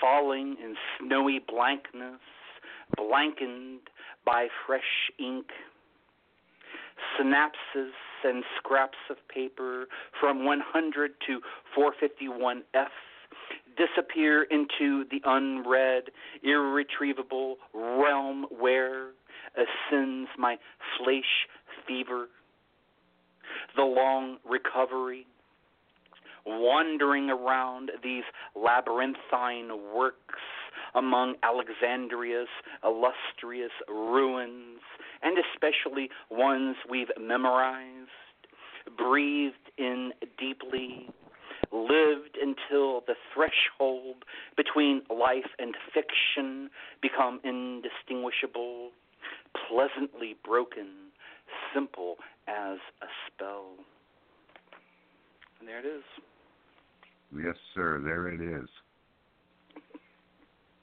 [0.00, 2.20] falling in snowy blankness,
[2.96, 3.80] blankened
[4.24, 5.46] by fresh ink.
[7.18, 7.92] Synapses
[8.24, 9.86] and scraps of paper
[10.20, 11.40] from 100 to
[11.76, 12.88] 451F
[13.76, 16.04] disappear into the unread,
[16.42, 19.10] irretrievable realm where
[19.54, 20.56] ascends my
[20.98, 21.46] flesh
[21.86, 22.28] fever.
[23.76, 25.26] The long recovery,
[26.46, 28.24] wandering around these
[28.54, 30.40] labyrinthine works
[30.94, 32.48] among Alexandria's
[32.82, 34.80] illustrious ruins,
[35.22, 38.10] and especially ones we've memorized,
[38.96, 41.08] breathed in deeply,
[41.72, 44.24] lived until the threshold
[44.56, 46.70] between life and fiction
[47.02, 48.90] become indistinguishable,
[49.68, 51.10] pleasantly broken,
[51.74, 52.16] simple
[52.48, 53.72] as a spell.
[55.58, 56.04] And there it is.
[57.34, 58.00] Yes, sir.
[58.04, 58.68] There it is.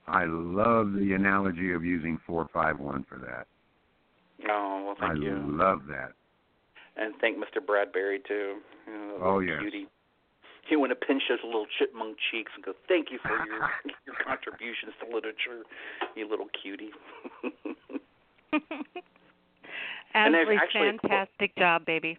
[0.08, 3.48] I love the analogy of using 451 for that.
[4.50, 5.36] Oh, well, thank I you.
[5.36, 6.12] I love that.
[6.98, 7.66] And thank Mr.
[7.66, 8.58] Bradbury, too.
[8.86, 9.62] You know, Oh, little yes.
[9.62, 9.88] Cutie.
[10.68, 13.70] He want to pinch his little chipmunk cheeks and go, "Thank you for your
[14.06, 15.64] your contributions to literature,
[16.16, 16.92] you little cutie."
[20.14, 22.18] And there's Ashley, actually fantastic job, baby.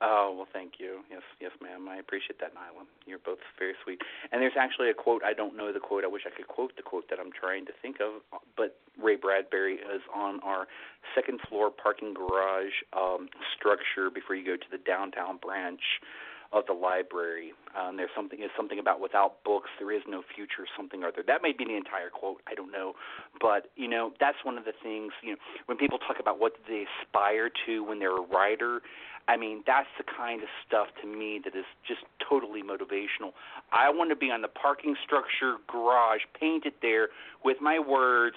[0.00, 1.00] Oh well, thank you.
[1.10, 1.88] Yes, yes, ma'am.
[1.88, 2.86] I appreciate that, Nyla.
[3.06, 4.00] You're both very sweet.
[4.30, 5.22] And there's actually a quote.
[5.24, 6.04] I don't know the quote.
[6.04, 8.22] I wish I could quote the quote that I'm trying to think of.
[8.56, 10.68] But Ray Bradbury is on our
[11.14, 15.82] second floor parking garage um, structure before you go to the downtown branch
[16.52, 17.52] of the library.
[17.78, 21.22] Um, there's something is something about without books there is no future, something or other.
[21.26, 22.40] That may be the entire quote.
[22.48, 22.94] I don't know,
[23.40, 25.12] but you know that's one of the things.
[25.22, 28.80] You know when people talk about what they aspire to when they're a writer.
[29.28, 33.36] I mean, that's the kind of stuff to me that is just totally motivational.
[33.70, 37.08] I want to be on the parking structure garage, painted there
[37.44, 38.36] with my words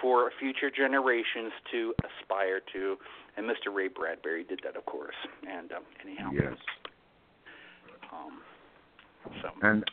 [0.00, 2.96] for future generations to aspire to.
[3.36, 3.68] And Mr.
[3.70, 5.14] Ray Bradbury did that, of course.
[5.46, 6.56] And um, anyhow, Yes.
[8.12, 8.40] Um,
[9.42, 9.84] so And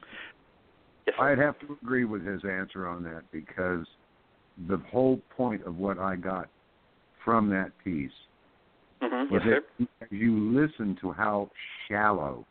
[1.06, 1.16] yes.
[1.20, 3.86] I'd have to agree with his answer on that because
[4.68, 6.50] the whole point of what I got
[7.24, 8.12] from that piece
[9.02, 9.62] Mhm, was yes,
[10.00, 11.50] that you listen to how
[11.88, 12.46] shallow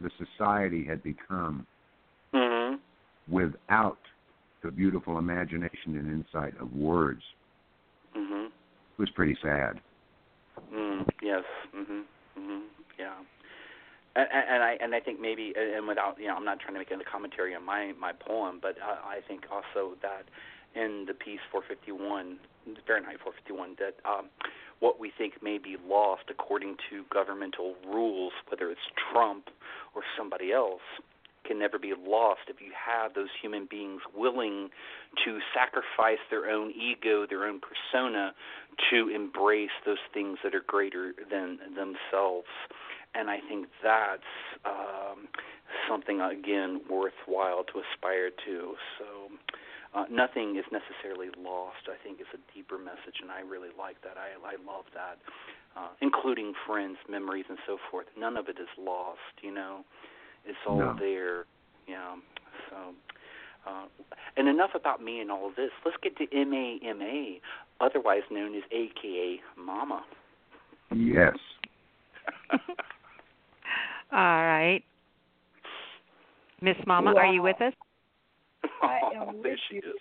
[0.00, 1.66] the society had become
[2.32, 2.78] Mhm.
[3.28, 3.98] without
[4.62, 7.22] the beautiful imagination and insight of words.
[8.14, 8.46] Mhm.
[8.46, 9.80] It was pretty sad.
[10.72, 11.44] Mm, yes.
[11.72, 12.04] Mhm.
[12.36, 12.69] Mhm.
[14.20, 16.80] And and I and I think maybe and without you know I'm not trying to
[16.80, 20.24] make any commentary on my my poem, but I, I think also that
[20.74, 22.38] in the piece 451
[22.86, 24.28] Fahrenheit 451 that um,
[24.80, 28.80] what we think may be lost according to governmental rules, whether it's
[29.12, 29.48] Trump
[29.94, 30.84] or somebody else,
[31.44, 34.68] can never be lost if you have those human beings willing
[35.24, 38.32] to sacrifice their own ego, their own persona,
[38.90, 42.48] to embrace those things that are greater than themselves.
[43.14, 44.22] And I think that's
[44.64, 45.26] um,
[45.88, 48.74] something again worthwhile to aspire to.
[48.98, 49.06] So
[49.94, 51.90] uh, nothing is necessarily lost.
[51.90, 54.14] I think it's a deeper message, and I really like that.
[54.16, 55.18] I, I love that,
[55.76, 58.06] uh, including friends, memories, and so forth.
[58.16, 59.34] None of it is lost.
[59.42, 59.84] You know,
[60.46, 60.96] it's all No.
[60.98, 61.44] there.
[61.88, 62.16] Yeah.
[62.70, 62.76] So.
[63.66, 63.84] Uh,
[64.38, 65.70] and enough about me and all of this.
[65.84, 67.40] Let's get to MAMA,
[67.78, 70.02] otherwise known as AKA Mama.
[70.94, 71.36] Yes.
[74.12, 74.82] All right.
[76.60, 77.72] Miss Mama, are you with us?
[78.82, 79.80] I Oh, am there with she you.
[79.80, 80.00] is.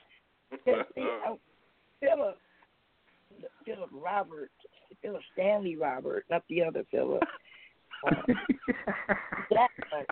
[0.51, 1.07] Because, see,
[2.01, 2.37] Philip,
[3.65, 4.51] Philip Robert,
[5.01, 7.23] Philip Stanley Robert, not the other Philip.
[8.07, 8.33] Uh,
[9.49, 10.05] that one,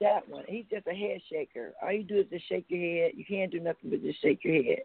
[0.00, 0.42] that one.
[0.48, 1.72] He's just a head shaker.
[1.80, 3.12] All you do is just shake your head.
[3.14, 4.82] You can't do nothing but just shake your head.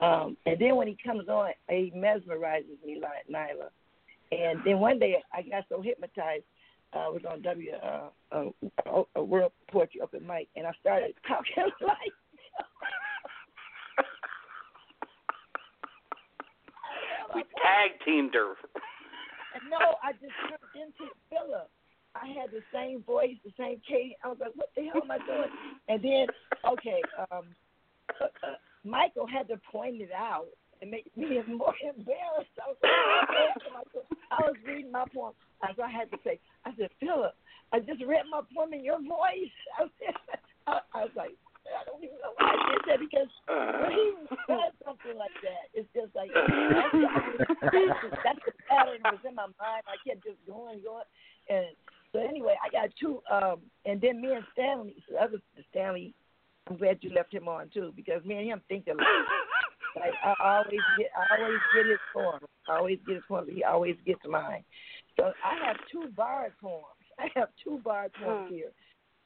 [0.00, 3.68] Um, and then when he comes on, he mesmerizes me like Nyla.
[4.32, 6.44] And then one day I got so hypnotized.
[6.94, 11.14] Uh, I was on W uh, uh, uh, World Poetry Open Mic, and I started
[11.28, 11.96] talking like.
[17.32, 18.54] We tag teamed her.
[19.70, 21.70] No, I just turned into Philip.
[22.16, 24.16] I had the same voice, the same cadence.
[24.24, 25.50] I was like, "What the hell am I doing?"
[25.88, 26.26] And then,
[26.72, 27.00] okay,
[27.30, 27.44] um,
[28.20, 30.48] uh, uh, Michael had to point it out
[30.80, 32.56] and make me more embarrassed.
[32.60, 32.76] I was,
[34.30, 35.34] I was reading my poem,
[35.68, 37.34] as I had to say, I said, "Philip,
[37.72, 40.14] I just read my poem in your voice." I, said,
[40.66, 41.36] I, was like,
[41.68, 44.06] I don't even know why I did that because when he
[44.46, 49.34] said something like that, it's just like that's, the- that's the pattern that was in
[49.34, 49.84] my mind.
[49.86, 51.08] I kept just going, going,
[51.48, 51.66] and
[52.12, 53.22] so anyway, I got two.
[53.30, 55.38] Um, and then me and Stanley, the other
[55.70, 56.14] Stanley,
[56.68, 59.06] I'm glad you left him on too because me and him think alike.
[59.96, 62.40] Like I always get, I always get his poem.
[62.68, 63.46] I always get his poem.
[63.50, 64.64] He always gets mine.
[65.16, 66.84] So I have two bard poems.
[67.18, 68.70] I have two bard poems here.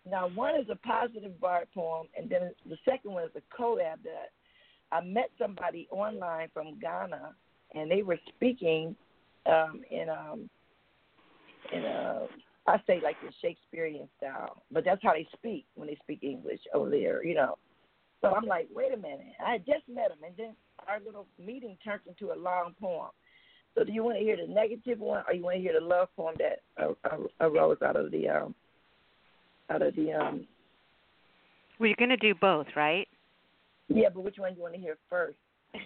[0.08, 4.02] Now one is a positive bard poem, and then the second one is a collab
[4.04, 4.32] that
[4.92, 7.34] I met somebody online from Ghana,
[7.74, 8.94] and they were speaking
[9.46, 10.48] um, in um,
[11.72, 12.26] in uh,
[12.66, 16.60] I say like the Shakespearean style, but that's how they speak when they speak English
[16.72, 17.58] over there, you know.
[18.24, 20.54] So I'm like, wait a minute, I just met him, and then
[20.88, 23.10] our little meeting turned into a long poem.
[23.74, 25.84] So do you want to hear the negative one, or you want to hear the
[25.84, 26.62] love poem that
[27.40, 28.54] arose out of the um,
[29.68, 30.46] out of the um?
[31.78, 33.06] Well, you're going to do both, right?
[33.88, 35.36] Yeah, but which one do you want to hear first?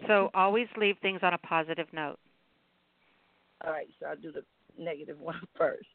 [0.07, 2.19] So always leave things on a positive note.
[3.65, 4.45] All right, so I'll do the
[4.81, 5.89] negative one first.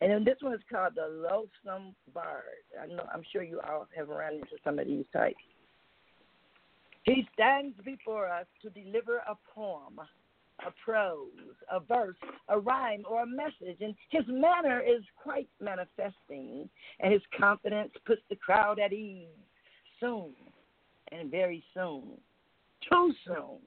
[0.00, 2.42] And then this one is called the Loathsome Bard.
[2.80, 5.36] I know I'm sure you all have run into some of these types.
[7.04, 9.98] He stands before us to deliver a poem,
[10.64, 11.28] a prose,
[11.70, 12.16] a verse,
[12.48, 16.68] a rhyme, or a message, and his manner is quite manifesting,
[17.00, 19.26] and his confidence puts the crowd at ease.
[19.98, 20.34] Soon,
[21.12, 22.18] and very soon,
[22.88, 23.58] too soon,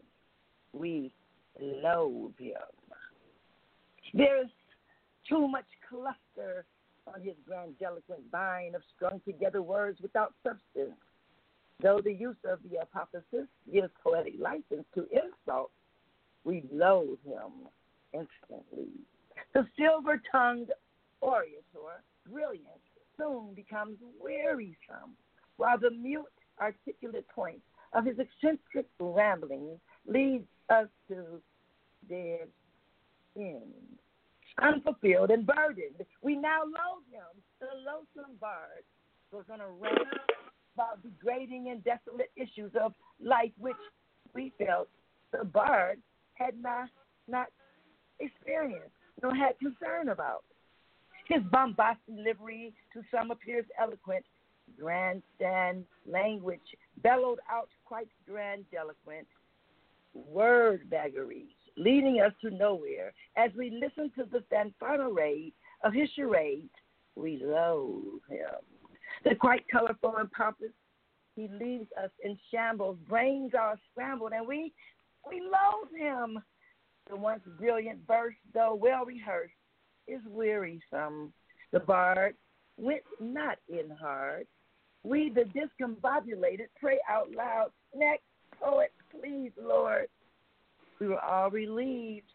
[0.74, 1.14] we
[1.62, 2.53] loathe him.
[4.14, 4.49] There is
[5.30, 6.66] too much cluster
[7.07, 10.99] on his grandiloquent vine of strung together words without substance.
[11.81, 15.72] Though the use of the apotheosis gives poetic license to insult,
[16.43, 17.68] we loathe him
[18.14, 18.89] instantly.
[19.53, 20.72] The silver tongued
[21.22, 22.81] orator, brilliant,
[23.18, 25.15] soon becomes wearisome,
[25.57, 26.26] while the mute,
[26.60, 27.61] articulate point
[27.93, 31.41] of his eccentric ramblings leads us to
[32.07, 32.47] dead
[33.38, 33.99] ends.
[34.61, 37.43] Unfulfilled and burdened, we now loathe him.
[37.60, 38.84] The loathsome bard
[39.31, 40.07] goes on a rant
[40.76, 42.93] about degrading and desolate issues of
[43.23, 43.76] life, which
[44.34, 44.88] we felt
[45.31, 45.99] the bard
[46.35, 46.89] had not
[47.27, 47.47] not
[48.19, 48.91] experienced
[49.22, 50.43] nor had concern about.
[51.27, 54.26] His bombastic delivery to some appears eloquent,
[54.80, 56.60] grandstand language
[57.02, 59.27] bellowed out quite grandiloquent
[60.14, 63.11] word vagaries, leading us to nowhere.
[63.35, 65.53] As we listen to the fanfaronade
[65.84, 66.69] of his charade,
[67.15, 68.74] we loathe him.
[69.26, 70.69] The quite colorful and pompous,
[71.35, 74.72] he leaves us in shambles, brains are scrambled, and we
[75.27, 76.41] we loathe him.
[77.10, 79.53] The once brilliant verse, though well rehearsed,
[80.07, 81.34] is wearisome.
[81.72, 82.35] The bard
[82.77, 84.45] went not in hard.
[85.03, 88.23] We, the discombobulated, pray out loud, Next
[88.61, 90.07] poet, please, Lord.
[90.99, 92.27] We were all relieved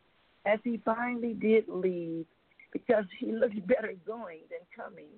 [0.46, 2.26] as he finally did leave
[2.72, 5.08] because he looked better going than coming.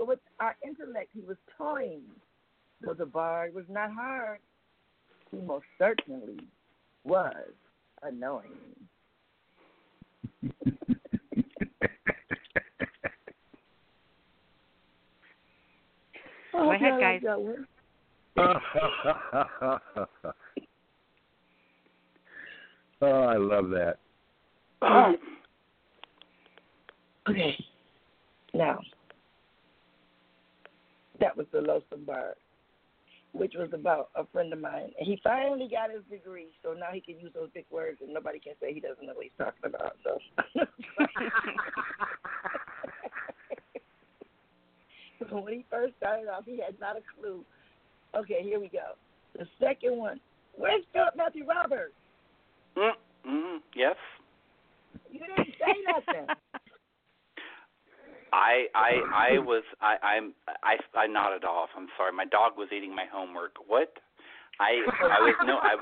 [0.00, 2.00] But with our intellect, he was toying.
[2.80, 4.38] Though the bard was not hard,
[5.30, 6.38] he most certainly
[7.04, 7.34] was
[8.02, 8.48] annoying.
[16.52, 17.20] Go ahead, guys.
[23.02, 23.98] oh, I love that.
[27.28, 27.54] okay.
[28.54, 28.80] Now,
[31.20, 31.60] that was the
[31.98, 32.34] Bard,
[33.32, 34.90] which was about a friend of mine.
[34.98, 38.12] And he finally got his degree, so now he can use those big words, and
[38.12, 39.96] nobody can say he doesn't know what he's talking about.
[40.02, 40.18] So.
[45.40, 47.44] when he first started off, he had not a clue.
[48.16, 48.96] Okay, here we go.
[49.38, 50.20] The second one.
[50.56, 51.94] Where's Philip Matthew Roberts?
[52.76, 52.90] Mm,
[53.26, 53.96] mm, yes.
[55.10, 56.26] You didn't say nothing.
[58.32, 58.90] I I
[59.34, 61.70] I was I I'm I I nodded off.
[61.76, 62.12] I'm sorry.
[62.12, 63.52] My dog was eating my homework.
[63.66, 63.92] What?
[64.60, 65.76] I I was no I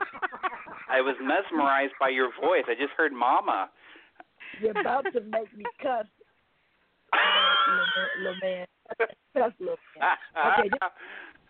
[0.88, 2.64] I was mesmerized by your voice.
[2.68, 3.70] I just heard mama.
[4.60, 6.06] You're about to make me cuss.
[7.12, 7.18] Uh,
[8.22, 8.66] little man.
[9.34, 10.16] Cuss, little man.
[10.58, 10.70] Okay,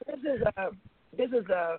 [0.06, 0.70] this, this is a
[1.16, 1.78] this is a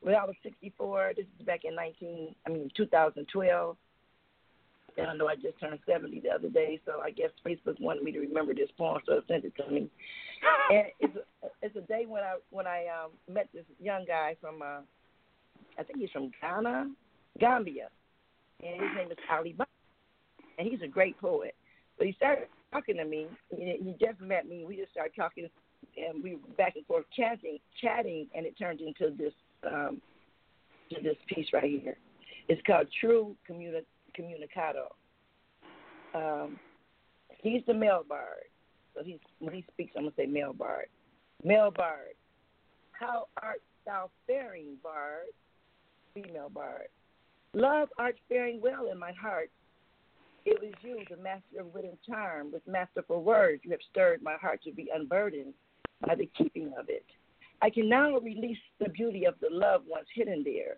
[0.00, 1.12] when I was 64.
[1.16, 3.76] This is back in 19 I mean 2012.
[4.96, 8.02] And I know I just turned 70 the other day, so I guess Facebook wanted
[8.02, 9.90] me to remember this poem, so they sent it to me.
[10.70, 14.36] And it's a, it's a day when I when I um, met this young guy
[14.40, 14.80] from uh,
[15.78, 16.90] I think he's from Ghana,
[17.38, 17.88] Gambia,
[18.62, 19.66] and his name is Ali Ba,
[20.58, 21.54] and he's a great poet.
[21.98, 23.26] But he started talking to me.
[23.50, 24.64] He, he just met me.
[24.66, 25.48] We just started talking,
[25.96, 29.32] and we were back and forth chatting, chatting, and it turned into this
[29.70, 30.00] um,
[30.90, 31.96] to this piece right here.
[32.48, 33.84] It's called True Communi-
[34.18, 34.92] Communicado.
[36.14, 36.58] Um,
[37.42, 38.44] he's the male bard.
[38.94, 40.86] So he's when he speaks, I'm gonna say male bard.
[41.44, 42.14] Male bard.
[42.92, 45.26] How art thou faring, bard?
[46.14, 46.88] Female bard.
[47.52, 49.50] Love art faring well in my heart.
[50.44, 53.62] It was you, the master of wit and charm, with masterful words.
[53.64, 55.54] You have stirred my heart to be unburdened
[56.06, 57.04] by the keeping of it.
[57.62, 60.76] I can now release the beauty of the love once hidden there.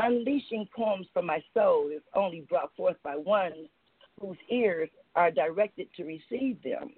[0.00, 3.68] Unleashing poems from my soul is only brought forth by one
[4.20, 6.90] whose ears are directed to receive them.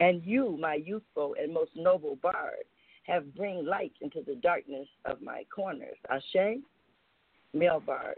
[0.00, 2.64] And you, my youthful and most noble bard,
[3.04, 5.96] have bring light into the darkness of my corners.
[6.10, 6.58] Ashe,
[7.54, 8.16] male bard.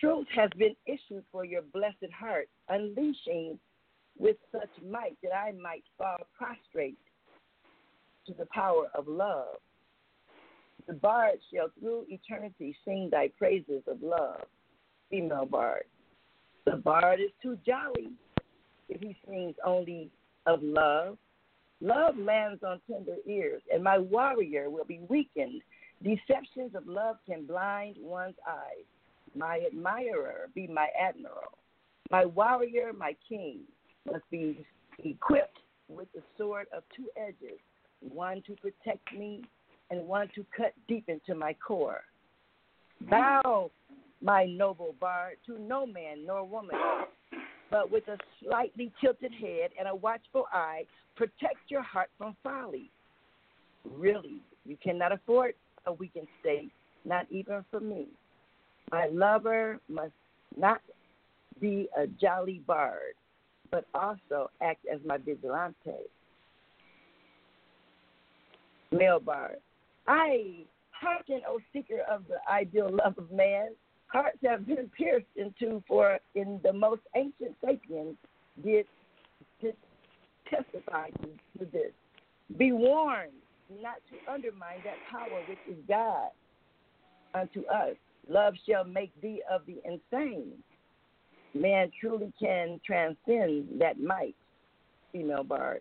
[0.00, 3.58] Truth has been issued for your blessed heart, unleashing
[4.18, 6.98] with such might that I might fall prostrate
[8.26, 9.56] to the power of love.
[10.86, 14.42] The bard shall through eternity sing thy praises of love.
[15.10, 15.84] Female bard.
[16.64, 18.12] The bard is too jolly
[18.88, 20.10] if he sings only
[20.46, 21.16] of love.
[21.80, 25.62] Love lands on tender ears, and my warrior will be weakened.
[26.02, 28.84] Deceptions of love can blind one's eyes.
[29.34, 31.58] My admirer be my admiral.
[32.10, 33.60] My warrior, my king,
[34.10, 34.64] must be
[35.04, 35.58] equipped
[35.88, 37.58] with the sword of two edges,
[38.00, 39.42] one to protect me
[39.90, 42.02] and want to cut deep into my core.
[43.04, 43.10] Mm.
[43.10, 43.70] Bow,
[44.22, 46.76] my noble bard, to no man nor woman,
[47.70, 50.84] but with a slightly tilted head and a watchful eye,
[51.16, 52.90] protect your heart from folly.
[53.96, 55.54] Really, you cannot afford
[55.86, 56.70] a weakened state,
[57.04, 58.06] not even for me.
[58.90, 60.12] My lover must
[60.56, 60.80] not
[61.60, 63.14] be a jolly bard,
[63.70, 65.74] but also act as my vigilante.
[68.92, 69.56] Male bard.
[70.06, 73.70] I hearken, O seeker of the ideal love of man.
[74.06, 78.16] Hearts have been pierced into, for in the most ancient sapiens
[78.64, 78.86] did,
[79.60, 79.76] did
[80.48, 81.28] testify to,
[81.58, 81.92] to this.
[82.56, 83.30] Be warned
[83.80, 86.30] not to undermine that power which is God
[87.34, 87.94] unto us.
[88.28, 90.52] Love shall make thee of the insane.
[91.54, 94.36] Man truly can transcend that might,
[95.12, 95.80] female bard.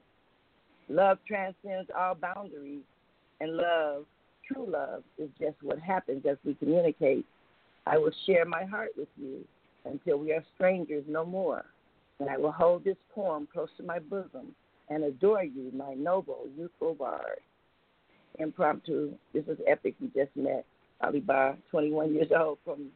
[0.87, 2.83] Love transcends all boundaries,
[3.39, 4.05] and love,
[4.47, 7.25] true love, is just what happens as we communicate.
[7.85, 9.45] I will share my heart with you
[9.85, 11.65] until we are strangers no more,
[12.19, 14.53] and I will hold this poem close to my bosom
[14.89, 17.39] and adore you, my noble, youthful bard.
[18.39, 19.95] Impromptu, this is epic.
[20.01, 20.65] We just met
[21.01, 22.87] Ali Bar, 21 years old from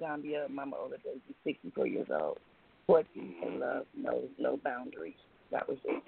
[0.00, 0.48] Zambia.
[0.48, 2.38] Mama Ola Daisy, 64 years old.
[2.86, 5.14] Poetry and love knows no boundaries.
[5.50, 6.02] That was it.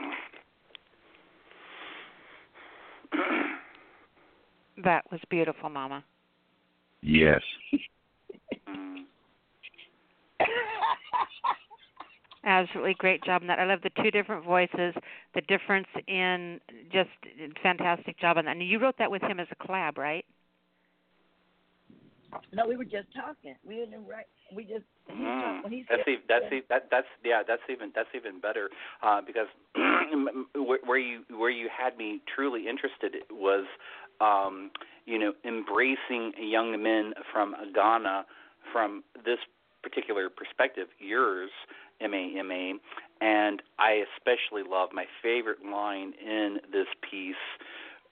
[4.83, 6.05] That was beautiful, Mama.
[7.03, 7.43] Yes.
[12.45, 13.59] Absolutely great job on that.
[13.59, 14.95] I love the two different voices,
[15.35, 16.61] the difference in
[16.93, 17.09] just
[17.63, 18.57] fantastic job on that.
[18.57, 20.25] And you wrote that with him as a collab, right?
[22.53, 23.55] No, we were just talking.
[23.65, 24.27] We didn't write.
[24.53, 25.41] We just Mm.
[25.41, 28.71] talked, That's even, that's e- that that's yeah that's even that's even better
[29.03, 29.47] uh, because
[30.55, 33.67] where where you where you had me truly interested was
[34.21, 34.71] um,
[35.07, 38.25] you know embracing young men from Ghana
[38.73, 39.39] from this
[39.83, 41.51] particular perspective yours
[42.01, 42.79] MAMA
[43.21, 47.37] and I especially love my favorite line in this piece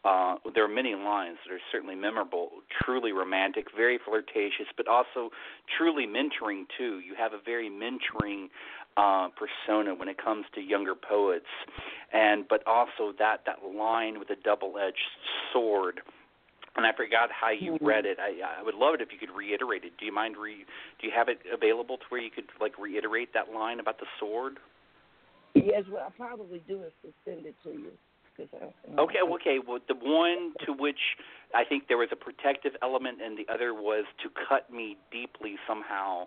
[0.04, 2.50] uh, there are many lines that are certainly memorable,
[2.82, 5.30] truly romantic, very flirtatious, but also
[5.78, 6.98] truly mentoring too.
[6.98, 8.48] You have a very mentoring
[8.96, 11.46] uh, persona when it comes to younger poets,
[12.12, 14.98] and but also that that line with a double-edged
[15.52, 16.00] sword.
[16.74, 18.16] And I forgot how you read it.
[18.18, 19.92] I, I would love it if you could reiterate it.
[19.98, 20.36] Do you mind?
[20.40, 20.64] Re,
[21.00, 24.06] do you have it available to where you could like reiterate that line about the
[24.18, 24.58] sword?
[25.54, 27.92] Yes, what I'll probably do is to send it to you.
[28.36, 29.58] Cause I, Okay, okay.
[29.66, 30.98] Well, the one to which
[31.54, 35.56] I think there was a protective element, and the other was to cut me deeply
[35.68, 36.26] somehow.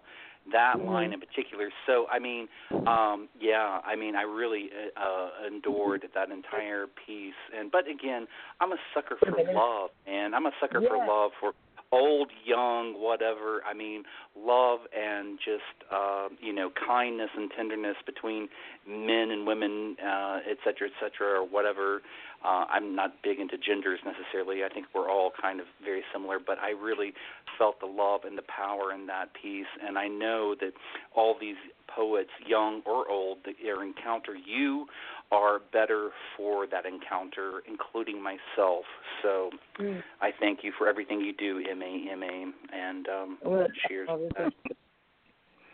[0.52, 0.86] That Mhm.
[0.86, 1.72] line in particular.
[1.86, 2.48] So, I mean,
[2.86, 7.34] um, yeah, I mean, I really uh, endured that entire piece.
[7.56, 8.28] And but again,
[8.60, 11.54] I'm a sucker for love, and I'm a sucker for love for
[11.92, 13.64] old, young, whatever.
[13.66, 14.04] I mean,
[14.36, 18.50] love and just uh, you know kindness and tenderness between
[18.88, 22.02] men and women, uh, et cetera, et cetera, or whatever.
[22.46, 24.64] Uh, I'm not big into genders necessarily.
[24.64, 27.14] I think we're all kind of very similar, but I really
[27.58, 29.66] felt the love and the power in that piece.
[29.86, 30.74] And I know that
[31.16, 31.56] all these
[31.88, 34.86] poets, young or old, that encounter you
[35.32, 38.86] are better for that encounter, including myself.
[39.22, 39.50] So
[39.80, 40.02] Mm.
[40.22, 44.10] I thank you for everything you do, MA, MA, and um, Well, cheers.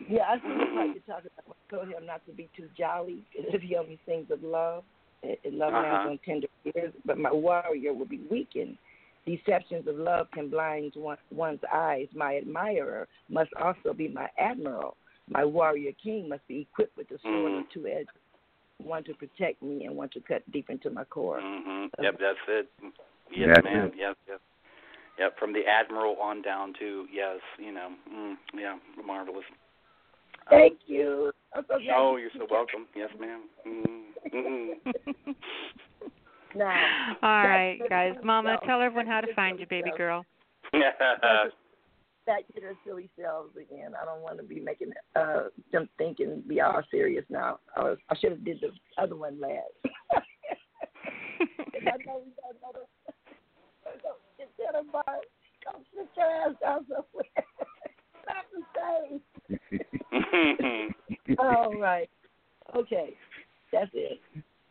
[0.08, 1.56] Yeah, I think like you're talking about.
[1.70, 3.22] I told him not to be too jolly.
[3.34, 4.82] If he only sings of love,
[5.22, 6.10] it, it love Uh-huh.
[6.10, 6.92] on tender ears.
[7.04, 8.76] But my warrior will be weakened.
[9.26, 12.08] Deceptions of love can blind one, one's eyes.
[12.14, 14.96] My admirer must also be my admiral.
[15.28, 17.60] My warrior king must be equipped with the sword Mhm.
[17.60, 18.08] of two edges,
[18.78, 21.40] one to protect me and one to cut deep into my core.
[21.40, 22.68] hmm Yep, that's it.
[23.30, 23.86] Yes, That's ma'am.
[23.86, 23.94] it.
[23.96, 24.40] Yep, yep.
[25.18, 29.44] Yep, from the admiral on down to yes, you know, mm, yeah, marvelous.
[30.50, 31.32] Thank you.
[31.54, 32.88] I'm so Oh, you- you're so welcome.
[32.94, 33.48] Yes, ma'am.
[34.32, 35.30] Mm-hmm.
[36.54, 38.12] Now, All right, guys.
[38.22, 40.26] Mama, so- tell everyone how to find you, baby girl.
[42.26, 43.92] back to their silly selves again.
[44.00, 47.58] I don't want to be making uh, them think and be all serious now.
[47.76, 48.70] I, was, I should have did the
[49.02, 49.72] other one last.
[49.84, 49.88] I
[52.06, 52.86] know we don't know the.
[54.02, 55.02] So instead of uh,
[55.64, 57.44] come sit your ass down somewhere.
[58.22, 58.60] Stop to
[61.28, 61.36] say.
[61.38, 62.08] all right.
[62.76, 63.16] Okay.
[63.72, 64.20] That's it.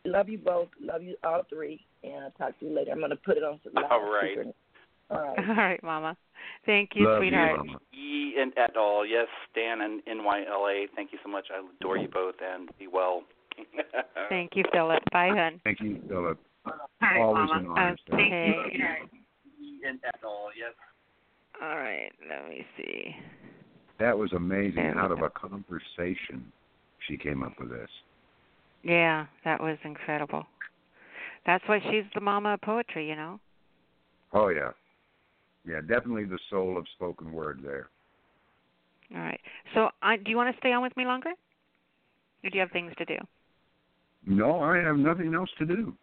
[0.04, 0.68] Love you both.
[0.80, 1.80] Love you all three.
[2.02, 2.92] And I'll talk to you later.
[2.92, 4.38] I'm going to put it on some All right.
[5.10, 5.38] All right.
[5.48, 6.16] All right, Mama.
[6.66, 7.32] Thank you, Love you.
[7.32, 7.78] Mama.
[7.92, 9.06] E and et al.
[9.06, 10.86] Yes, Stan and NYLA.
[10.96, 11.46] Thank you so much.
[11.54, 13.22] I adore you both and be well.
[14.28, 15.02] Thank you, Philip.
[15.12, 15.60] Bye, hun.
[15.64, 16.38] Thank you, Philip.
[16.66, 17.60] All right, Always Mama.
[17.60, 17.90] an honor.
[17.90, 18.26] Uh, Philip.
[18.26, 18.52] Okay.
[19.60, 20.48] E and et al.
[20.58, 20.72] Yes.
[21.60, 22.10] All right.
[22.28, 23.14] Let me see.
[24.00, 24.94] That was amazing.
[24.96, 26.50] Out of a conversation,
[27.06, 27.90] she came up with this.
[28.82, 30.44] Yeah, that was incredible.
[31.46, 33.40] That's why she's the mama of poetry, you know.
[34.32, 34.70] Oh yeah,
[35.66, 37.88] yeah, definitely the soul of spoken word there.
[39.14, 39.40] All right.
[39.74, 42.70] So, uh, do you want to stay on with me longer, or do you have
[42.70, 43.16] things to do?
[44.24, 45.94] No, I have nothing else to do.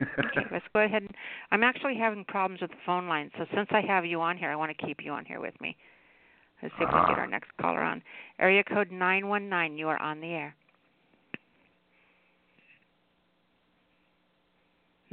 [0.00, 1.02] Okay, let's go ahead.
[1.02, 1.14] And,
[1.50, 4.50] I'm actually having problems with the phone line, so since I have you on here,
[4.50, 5.76] I want to keep you on here with me.
[6.62, 7.20] Let's see if we can get Ah.
[7.20, 8.02] our next caller on.
[8.38, 9.76] Area code nine one nine.
[9.76, 10.54] You are on the air.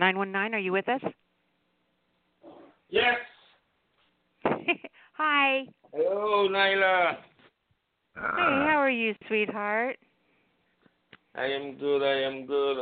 [0.02, 0.56] Nine one nine.
[0.56, 1.02] Are you with us?
[2.90, 3.18] Yes.
[5.14, 5.66] Hi.
[5.94, 7.18] Hello, Nyla.
[8.16, 8.66] Hey, ah.
[8.68, 9.98] how are you, sweetheart?
[11.36, 12.02] I am good.
[12.02, 12.78] I am good.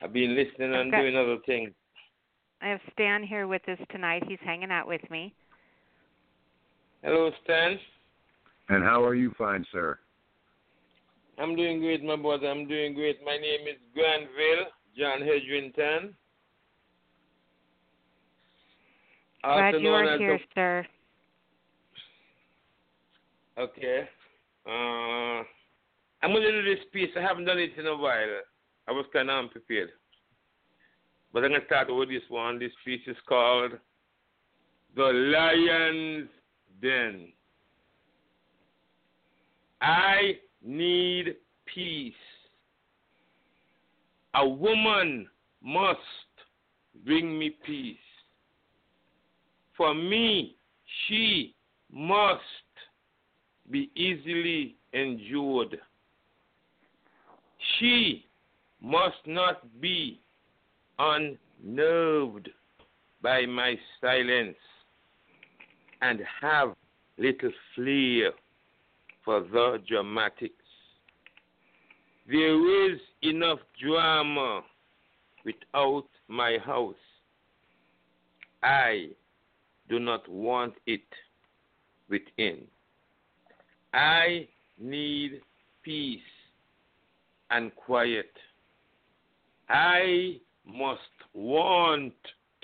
[0.00, 1.02] I've been listening and Okay.
[1.02, 1.72] doing other things.
[2.62, 4.22] I have Stan here with us tonight.
[4.28, 5.34] He's hanging out with me.
[7.02, 7.76] Hello, Stan.
[8.68, 9.98] And how are you, fine sir?
[11.38, 12.46] I'm doing great, my brother.
[12.46, 13.18] I'm doing great.
[13.24, 16.14] My name is Granville John Hedrington.
[19.42, 20.86] Glad you are here, the- sir.
[23.58, 24.08] Okay.
[24.66, 25.42] Uh,
[26.22, 27.10] I'm going to do this piece.
[27.16, 28.40] I haven't done it in a while.
[28.88, 29.90] I was kind of unprepared.
[31.32, 32.58] But I'm going to start with this one.
[32.58, 33.72] This piece is called
[34.96, 36.28] The Lion's
[36.82, 37.32] Den.
[39.80, 41.36] I need
[41.72, 42.12] peace.
[44.34, 45.28] A woman
[45.62, 45.98] must
[47.04, 47.96] bring me peace.
[49.76, 50.56] For me,
[51.06, 51.54] she
[51.92, 52.40] must
[53.70, 55.78] be easily endured.
[57.78, 58.26] She
[58.80, 60.20] must not be
[60.98, 62.50] unnerved
[63.22, 64.56] by my silence
[66.02, 66.74] and have
[67.18, 68.32] little flair
[69.24, 70.59] for the dramatics.
[72.30, 74.62] There is enough drama
[75.44, 76.94] without my house.
[78.62, 79.08] I
[79.88, 81.02] do not want it
[82.08, 82.58] within.
[83.92, 84.46] I
[84.78, 85.40] need
[85.82, 86.20] peace
[87.50, 88.30] and quiet.
[89.68, 91.00] I must
[91.34, 92.14] want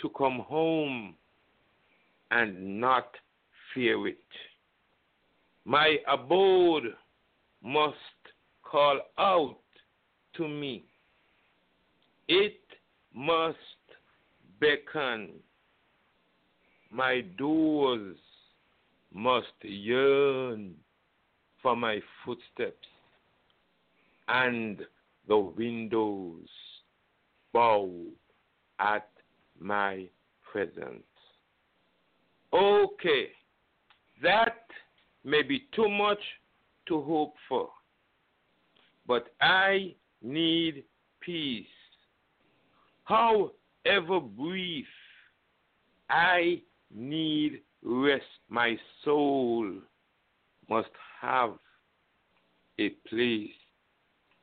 [0.00, 1.16] to come home
[2.30, 3.08] and not
[3.74, 4.18] fear it.
[5.64, 6.94] My abode
[7.64, 7.96] must
[8.70, 9.58] call out
[10.36, 10.84] to me.
[12.28, 12.60] It
[13.14, 13.56] must
[14.60, 15.30] beckon.
[16.90, 18.16] My doors
[19.12, 20.74] must yearn
[21.62, 22.86] for my footsteps,
[24.28, 24.80] and
[25.28, 26.48] the windows
[27.52, 27.90] bow
[28.78, 29.08] at
[29.58, 30.06] my
[30.52, 31.02] presence.
[32.52, 33.28] Okay,
[34.22, 34.66] that
[35.24, 36.20] may be too much
[36.88, 37.68] to hope for,
[39.06, 40.84] but I need
[41.20, 41.66] peace.
[43.04, 44.86] However brief,
[46.10, 46.62] I
[46.94, 48.24] need rest.
[48.48, 49.72] My soul
[50.68, 50.88] must
[51.20, 51.52] have
[52.78, 53.50] a place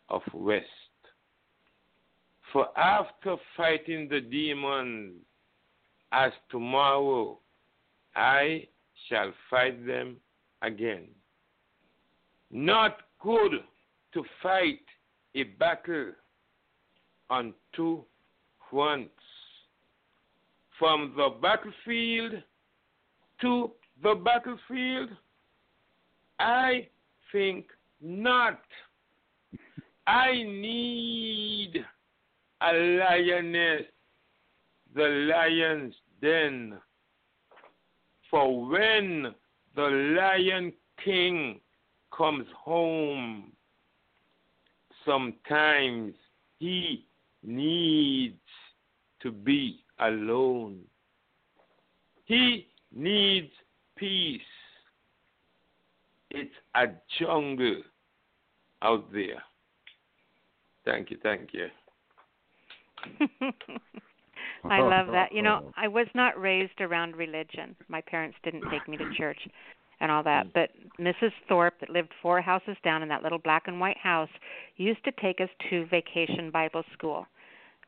[0.10, 0.68] of rest.
[2.52, 5.16] For after fighting the demons,
[6.12, 7.40] as tomorrow
[8.16, 8.68] I
[9.10, 10.18] shall fight them
[10.62, 11.08] again.
[12.52, 13.64] Not good
[14.14, 14.80] to fight
[15.36, 16.12] a battle
[17.30, 18.04] on two
[18.70, 19.12] fronts.
[20.80, 22.42] From the battlefield
[23.42, 25.10] to the battlefield,
[26.40, 26.88] I
[27.32, 27.68] think
[28.02, 28.60] not.
[30.06, 31.86] I need
[32.62, 33.84] a lioness,
[34.94, 36.78] the lion's den.
[38.30, 39.34] For when
[39.76, 41.62] the lion king
[42.16, 43.53] comes home,
[45.06, 46.14] sometimes
[46.60, 47.06] he
[47.44, 48.36] needs
[49.22, 50.80] to be alone.
[52.26, 53.52] He needs
[53.96, 54.42] peace.
[56.32, 56.88] It's a
[57.20, 57.82] jungle
[58.82, 59.44] out there.
[60.86, 61.68] Thank you, thank you.
[64.70, 65.32] I love that.
[65.32, 67.76] You know, I was not raised around religion.
[67.88, 69.40] My parents didn't take me to church.
[70.00, 70.54] And all that.
[70.54, 71.32] But Mrs.
[71.48, 74.30] Thorpe, that lived four houses down in that little black and white house,
[74.78, 77.26] used to take us to vacation Bible school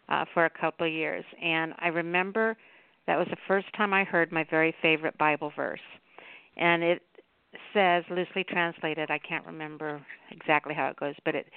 [0.10, 1.26] uh, for a couple of years.
[1.42, 2.56] And I remember
[3.08, 5.80] that was the first time I heard my very favorite Bible verse.
[6.58, 7.02] And it
[7.74, 10.02] says, loosely translated, I can't remember
[10.32, 11.48] exactly how it goes, but it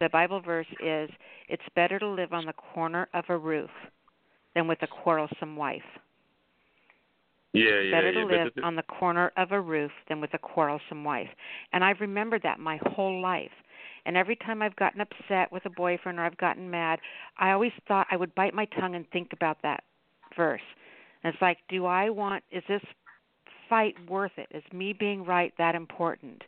[0.00, 1.08] the Bible verse is,
[1.48, 3.70] "It's better to live on the corner of a roof
[4.54, 5.98] than with a quarrelsome wife."
[7.54, 8.20] Yeah, yeah, better yeah.
[8.20, 11.28] to live on the corner of a roof than with a quarrelsome wife.
[11.72, 13.52] And I've remembered that my whole life.
[14.06, 16.98] And every time I've gotten upset with a boyfriend or I've gotten mad,
[17.38, 19.84] I always thought I would bite my tongue and think about that
[20.36, 20.60] verse.
[21.22, 22.82] And it's like, do I want is this
[23.68, 24.48] fight worth it?
[24.50, 26.42] Is me being right that important?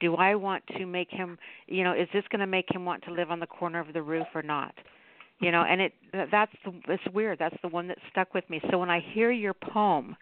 [0.00, 3.02] Do I want to make him, you know, is this going to make him want
[3.04, 4.74] to live on the corner of the roof or not?
[5.40, 5.92] You know, and it
[6.30, 7.38] that's the it's weird.
[7.38, 8.60] That's the one that stuck with me.
[8.70, 10.16] So when I hear your poem,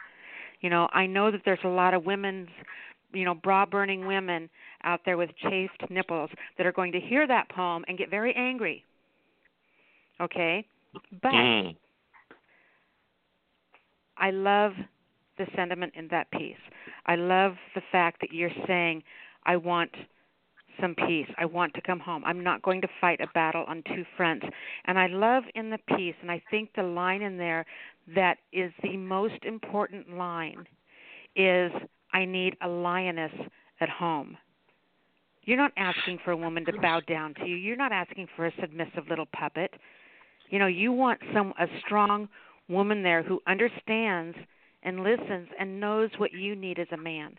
[0.61, 2.49] you know, I know that there's a lot of women's,
[3.13, 4.49] you know, bra burning women
[4.85, 8.35] out there with chaste nipples that are going to hear that poem and get very
[8.35, 8.85] angry.
[10.21, 10.65] Okay?
[11.23, 11.77] But Mm.
[14.17, 14.73] I love
[15.37, 16.57] the sentiment in that piece.
[17.07, 19.03] I love the fact that you're saying,
[19.47, 19.95] I want
[20.81, 21.29] some peace.
[21.39, 22.23] I want to come home.
[22.25, 24.47] I'm not going to fight a battle on two fronts.
[24.87, 27.65] And I love in the piece, and I think the line in there
[28.15, 30.67] that is the most important line
[31.37, 31.71] is
[32.13, 33.33] I need a lioness
[33.81, 34.37] at home.
[35.45, 37.57] You're not asking for a woman to bow down to you.
[37.57, 39.73] You're not asking for a submissive little puppet.
[40.51, 42.29] You know, you want some a strong
[42.69, 44.37] woman there who understands
[44.83, 47.35] and listens and knows what you need as a man.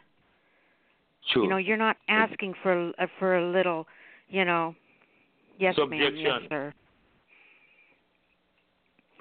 [1.34, 1.44] Sure.
[1.44, 3.86] You know, you're not asking for a, for a little,
[4.28, 4.76] you know,
[5.60, 6.74] yes ma'am, yes sir.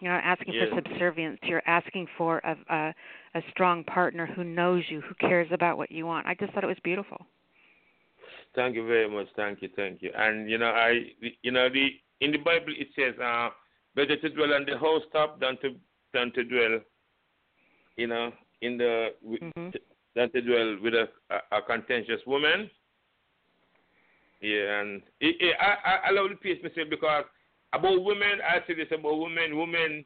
[0.00, 1.38] You're not asking for subservience.
[1.42, 2.94] You're asking for a, a
[3.34, 6.26] a strong partner who knows you, who cares about what you want.
[6.26, 7.26] I just thought it was beautiful.
[8.54, 9.26] Thank you very much.
[9.36, 9.68] Thank you.
[9.76, 10.10] Thank you.
[10.16, 11.12] And you know, I,
[11.42, 11.88] you know, the
[12.20, 13.50] in the Bible it says, uh,
[13.94, 15.76] better to dwell on the housetop than to
[16.14, 16.80] than to dwell,
[17.96, 19.40] you know, in the with,
[20.14, 22.70] than to dwell with a, a, a contentious woman.
[24.40, 27.24] Yeah, and it, it, I, I I love the piece myself because
[27.72, 29.58] about women, I say this about women.
[29.58, 30.04] Women,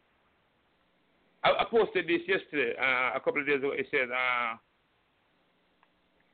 [1.44, 3.72] I, I posted this yesterday, uh, a couple of days ago.
[3.72, 4.56] It said, uh,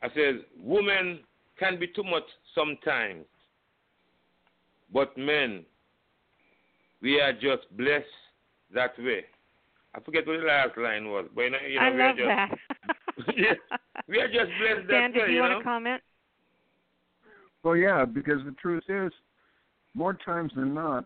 [0.02, 1.20] I said, women
[1.58, 2.24] can be too much
[2.54, 3.24] sometimes,
[4.92, 5.64] but men,
[7.02, 8.06] we are just blessed
[8.74, 9.24] that way.
[9.94, 12.08] I forget what the last line was, but you know, you know I we are
[12.08, 12.28] love just,
[13.26, 13.34] that.
[13.36, 13.76] yeah,
[14.06, 15.28] we are just blessed Dan, that did way.
[15.28, 15.58] you you want know?
[15.58, 16.02] to comment?
[17.64, 19.12] Well, yeah, because the truth is,
[19.94, 21.04] more times than not,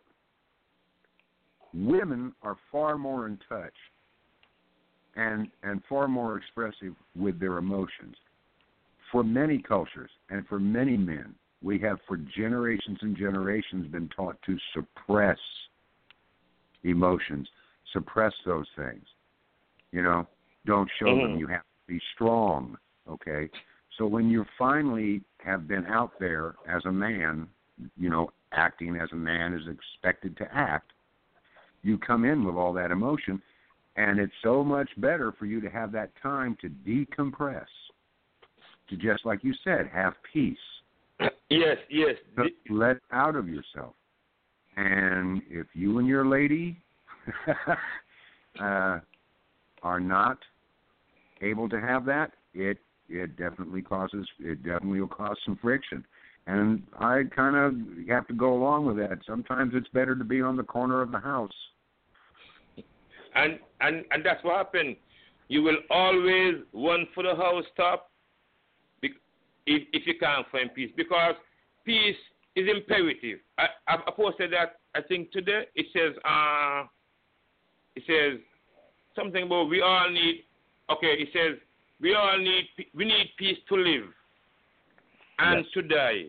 [1.75, 3.75] women are far more in touch
[5.17, 8.17] and and far more expressive with their emotions.
[9.11, 14.37] For many cultures and for many men, we have for generations and generations been taught
[14.47, 15.39] to suppress
[16.83, 17.47] emotions,
[17.93, 19.05] suppress those things.
[19.93, 20.27] You know,
[20.65, 21.35] don't show them.
[21.35, 21.39] Mhm.
[21.39, 22.79] You have to be strong.
[23.09, 23.51] Okay.
[23.99, 27.49] So when you finally have been out there as a man,
[27.97, 30.93] you know, acting as a man is expected to act,
[31.83, 33.41] you come in with all that emotion,
[33.97, 37.67] and it's so much better for you to have that time to decompress,
[38.89, 40.57] to just like you said, have peace,
[41.51, 42.17] Yes, yes.
[42.37, 43.95] to let out of yourself.
[44.77, 46.81] And if you and your lady
[48.61, 48.99] uh,
[49.83, 50.39] are not
[51.43, 52.79] able to have that, it
[53.09, 56.05] it definitely causes it definitely will cause some friction.
[56.47, 59.19] And I kind of have to go along with that.
[59.27, 61.53] Sometimes it's better to be on the corner of the house.
[63.35, 64.97] And and and that's what happened.
[65.49, 68.11] You will always run for the house top
[69.67, 71.35] if if you can't find peace because
[71.85, 72.17] peace
[72.57, 73.39] is imperative.
[73.59, 75.65] I I posted that I think today.
[75.75, 76.85] It says uh
[77.97, 78.41] it says
[79.15, 80.45] something about we all need.
[80.91, 81.59] Okay, it says
[82.01, 84.09] we all need we need peace to live
[85.39, 86.25] and to die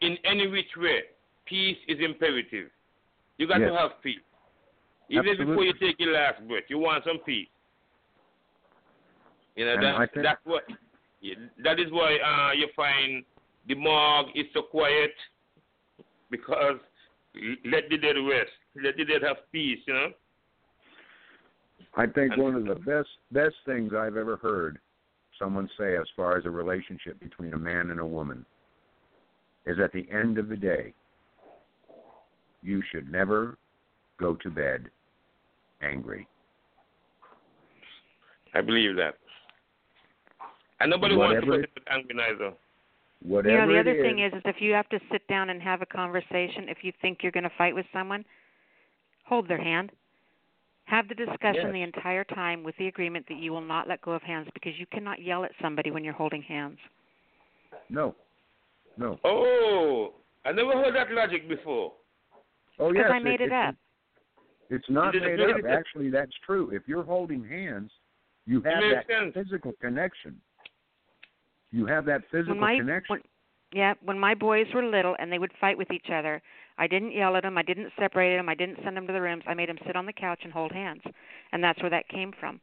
[0.00, 1.00] in any which way.
[1.46, 2.70] Peace is imperative.
[3.38, 3.70] You got Yes.
[3.70, 4.25] to have peace.
[5.08, 7.48] Even before you take your last breath, you want some peace.
[9.54, 10.64] You know And that think- that's what
[11.20, 13.24] yeah, that is why uh, you find
[13.68, 15.12] the morgue is so quiet
[16.30, 16.78] because
[17.64, 18.50] let the dead rest,
[18.82, 19.78] let the dead have peace.
[19.86, 20.08] You know.
[21.96, 24.78] I think one of the best best things I've ever heard
[25.38, 28.44] someone say as far as a relationship between a man and a woman
[29.66, 30.92] is at the end of the day
[32.62, 33.58] you should never
[34.18, 34.90] go to bed
[35.82, 36.26] angry.
[38.54, 39.14] I believe that.
[40.80, 42.52] And nobody wants to Whatever put it with angry neither.
[43.22, 45.50] Whatever you know, the other is, thing is, is if you have to sit down
[45.50, 48.24] and have a conversation, if you think you're going to fight with someone,
[49.24, 49.90] hold their hand.
[50.84, 51.72] Have the discussion Yes.
[51.72, 54.78] the entire time with the agreement that you will not let go of hands because
[54.78, 56.78] you cannot yell at somebody when you're holding hands.
[57.88, 58.14] no,
[58.96, 59.18] no.
[59.24, 60.14] Oh,
[60.44, 61.92] I never heard that logic before.
[62.78, 63.74] Oh Because yes, I made it, up.
[64.70, 65.60] It's not You just made made up.
[65.68, 66.70] Actually, that's true.
[66.70, 67.90] If you're holding hands,
[68.46, 69.34] you have makes that sense.
[69.34, 70.40] physical connection.
[71.72, 73.14] You have that physical when my connection.
[73.14, 73.22] when,
[73.72, 76.40] yeah, when my boys were little and they would fight with each other,
[76.78, 77.58] I didn't yell at them.
[77.58, 78.48] I didn't separate them.
[78.48, 79.42] I didn't send them to the rooms.
[79.46, 81.02] I made them sit on the couch and hold hands,
[81.52, 82.60] and that's where that came from.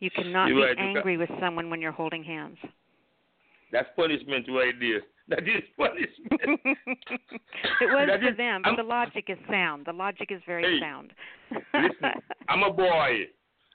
[0.00, 2.56] You cannot You're be right, you ca- angry with someone when you're holding hands.
[3.72, 5.02] That's punishment right there.
[5.30, 6.40] That is punishment.
[6.64, 9.84] it was That for is- them, but I'm- the logic is sound.
[9.86, 11.12] The logic is very Hey, sound.
[11.74, 13.26] Listen, I'm a boy.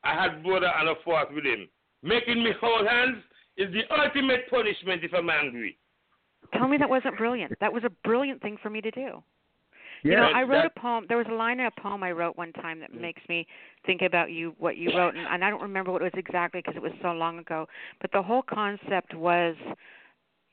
[0.03, 1.67] I had brother and a fourth with him.
[2.01, 3.17] Making me hold hands
[3.57, 5.77] is the ultimate punishment if I'm angry.
[6.57, 7.53] Tell me that wasn't brilliant.
[7.61, 9.23] That was a brilliant thing for me to do.
[10.03, 11.05] yeah, you know, I wrote that- a poem.
[11.07, 12.99] There was a line in a poem I wrote one time that mm.
[12.99, 13.45] makes me
[13.85, 16.61] think about you, what you wrote, and, and I don't remember what it was exactly
[16.61, 17.67] because it was so long ago.
[18.01, 19.55] But the whole concept was,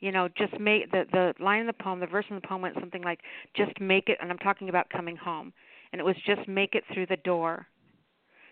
[0.00, 2.62] you know, just make the the line in the poem, the verse in the poem
[2.62, 3.20] went something like,
[3.54, 5.52] "Just make it," and I'm talking about coming home,
[5.92, 7.66] and it was just make it through the door.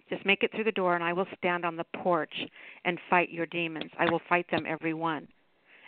[0.09, 2.47] Just make it through the door, and I will stand on the porch
[2.85, 3.91] and fight your demons.
[3.99, 5.28] I will fight them every one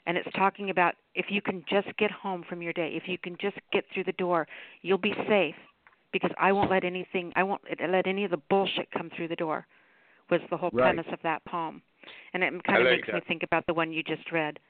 [0.06, 3.18] and it's talking about if you can just get home from your day, if you
[3.18, 4.46] can just get through the door,
[4.82, 5.54] you'll be safe
[6.12, 9.36] because I won't let anything, I won't let any of the bullshit come through the
[9.36, 9.66] door.
[10.30, 10.94] Was the whole Right.
[10.94, 11.82] premise of that poem,
[12.32, 14.60] and it kind of like makes me think about the one you just read.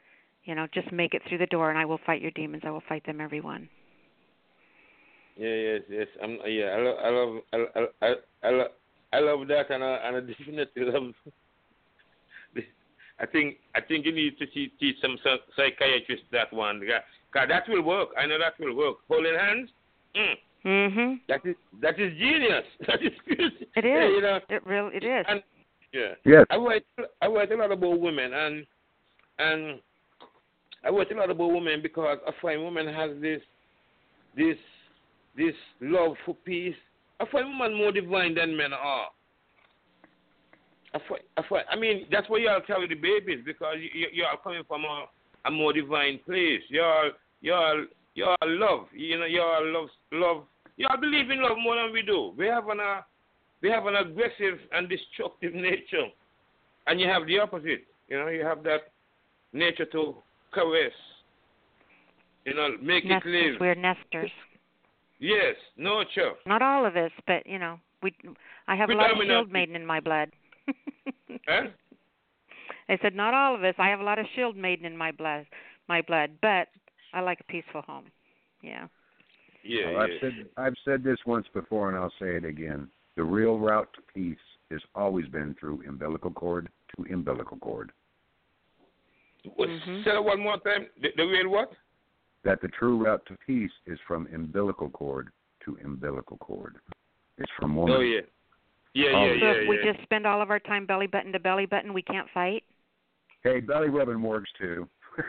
[0.45, 2.63] You know, just make it through the door, and I will fight your demons.
[2.65, 3.69] I will fight them, everyone.
[5.37, 6.07] Yeah, yes, yes.
[6.23, 6.67] I'm yeah.
[6.67, 8.69] I love, I love, I, I, I, love,
[9.13, 11.13] I love that, and I, and I definitely love.
[13.21, 17.03] I think, I think you need to teach, teach some psy- psychiatrists that one, because
[17.35, 18.09] that will work.
[18.19, 18.97] I know that will work.
[19.09, 19.69] Holding hands,
[20.17, 21.15] mm, Mm-hmm.
[21.29, 22.65] that is that is genius.
[22.87, 23.67] That is good.
[23.77, 25.25] It Yeah, you know, It really it is.
[25.29, 25.43] and
[25.93, 26.15] yeah.
[26.25, 26.45] yes.
[26.51, 26.85] I write
[27.23, 28.67] I write a lot about women and
[29.39, 29.81] and
[30.85, 33.41] I write a lot about women because I find women has this
[34.37, 34.57] this
[35.37, 36.75] this love for peace.
[37.21, 39.09] I find women more divine than men are.
[40.95, 44.07] I find, I find I mean that's why y'all carry the babies because you, you
[44.13, 45.07] y'all coming from a,
[45.47, 46.63] a more divine place.
[46.69, 47.11] Y'all
[47.43, 47.85] y'all
[48.15, 50.45] y'all love you know y'all love love
[50.77, 52.33] y'all believe in love more than we do.
[52.37, 53.03] We have an uh,
[53.63, 56.09] we have an aggressive and destructive nature,
[56.87, 57.85] and you have the opposite.
[58.09, 58.91] You know, you have that
[59.53, 60.17] nature to
[60.53, 60.93] caress.
[62.45, 63.33] You know, make nesters.
[63.35, 63.61] it live.
[63.61, 64.31] We're nesters.
[65.19, 66.33] Yes, nurture.
[66.47, 68.15] Not all of us, but you know, we.
[68.67, 69.27] I have a lot of Predominantly.
[69.35, 70.31] shield maiden in my blood.
[71.49, 71.69] Huh?
[72.89, 73.75] I said not all of us.
[73.79, 75.47] I have a lot of shield maiden in my blood,
[75.89, 76.69] my blood, but
[77.15, 78.07] I like a peaceful home.
[78.63, 78.89] Yeah.
[79.63, 80.19] Yeah, Well, I've yeah.
[80.21, 82.89] said I've said this once before, and I'll say it again.
[83.17, 84.39] The real route to peace
[84.71, 87.93] has always been through umbilical cord to umbilical cord.
[89.55, 90.05] What, Mhm.
[90.05, 90.89] Say that one more time.
[91.01, 91.73] The, the real what?
[92.45, 95.29] That the true route to peace is from umbilical cord
[95.65, 96.77] to umbilical cord.
[97.39, 97.95] It's from woman.
[97.97, 98.21] Oh yeah.
[98.95, 99.25] Yeah, Oh.
[99.27, 99.93] yeah, so yeah, if we yeah.
[99.93, 102.65] just spend all of our time belly button to belly button, we can't fight.
[103.43, 104.89] Hey, belly rubbing works too.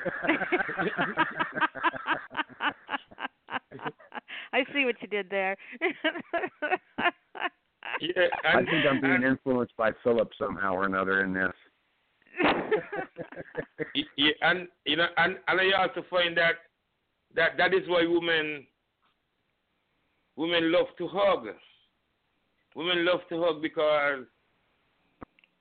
[4.53, 5.55] I see what you did there.
[7.99, 11.53] yeah, I and, think I'm being influenced by Philip somehow or another in this.
[14.17, 16.55] yeah, and you know, and and I also find that
[17.35, 18.65] that that is why women
[20.35, 21.47] women love to hug.
[22.75, 24.25] Women love to hug because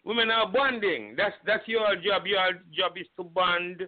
[0.05, 1.15] women are bonding.
[1.17, 2.27] That's that's your job.
[2.27, 3.83] Your job is to bond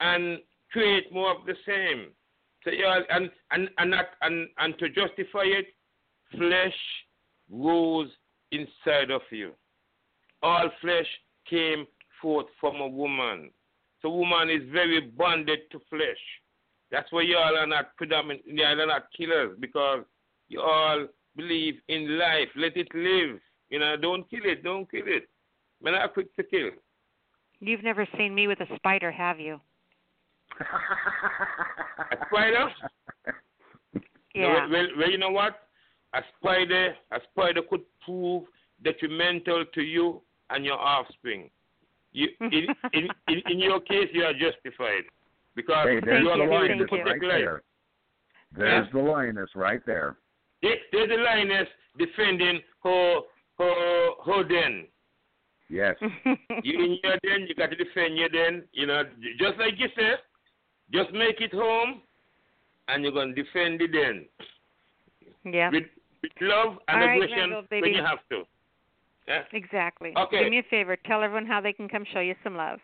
[0.00, 0.38] and
[0.72, 2.08] create more of the same.
[2.64, 5.66] So yeah, and and and not and and to justify it,
[6.36, 6.74] flesh
[7.50, 8.10] rose
[8.52, 9.52] inside of you.
[10.42, 11.06] All flesh
[11.48, 11.86] came
[12.26, 13.50] forth from a woman.
[14.02, 16.22] So woman is very bonded to flesh.
[16.90, 18.42] That's why y'all are not predominant.
[18.46, 20.00] Y'all are not killers because
[20.48, 21.06] you all
[21.36, 22.48] believe in life.
[22.56, 23.38] Let it live.
[23.70, 24.64] You know, don't kill it.
[24.64, 25.28] Don't kill it.
[25.80, 26.70] Men are quick to kill.
[27.60, 29.60] You've never seen me with a spider, have you?
[30.60, 32.68] A spider?
[34.34, 34.52] Yeah.
[34.52, 35.60] Well, well, well, you know what?
[36.12, 38.42] A spider, a spider could prove
[38.82, 41.50] detrimental to you and your offspring.
[42.16, 45.04] You, in, in, in, in your case, you are justified
[45.54, 47.30] because Hey, there's you are the the one to lioness right life.
[47.30, 47.62] there.
[48.56, 50.16] There's the lioness right there.
[50.62, 53.20] There- There's the lioness defending her
[53.58, 54.86] her her den.
[55.68, 55.96] Yes.
[56.62, 58.62] you in your den, you got to defend your den.
[58.72, 59.02] You know,
[59.38, 60.18] just like you said,
[60.92, 62.00] just make it home,
[62.88, 64.24] and you're gonna defend the den.
[65.44, 65.70] Yeah.
[65.70, 65.84] With,
[66.22, 68.44] with love and All right, aggression Randall, when you have to.
[69.28, 69.42] Yeah.
[69.52, 70.12] Exactly.
[70.16, 70.44] Okay.
[70.44, 70.96] Do me a favor.
[71.04, 72.78] Tell everyone how they can come show you some love.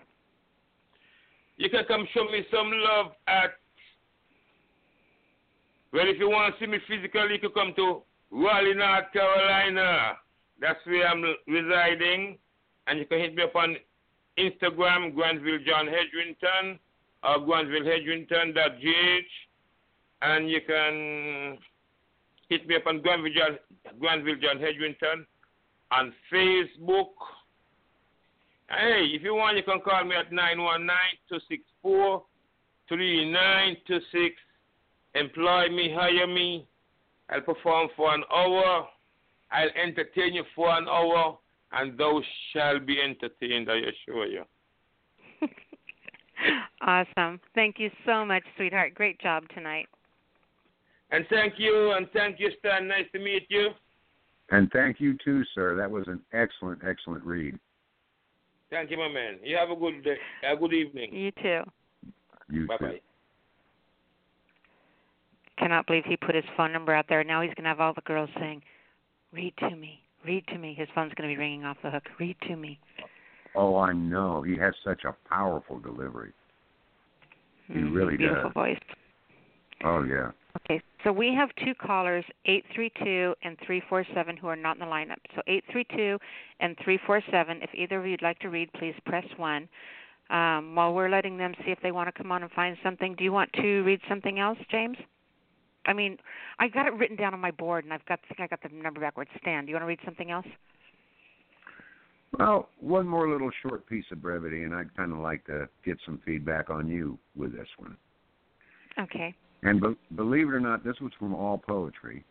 [1.56, 3.52] You can come show me some love at.
[5.92, 10.16] Well, if you want to see me physically, you can come to Raleigh, North Carolina.
[10.60, 12.38] That's where I'm residing.
[12.86, 13.76] And you can hit me up on
[14.38, 16.78] Instagram, Granville John Hedrington,
[17.22, 19.20] or GranvilleHedrington.gh.
[20.22, 21.58] And you can
[22.48, 23.58] hit me up on Granville John,
[24.00, 25.26] Granville John Hedrington
[25.92, 27.12] on Facebook.
[28.68, 30.30] Hey, if you want, you can call me at
[32.90, 34.30] 919-264-3926.
[35.14, 36.66] Employ me, hire me.
[37.28, 38.88] I'll perform for an hour.
[39.50, 41.38] I'll entertain you for an hour,
[41.72, 42.22] and thou
[42.52, 44.44] shall be entertained, I assure you.
[46.80, 47.38] Awesome.
[47.54, 48.94] Thank you so much, sweetheart.
[48.94, 49.86] Great job tonight.
[51.12, 52.88] And thank you, and thank you, Stan.
[52.88, 53.68] Nice to meet you.
[54.52, 55.74] And thank you too, sir.
[55.76, 57.58] That was an excellent, excellent read.
[58.70, 59.38] Thank you, my man.
[59.42, 61.12] You have a good day, Have a good evening.
[61.12, 61.62] You too.
[62.50, 62.84] You Bye too.
[62.86, 63.00] bye.
[65.58, 67.24] Cannot believe he put his phone number out there.
[67.24, 68.62] Now he's going to have all the girls saying,
[69.32, 72.04] "Read to me, read to me." His phone's going to be ringing off the hook.
[72.18, 72.78] Read to me.
[73.54, 74.42] Oh, I know.
[74.42, 76.32] He has such a powerful delivery.
[77.68, 78.52] He Mm, really beautiful does.
[78.54, 78.80] voice.
[79.84, 80.30] Oh yeah.
[80.64, 85.16] Okay, so we have two callers, 832 and 347, who are not in the lineup.
[85.34, 86.18] So 832
[86.60, 89.68] and 347, if either of you would like to read, please press 1.
[90.30, 93.14] Um, while we're letting them see if they want to come on and find something,
[93.16, 94.96] do you want to read something else, James?
[95.86, 96.18] I mean,
[96.58, 98.62] I got it written down on my board, and I've got I think I got
[98.62, 99.30] the number backwards.
[99.40, 100.46] Stan, do you want to read something else?
[102.38, 105.98] Well, one more little short piece of brevity, and I'd kind of like to get
[106.06, 107.96] some feedback on you with this one.
[108.98, 109.34] Okay.
[109.62, 112.24] And be- believe it or not, this was from All Poetry.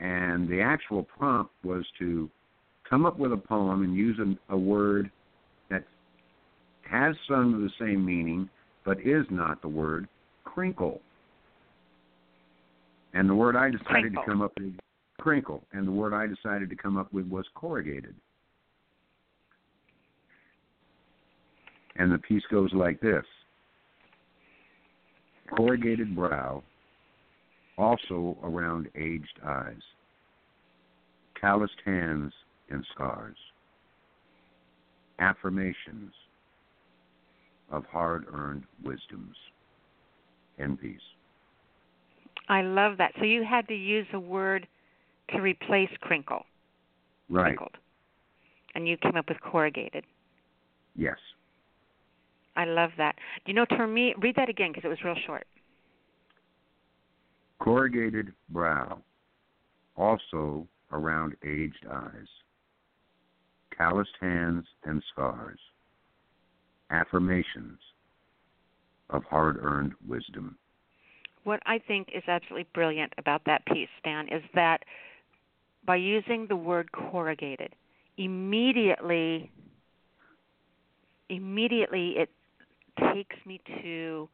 [0.00, 2.30] And the actual prompt was to
[2.88, 5.10] come up with a poem and use a, a word
[5.70, 5.84] that
[6.88, 8.48] has some of the same meaning,
[8.84, 10.08] but is not the word
[10.44, 11.00] crinkle.
[13.14, 14.22] And the word I decided Crinkle.
[14.22, 14.74] to come up with
[15.18, 18.14] crinkle, and the word I decided to come up with was corrugated.
[21.96, 23.24] And the piece goes like this
[25.56, 26.62] corrugated brow,
[27.76, 29.80] also around aged eyes,
[31.40, 32.32] calloused hands
[32.70, 33.36] and scars,
[35.18, 36.12] affirmations
[37.70, 39.36] of hard earned wisdoms.
[40.58, 41.00] End peace.
[42.48, 43.12] I love that.
[43.18, 44.66] So you had to use a word
[45.30, 46.46] to replace crinkle,
[47.28, 47.44] Right.
[47.56, 47.76] crinkled,
[48.74, 50.04] and you came up with corrugated.
[50.96, 51.18] Yes.
[52.58, 53.14] I love that.
[53.46, 55.46] Do you know, me, read that again because it was real short.
[57.60, 58.98] Corrugated brow,
[59.96, 62.26] also around aged eyes,
[63.76, 65.60] calloused hands and scars,
[66.90, 67.78] affirmations
[69.10, 70.58] of hard earned wisdom.
[71.44, 74.82] What I think is absolutely brilliant about that piece, Stan, is that
[75.86, 77.72] by using the word corrugated,
[78.16, 79.48] immediately
[81.30, 82.30] immediately it
[83.12, 84.28] takes me to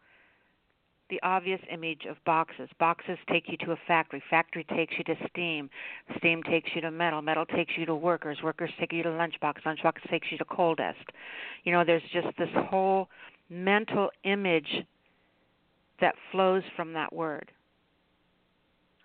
[1.11, 2.69] the obvious image of boxes.
[2.79, 4.23] Boxes take you to a factory.
[4.31, 5.69] Factory takes you to steam.
[6.17, 7.21] Steam takes you to metal.
[7.21, 8.39] Metal takes you to workers.
[8.43, 9.63] Workers take you to lunchbox.
[9.67, 11.05] Lunchbox takes you to coal dust.
[11.65, 13.09] You know, there's just this whole
[13.51, 14.87] mental image
[16.01, 17.51] that flows from that word.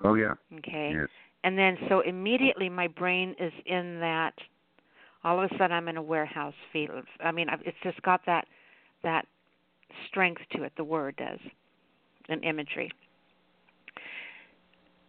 [0.03, 0.33] Oh, yeah.
[0.59, 0.93] Okay.
[0.95, 1.09] Yes.
[1.43, 4.33] And then so immediately my brain is in that.
[5.23, 7.03] All of a sudden I'm in a warehouse field.
[7.21, 8.47] I mean, it's just got that
[9.03, 9.25] that
[10.07, 10.73] strength to it.
[10.77, 11.39] The word does,
[12.27, 12.91] and imagery.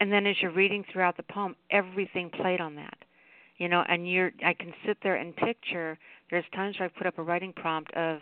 [0.01, 2.97] And then as you're reading throughout the poem, everything played on that.
[3.59, 5.99] You know, and you're I can sit there and picture.
[6.31, 8.21] There's times where I put up a writing prompt of,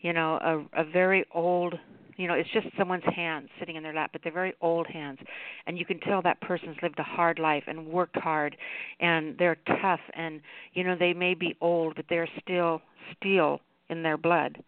[0.00, 1.74] you know, a a very old
[2.16, 5.18] you know, it's just someone's hands sitting in their lap, but they're very old hands.
[5.66, 8.58] And you can tell that person's lived a hard life and worked hard
[9.00, 10.42] and they're tough and
[10.74, 12.82] you know, they may be old but they're still
[13.16, 14.62] steel in their blood.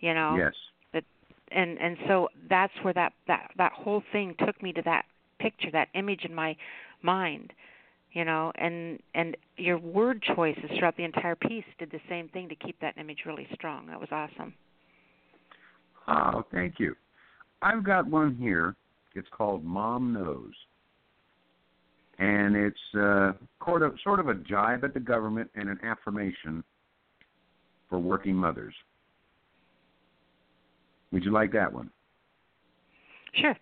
[0.00, 0.36] You know?
[0.36, 0.52] Yes.
[1.54, 5.04] And and so that's where that that that whole thing took me to that
[5.38, 6.56] picture, that image in my
[7.02, 7.52] mind.
[8.12, 12.48] You know, and and your word choices throughout the entire piece did the same thing
[12.48, 13.86] to keep that image really strong.
[13.86, 14.54] That was awesome.
[16.08, 16.94] Oh, thank you.
[17.62, 18.74] I've got one here.
[19.14, 20.52] It's called Mom Knows.
[22.18, 23.32] And it's uh,
[23.64, 26.62] sort of, sort of a jibe at the government and an affirmation
[27.88, 28.74] for working mothers.
[31.12, 31.90] Would you like that one?
[33.34, 33.56] Sure.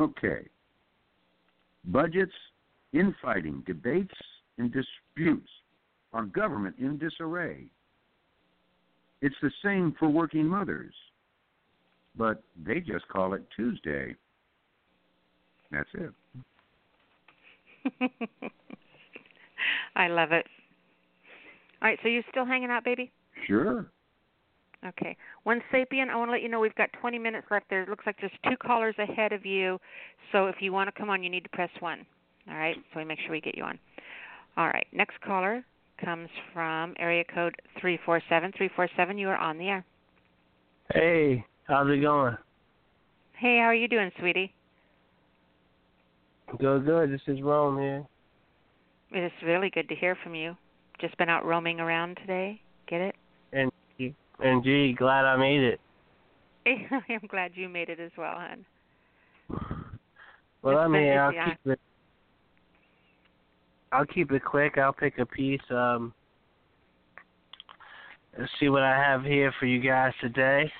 [0.00, 0.48] Okay.
[1.86, 2.32] Budgets,
[2.92, 4.14] infighting, debates,
[4.58, 5.48] and disputes
[6.12, 7.66] are government in disarray.
[9.20, 10.94] It's the same for working mothers,
[12.16, 14.14] but they just call it Tuesday.
[15.70, 16.10] That's it.
[19.96, 20.46] I love it.
[21.82, 23.12] All right, so you still hanging out, baby?
[23.46, 23.90] Sure.
[24.86, 25.16] Okay.
[25.44, 27.66] One sapien, I want to let you know we've got 20 minutes left.
[27.70, 29.78] There it looks like there's two callers ahead of you.
[30.32, 32.06] So if you want to come on, you need to press 1.
[32.48, 32.76] All right?
[32.92, 33.78] So we make sure we get you on.
[34.56, 34.86] All right.
[34.92, 35.64] Next caller
[36.04, 38.52] comes from area code 347.
[38.56, 39.84] 347, you are on the air.
[40.92, 42.36] Hey, how's it going?
[43.38, 44.52] Hey, how are you doing, sweetie?
[46.58, 47.10] Good, good.
[47.10, 48.04] This is Rome here.
[49.12, 50.56] It's really good to hear from you.
[51.00, 52.60] Just been out roaming around today.
[52.86, 53.14] Get it?
[54.40, 55.80] And gee, glad I made it.
[56.66, 58.64] I'm glad you made it as well, hon.
[60.62, 61.80] Well, It's I mean, I'll keep it.
[63.92, 64.78] I'll keep it quick.
[64.78, 65.60] I'll pick a piece.
[65.70, 66.12] Um,
[68.38, 70.70] let's see what I have here for you guys today.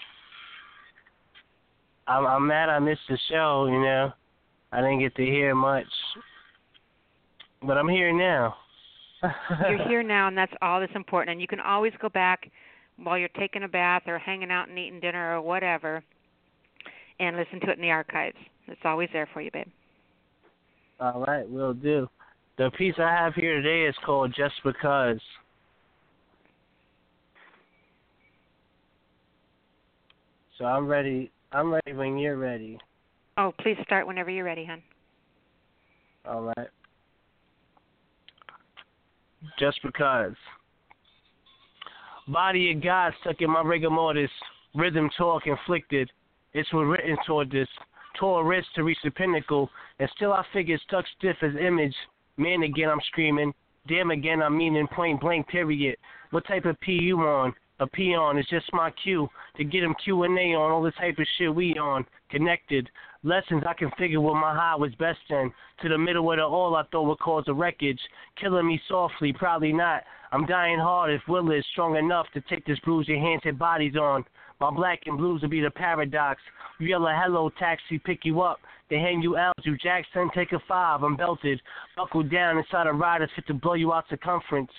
[2.06, 3.66] I'm, I'm mad I missed the show.
[3.70, 4.12] You know,
[4.72, 5.86] I didn't get to hear much,
[7.62, 8.56] but I'm here now.
[9.68, 11.32] you're here now, and that's all that's important.
[11.32, 12.50] And you can always go back
[13.02, 16.02] while you're taking a bath or hanging out and eating dinner or whatever,
[17.20, 18.36] and listen to it in the archives.
[18.66, 19.66] It's always there for you, babe.
[21.00, 22.08] All right, will do.
[22.56, 25.20] The piece I have here today is called Just Because.
[30.58, 31.32] So I'm ready.
[31.52, 32.78] I'm ready when you're ready.
[33.36, 34.82] Oh, please start whenever you're ready, hon.
[36.24, 36.68] All right.
[39.58, 40.34] Just because.
[42.28, 44.30] Body of God stuck in my rigor mortis.
[44.74, 46.10] Rhythm talk inflicted.
[46.54, 47.68] It's written toward this.
[48.18, 49.68] Tore wrist to reach the pinnacle.
[49.98, 51.94] And still I figure stuck stiff as image.
[52.36, 53.52] Man again I'm screaming.
[53.88, 55.96] Damn again I'm meaning point blank period.
[56.30, 57.52] What type of P you on?
[57.80, 60.92] A peon is just my cue to get him Q and A on all the
[60.92, 62.06] type of shit we on.
[62.30, 62.88] Connected.
[63.24, 65.50] Lessons I can figure what my high was best in.
[65.80, 68.00] To the middle of the all I thought would cause a wreckage.
[68.38, 70.02] Killing me softly, probably not.
[70.30, 73.58] I'm dying hard if will is strong enough to take this bruise your hands and
[73.58, 74.26] bodies on.
[74.60, 76.40] My black and blues will be the paradox.
[76.80, 78.58] Yell a hello taxi, pick you up.
[78.90, 81.62] They hand you out, you Jackson, take a five, I'm belted.
[81.96, 84.70] Buckle down inside a rider fit to blow you out circumference.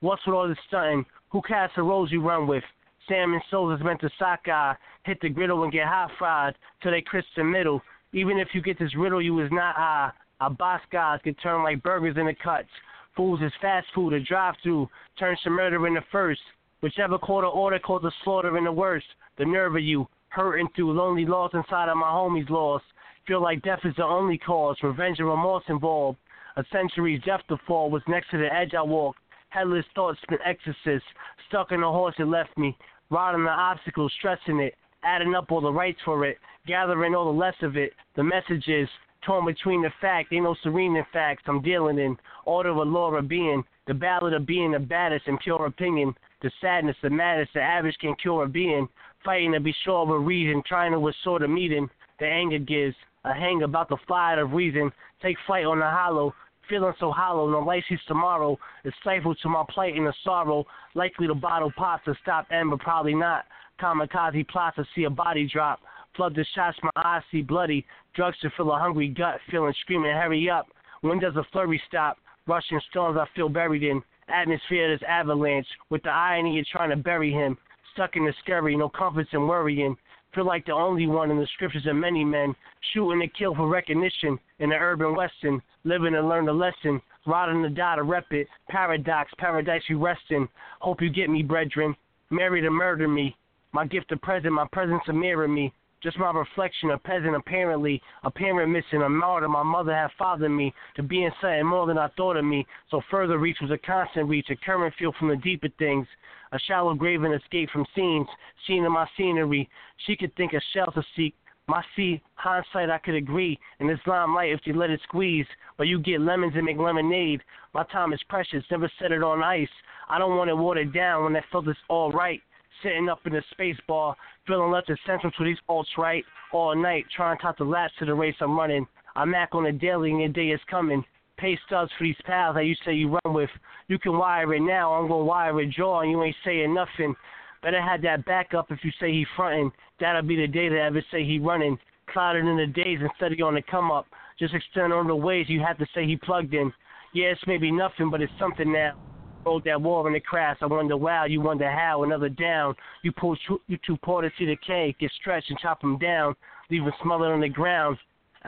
[0.00, 1.06] What's with all this stunting?
[1.30, 2.64] Who casts the roles you run with?
[3.08, 4.74] Salmon souls is meant to sockeye.
[5.04, 7.82] Hit the griddle and get hot fried till they crisp the middle.
[8.14, 10.12] Even if you get this riddle, you is not I.
[10.40, 12.68] Our boss guys get turn like burgers in the cuts.
[13.16, 16.40] Fools is fast food, a drive through turns to murder in the first.
[16.80, 19.06] Whichever quarter order calls the slaughter in the worst.
[19.36, 22.84] The nerve of you, hurting through lonely loss inside of my homies lost.
[23.26, 26.18] Feel like death is the only cause, revenge and remorse involved.
[26.56, 29.18] A century's death to fall was next to the edge I walked.
[29.48, 31.04] Headless thoughts been exorcist,
[31.48, 32.76] stuck in the horse it left me.
[33.10, 37.38] Riding the obstacle, stressing it, adding up all the rights for it, gathering all the
[37.38, 37.92] less of it.
[38.16, 38.88] The messages,
[39.24, 42.16] torn between the fact, ain't no serene in facts I'm dealing in.
[42.44, 46.14] Order of of being, the ballad of being the baddest in pure opinion.
[46.42, 48.88] The sadness, the madness, the average can cure a being.
[49.24, 51.88] Fighting to be sure of a reason, trying to sort of meeting.
[52.20, 52.94] The anger gives,
[53.24, 54.92] a hang about the flight of reason.
[55.22, 56.34] Take flight on the hollow,
[56.68, 58.58] feeling so hollow, no light sees tomorrow.
[58.84, 60.66] It's stifled to my plight in the sorrow.
[60.94, 63.44] Likely to bottle pots to stop end, but probably not.
[63.80, 65.80] Kamikaze plots to see a body drop.
[66.16, 67.84] Flood the shots, my eyes see bloody.
[68.14, 70.66] Drugs to fill a hungry gut, feeling screaming, hurry up.
[71.00, 72.18] When does the flurry stop?
[72.46, 74.02] Rushing storms I feel buried in.
[74.28, 77.58] Atmosphere this avalanche, with the irony of trying to bury him.
[77.92, 79.96] Stuck in the scurry, no comforts in worrying.
[80.34, 82.54] Feel like the only one in the scriptures of many men.
[82.92, 85.62] Shooting to kill for recognition in the urban western.
[85.84, 87.00] Living to learn the lesson.
[87.26, 88.48] Riding to die to rep it.
[88.68, 90.48] Paradox, paradise you rest in.
[90.80, 91.94] Hope you get me, brethren.
[92.30, 93.36] Marry to murder me.
[93.72, 95.72] My gift of present, my presence to mirror me.
[96.04, 100.50] Just my reflection, a peasant apparently, a parent missing, a martyr my mother had fathered
[100.50, 102.66] me to being something more than I thought of me.
[102.90, 106.06] So further reach was a constant reach, a current feel from the deeper things.
[106.52, 108.28] A shallow grave and escape from scenes,
[108.66, 109.66] seen in my scenery.
[110.06, 111.34] She could think a shelter seek.
[111.68, 113.58] My see, hindsight I could agree.
[113.80, 115.46] In this limelight if you let it squeeze.
[115.78, 117.40] But you get lemons and make lemonade.
[117.72, 119.66] My time is precious, never set it on ice.
[120.10, 122.42] I don't want it watered down when I feel it's all right
[122.84, 124.14] sitting up in the space bar,
[124.46, 128.04] feeling left essential to these alts right all night, trying to top the last to
[128.04, 128.86] the race I'm running.
[129.16, 131.04] I'm back on the daily and the day is coming.
[131.36, 133.50] pay stubs for these pals that you say you run with.
[133.88, 134.92] You can wire it now.
[134.92, 137.14] I'm gonna wire it jaw, and you ain't saying nothing.
[137.62, 139.72] Better have that backup if you say he frontin'.
[139.98, 141.78] That'll be the day to ever say he running.
[142.12, 144.06] Clouded in the days instead of on the come up.
[144.38, 146.72] Just extend on the ways you have to say he plugged in.
[147.14, 148.94] Yeah, it's maybe nothing, but it's something now.
[149.44, 150.56] Rolled that war in the crash.
[150.62, 152.02] I wonder wow, you wonder how.
[152.02, 152.74] Another down.
[153.02, 156.34] You pull two, you two porters see the K, get stretched and chop him down,
[156.70, 157.98] leave him smothered on the ground.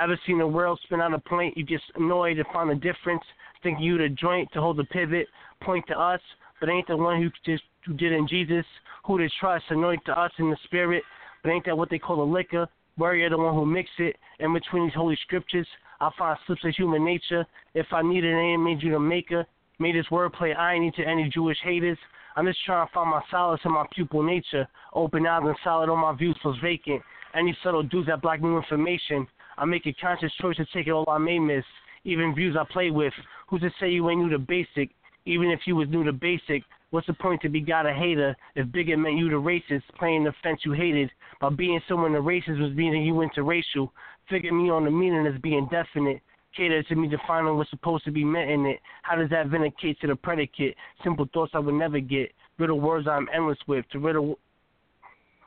[0.01, 1.57] Ever seen the world spin out a point?
[1.57, 3.23] You get annoyed to find the difference.
[3.63, 5.27] Think you the joint to hold the pivot,
[5.63, 6.21] point to us,
[6.61, 8.65] but ain't the one who just who did in Jesus.
[9.07, 11.03] Who to trust, anoint to us in the spirit,
[11.43, 12.67] but ain't that what they call the liquor?
[12.99, 14.17] Worry the one who mix it.
[14.41, 15.67] In between these holy scriptures,
[16.01, 17.47] I find slips of human nature.
[17.75, 19.47] If I needed an made you the maker.
[19.79, 21.99] Made this wordplay I need to any Jewish haters.
[22.35, 24.67] I'm just trying to find my solace in my pupil nature.
[24.95, 27.03] Open eyes and solid on my views was vacant.
[27.35, 29.27] Any subtle dudes that block new information.
[29.59, 31.65] I make a conscious choice to take it all I may miss.
[32.05, 33.13] Even views I play with.
[33.49, 34.93] Who's to say you ain't new to basic?
[35.27, 38.35] Even if you was new to basic, what's the point to be got a hater
[38.55, 41.11] if bigger meant you the racist, playing the fence you hated?
[41.39, 43.91] By being someone the racist was being you interracial.
[44.31, 46.23] Figure me on the meaning as being definite.
[46.57, 48.81] Cater to me defining what's supposed to be meant in it.
[49.03, 50.75] How does that vindicate to the predicate?
[51.05, 52.33] Simple thoughts I would never get.
[52.59, 53.85] Riddle words I'm endless with.
[53.93, 54.39] To riddle.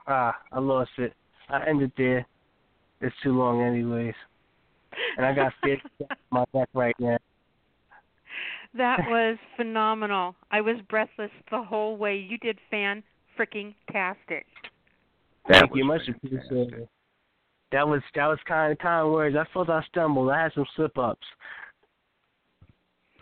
[0.08, 1.14] Ah, I lost it.
[1.50, 2.26] I ended there.
[3.02, 4.14] It's too long, anyways.
[5.18, 5.82] And I got scared
[6.32, 7.18] my neck right now.
[8.76, 10.36] That was phenomenal.
[10.52, 12.18] I was breathless the whole way.
[12.18, 13.04] You did fan
[13.38, 14.46] freaking tastic.
[15.48, 16.88] Thank you, much appreciated.
[17.72, 19.36] That was that was kind of kind words.
[19.36, 20.30] I felt I stumbled.
[20.32, 21.26] I had some slip ups.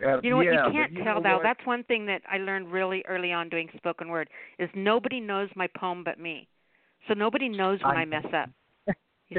[0.04, 0.46] Uh, You know what?
[0.46, 1.34] yeah, you can't you tell though.
[1.34, 1.42] what?
[1.42, 4.28] That's one thing that I learned really early on doing spoken word
[4.58, 6.46] is nobody knows my poem but me.
[7.08, 8.48] So nobody knows when I- I mess up.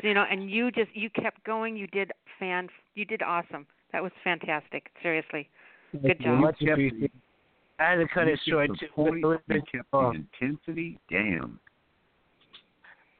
[0.03, 1.75] you know, and you just you kept going.
[1.75, 2.69] You did fan.
[2.95, 3.65] You did awesome.
[3.91, 4.91] That was fantastic.
[5.01, 5.49] Seriously,
[5.93, 6.39] good Thank you, job.
[6.39, 7.11] Much appreciated.
[7.79, 8.87] I had to cut You it short too.
[8.93, 10.99] point, It's a little you kept the intensity.
[11.09, 11.59] Damn,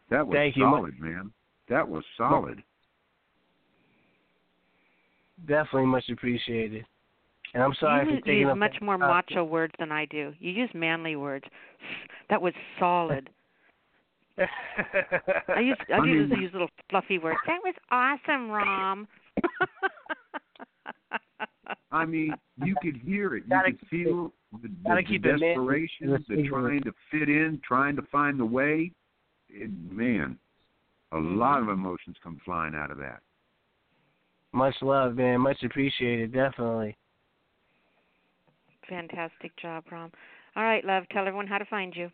[0.10, 0.64] that was Thank you.
[0.64, 1.32] Solid, man.
[1.70, 2.62] That was solid.
[5.48, 6.86] Definitely much appreciated.
[7.54, 9.10] And I'm sorry you for use, taking use up much that more time.
[9.10, 10.34] macho words than I do.
[10.40, 11.46] You use manly words.
[12.30, 13.28] That was solid.
[14.38, 17.40] I use I, I use, mean- use little fluffy words.
[17.48, 19.08] That was awesome, Rom.
[21.92, 23.46] I mean, you could hear it.
[23.46, 24.32] You Gotta could feel
[24.62, 28.04] the, gotta the, keep the it desperation, Let's the trying to fit in, trying to
[28.12, 28.92] find the way.
[29.50, 30.38] It, man,
[31.12, 31.38] a Mm-hmm.
[31.38, 33.20] lot of emotions come flying out of that.
[34.52, 35.42] Much love, man.
[35.42, 36.34] Much appreciated.
[36.34, 36.98] Definitely.
[38.88, 40.12] Fantastic job, Rom.
[40.56, 41.04] All right, love.
[41.12, 42.10] Tell everyone how to find you.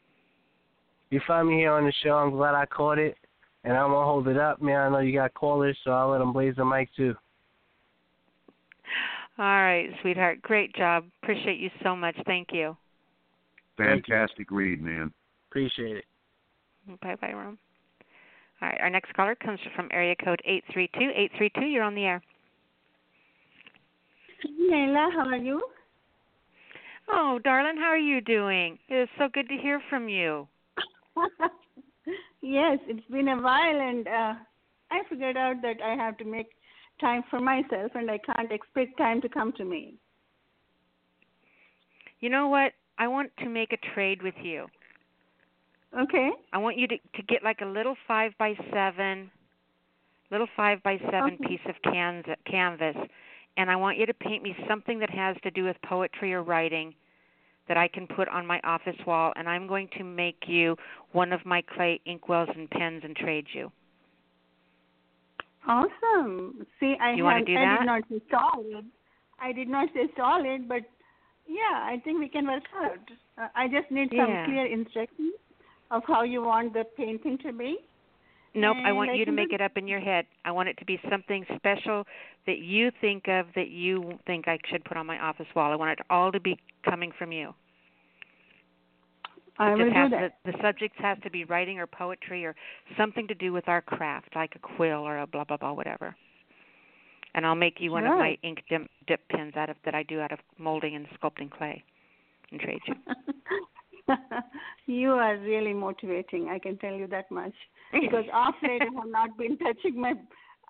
[1.12, 2.16] You find me here on the show.
[2.18, 3.16] I'm glad I caught it,
[3.64, 4.80] and I'm gonna hold it up, man.
[4.80, 7.16] I know you got callers, so I'll let them blaze the mic too.
[9.38, 10.42] All right, sweetheart.
[10.42, 11.06] Great job.
[11.22, 12.16] Appreciate you so much.
[12.26, 12.76] Thank you.
[13.78, 14.16] Thank you.
[14.16, 15.14] Fantastic read, man.
[15.50, 16.06] Appreciate it.
[17.02, 17.58] Bye bye, Rom.
[18.66, 21.12] All right, our next caller comes from area code eight three two.
[21.16, 22.22] Eight three two, you're on the air.
[24.60, 25.62] Nyla, how are you?
[27.08, 28.80] Oh, darling, how are you doing?
[28.90, 30.48] It is so good to hear from you.
[32.42, 34.34] yes, it's been a while, and uh,
[34.90, 36.48] I figured out that I have to make
[37.00, 39.94] time for myself, and I can't expect time to come to me.
[42.20, 42.72] You know what?
[42.98, 44.66] I want to make a trade with you.
[45.94, 46.30] Okay.
[46.54, 49.32] I want you to to get like a little five by seven,
[50.32, 51.48] little five by seven Okay.
[51.48, 52.96] piece of cans, canvas,
[53.58, 56.44] and I want you to paint me something that has to do with poetry or
[56.44, 56.94] writing
[57.68, 60.76] that I can put on my office wall, and I'm going to make you
[61.14, 63.72] one of my clay inkwells and pens and trade you.
[65.68, 66.66] Awesome.
[66.80, 67.80] See, I do I that?
[67.80, 68.86] did not say solid.
[69.40, 70.82] I did not say solid, but
[71.48, 73.00] yeah, I think we can work out.
[73.38, 74.46] Uh, I just need some Yeah.
[74.46, 75.34] clear instructions
[75.92, 77.78] of how you want the painting to be.
[78.56, 80.26] Nope, I want I you to make it up in your head.
[80.46, 82.06] I want it to be something special
[82.48, 85.74] that you think of that you think I should put on my office wall.
[85.74, 86.58] I want it all to be
[86.90, 87.54] coming from you.
[89.60, 90.10] I will do that.
[90.10, 92.56] To, the subject has to be writing or poetry or
[92.98, 96.16] something to do with our craft, like a quill or a blah blah blah whatever.
[97.34, 100.04] And I'll make you one of my ink dip, dip pens out of that I
[100.04, 101.84] do out of molding and sculpting clay,
[102.52, 102.96] and trade you.
[104.86, 106.50] you are really motivating.
[106.50, 107.54] I can tell you that much.
[107.92, 110.14] Because off late I have not been touching my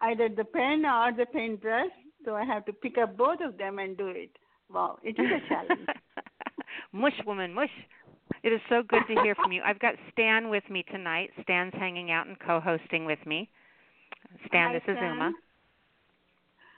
[0.01, 1.91] either the pen or the paintbrush,
[2.23, 4.31] so I have to pick up both of them and do it.
[4.71, 5.87] Wow, it is a challenge.
[6.91, 7.69] mush woman, mush.
[8.43, 9.61] It is so good to hear from you.
[9.65, 11.31] I've got Stan with me tonight.
[11.43, 13.49] Stan's hanging out and co-hosting with me.
[14.47, 15.13] Stan, Hi, this is Stan.
[15.13, 15.31] Uma.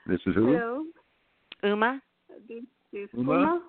[0.07, 0.47] This is who?
[0.47, 0.83] Hello.
[1.63, 2.01] Uma.
[2.47, 2.63] This
[2.93, 3.33] is Uma?
[3.33, 3.61] Uma.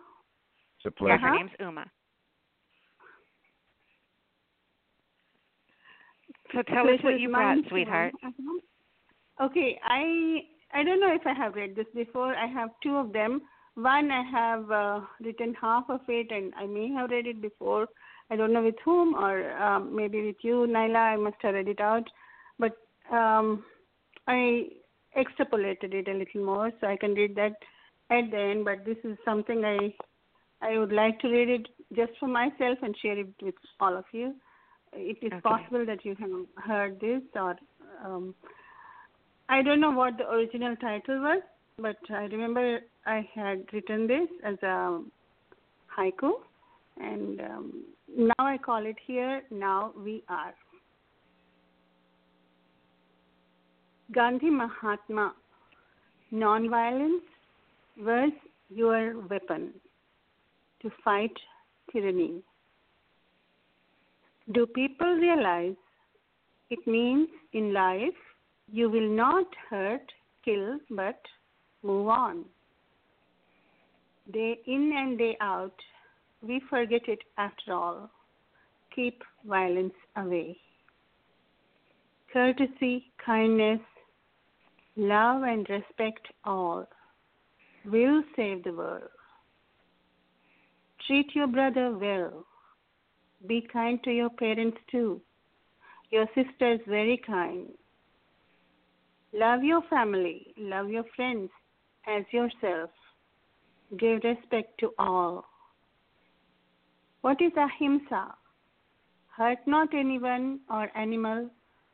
[0.76, 1.14] It's a pleasure.
[1.14, 1.26] Yeah, pleasure.
[1.26, 1.86] her name's Uma.
[6.54, 8.14] So tell us what you brought, sweetheart.
[8.24, 9.46] Uh-huh.
[9.46, 12.34] Okay, I I don't know if I have read this before.
[12.34, 13.42] I have two of them.
[13.74, 17.86] One I have uh, written half of it, and I may have read it before.
[18.30, 21.14] I don't know with whom, or um, maybe with you, Nyla.
[21.14, 22.04] I must have read it out,
[22.58, 22.72] but
[23.12, 23.64] um,
[24.26, 24.66] I
[25.16, 27.54] extrapolated it a little more, so I can read that
[28.10, 28.64] at the end.
[28.64, 29.94] But this is something I
[30.60, 34.04] I would like to read it just for myself and share it with all of
[34.12, 34.34] you.
[34.92, 35.40] It is Okay.
[35.40, 37.56] possible that you have heard this, or
[38.04, 38.34] um,
[39.48, 41.42] I don't know what the original title was,
[41.78, 45.02] but I remember I had written this as a
[45.96, 46.32] haiku,
[47.00, 47.84] and um,
[48.16, 49.42] now I call it here.
[49.50, 50.54] Now we are.
[54.12, 55.34] Gandhi Mahatma,
[56.32, 57.28] nonviolence
[57.98, 58.32] was
[58.70, 59.74] your weapon
[60.82, 61.32] to fight
[61.92, 62.42] tyranny.
[64.52, 65.76] Do people realize
[66.70, 68.20] it means in life
[68.72, 70.12] you will not hurt,
[70.42, 71.20] kill, but
[71.82, 72.44] move on?
[74.32, 75.74] Day in and day out,
[76.42, 78.10] we forget it after all.
[78.94, 80.56] Keep violence away.
[82.32, 83.80] Courtesy, kindness,
[84.96, 86.86] love, and respect all
[87.84, 89.10] will save the world.
[91.06, 92.44] Treat your brother well.
[93.46, 95.20] Be kind to your parents too.
[96.10, 97.68] Your sister is very kind.
[99.32, 101.50] Love your family, love your friends
[102.06, 102.90] as yourself.
[103.98, 105.44] Give respect to all.
[107.20, 108.34] What is ahimsa?
[109.36, 111.50] Hurt not anyone or animal,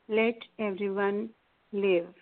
[0.09, 1.31] let everyone
[1.73, 2.15] live.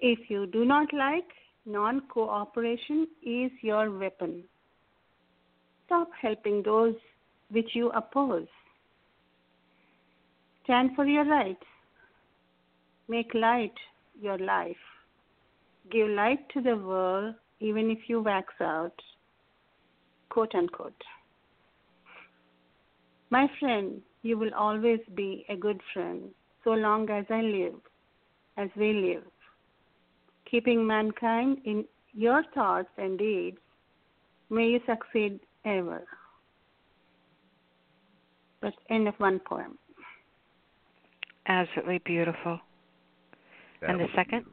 [0.00, 1.28] If you do not like,
[1.66, 4.44] non cooperation is your weapon.
[5.86, 6.94] Stop helping those
[7.52, 8.48] which you oppose.
[10.64, 11.64] Stand for your rights.
[13.08, 13.74] Make light
[14.20, 14.84] your life.
[15.90, 18.94] Give light to the world even if you wax out.
[20.30, 21.04] Quote unquote.
[23.30, 26.30] My friend, you will always be a good friend
[26.64, 27.74] so long as I live,
[28.56, 29.24] as we live.
[30.50, 33.58] Keeping mankind in your thoughts and deeds,
[34.50, 36.06] may you succeed ever.
[38.62, 39.76] That's end of one poem.
[41.46, 42.60] Absolutely beautiful.
[43.80, 44.46] That and the was second?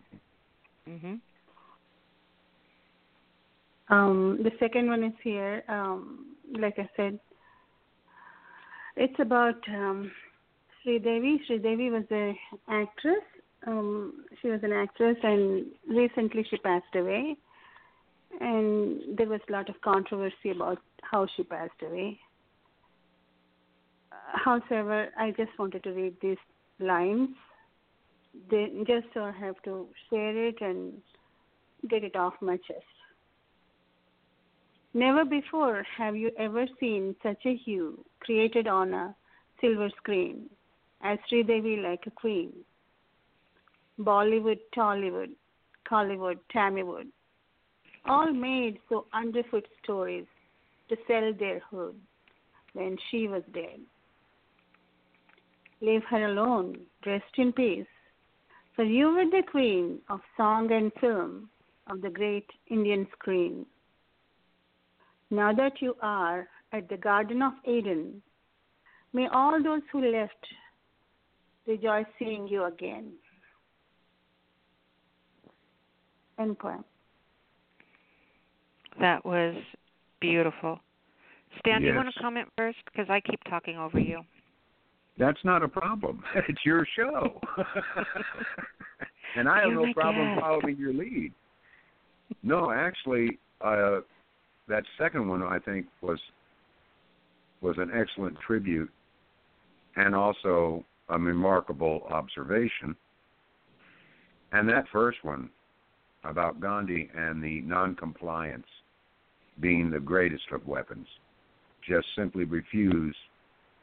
[0.88, 1.21] Mhm.
[3.89, 5.63] Um, the second one is here.
[5.67, 7.19] Um, like I said,
[8.95, 10.11] it's about um,
[10.81, 11.41] Sri Devi.
[11.45, 13.23] Sri Devi was a actress.
[13.67, 17.35] Um, she was an actress, and recently she passed away.
[18.41, 22.19] And there was a lot of controversy about how she passed away.
[24.11, 26.38] However, I just wanted to read these
[26.79, 27.29] lines,
[28.49, 30.93] they, just so I have to share it and
[31.89, 32.83] get it off my chest.
[34.93, 39.15] Never before have you ever seen such a hue created on a
[39.61, 40.49] silver screen,
[41.01, 42.51] as Sridevi like a queen.
[43.99, 45.31] Bollywood, Tollywood,
[45.89, 47.07] Kollywood, Tammywood,
[48.05, 50.25] all made so underfoot stories
[50.88, 51.95] to sell their hood
[52.73, 53.79] when she was dead.
[55.82, 57.88] Leave her alone, rest in peace,
[58.75, 61.49] for you were the queen of song and film
[61.88, 63.66] of the great Indian screen.
[65.32, 68.22] Now that you are at the Garden of Eden,
[69.14, 70.45] may all those who left
[71.67, 73.14] rejoice seeing you again.
[76.40, 76.83] End poem.
[78.99, 79.56] That was
[80.19, 80.80] beautiful.
[81.59, 82.77] Stan, do you want to comment first?
[82.85, 84.22] Because I keep talking over you.
[85.19, 86.23] That's not a problem.
[86.48, 87.39] It's your show.
[89.35, 90.41] and I have You're no problem guest.
[90.41, 91.33] following your lead.
[92.41, 93.99] No, actually, uh,
[94.69, 96.19] that second one I think was
[97.61, 98.89] was an excellent tribute
[99.98, 102.95] and also a remarkable observation.
[104.53, 105.49] And that first one
[106.23, 108.65] about Gandhi and the noncompliance
[109.59, 111.07] being the greatest of weapons.
[111.85, 113.15] Just simply refuse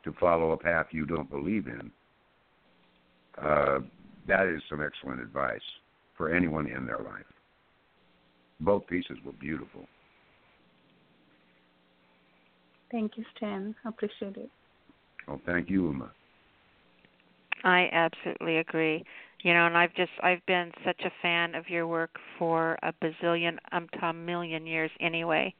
[0.06, 1.90] to follow a path you don't believe in.
[3.36, 3.80] Uh,
[4.26, 5.60] that is some excellent advice
[6.16, 7.26] for anyone in their life.
[8.60, 9.84] Both pieces were beautiful.
[12.90, 13.74] Thank you, Stan.
[13.84, 14.48] I appreciate it.
[15.26, 16.10] Well, thank you, Uma.
[17.64, 19.04] I absolutely agree.
[19.42, 22.92] You know, and I've just I've been such a fan of your work for a
[23.02, 25.52] bazillion um to a million years anyway.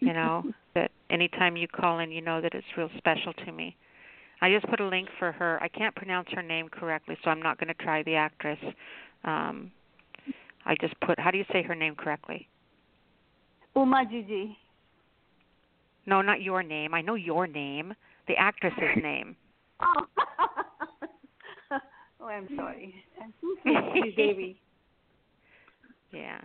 [0.00, 0.44] You know,
[0.74, 3.76] that anytime you call in you know that it's real special to me.
[4.40, 5.58] I just put a link for her.
[5.62, 8.58] I can't pronounce her name correctly, so I'm not going to try the actress.
[9.24, 9.70] Um
[10.66, 12.48] I just put how do you say her name correctly?
[13.74, 14.56] Uma Gigi.
[16.06, 16.94] No, not your name.
[16.94, 17.94] I know your name.
[18.28, 19.36] The actress's name.
[19.80, 20.06] Oh.
[22.20, 22.94] oh, I'm sorry.
[24.16, 24.60] Devi.
[26.12, 26.40] Yeah.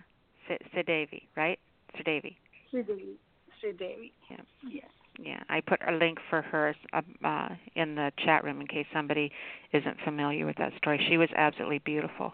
[0.75, 1.59] Sidevi, right?
[1.95, 2.37] Sir Davy.
[2.73, 2.85] Sidevi.
[2.85, 3.17] Sri
[3.63, 4.37] Sri Yeah.
[4.69, 4.85] Yes.
[5.19, 9.31] Yeah, I put a link for her uh, in the chat room in case somebody
[9.71, 11.05] isn't familiar with that story.
[11.07, 12.33] She was absolutely beautiful,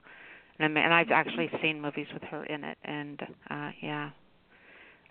[0.60, 4.12] and, and I've actually seen movies with her in it, and uh yeah,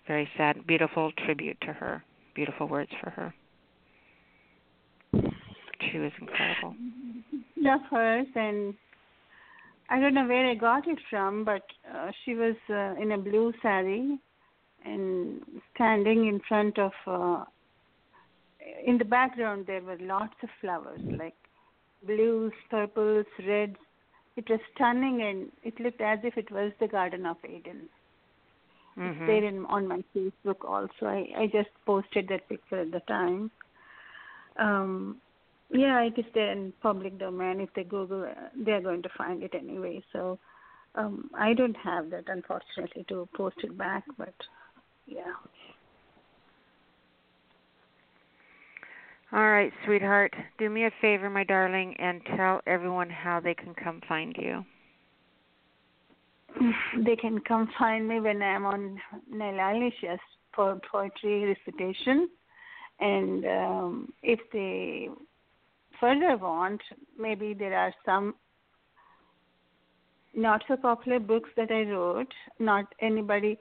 [0.07, 2.03] very sad, beautiful tribute to her.
[2.33, 3.33] Beautiful words for her.
[5.91, 6.75] She was incredible.
[7.55, 8.73] Love hers, and
[9.89, 11.61] I don't know where I got it from, but
[11.93, 14.19] uh, she was uh, in a blue sari
[14.85, 15.41] and
[15.75, 16.91] standing in front of.
[17.05, 17.43] Uh,
[18.85, 21.35] in the background, there were lots of flowers, like
[22.05, 23.77] blues, purples, reds.
[24.35, 27.89] It was stunning, and it looked as if it was the Garden of Eden.
[28.97, 29.09] Mm-hmm.
[29.09, 31.05] It's there in, on my Facebook also.
[31.05, 33.51] I, I just posted that picture at the time.
[34.57, 35.17] Um,
[35.71, 37.61] yeah, it is there in public domain.
[37.61, 40.03] If they Google, uh, they are going to find it anyway.
[40.11, 40.39] So
[40.95, 44.03] um, I don't have that, unfortunately, to post it back.
[44.17, 44.33] But
[45.09, 45.33] yeah.
[49.31, 50.33] All right, sweetheart.
[50.57, 54.65] Do me a favor, my darling, and tell everyone how they can come find you.
[57.05, 58.99] They can come find me when I'm on
[59.31, 60.19] Nyla Alisia's
[60.55, 62.27] for poetry recitation.
[62.99, 65.09] And um, if they
[65.99, 66.81] further want,
[67.17, 68.33] maybe there are some
[70.35, 72.33] not so popular books that I wrote.
[72.59, 73.57] Not anybody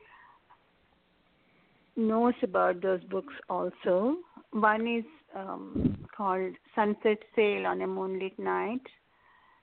[1.99, 4.17] knows about those books also.
[4.53, 5.05] One is
[5.37, 8.81] um, called Sunset Sail on a Moonlit Night.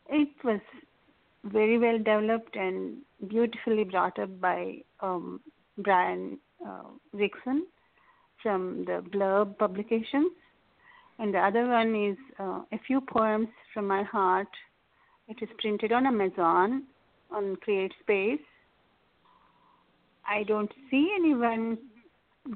[0.09, 0.59] It was
[1.45, 2.97] very well developed and
[3.27, 5.39] beautifully brought up by um,
[5.77, 6.83] Brian uh,
[7.15, 7.61] Rickson
[8.43, 10.31] from the Blurb Publications.
[11.17, 14.49] And the other one is uh, A Few Poems from My Heart.
[15.27, 16.83] It is printed on Amazon
[17.31, 18.39] on CreateSpace.
[20.27, 21.77] I don't see anyone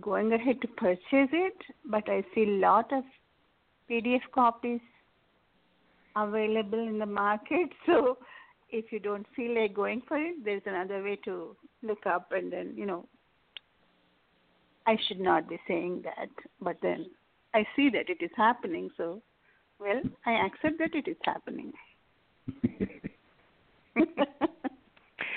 [0.02, 3.04] going ahead to purchase it, but I see a lot of
[3.90, 4.82] PDF copies
[6.16, 7.70] available in the market.
[7.86, 8.18] So
[8.70, 12.54] if you don't feel like going for it, there's another way to look up and
[12.54, 13.06] then, you know,
[14.86, 16.30] I should not be saying that,
[16.62, 17.08] but then
[17.54, 18.90] I see that it is happening.
[18.96, 19.22] So,
[19.80, 21.74] well, I accept that it is happening.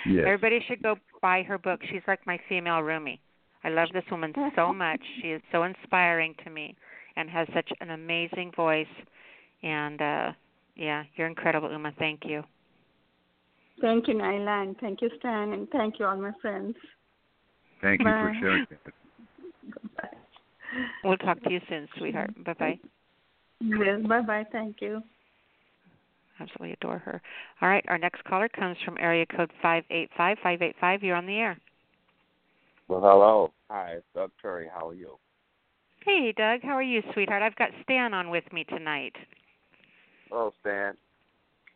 [0.04, 0.24] Yes.
[0.26, 1.80] Everybody should go buy her book.
[1.90, 3.20] She's like my female roomie.
[3.64, 5.00] I love this woman so much.
[5.20, 6.74] She is so inspiring to me
[7.16, 8.86] and has such an amazing voice.
[9.62, 10.32] And uh
[10.76, 11.92] yeah, you're incredible, Uma.
[11.98, 12.42] Thank you.
[13.80, 16.76] Thank you, Nyla, and thank you, Stan, and thank you, all my friends.
[17.80, 18.92] Thank you for sharing that.
[21.04, 22.30] We'll talk to you soon, sweetheart.
[22.44, 22.78] Bye bye.
[23.60, 24.46] Well, bye bye.
[24.50, 25.02] Thank you.
[26.40, 27.20] Absolutely adore her.
[27.60, 31.02] All right, our next caller comes from area code five eight five five eight five.
[31.02, 31.58] You're on the air.
[32.92, 33.52] Well, hello.
[33.70, 34.68] Hi, it's Doug Curry.
[34.70, 35.16] How are you?
[36.04, 36.60] Hey, Doug.
[36.62, 37.42] How are you, sweetheart?
[37.42, 39.14] I've got Stan on with me tonight.
[40.28, 40.92] Hello, Stan.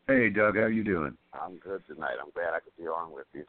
[0.06, 1.16] Hey, Doug, how you doing?
[1.32, 2.16] I'm good tonight.
[2.22, 3.46] I'm glad I could be on with you.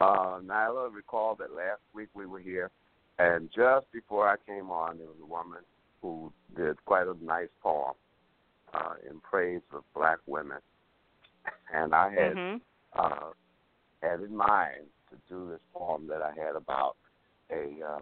[0.00, 2.70] Uh, Nyla, recall that last week we were here,
[3.18, 5.58] and just before I came on, there was a woman
[6.00, 7.92] who did quite a nice poem
[8.72, 10.60] uh, in praise of black women,
[11.74, 12.56] and I had hmm
[12.94, 13.30] uh,
[14.02, 16.96] had in mind to do this poem that I had about
[17.50, 18.00] a uh,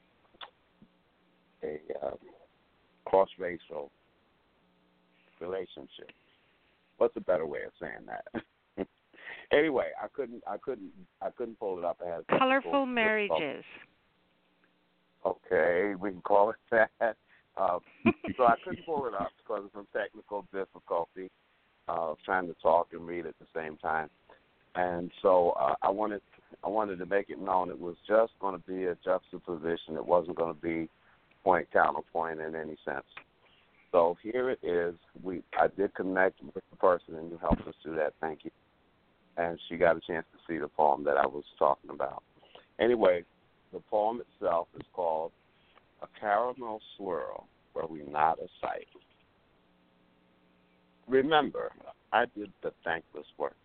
[1.63, 2.15] a uh,
[3.05, 3.91] cross-racial
[5.41, 6.11] relationship.
[6.97, 8.87] What's a better way of saying that?
[9.53, 12.01] anyway, I couldn't, I couldn't, I couldn't pull it up.
[12.05, 13.65] I had Colorful marriages.
[15.27, 17.17] Okay, we can call it that.
[17.57, 17.79] Uh,
[18.37, 21.31] so I couldn't pull it up because of some technical difficulty
[21.89, 24.09] uh, trying to talk and read at the same time.
[24.75, 26.23] And so uh, I wanted
[26.63, 29.97] I wanted to make it known it was just going to be a juxtaposition.
[29.97, 30.89] It wasn't going to be
[31.43, 33.05] point counterpoint in any sense.
[33.93, 34.95] So here it is.
[35.23, 38.15] We I did connect with the person and you helped us do that.
[38.21, 38.51] Thank you.
[39.37, 42.23] And she got a chance to see the poem that I was talking about.
[42.79, 43.25] Anyway,
[43.73, 45.33] the poem itself is called
[46.03, 48.87] A Caramel Swirl Where We Not a Sight.
[51.09, 51.73] Remember,
[52.13, 53.57] I did the thankless work.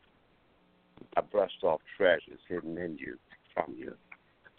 [1.18, 3.18] I brushed off treasures hidden in you,
[3.54, 3.96] from you,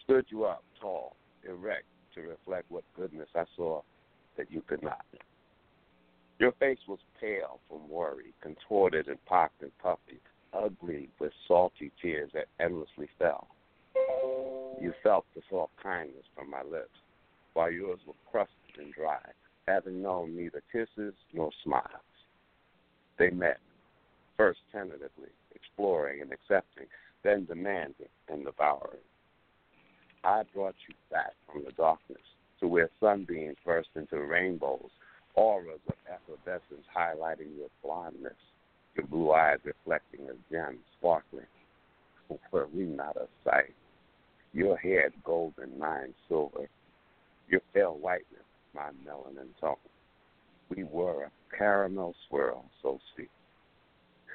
[0.03, 1.15] stood you up tall,
[1.47, 1.85] erect,
[2.15, 3.81] to reflect what goodness I saw
[4.37, 5.05] that you could not.
[6.39, 10.19] Your face was pale from worry, contorted and pocked and puffy,
[10.53, 13.47] ugly with salty tears that endlessly fell.
[14.79, 16.99] You felt the soft kindness from my lips,
[17.53, 19.19] while yours were crusted and dry,
[19.67, 21.85] having known neither kisses nor smiles.
[23.17, 23.57] They met,
[24.37, 26.85] first tentatively, exploring and accepting,
[27.23, 29.05] then demanding and devouring.
[30.23, 32.21] I brought you back from the darkness
[32.59, 34.89] to where sunbeams burst into rainbows,
[35.35, 38.33] auras of effervescence highlighting your blondness,
[38.95, 41.45] your blue eyes reflecting as gems sparkling.
[42.51, 43.73] Were we not a sight?
[44.53, 46.67] Your hair golden, mine silver.
[47.47, 49.75] Your pale whiteness, my melanin tone.
[50.75, 53.29] We were a caramel swirl so sweet.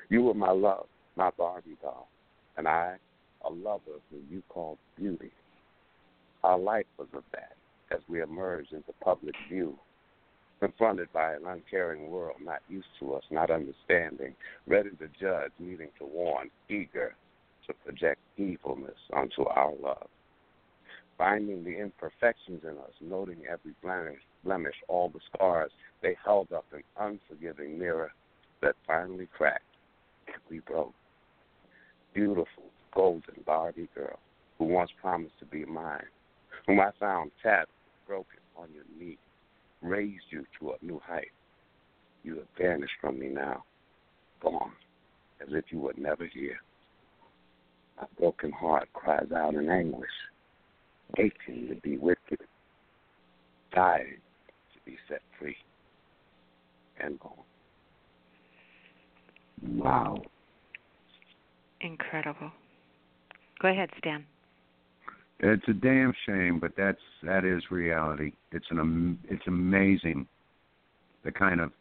[0.08, 2.08] You were my love, my Barbie doll,
[2.56, 2.96] and I,
[3.44, 5.30] a lover who you called beauty.
[6.42, 7.52] Our life was of that
[7.90, 9.78] as we emerged into public view,
[10.60, 14.34] confronted by an uncaring world not used to us, not understanding,
[14.66, 17.14] ready to judge, needing to warn, eager
[17.66, 20.08] to project evilness onto our love.
[21.18, 25.70] Finding the imperfections in us, noting every blemish, blemish, all the scars,
[26.02, 28.12] they held up an unforgiving mirror
[28.60, 29.62] that finally cracked
[30.26, 30.94] and we broke.
[32.14, 34.18] Beautiful, golden Barbie girl
[34.58, 36.04] who once promised to be mine,
[36.66, 37.70] whom I found tapped,
[38.06, 39.18] broken on your knee,
[39.80, 41.32] raised you to a new height.
[42.22, 43.64] You have vanished from me now,
[44.40, 44.72] gone,
[45.40, 46.58] as if you were never here.
[47.96, 50.08] My broken heart cries out in anguish,
[51.18, 52.36] aching to be with you,
[53.74, 54.18] dying
[54.74, 55.56] to be set free
[57.00, 57.32] and gone.
[59.62, 60.22] Wow.
[61.82, 62.50] Incredible.
[63.60, 64.24] Go ahead, Stan.
[65.40, 68.32] It's a damn shame, but that's that is reality.
[68.52, 70.26] It's an am- it's amazing
[71.24, 71.72] the kind of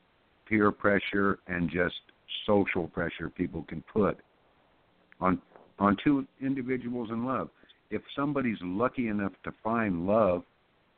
[0.47, 1.95] peer pressure and just
[2.45, 4.17] social pressure people can put
[5.19, 5.39] on
[5.79, 7.49] on two individuals in love.
[7.91, 10.43] If somebody's lucky enough to find love,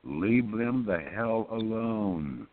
[0.03, 2.47] leave them the hell alone.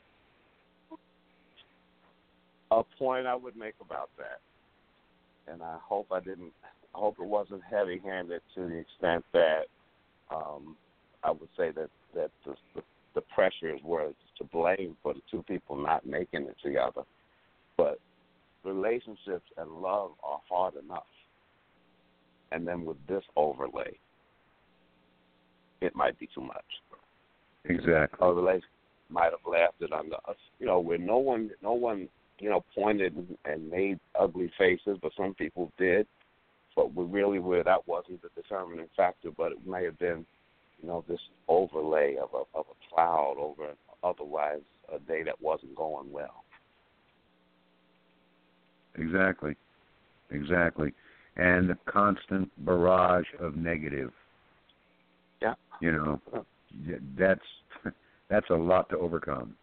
[2.71, 4.41] A point I would make about that,
[5.51, 6.53] and I hope I didn't.
[6.95, 9.63] I hope it wasn't heavy-handed to the extent that
[10.31, 10.77] um,
[11.23, 12.83] I would say that that the, the
[13.15, 17.03] the pressures were to blame for the two people not making it together.
[17.77, 17.99] But
[18.65, 21.03] relationships and love are hard enough.
[22.53, 23.97] And then with this overlay,
[25.81, 26.65] it might be too much.
[27.65, 28.19] Exactly.
[28.21, 28.69] A relationship
[29.09, 32.09] might have lasted under us, you know, where no one, no one,
[32.41, 36.07] you know, pointed and made ugly faces, but some people did.
[36.75, 40.25] But we really where that wasn't the determining factor, but it may have been,
[40.81, 44.63] you know, this overlay of a of a cloud over otherwise
[44.95, 46.45] a day that wasn't going well.
[48.97, 49.57] Exactly.
[50.31, 50.93] Exactly.
[51.37, 54.13] And the constant barrage of negative.
[55.43, 55.55] Yeah.
[55.81, 56.21] You know,
[57.19, 57.41] that's
[58.29, 59.55] that's a lot to overcome.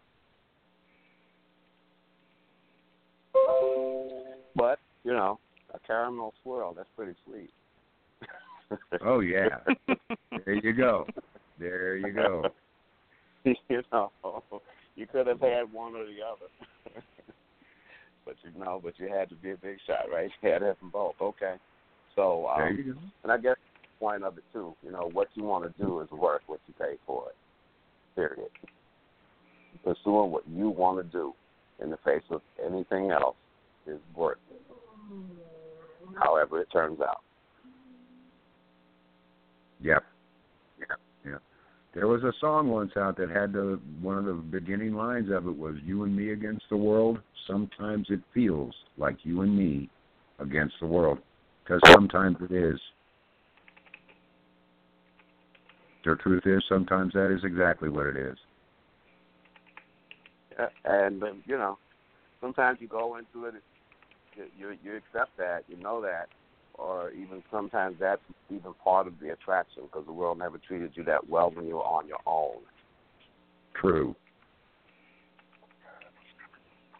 [4.58, 5.38] But, you know,
[5.72, 7.50] a caramel swirl, that's pretty sweet.
[9.06, 9.60] oh yeah.
[10.44, 11.06] there you go.
[11.58, 12.44] There you go.
[13.44, 14.10] you know,
[14.96, 16.96] you could have had one or the other.
[18.26, 20.28] but you know, but you had to be a big shot, right?
[20.42, 21.14] You had to have them both.
[21.22, 21.54] Okay.
[22.16, 23.00] So um, there you go.
[23.22, 26.00] and I guess the point of it too, you know, what you want to do
[26.00, 27.36] is work what you pay for it.
[28.16, 28.50] Period.
[29.84, 31.32] Pursuing what you want to do
[31.80, 33.36] in the face of anything else
[33.86, 34.38] is worth.
[36.18, 37.22] However it turns out.
[39.80, 40.04] Yep.
[40.80, 40.98] Yep.
[41.24, 41.42] Yep.
[41.94, 45.46] There was a song once out that had the one of the beginning lines of
[45.46, 49.88] it was "You and me against the world." Sometimes it feels like you and me
[50.38, 51.18] against the world,
[51.64, 52.78] because sometimes it is.
[56.04, 58.36] The truth is, sometimes that is exactly what it is.
[60.84, 61.78] And um, you know,
[62.40, 63.54] sometimes you go into it,
[64.58, 66.28] you, you accept that, you know that,
[66.74, 71.04] or even sometimes that's even part of the attraction because the world never treated you
[71.04, 72.58] that well when you were on your own.
[73.74, 74.14] True.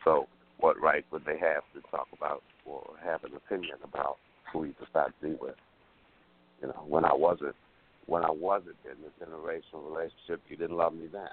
[0.05, 0.27] So,
[0.59, 4.17] what right would they have to talk about or have an opinion about
[4.53, 5.55] who you decide to be with?
[6.61, 7.55] You know, when I wasn't,
[8.07, 11.29] when I wasn't in this interracial relationship, you didn't love me then.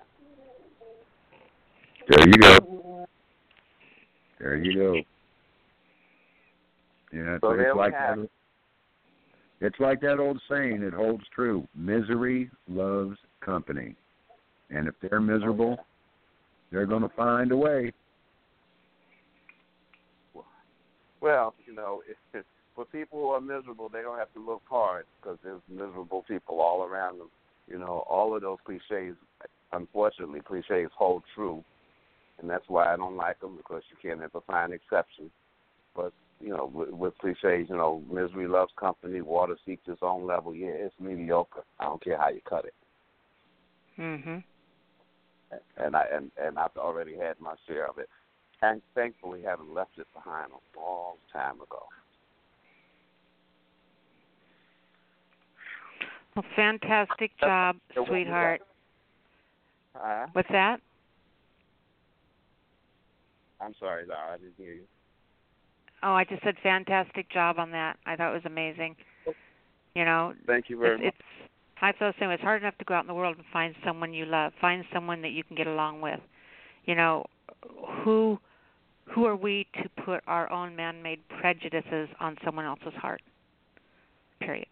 [2.07, 3.07] There you go.
[4.39, 5.14] There you go.
[7.15, 8.29] Yeah, So it's like have having,
[9.61, 11.65] It's like that old saying, it holds true.
[11.73, 13.95] Misery loves company.
[14.69, 15.85] And if they're miserable, oh,
[16.71, 17.93] they're going to find a way.
[21.21, 22.01] Well, you know,
[22.33, 22.43] if,
[22.75, 26.59] for people who are miserable, they don't have to look hard because there's miserable people
[26.59, 27.29] all around them.
[27.69, 29.15] You know, all of those cliches,
[29.71, 31.63] unfortunately, cliches hold true,
[32.39, 35.31] and that's why I don't like them because you can't ever find exceptions.
[35.95, 40.25] But you know, with, with cliches, you know, misery loves company, water seeks its own
[40.25, 40.53] level.
[40.55, 41.63] Yeah, it's mediocre.
[41.79, 42.73] I don't care how you cut it.
[43.97, 44.43] Mhm.
[45.77, 48.09] And I and and I've already had my share of it,
[48.61, 51.83] and thankfully haven't left it behind a long time ago.
[56.35, 58.61] Well, fantastic job, sweetheart.
[59.95, 60.81] Uh, What's that?
[63.61, 64.87] I'm sorry, Laura, I didn't hear you.
[66.05, 67.97] Oh, I just said fantastic job on that.
[68.05, 68.95] I thought it was amazing.
[69.95, 71.15] You know, Thank you very it's, much.
[71.15, 71.51] it's
[71.81, 72.29] I feel the same.
[72.29, 74.85] It's hard enough to go out in the world and find someone you love, find
[74.93, 76.19] someone that you can get along with.
[76.85, 77.25] You know,
[78.03, 78.37] who
[79.05, 83.21] who are we to put our own man-made prejudices on someone else's heart?
[84.39, 84.67] Period.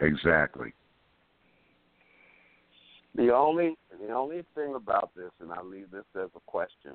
[0.00, 0.72] Exactly.
[3.14, 6.94] The only the only thing about this, and I leave this as a question.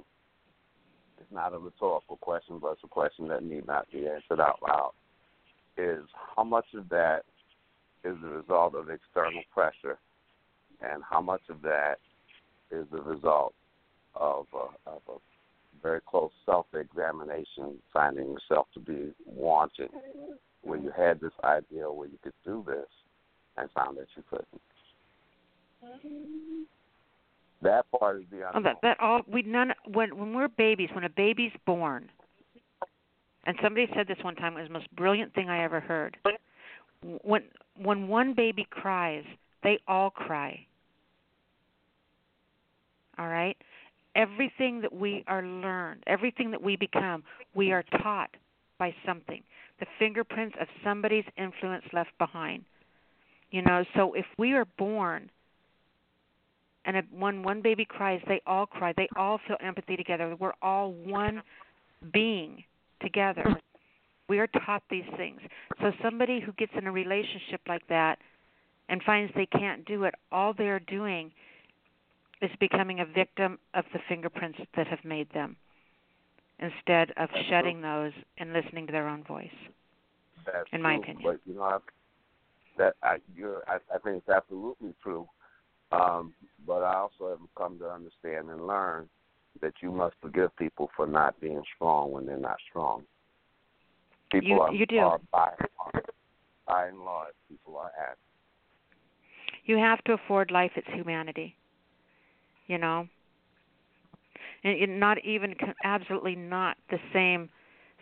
[1.21, 4.59] It's not a rhetorical question, but it's a question that need not be answered out
[4.63, 4.91] loud.
[5.77, 6.03] Is
[6.35, 7.21] how much of that
[8.03, 9.99] is the result of external pressure,
[10.81, 11.97] and how much of that
[12.71, 13.53] is the result
[14.15, 15.17] of a, of a
[15.83, 19.89] very close self-examination, finding yourself to be wanting,
[20.63, 22.87] where you had this idea where you could do this,
[23.57, 24.61] and found that you couldn't.
[25.85, 26.61] Mm-hmm.
[27.61, 31.03] That part is the Oh, that that all we none when when we're babies, when
[31.03, 32.09] a baby's born.
[33.45, 36.17] And somebody said this one time it was the most brilliant thing I ever heard.
[37.23, 37.43] When
[37.75, 39.23] when one baby cries,
[39.63, 40.65] they all cry.
[43.17, 43.57] All right?
[44.15, 47.23] Everything that we are learned, everything that we become,
[47.53, 48.35] we are taught
[48.77, 49.41] by something.
[49.79, 52.65] The fingerprints of somebody's influence left behind.
[53.51, 55.29] You know, so if we are born
[56.85, 58.93] and if when one baby cries, they all cry.
[58.95, 60.35] They all feel empathy together.
[60.39, 61.43] We're all one
[62.11, 62.63] being
[63.01, 63.55] together.
[64.27, 65.41] We are taught these things.
[65.81, 68.17] So somebody who gets in a relationship like that
[68.89, 71.31] and finds they can't do it, all they're doing
[72.41, 75.55] is becoming a victim of the fingerprints that have made them
[76.59, 79.49] instead of shedding those and listening to their own voice.
[80.45, 81.23] That's in my true, opinion.
[81.23, 81.77] But you know, I,
[82.77, 85.27] that I, you're, I, I think it's absolutely true.
[85.91, 86.33] Um,
[86.65, 89.09] but I also have come to understand and learn
[89.61, 93.03] that you must forgive people for not being strong when they're not strong.
[94.31, 94.99] People You- are, you do.
[94.99, 95.51] are by,
[96.65, 98.17] by and large, people are act.
[99.65, 101.55] You have to afford life its humanity.
[102.67, 103.07] You know,
[104.63, 107.49] and it not even absolutely not the same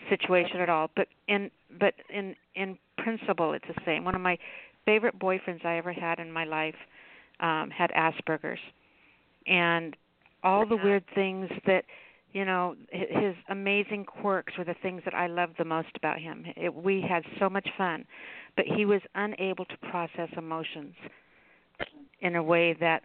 [0.09, 0.91] situation at all.
[0.95, 4.03] But in but in in principle, it's the same.
[4.03, 4.37] One of my
[4.85, 6.75] favorite boyfriends I ever had in my life
[7.39, 8.59] um had Asperger's,
[9.47, 9.95] and
[10.43, 11.83] all the weird things that
[12.33, 16.45] you know his amazing quirks were the things that I loved the most about him.
[16.55, 18.05] It, we had so much fun,
[18.55, 20.93] but he was unable to process emotions
[22.21, 23.01] in a way that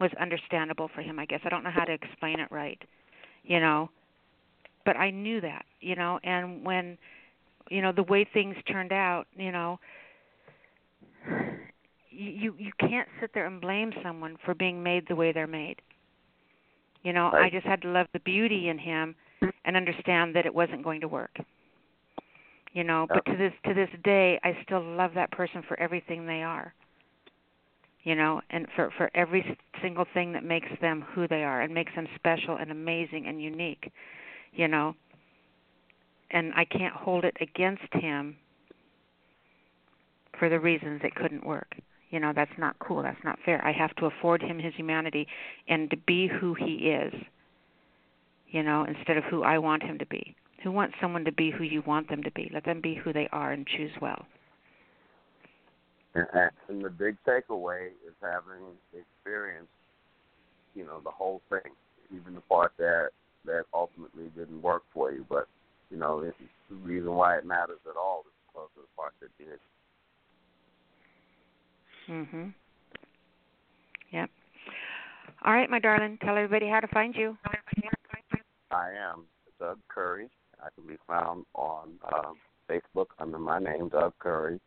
[0.00, 1.40] was understandable for him, I guess.
[1.44, 2.80] I don't know how to explain it right,
[3.44, 3.90] you know.
[4.84, 6.98] But I knew that, you know, and when
[7.70, 9.78] you know the way things turned out, you know,
[12.12, 15.76] you you can't sit there and blame someone for being made the way they're made.
[17.02, 19.16] You know, I just had to love the beauty in him
[19.64, 21.36] and understand that it wasn't going to work.
[22.72, 26.26] You know, but to this to this day I still love that person for everything
[26.26, 26.72] they are.
[28.04, 31.72] You know and for for every single thing that makes them who they are and
[31.72, 33.92] makes them special and amazing and unique
[34.52, 34.94] you know.
[36.30, 38.36] And i can't hold it against him
[40.38, 41.76] for the reasons it couldn't work
[42.12, 45.26] you know that's not cool that's not fair i have to afford him his humanity
[45.66, 47.12] and to be who he is
[48.48, 51.50] you know instead of who i want him to be who wants someone to be
[51.50, 54.24] who you want them to be let them be who they are and choose well
[56.14, 59.72] And, the big takeaway is having experienced,
[60.74, 61.72] you know, the whole thing,
[62.14, 63.08] even the part that
[63.44, 65.24] that ultimately didn't work for you.
[65.28, 65.48] But
[65.90, 66.32] you know, the
[66.76, 69.58] reason why it matters at all is because of the part that did.
[72.08, 72.54] Mhm.
[74.10, 74.30] Yep.
[75.44, 76.18] All right, my darling.
[76.18, 77.36] Tell everybody how to find you.
[78.70, 79.24] I am
[79.58, 80.30] Doug Curry.
[80.62, 82.36] I can be found on um,
[82.68, 84.60] Facebook under my name, Doug Curry,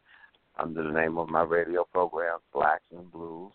[0.59, 3.53] under the name of my radio program, Blacks and Blues.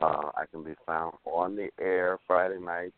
[0.00, 2.94] Uh, I can be found on the air Friday nights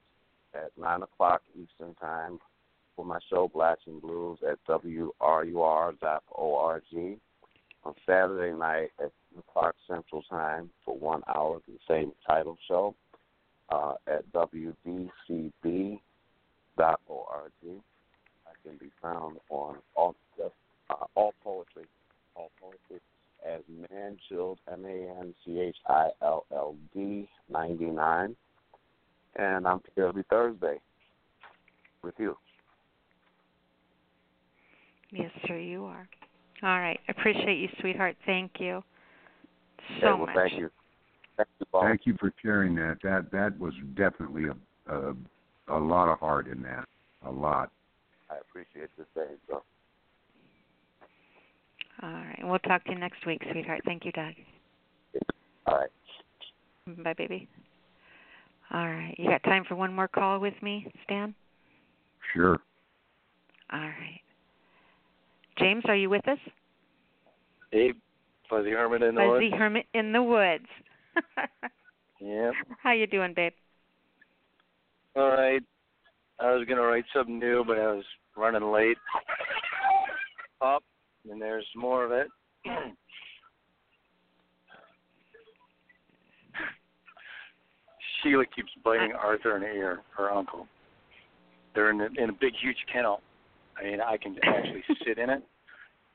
[0.55, 2.39] at 9 o'clock Eastern Time
[2.95, 5.99] for my show, Blacks and Blues, at WRUR.org.
[7.85, 12.57] On Saturday night at 10 o'clock Central Time for one hour, of the same title
[12.69, 12.95] show
[13.71, 15.11] uh, at WDCB.org.
[16.79, 21.85] I can be found on all, uh, all poetry,
[22.35, 23.01] all poetry
[23.47, 28.37] as Manchild, M A N C H I L L D 99.
[29.37, 30.79] And I'm here every Thursday
[32.03, 32.37] with you.
[35.11, 36.09] Yes, sir, you are.
[36.63, 36.99] All right.
[37.09, 38.17] I appreciate you, sweetheart.
[38.25, 38.83] Thank you
[40.01, 40.35] so okay, well, much.
[40.35, 40.71] Thank you.
[41.37, 41.83] Thank you, Paul.
[41.83, 42.99] Thank you for sharing that.
[43.03, 44.55] That that was definitely a
[44.93, 45.15] a,
[45.69, 46.87] a lot of heart in that.
[47.25, 47.71] A lot.
[48.31, 49.63] I appreciate the same, so.
[52.03, 52.41] All right.
[52.43, 53.83] We'll talk to you next week, sweetheart.
[53.85, 54.35] Thank you, Doug.
[55.67, 57.05] All right.
[57.05, 57.49] Bye, baby.
[58.73, 59.15] All right.
[59.19, 61.35] You got time for one more call with me, Stan?
[62.35, 62.59] Sure.
[63.73, 64.21] All right.
[65.59, 66.39] James, are you with us?
[67.71, 67.93] Hey,
[68.53, 69.57] Fuzzy Hermit in the Fuzzy woods.
[69.59, 70.67] Hermit in the woods.
[72.21, 72.51] yeah.
[72.83, 73.55] How you doing, babe?
[75.17, 75.63] All right.
[76.39, 78.05] I was gonna write something new, but I was
[78.37, 78.99] running late.
[80.61, 80.85] Up,
[81.31, 82.27] and there's more of it.
[88.23, 89.19] Sheila keeps biting uh.
[89.19, 90.69] Arthur in the ear, her uncle.
[91.75, 93.23] They're in a, in a big, huge kennel.
[93.81, 95.43] I mean, I can actually sit in it.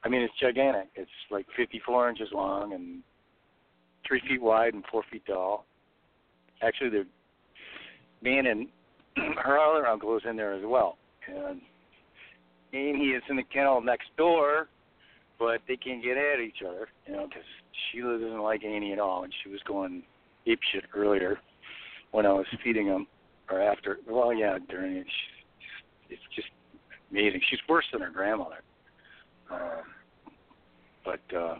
[0.07, 0.87] I mean, it's gigantic.
[0.95, 3.03] It's like 54 inches long and
[4.07, 5.65] three feet wide and four feet tall.
[6.61, 7.05] Actually, they're
[8.21, 8.67] me and
[9.43, 11.59] her other uncle is in there as well, and
[12.73, 14.69] Amy is in the kennel next door,
[15.37, 17.43] but they can't get at each other, you know, because
[17.91, 20.03] Sheila doesn't like Annie at all, and she was going
[20.47, 21.37] ape shit earlier
[22.11, 23.07] when I was feeding them,
[23.51, 23.97] or after.
[24.09, 25.05] Well, yeah, during it.
[25.05, 26.47] She, it's just
[27.11, 27.41] amazing.
[27.49, 28.63] She's worse than her grandmother.
[29.51, 29.83] Um,
[31.07, 31.55] but uh,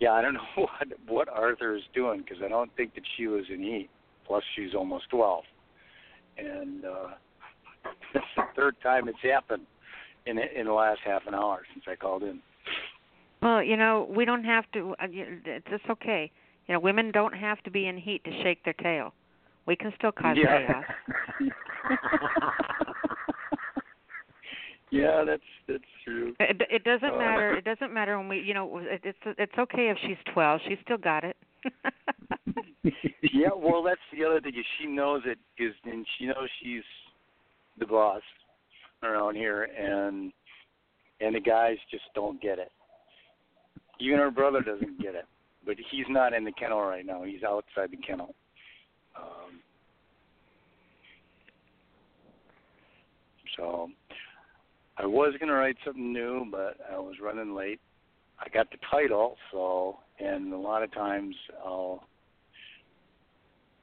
[0.00, 3.26] yeah, I don't know what what Arthur is doing because I don't think that she
[3.26, 3.88] was in heat.
[4.26, 5.44] Plus, she's almost twelve,
[6.36, 7.08] and uh,
[8.14, 9.66] that's the third time it's happened
[10.26, 12.40] in in the last half an hour since I called in.
[13.42, 14.94] Well, you know, we don't have to.
[15.00, 16.30] uh, It's it's okay.
[16.66, 19.14] You know, women don't have to be in heat to shake their tail.
[19.66, 20.82] We can still cause Yeah.
[21.40, 21.50] chaos.
[24.90, 26.34] Yeah, that's that's true.
[26.40, 27.56] It, it doesn't Uh, matter.
[27.58, 30.60] It doesn't matter when we, you know, it, it's it's okay if she's twelve.
[30.68, 31.36] She's still got it.
[33.32, 36.84] yeah, well, that's the other thing is she knows it is, and she knows she's
[37.78, 38.22] the boss
[39.02, 40.32] around here, and
[41.20, 42.70] and the guys just don't get it.
[44.00, 45.26] Even her brother doesn't get it,
[45.66, 47.24] but he's not in the kennel right now.
[47.24, 48.34] He's outside the kennel.
[49.16, 49.60] Um,
[53.56, 53.90] so
[55.00, 57.80] I was gonna write something new, but I was running late.
[58.40, 62.04] I got the title, so and a lot of times I'll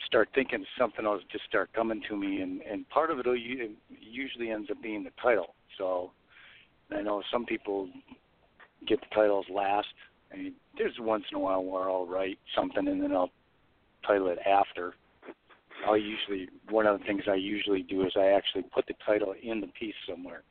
[0.05, 3.25] start thinking of something else just start coming to me, and and part of it
[4.01, 5.55] usually ends up being the title.
[5.77, 6.11] So
[6.91, 7.89] I know some people
[8.85, 9.87] get the titles last.
[10.33, 13.31] I mean, there's once in a while where I'll write something and then I'll
[14.05, 14.93] title it after.
[15.87, 19.33] I'll usually one of the things I usually do is I actually put the title
[19.41, 20.43] in the piece somewhere.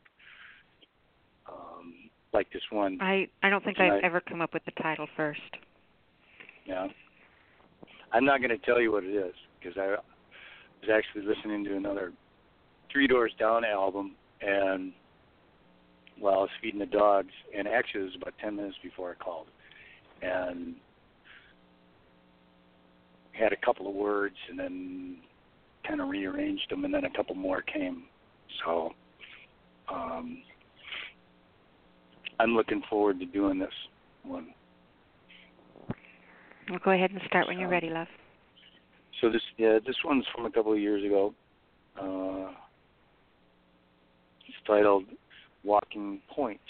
[2.35, 2.99] Like this one.
[3.01, 3.93] I I don't think Right.
[3.93, 5.41] I've ever come up with the title first.
[6.67, 6.89] Yeah.
[8.13, 11.77] I'm not going to tell you what it is because I was actually listening to
[11.77, 12.13] another
[12.93, 14.93] Three Doors Down album and
[16.19, 19.23] while I was feeding the dogs, and actually it was about 10 minutes before I
[19.23, 19.47] called,
[20.23, 20.75] and
[23.33, 25.17] had a couple of words and then
[25.87, 28.05] kind of rearranged them, and then a couple more came.
[28.65, 28.93] So
[29.93, 30.39] um,
[32.41, 33.73] I'm looking forward to doing this
[34.25, 34.49] one.
[36.71, 38.09] Well, go ahead and start when you're ready, love.
[39.21, 41.35] So this yeah, this one's from a couple of years ago.
[42.01, 42.53] Uh,
[44.47, 45.05] it's titled
[45.63, 46.61] "Walking Point."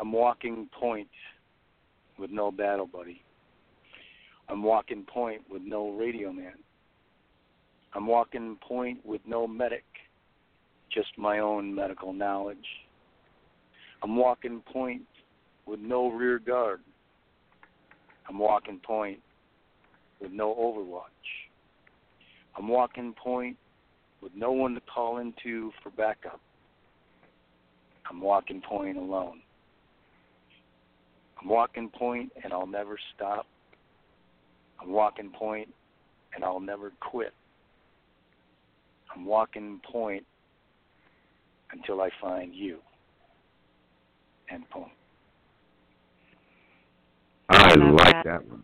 [0.00, 1.08] I'm walking point
[2.18, 3.22] with no battle buddy.
[4.48, 6.54] I'm walking point with no radio man.
[7.94, 9.84] I'm walking point with no medic,
[10.92, 12.66] just my own medical knowledge.
[14.02, 15.02] I'm walking point
[15.64, 16.80] with no rear guard.
[18.28, 19.20] I'm walking point
[20.20, 21.02] with no overwatch.
[22.56, 23.56] I'm walking point
[24.20, 26.40] with no one to call into for backup.
[28.10, 29.40] I'm walking point alone.
[31.40, 33.46] I'm walking point and I'll never stop.
[34.80, 35.68] I'm walking point
[36.34, 37.32] and I'll never quit.
[39.14, 40.24] I'm walking point
[41.72, 42.78] until I find you.
[44.50, 44.92] End point.
[47.48, 48.24] I love like that.
[48.24, 48.62] that one.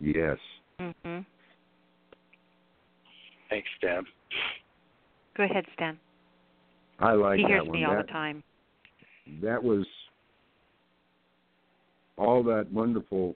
[0.00, 0.38] Yes.
[0.78, 1.24] Mhm.
[3.48, 4.04] Thanks, Deb.
[5.36, 5.98] Go ahead, Stan.
[6.98, 7.36] I like that.
[7.38, 7.72] he that hears one.
[7.72, 8.42] me all that, the time.
[9.42, 9.86] that was
[12.16, 13.34] all that wonderful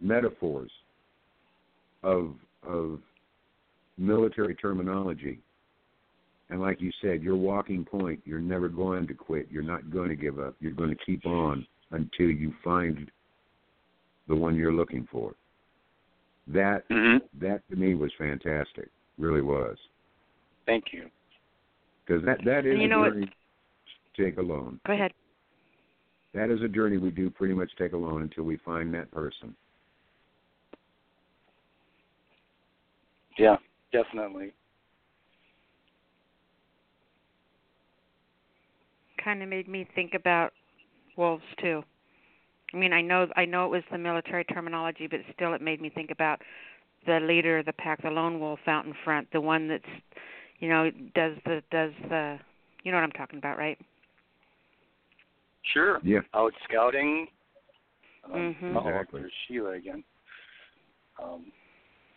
[0.00, 0.70] metaphors
[2.02, 2.34] of
[2.66, 3.00] of
[3.98, 5.38] military terminology.
[6.52, 9.48] And like you said, your walking point, you're never going to quit.
[9.50, 10.54] You're not going to give up.
[10.60, 13.10] You're going to keep on until you find
[14.28, 15.32] the one you're looking for.
[16.48, 17.24] That mm-hmm.
[17.40, 18.90] that to me was fantastic.
[19.16, 19.78] Really was.
[20.66, 21.08] Thank you.
[22.04, 23.30] Because that that is you a know what- journey
[24.14, 24.78] to take alone.
[24.86, 25.12] Go ahead.
[26.34, 29.56] That is a journey we do pretty much take alone until we find that person.
[33.38, 33.56] Yeah,
[33.90, 34.52] definitely.
[39.22, 40.52] Kind of made me think about
[41.16, 41.82] wolves too.
[42.74, 45.80] I mean, I know I know it was the military terminology, but still, it made
[45.80, 46.40] me think about
[47.06, 49.84] the leader of the pack, the lone wolf out in front, the one that's,
[50.60, 52.38] you know, does the does the,
[52.82, 53.78] you know what I'm talking about, right?
[55.72, 56.00] Sure.
[56.02, 56.20] Yeah.
[56.34, 57.28] Out scouting.
[58.24, 58.76] Um, Mhm.
[58.76, 59.20] uh-oh, Exactly.
[59.20, 60.04] There's Sheila again.
[61.22, 61.52] Um,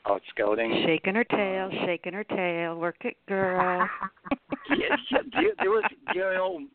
[0.06, 0.84] out scouting.
[0.86, 3.90] Shaking her tail, shaking her tail, work it, girl.
[4.70, 6.68] yeah, yeah, there, there was, you know,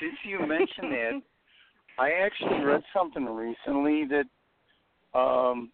[0.00, 1.22] since you mentioned that,
[1.98, 5.70] I actually read something recently that, um,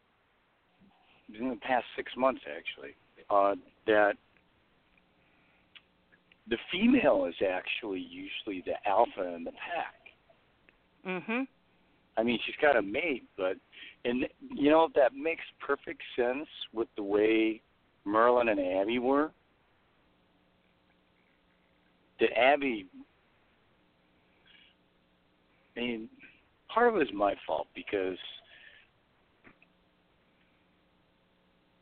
[1.38, 2.94] in the past six months actually,
[3.30, 3.54] uh,
[3.86, 4.14] that
[6.48, 9.94] the female is actually usually the alpha in the pack.
[11.06, 11.46] mhm.
[12.16, 13.56] I mean, she's got a mate, but
[14.04, 17.62] and you know that makes perfect sense with the way
[18.04, 19.30] Merlin and Abby were.
[22.18, 22.86] That Abby,
[25.80, 26.08] I mean,
[26.72, 28.18] part of it is my fault because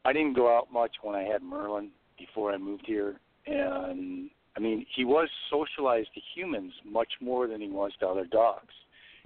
[0.05, 4.60] I didn't go out much when I had Merlin before I moved here, and I
[4.60, 8.73] mean, he was socialized to humans much more than he was to other dogs.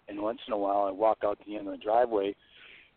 [0.08, 2.34] And once in a while, I walk out to the end of the driveway,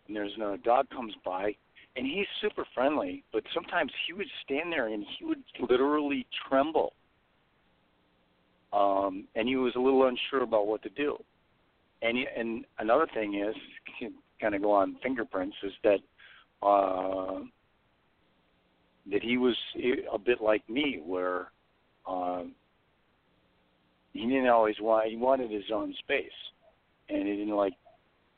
[0.07, 1.55] and there's another dog comes by,
[1.97, 6.93] and he's super friendly, but sometimes he would stand there and he would literally tremble.
[8.71, 11.17] Um, and he was a little unsure about what to do.
[12.05, 13.55] And and another thing is,
[14.39, 15.99] kind of go on fingerprints, is that
[16.61, 17.39] uh,
[19.11, 19.55] that he was
[20.13, 21.51] a bit like me, where
[22.07, 22.53] um,
[24.13, 26.25] he didn't always want he wanted his own space,
[27.09, 27.73] and he didn't like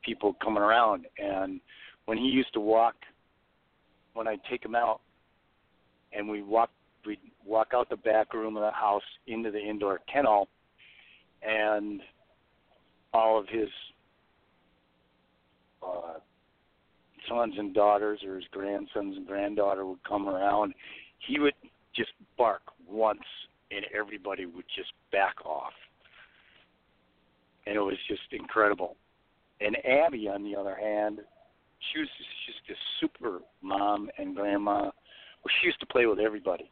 [0.03, 1.05] people coming around.
[1.17, 1.59] And
[2.05, 2.95] when he used to walk,
[4.13, 5.01] when I'd take him out,
[6.13, 6.69] and we walk
[7.05, 10.47] we'd walk out the back room of the house into the indoor kennel,
[11.41, 12.01] and
[13.17, 13.69] all of his
[15.81, 16.19] uh,
[17.27, 20.73] sons and daughters or his grandsons and granddaughter would come around,
[21.27, 21.55] he would
[21.95, 23.19] just bark once
[23.71, 25.73] and everybody would just back off.
[27.65, 28.95] And it was just incredible.
[29.59, 31.19] And Abby, on the other hand,
[31.91, 32.07] she was
[32.45, 34.81] just a super mom and grandma.
[34.83, 36.69] Well, she used to play with everybody.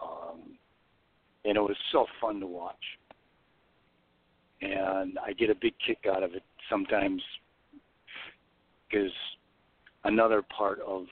[0.00, 0.56] Um,
[1.44, 2.76] and it was so fun to watch.
[4.60, 7.22] And I get a big kick out of it sometimes
[8.88, 9.12] because
[10.04, 11.04] another part of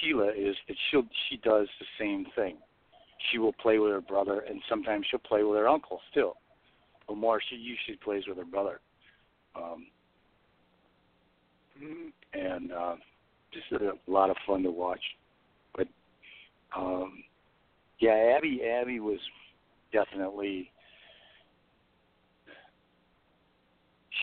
[0.00, 2.56] Sheila is that she'll she does the same thing.
[3.30, 6.36] She will play with her brother, and sometimes she'll play with her uncle still,
[7.06, 8.80] But more, she usually plays with her brother.
[9.54, 9.86] Um,
[12.32, 12.96] and uh,
[13.52, 15.02] just a lot of fun to watch.
[15.76, 15.88] But
[16.76, 17.22] um,
[18.00, 19.18] yeah, Abby Abby was
[19.92, 20.70] definitely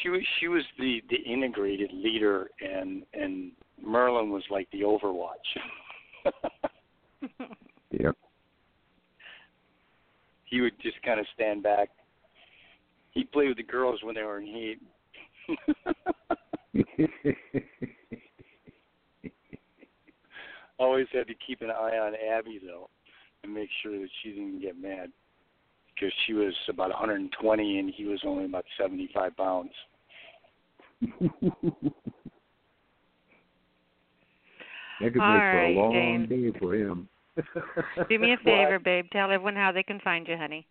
[0.01, 3.51] she was she was the the integrated leader, and and
[3.83, 5.57] Merlin was like the Overwatch.
[7.91, 8.15] Yep.
[10.45, 11.89] he would just kind of stand back.
[13.11, 14.79] He'd play with the girls when they were in heat.
[20.79, 22.89] Always had to keep an eye on Abby though,
[23.43, 25.11] and make sure that she didn't get mad,
[25.93, 29.71] because she was about 120 and he was only about 75 pounds.
[35.01, 36.29] That could All make for a long James.
[36.29, 37.07] day for him.
[38.09, 39.05] Do me a favor, babe.
[39.11, 40.67] Tell everyone how they can find you, honey.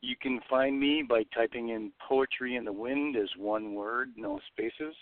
[0.00, 4.38] You can find me by typing in "poetry in the wind" as one word, no
[4.52, 4.94] spaces.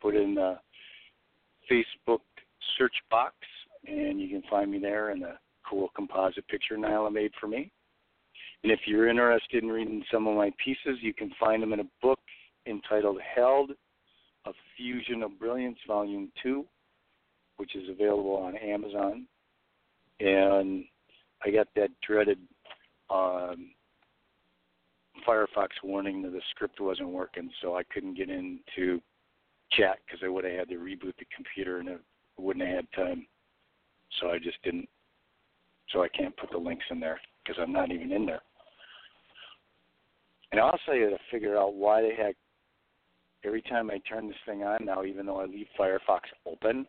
[0.00, 0.58] Put in the
[1.70, 2.20] Facebook
[2.76, 3.34] search box,
[3.86, 5.34] and you can find me there in the
[5.68, 7.70] cool composite picture Nyla made for me.
[8.62, 11.80] And if you're interested in reading some of my pieces, you can find them in
[11.80, 12.18] a book
[12.68, 13.72] entitled Held,
[14.46, 16.64] A Fusion of Brilliance, Volume 2,
[17.56, 19.26] which is available on Amazon.
[20.20, 20.84] And
[21.44, 22.38] I got that dreaded
[23.10, 23.70] um,
[25.26, 29.00] Firefox warning that the script wasn't working, so I couldn't get into
[29.72, 32.00] chat because I would have had to reboot the computer and it
[32.38, 33.26] wouldn't have had time.
[34.20, 34.88] So I just didn't.
[35.90, 38.42] So I can't put the links in there because I'm not even in there.
[40.52, 42.36] And I also, I got to figure out why the heck
[43.44, 46.86] every time I turn this thing on now, even though I leave Firefox open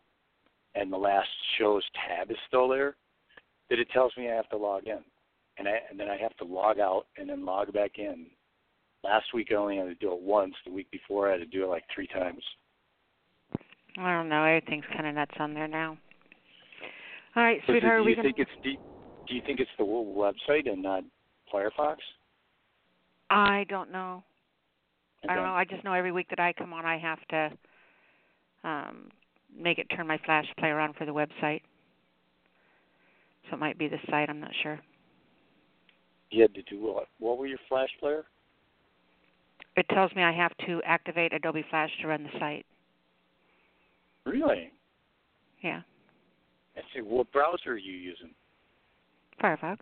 [0.76, 2.96] and the last show's tab is still there,
[3.70, 5.00] that it tells me I have to log in,
[5.58, 8.28] and I and then I have to log out and then log back in.
[9.04, 10.54] Last week I only had to do it once.
[10.66, 12.44] The week before I had to do it like three times.
[13.98, 14.44] I don't know.
[14.44, 15.98] Everything's kind of nuts on there now.
[17.36, 18.00] All right, So sweetheart.
[18.00, 18.28] do are we you gonna...
[18.30, 18.74] think it's do,
[19.28, 21.04] do you think it's the whole website and not
[21.54, 21.98] Firefox?
[23.30, 24.24] I don't know.
[25.28, 25.54] I don't know.
[25.54, 27.52] I just know every week that I come on, I have to
[28.64, 29.10] um
[29.58, 31.62] make it turn my Flash player on for the website.
[33.50, 34.30] So it might be the site.
[34.30, 34.80] I'm not sure.
[36.32, 37.08] You had to do what?
[37.20, 38.26] What were your Flash player?
[39.76, 42.66] It tells me I have to activate Adobe Flash to run the site.
[44.26, 44.72] Really?
[45.62, 45.82] Yeah,
[46.78, 47.02] I see.
[47.02, 48.32] What browser are you using?
[49.42, 49.78] Firefox.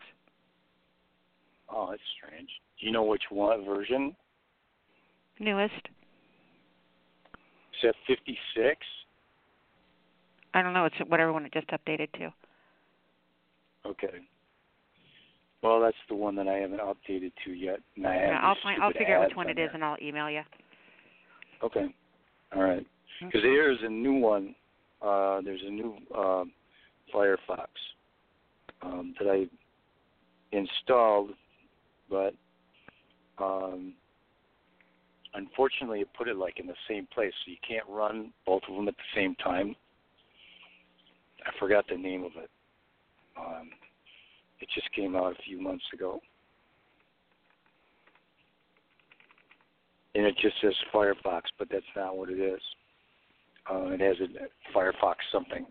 [1.69, 2.49] Oh, that's strange.
[2.79, 4.15] Do you know which one version?
[5.39, 5.73] Newest.
[7.73, 8.77] Is that 56?
[10.53, 10.85] I don't know.
[10.85, 12.33] It's whatever one it just updated to.
[13.85, 14.19] Okay.
[15.61, 17.79] Well, that's the one that I haven't updated to yet.
[17.95, 18.81] And I have Yeah, I'll find.
[18.81, 19.71] I'll figure out which one it is, there.
[19.73, 20.41] and I'll email you.
[21.63, 21.87] Okay.
[22.55, 22.85] All right.
[23.19, 24.55] Because there's a new one.
[25.01, 26.43] Uh, there's a new uh,
[27.13, 27.67] Firefox
[28.81, 29.45] um, that I
[30.55, 31.31] installed,
[32.09, 32.33] but
[33.37, 33.93] um,
[35.33, 38.75] unfortunately, it put it like in the same place, so you can't run both of
[38.75, 39.75] them at the same time.
[41.45, 42.49] I forgot the name of it.
[43.37, 43.69] Um,
[44.59, 46.19] it just came out a few months ago.
[50.17, 52.59] and it just says Firefox, but that's not what it is.
[53.71, 55.65] Uh, it has a Firefox something.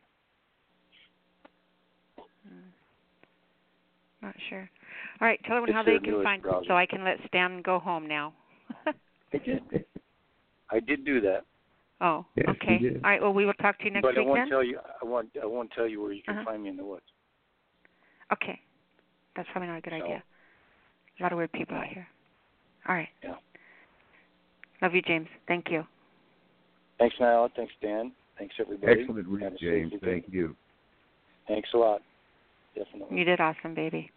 [4.22, 4.70] Not sure.
[5.20, 6.64] All right, tell everyone how they can find browser.
[6.68, 8.32] so I can let Stan go home now.
[9.32, 9.84] I did.
[10.70, 11.42] I did do that.
[12.00, 12.78] Oh, Yes, okay.
[12.96, 13.22] All right.
[13.22, 14.14] Well, we will talk to you next week.
[14.16, 14.48] but I won't then.
[14.48, 14.78] tell you.
[15.00, 15.28] I won't.
[15.42, 16.44] I won't tell you where you can Uh-huh.
[16.44, 17.04] find me in the woods.
[18.32, 18.60] Okay.
[19.34, 20.22] That's probably not a good So- idea.
[21.18, 22.06] A lot of weird people out here.
[22.86, 23.08] All right.
[23.22, 23.36] Yeah.
[24.82, 25.28] Love you, James.
[25.48, 25.86] Thank you.
[26.98, 27.50] Thanks, Nyla.
[27.56, 28.12] Thanks, Dan.
[28.38, 29.00] Thanks, everybody.
[29.00, 29.92] Excellent read, Have a safe James.
[29.92, 30.02] weekend.
[30.02, 30.54] Thank you.
[31.48, 32.02] Thanks a lot.
[32.74, 33.16] Definitely.
[33.18, 34.10] You did awesome, baby.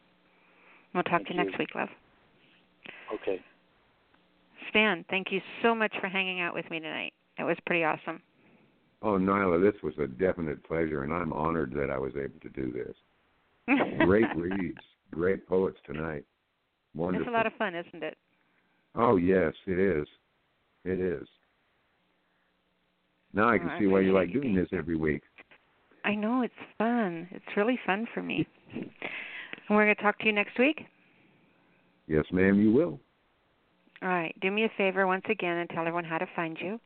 [0.93, 1.89] We'll talk Thank to you next week, love.
[3.13, 3.39] Okay.
[4.69, 7.13] Stan, thank you so much for hanging out with me tonight.
[7.37, 8.21] It was pretty awesome.
[9.01, 12.49] Oh, Nyla, this was a definite pleasure, and I'm honored that I was able to
[12.49, 12.95] do this.
[14.05, 14.81] Great reads,
[15.11, 16.25] great poets tonight.
[16.95, 17.27] Wonderful.
[17.27, 18.17] It's a lot of fun, isn't it?
[18.95, 20.07] Oh yes, it is.
[20.83, 21.27] It is.
[23.33, 25.21] Now I oh, can Oh, see why you like doing this every week.
[26.03, 27.27] I know it's fun.
[27.31, 28.47] It's really fun for me.
[29.67, 30.81] And we're going to talk to you next week.
[32.07, 32.99] Yes, ma'am, you will.
[34.01, 34.33] All right.
[34.41, 36.79] Do me a favor once again and tell everyone how to find you.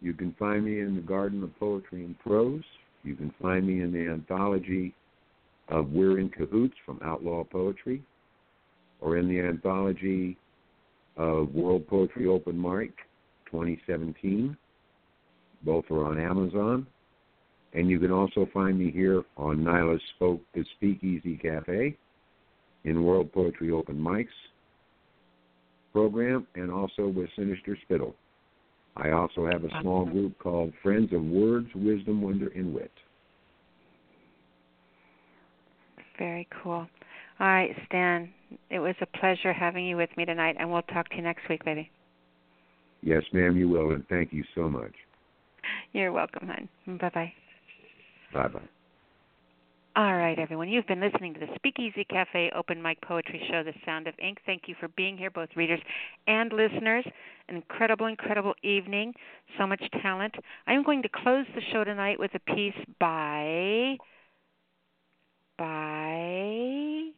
[0.00, 2.62] You can find me in the Garden of Poetry and Prose.
[3.04, 4.94] You can find me in the anthology
[5.68, 8.02] of We're in Cahoots from Outlaw Poetry,
[9.00, 10.36] or in the anthology
[11.16, 12.92] of World Poetry Open Mic
[13.46, 14.56] 2017.
[15.64, 16.86] Both are on Amazon.
[17.74, 21.96] And you can also find me here on Nyla's Spoke the Speakeasy Cafe
[22.84, 24.26] in World Poetry Open Mics
[25.92, 28.14] program and also with Sinister Spittle.
[28.96, 32.90] I also have a small group called Friends of Words, Wisdom, Wonder, and Wit.
[36.18, 36.86] Very cool.
[37.40, 38.30] All right, Stan.
[38.70, 41.48] It was a pleasure having you with me tonight, and we'll talk to you next
[41.48, 41.90] week, baby.
[43.02, 44.92] Yes, ma'am, you will, and thank you so much.
[45.92, 46.98] You're welcome, hon.
[46.98, 47.32] Bye bye.
[48.32, 48.81] Bye bye.
[49.94, 50.70] All right, everyone.
[50.70, 54.38] You've been listening to the Speakeasy Cafe Open Mic Poetry Show, The Sound of Ink.
[54.46, 55.80] Thank you for being here, both readers
[56.26, 57.04] and listeners.
[57.50, 59.12] An incredible, incredible evening.
[59.58, 60.34] So much talent.
[60.66, 63.98] I'm going to close the show tonight with a piece by
[65.58, 67.10] by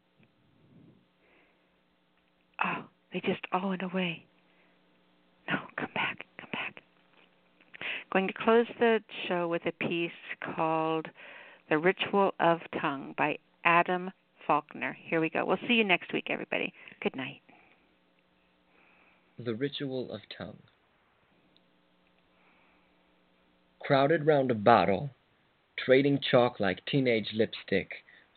[2.64, 4.26] oh, They just all went away.
[5.48, 6.82] No, come back, come back.
[8.12, 10.10] Going to close the show with a piece
[10.56, 11.06] called
[11.68, 14.10] The Ritual of Tongue by Adam
[14.46, 14.96] Falkner.
[15.08, 15.44] Here we go.
[15.44, 16.72] We'll see you next week, everybody.
[17.02, 17.40] Good night.
[19.38, 20.58] The Ritual of Tongue.
[23.80, 25.10] Crowded round a bottle,
[25.78, 27.90] trading chalk like teenage lipstick,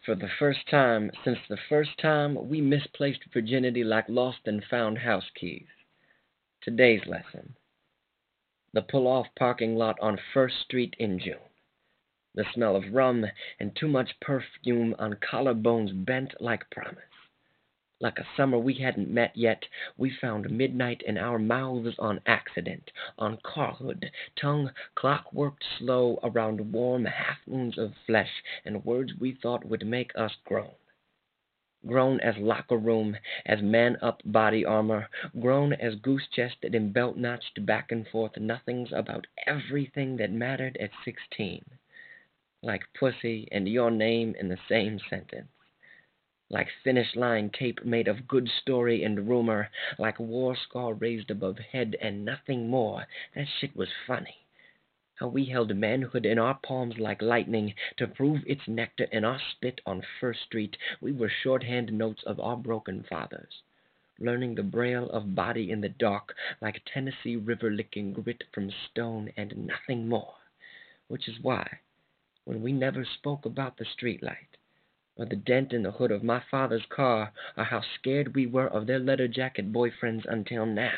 [0.06, 4.97] for the first time since the first time we misplaced virginity like lost and found
[4.97, 5.67] house keys.
[6.61, 7.56] Today's lesson
[8.73, 11.47] the pull off parking lot on First Street in June.
[12.38, 13.25] The smell of rum
[13.59, 17.01] and too much perfume on collarbones bent like promise.
[17.99, 19.66] Like a summer we hadn't met yet,
[19.98, 27.06] we found midnight in our mouths on accident, on carhood, tongue clockworked slow around warm
[27.06, 30.75] half moons of flesh and words we thought would make us groan.
[31.88, 33.17] Grown as locker room,
[33.48, 35.09] as man up body armor,
[35.40, 40.77] grown as goose chested and belt notched back and forth nothings about everything that mattered
[40.77, 41.66] at sixteen.
[42.67, 45.47] Like pussy and your name in the same sentence
[46.49, 51.57] like finish line tape made of good story and rumor, like war scar raised above
[51.57, 53.05] head and nothing more.
[53.35, 54.47] That shit was funny.
[55.15, 59.41] How we held manhood in our palms like lightning to prove its nectar in our
[59.51, 60.77] spit on First Street.
[61.01, 63.61] We were shorthand notes of our broken fathers.
[64.17, 69.33] Learning the braille of body in the dark, like Tennessee river licking grit from stone
[69.35, 70.35] and nothing more.
[71.09, 71.79] Which is why,
[72.48, 74.56] when we never spoke about the streetlight,
[75.17, 78.69] or the dent in the hood of my father's car, or how scared we were
[78.69, 80.98] of their leather jacket boyfriends until now.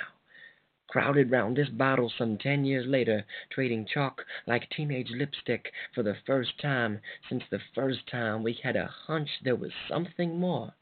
[0.90, 6.18] Crowded round this bottle some ten years later, trading chalk like teenage lipstick for the
[6.28, 10.76] first time since the first time we had a hunch there was something more.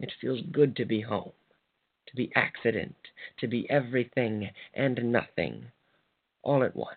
[0.00, 1.32] It feels good to be home,
[2.06, 2.96] to be accident,
[3.36, 5.66] to be everything and nothing,
[6.42, 6.96] all at once.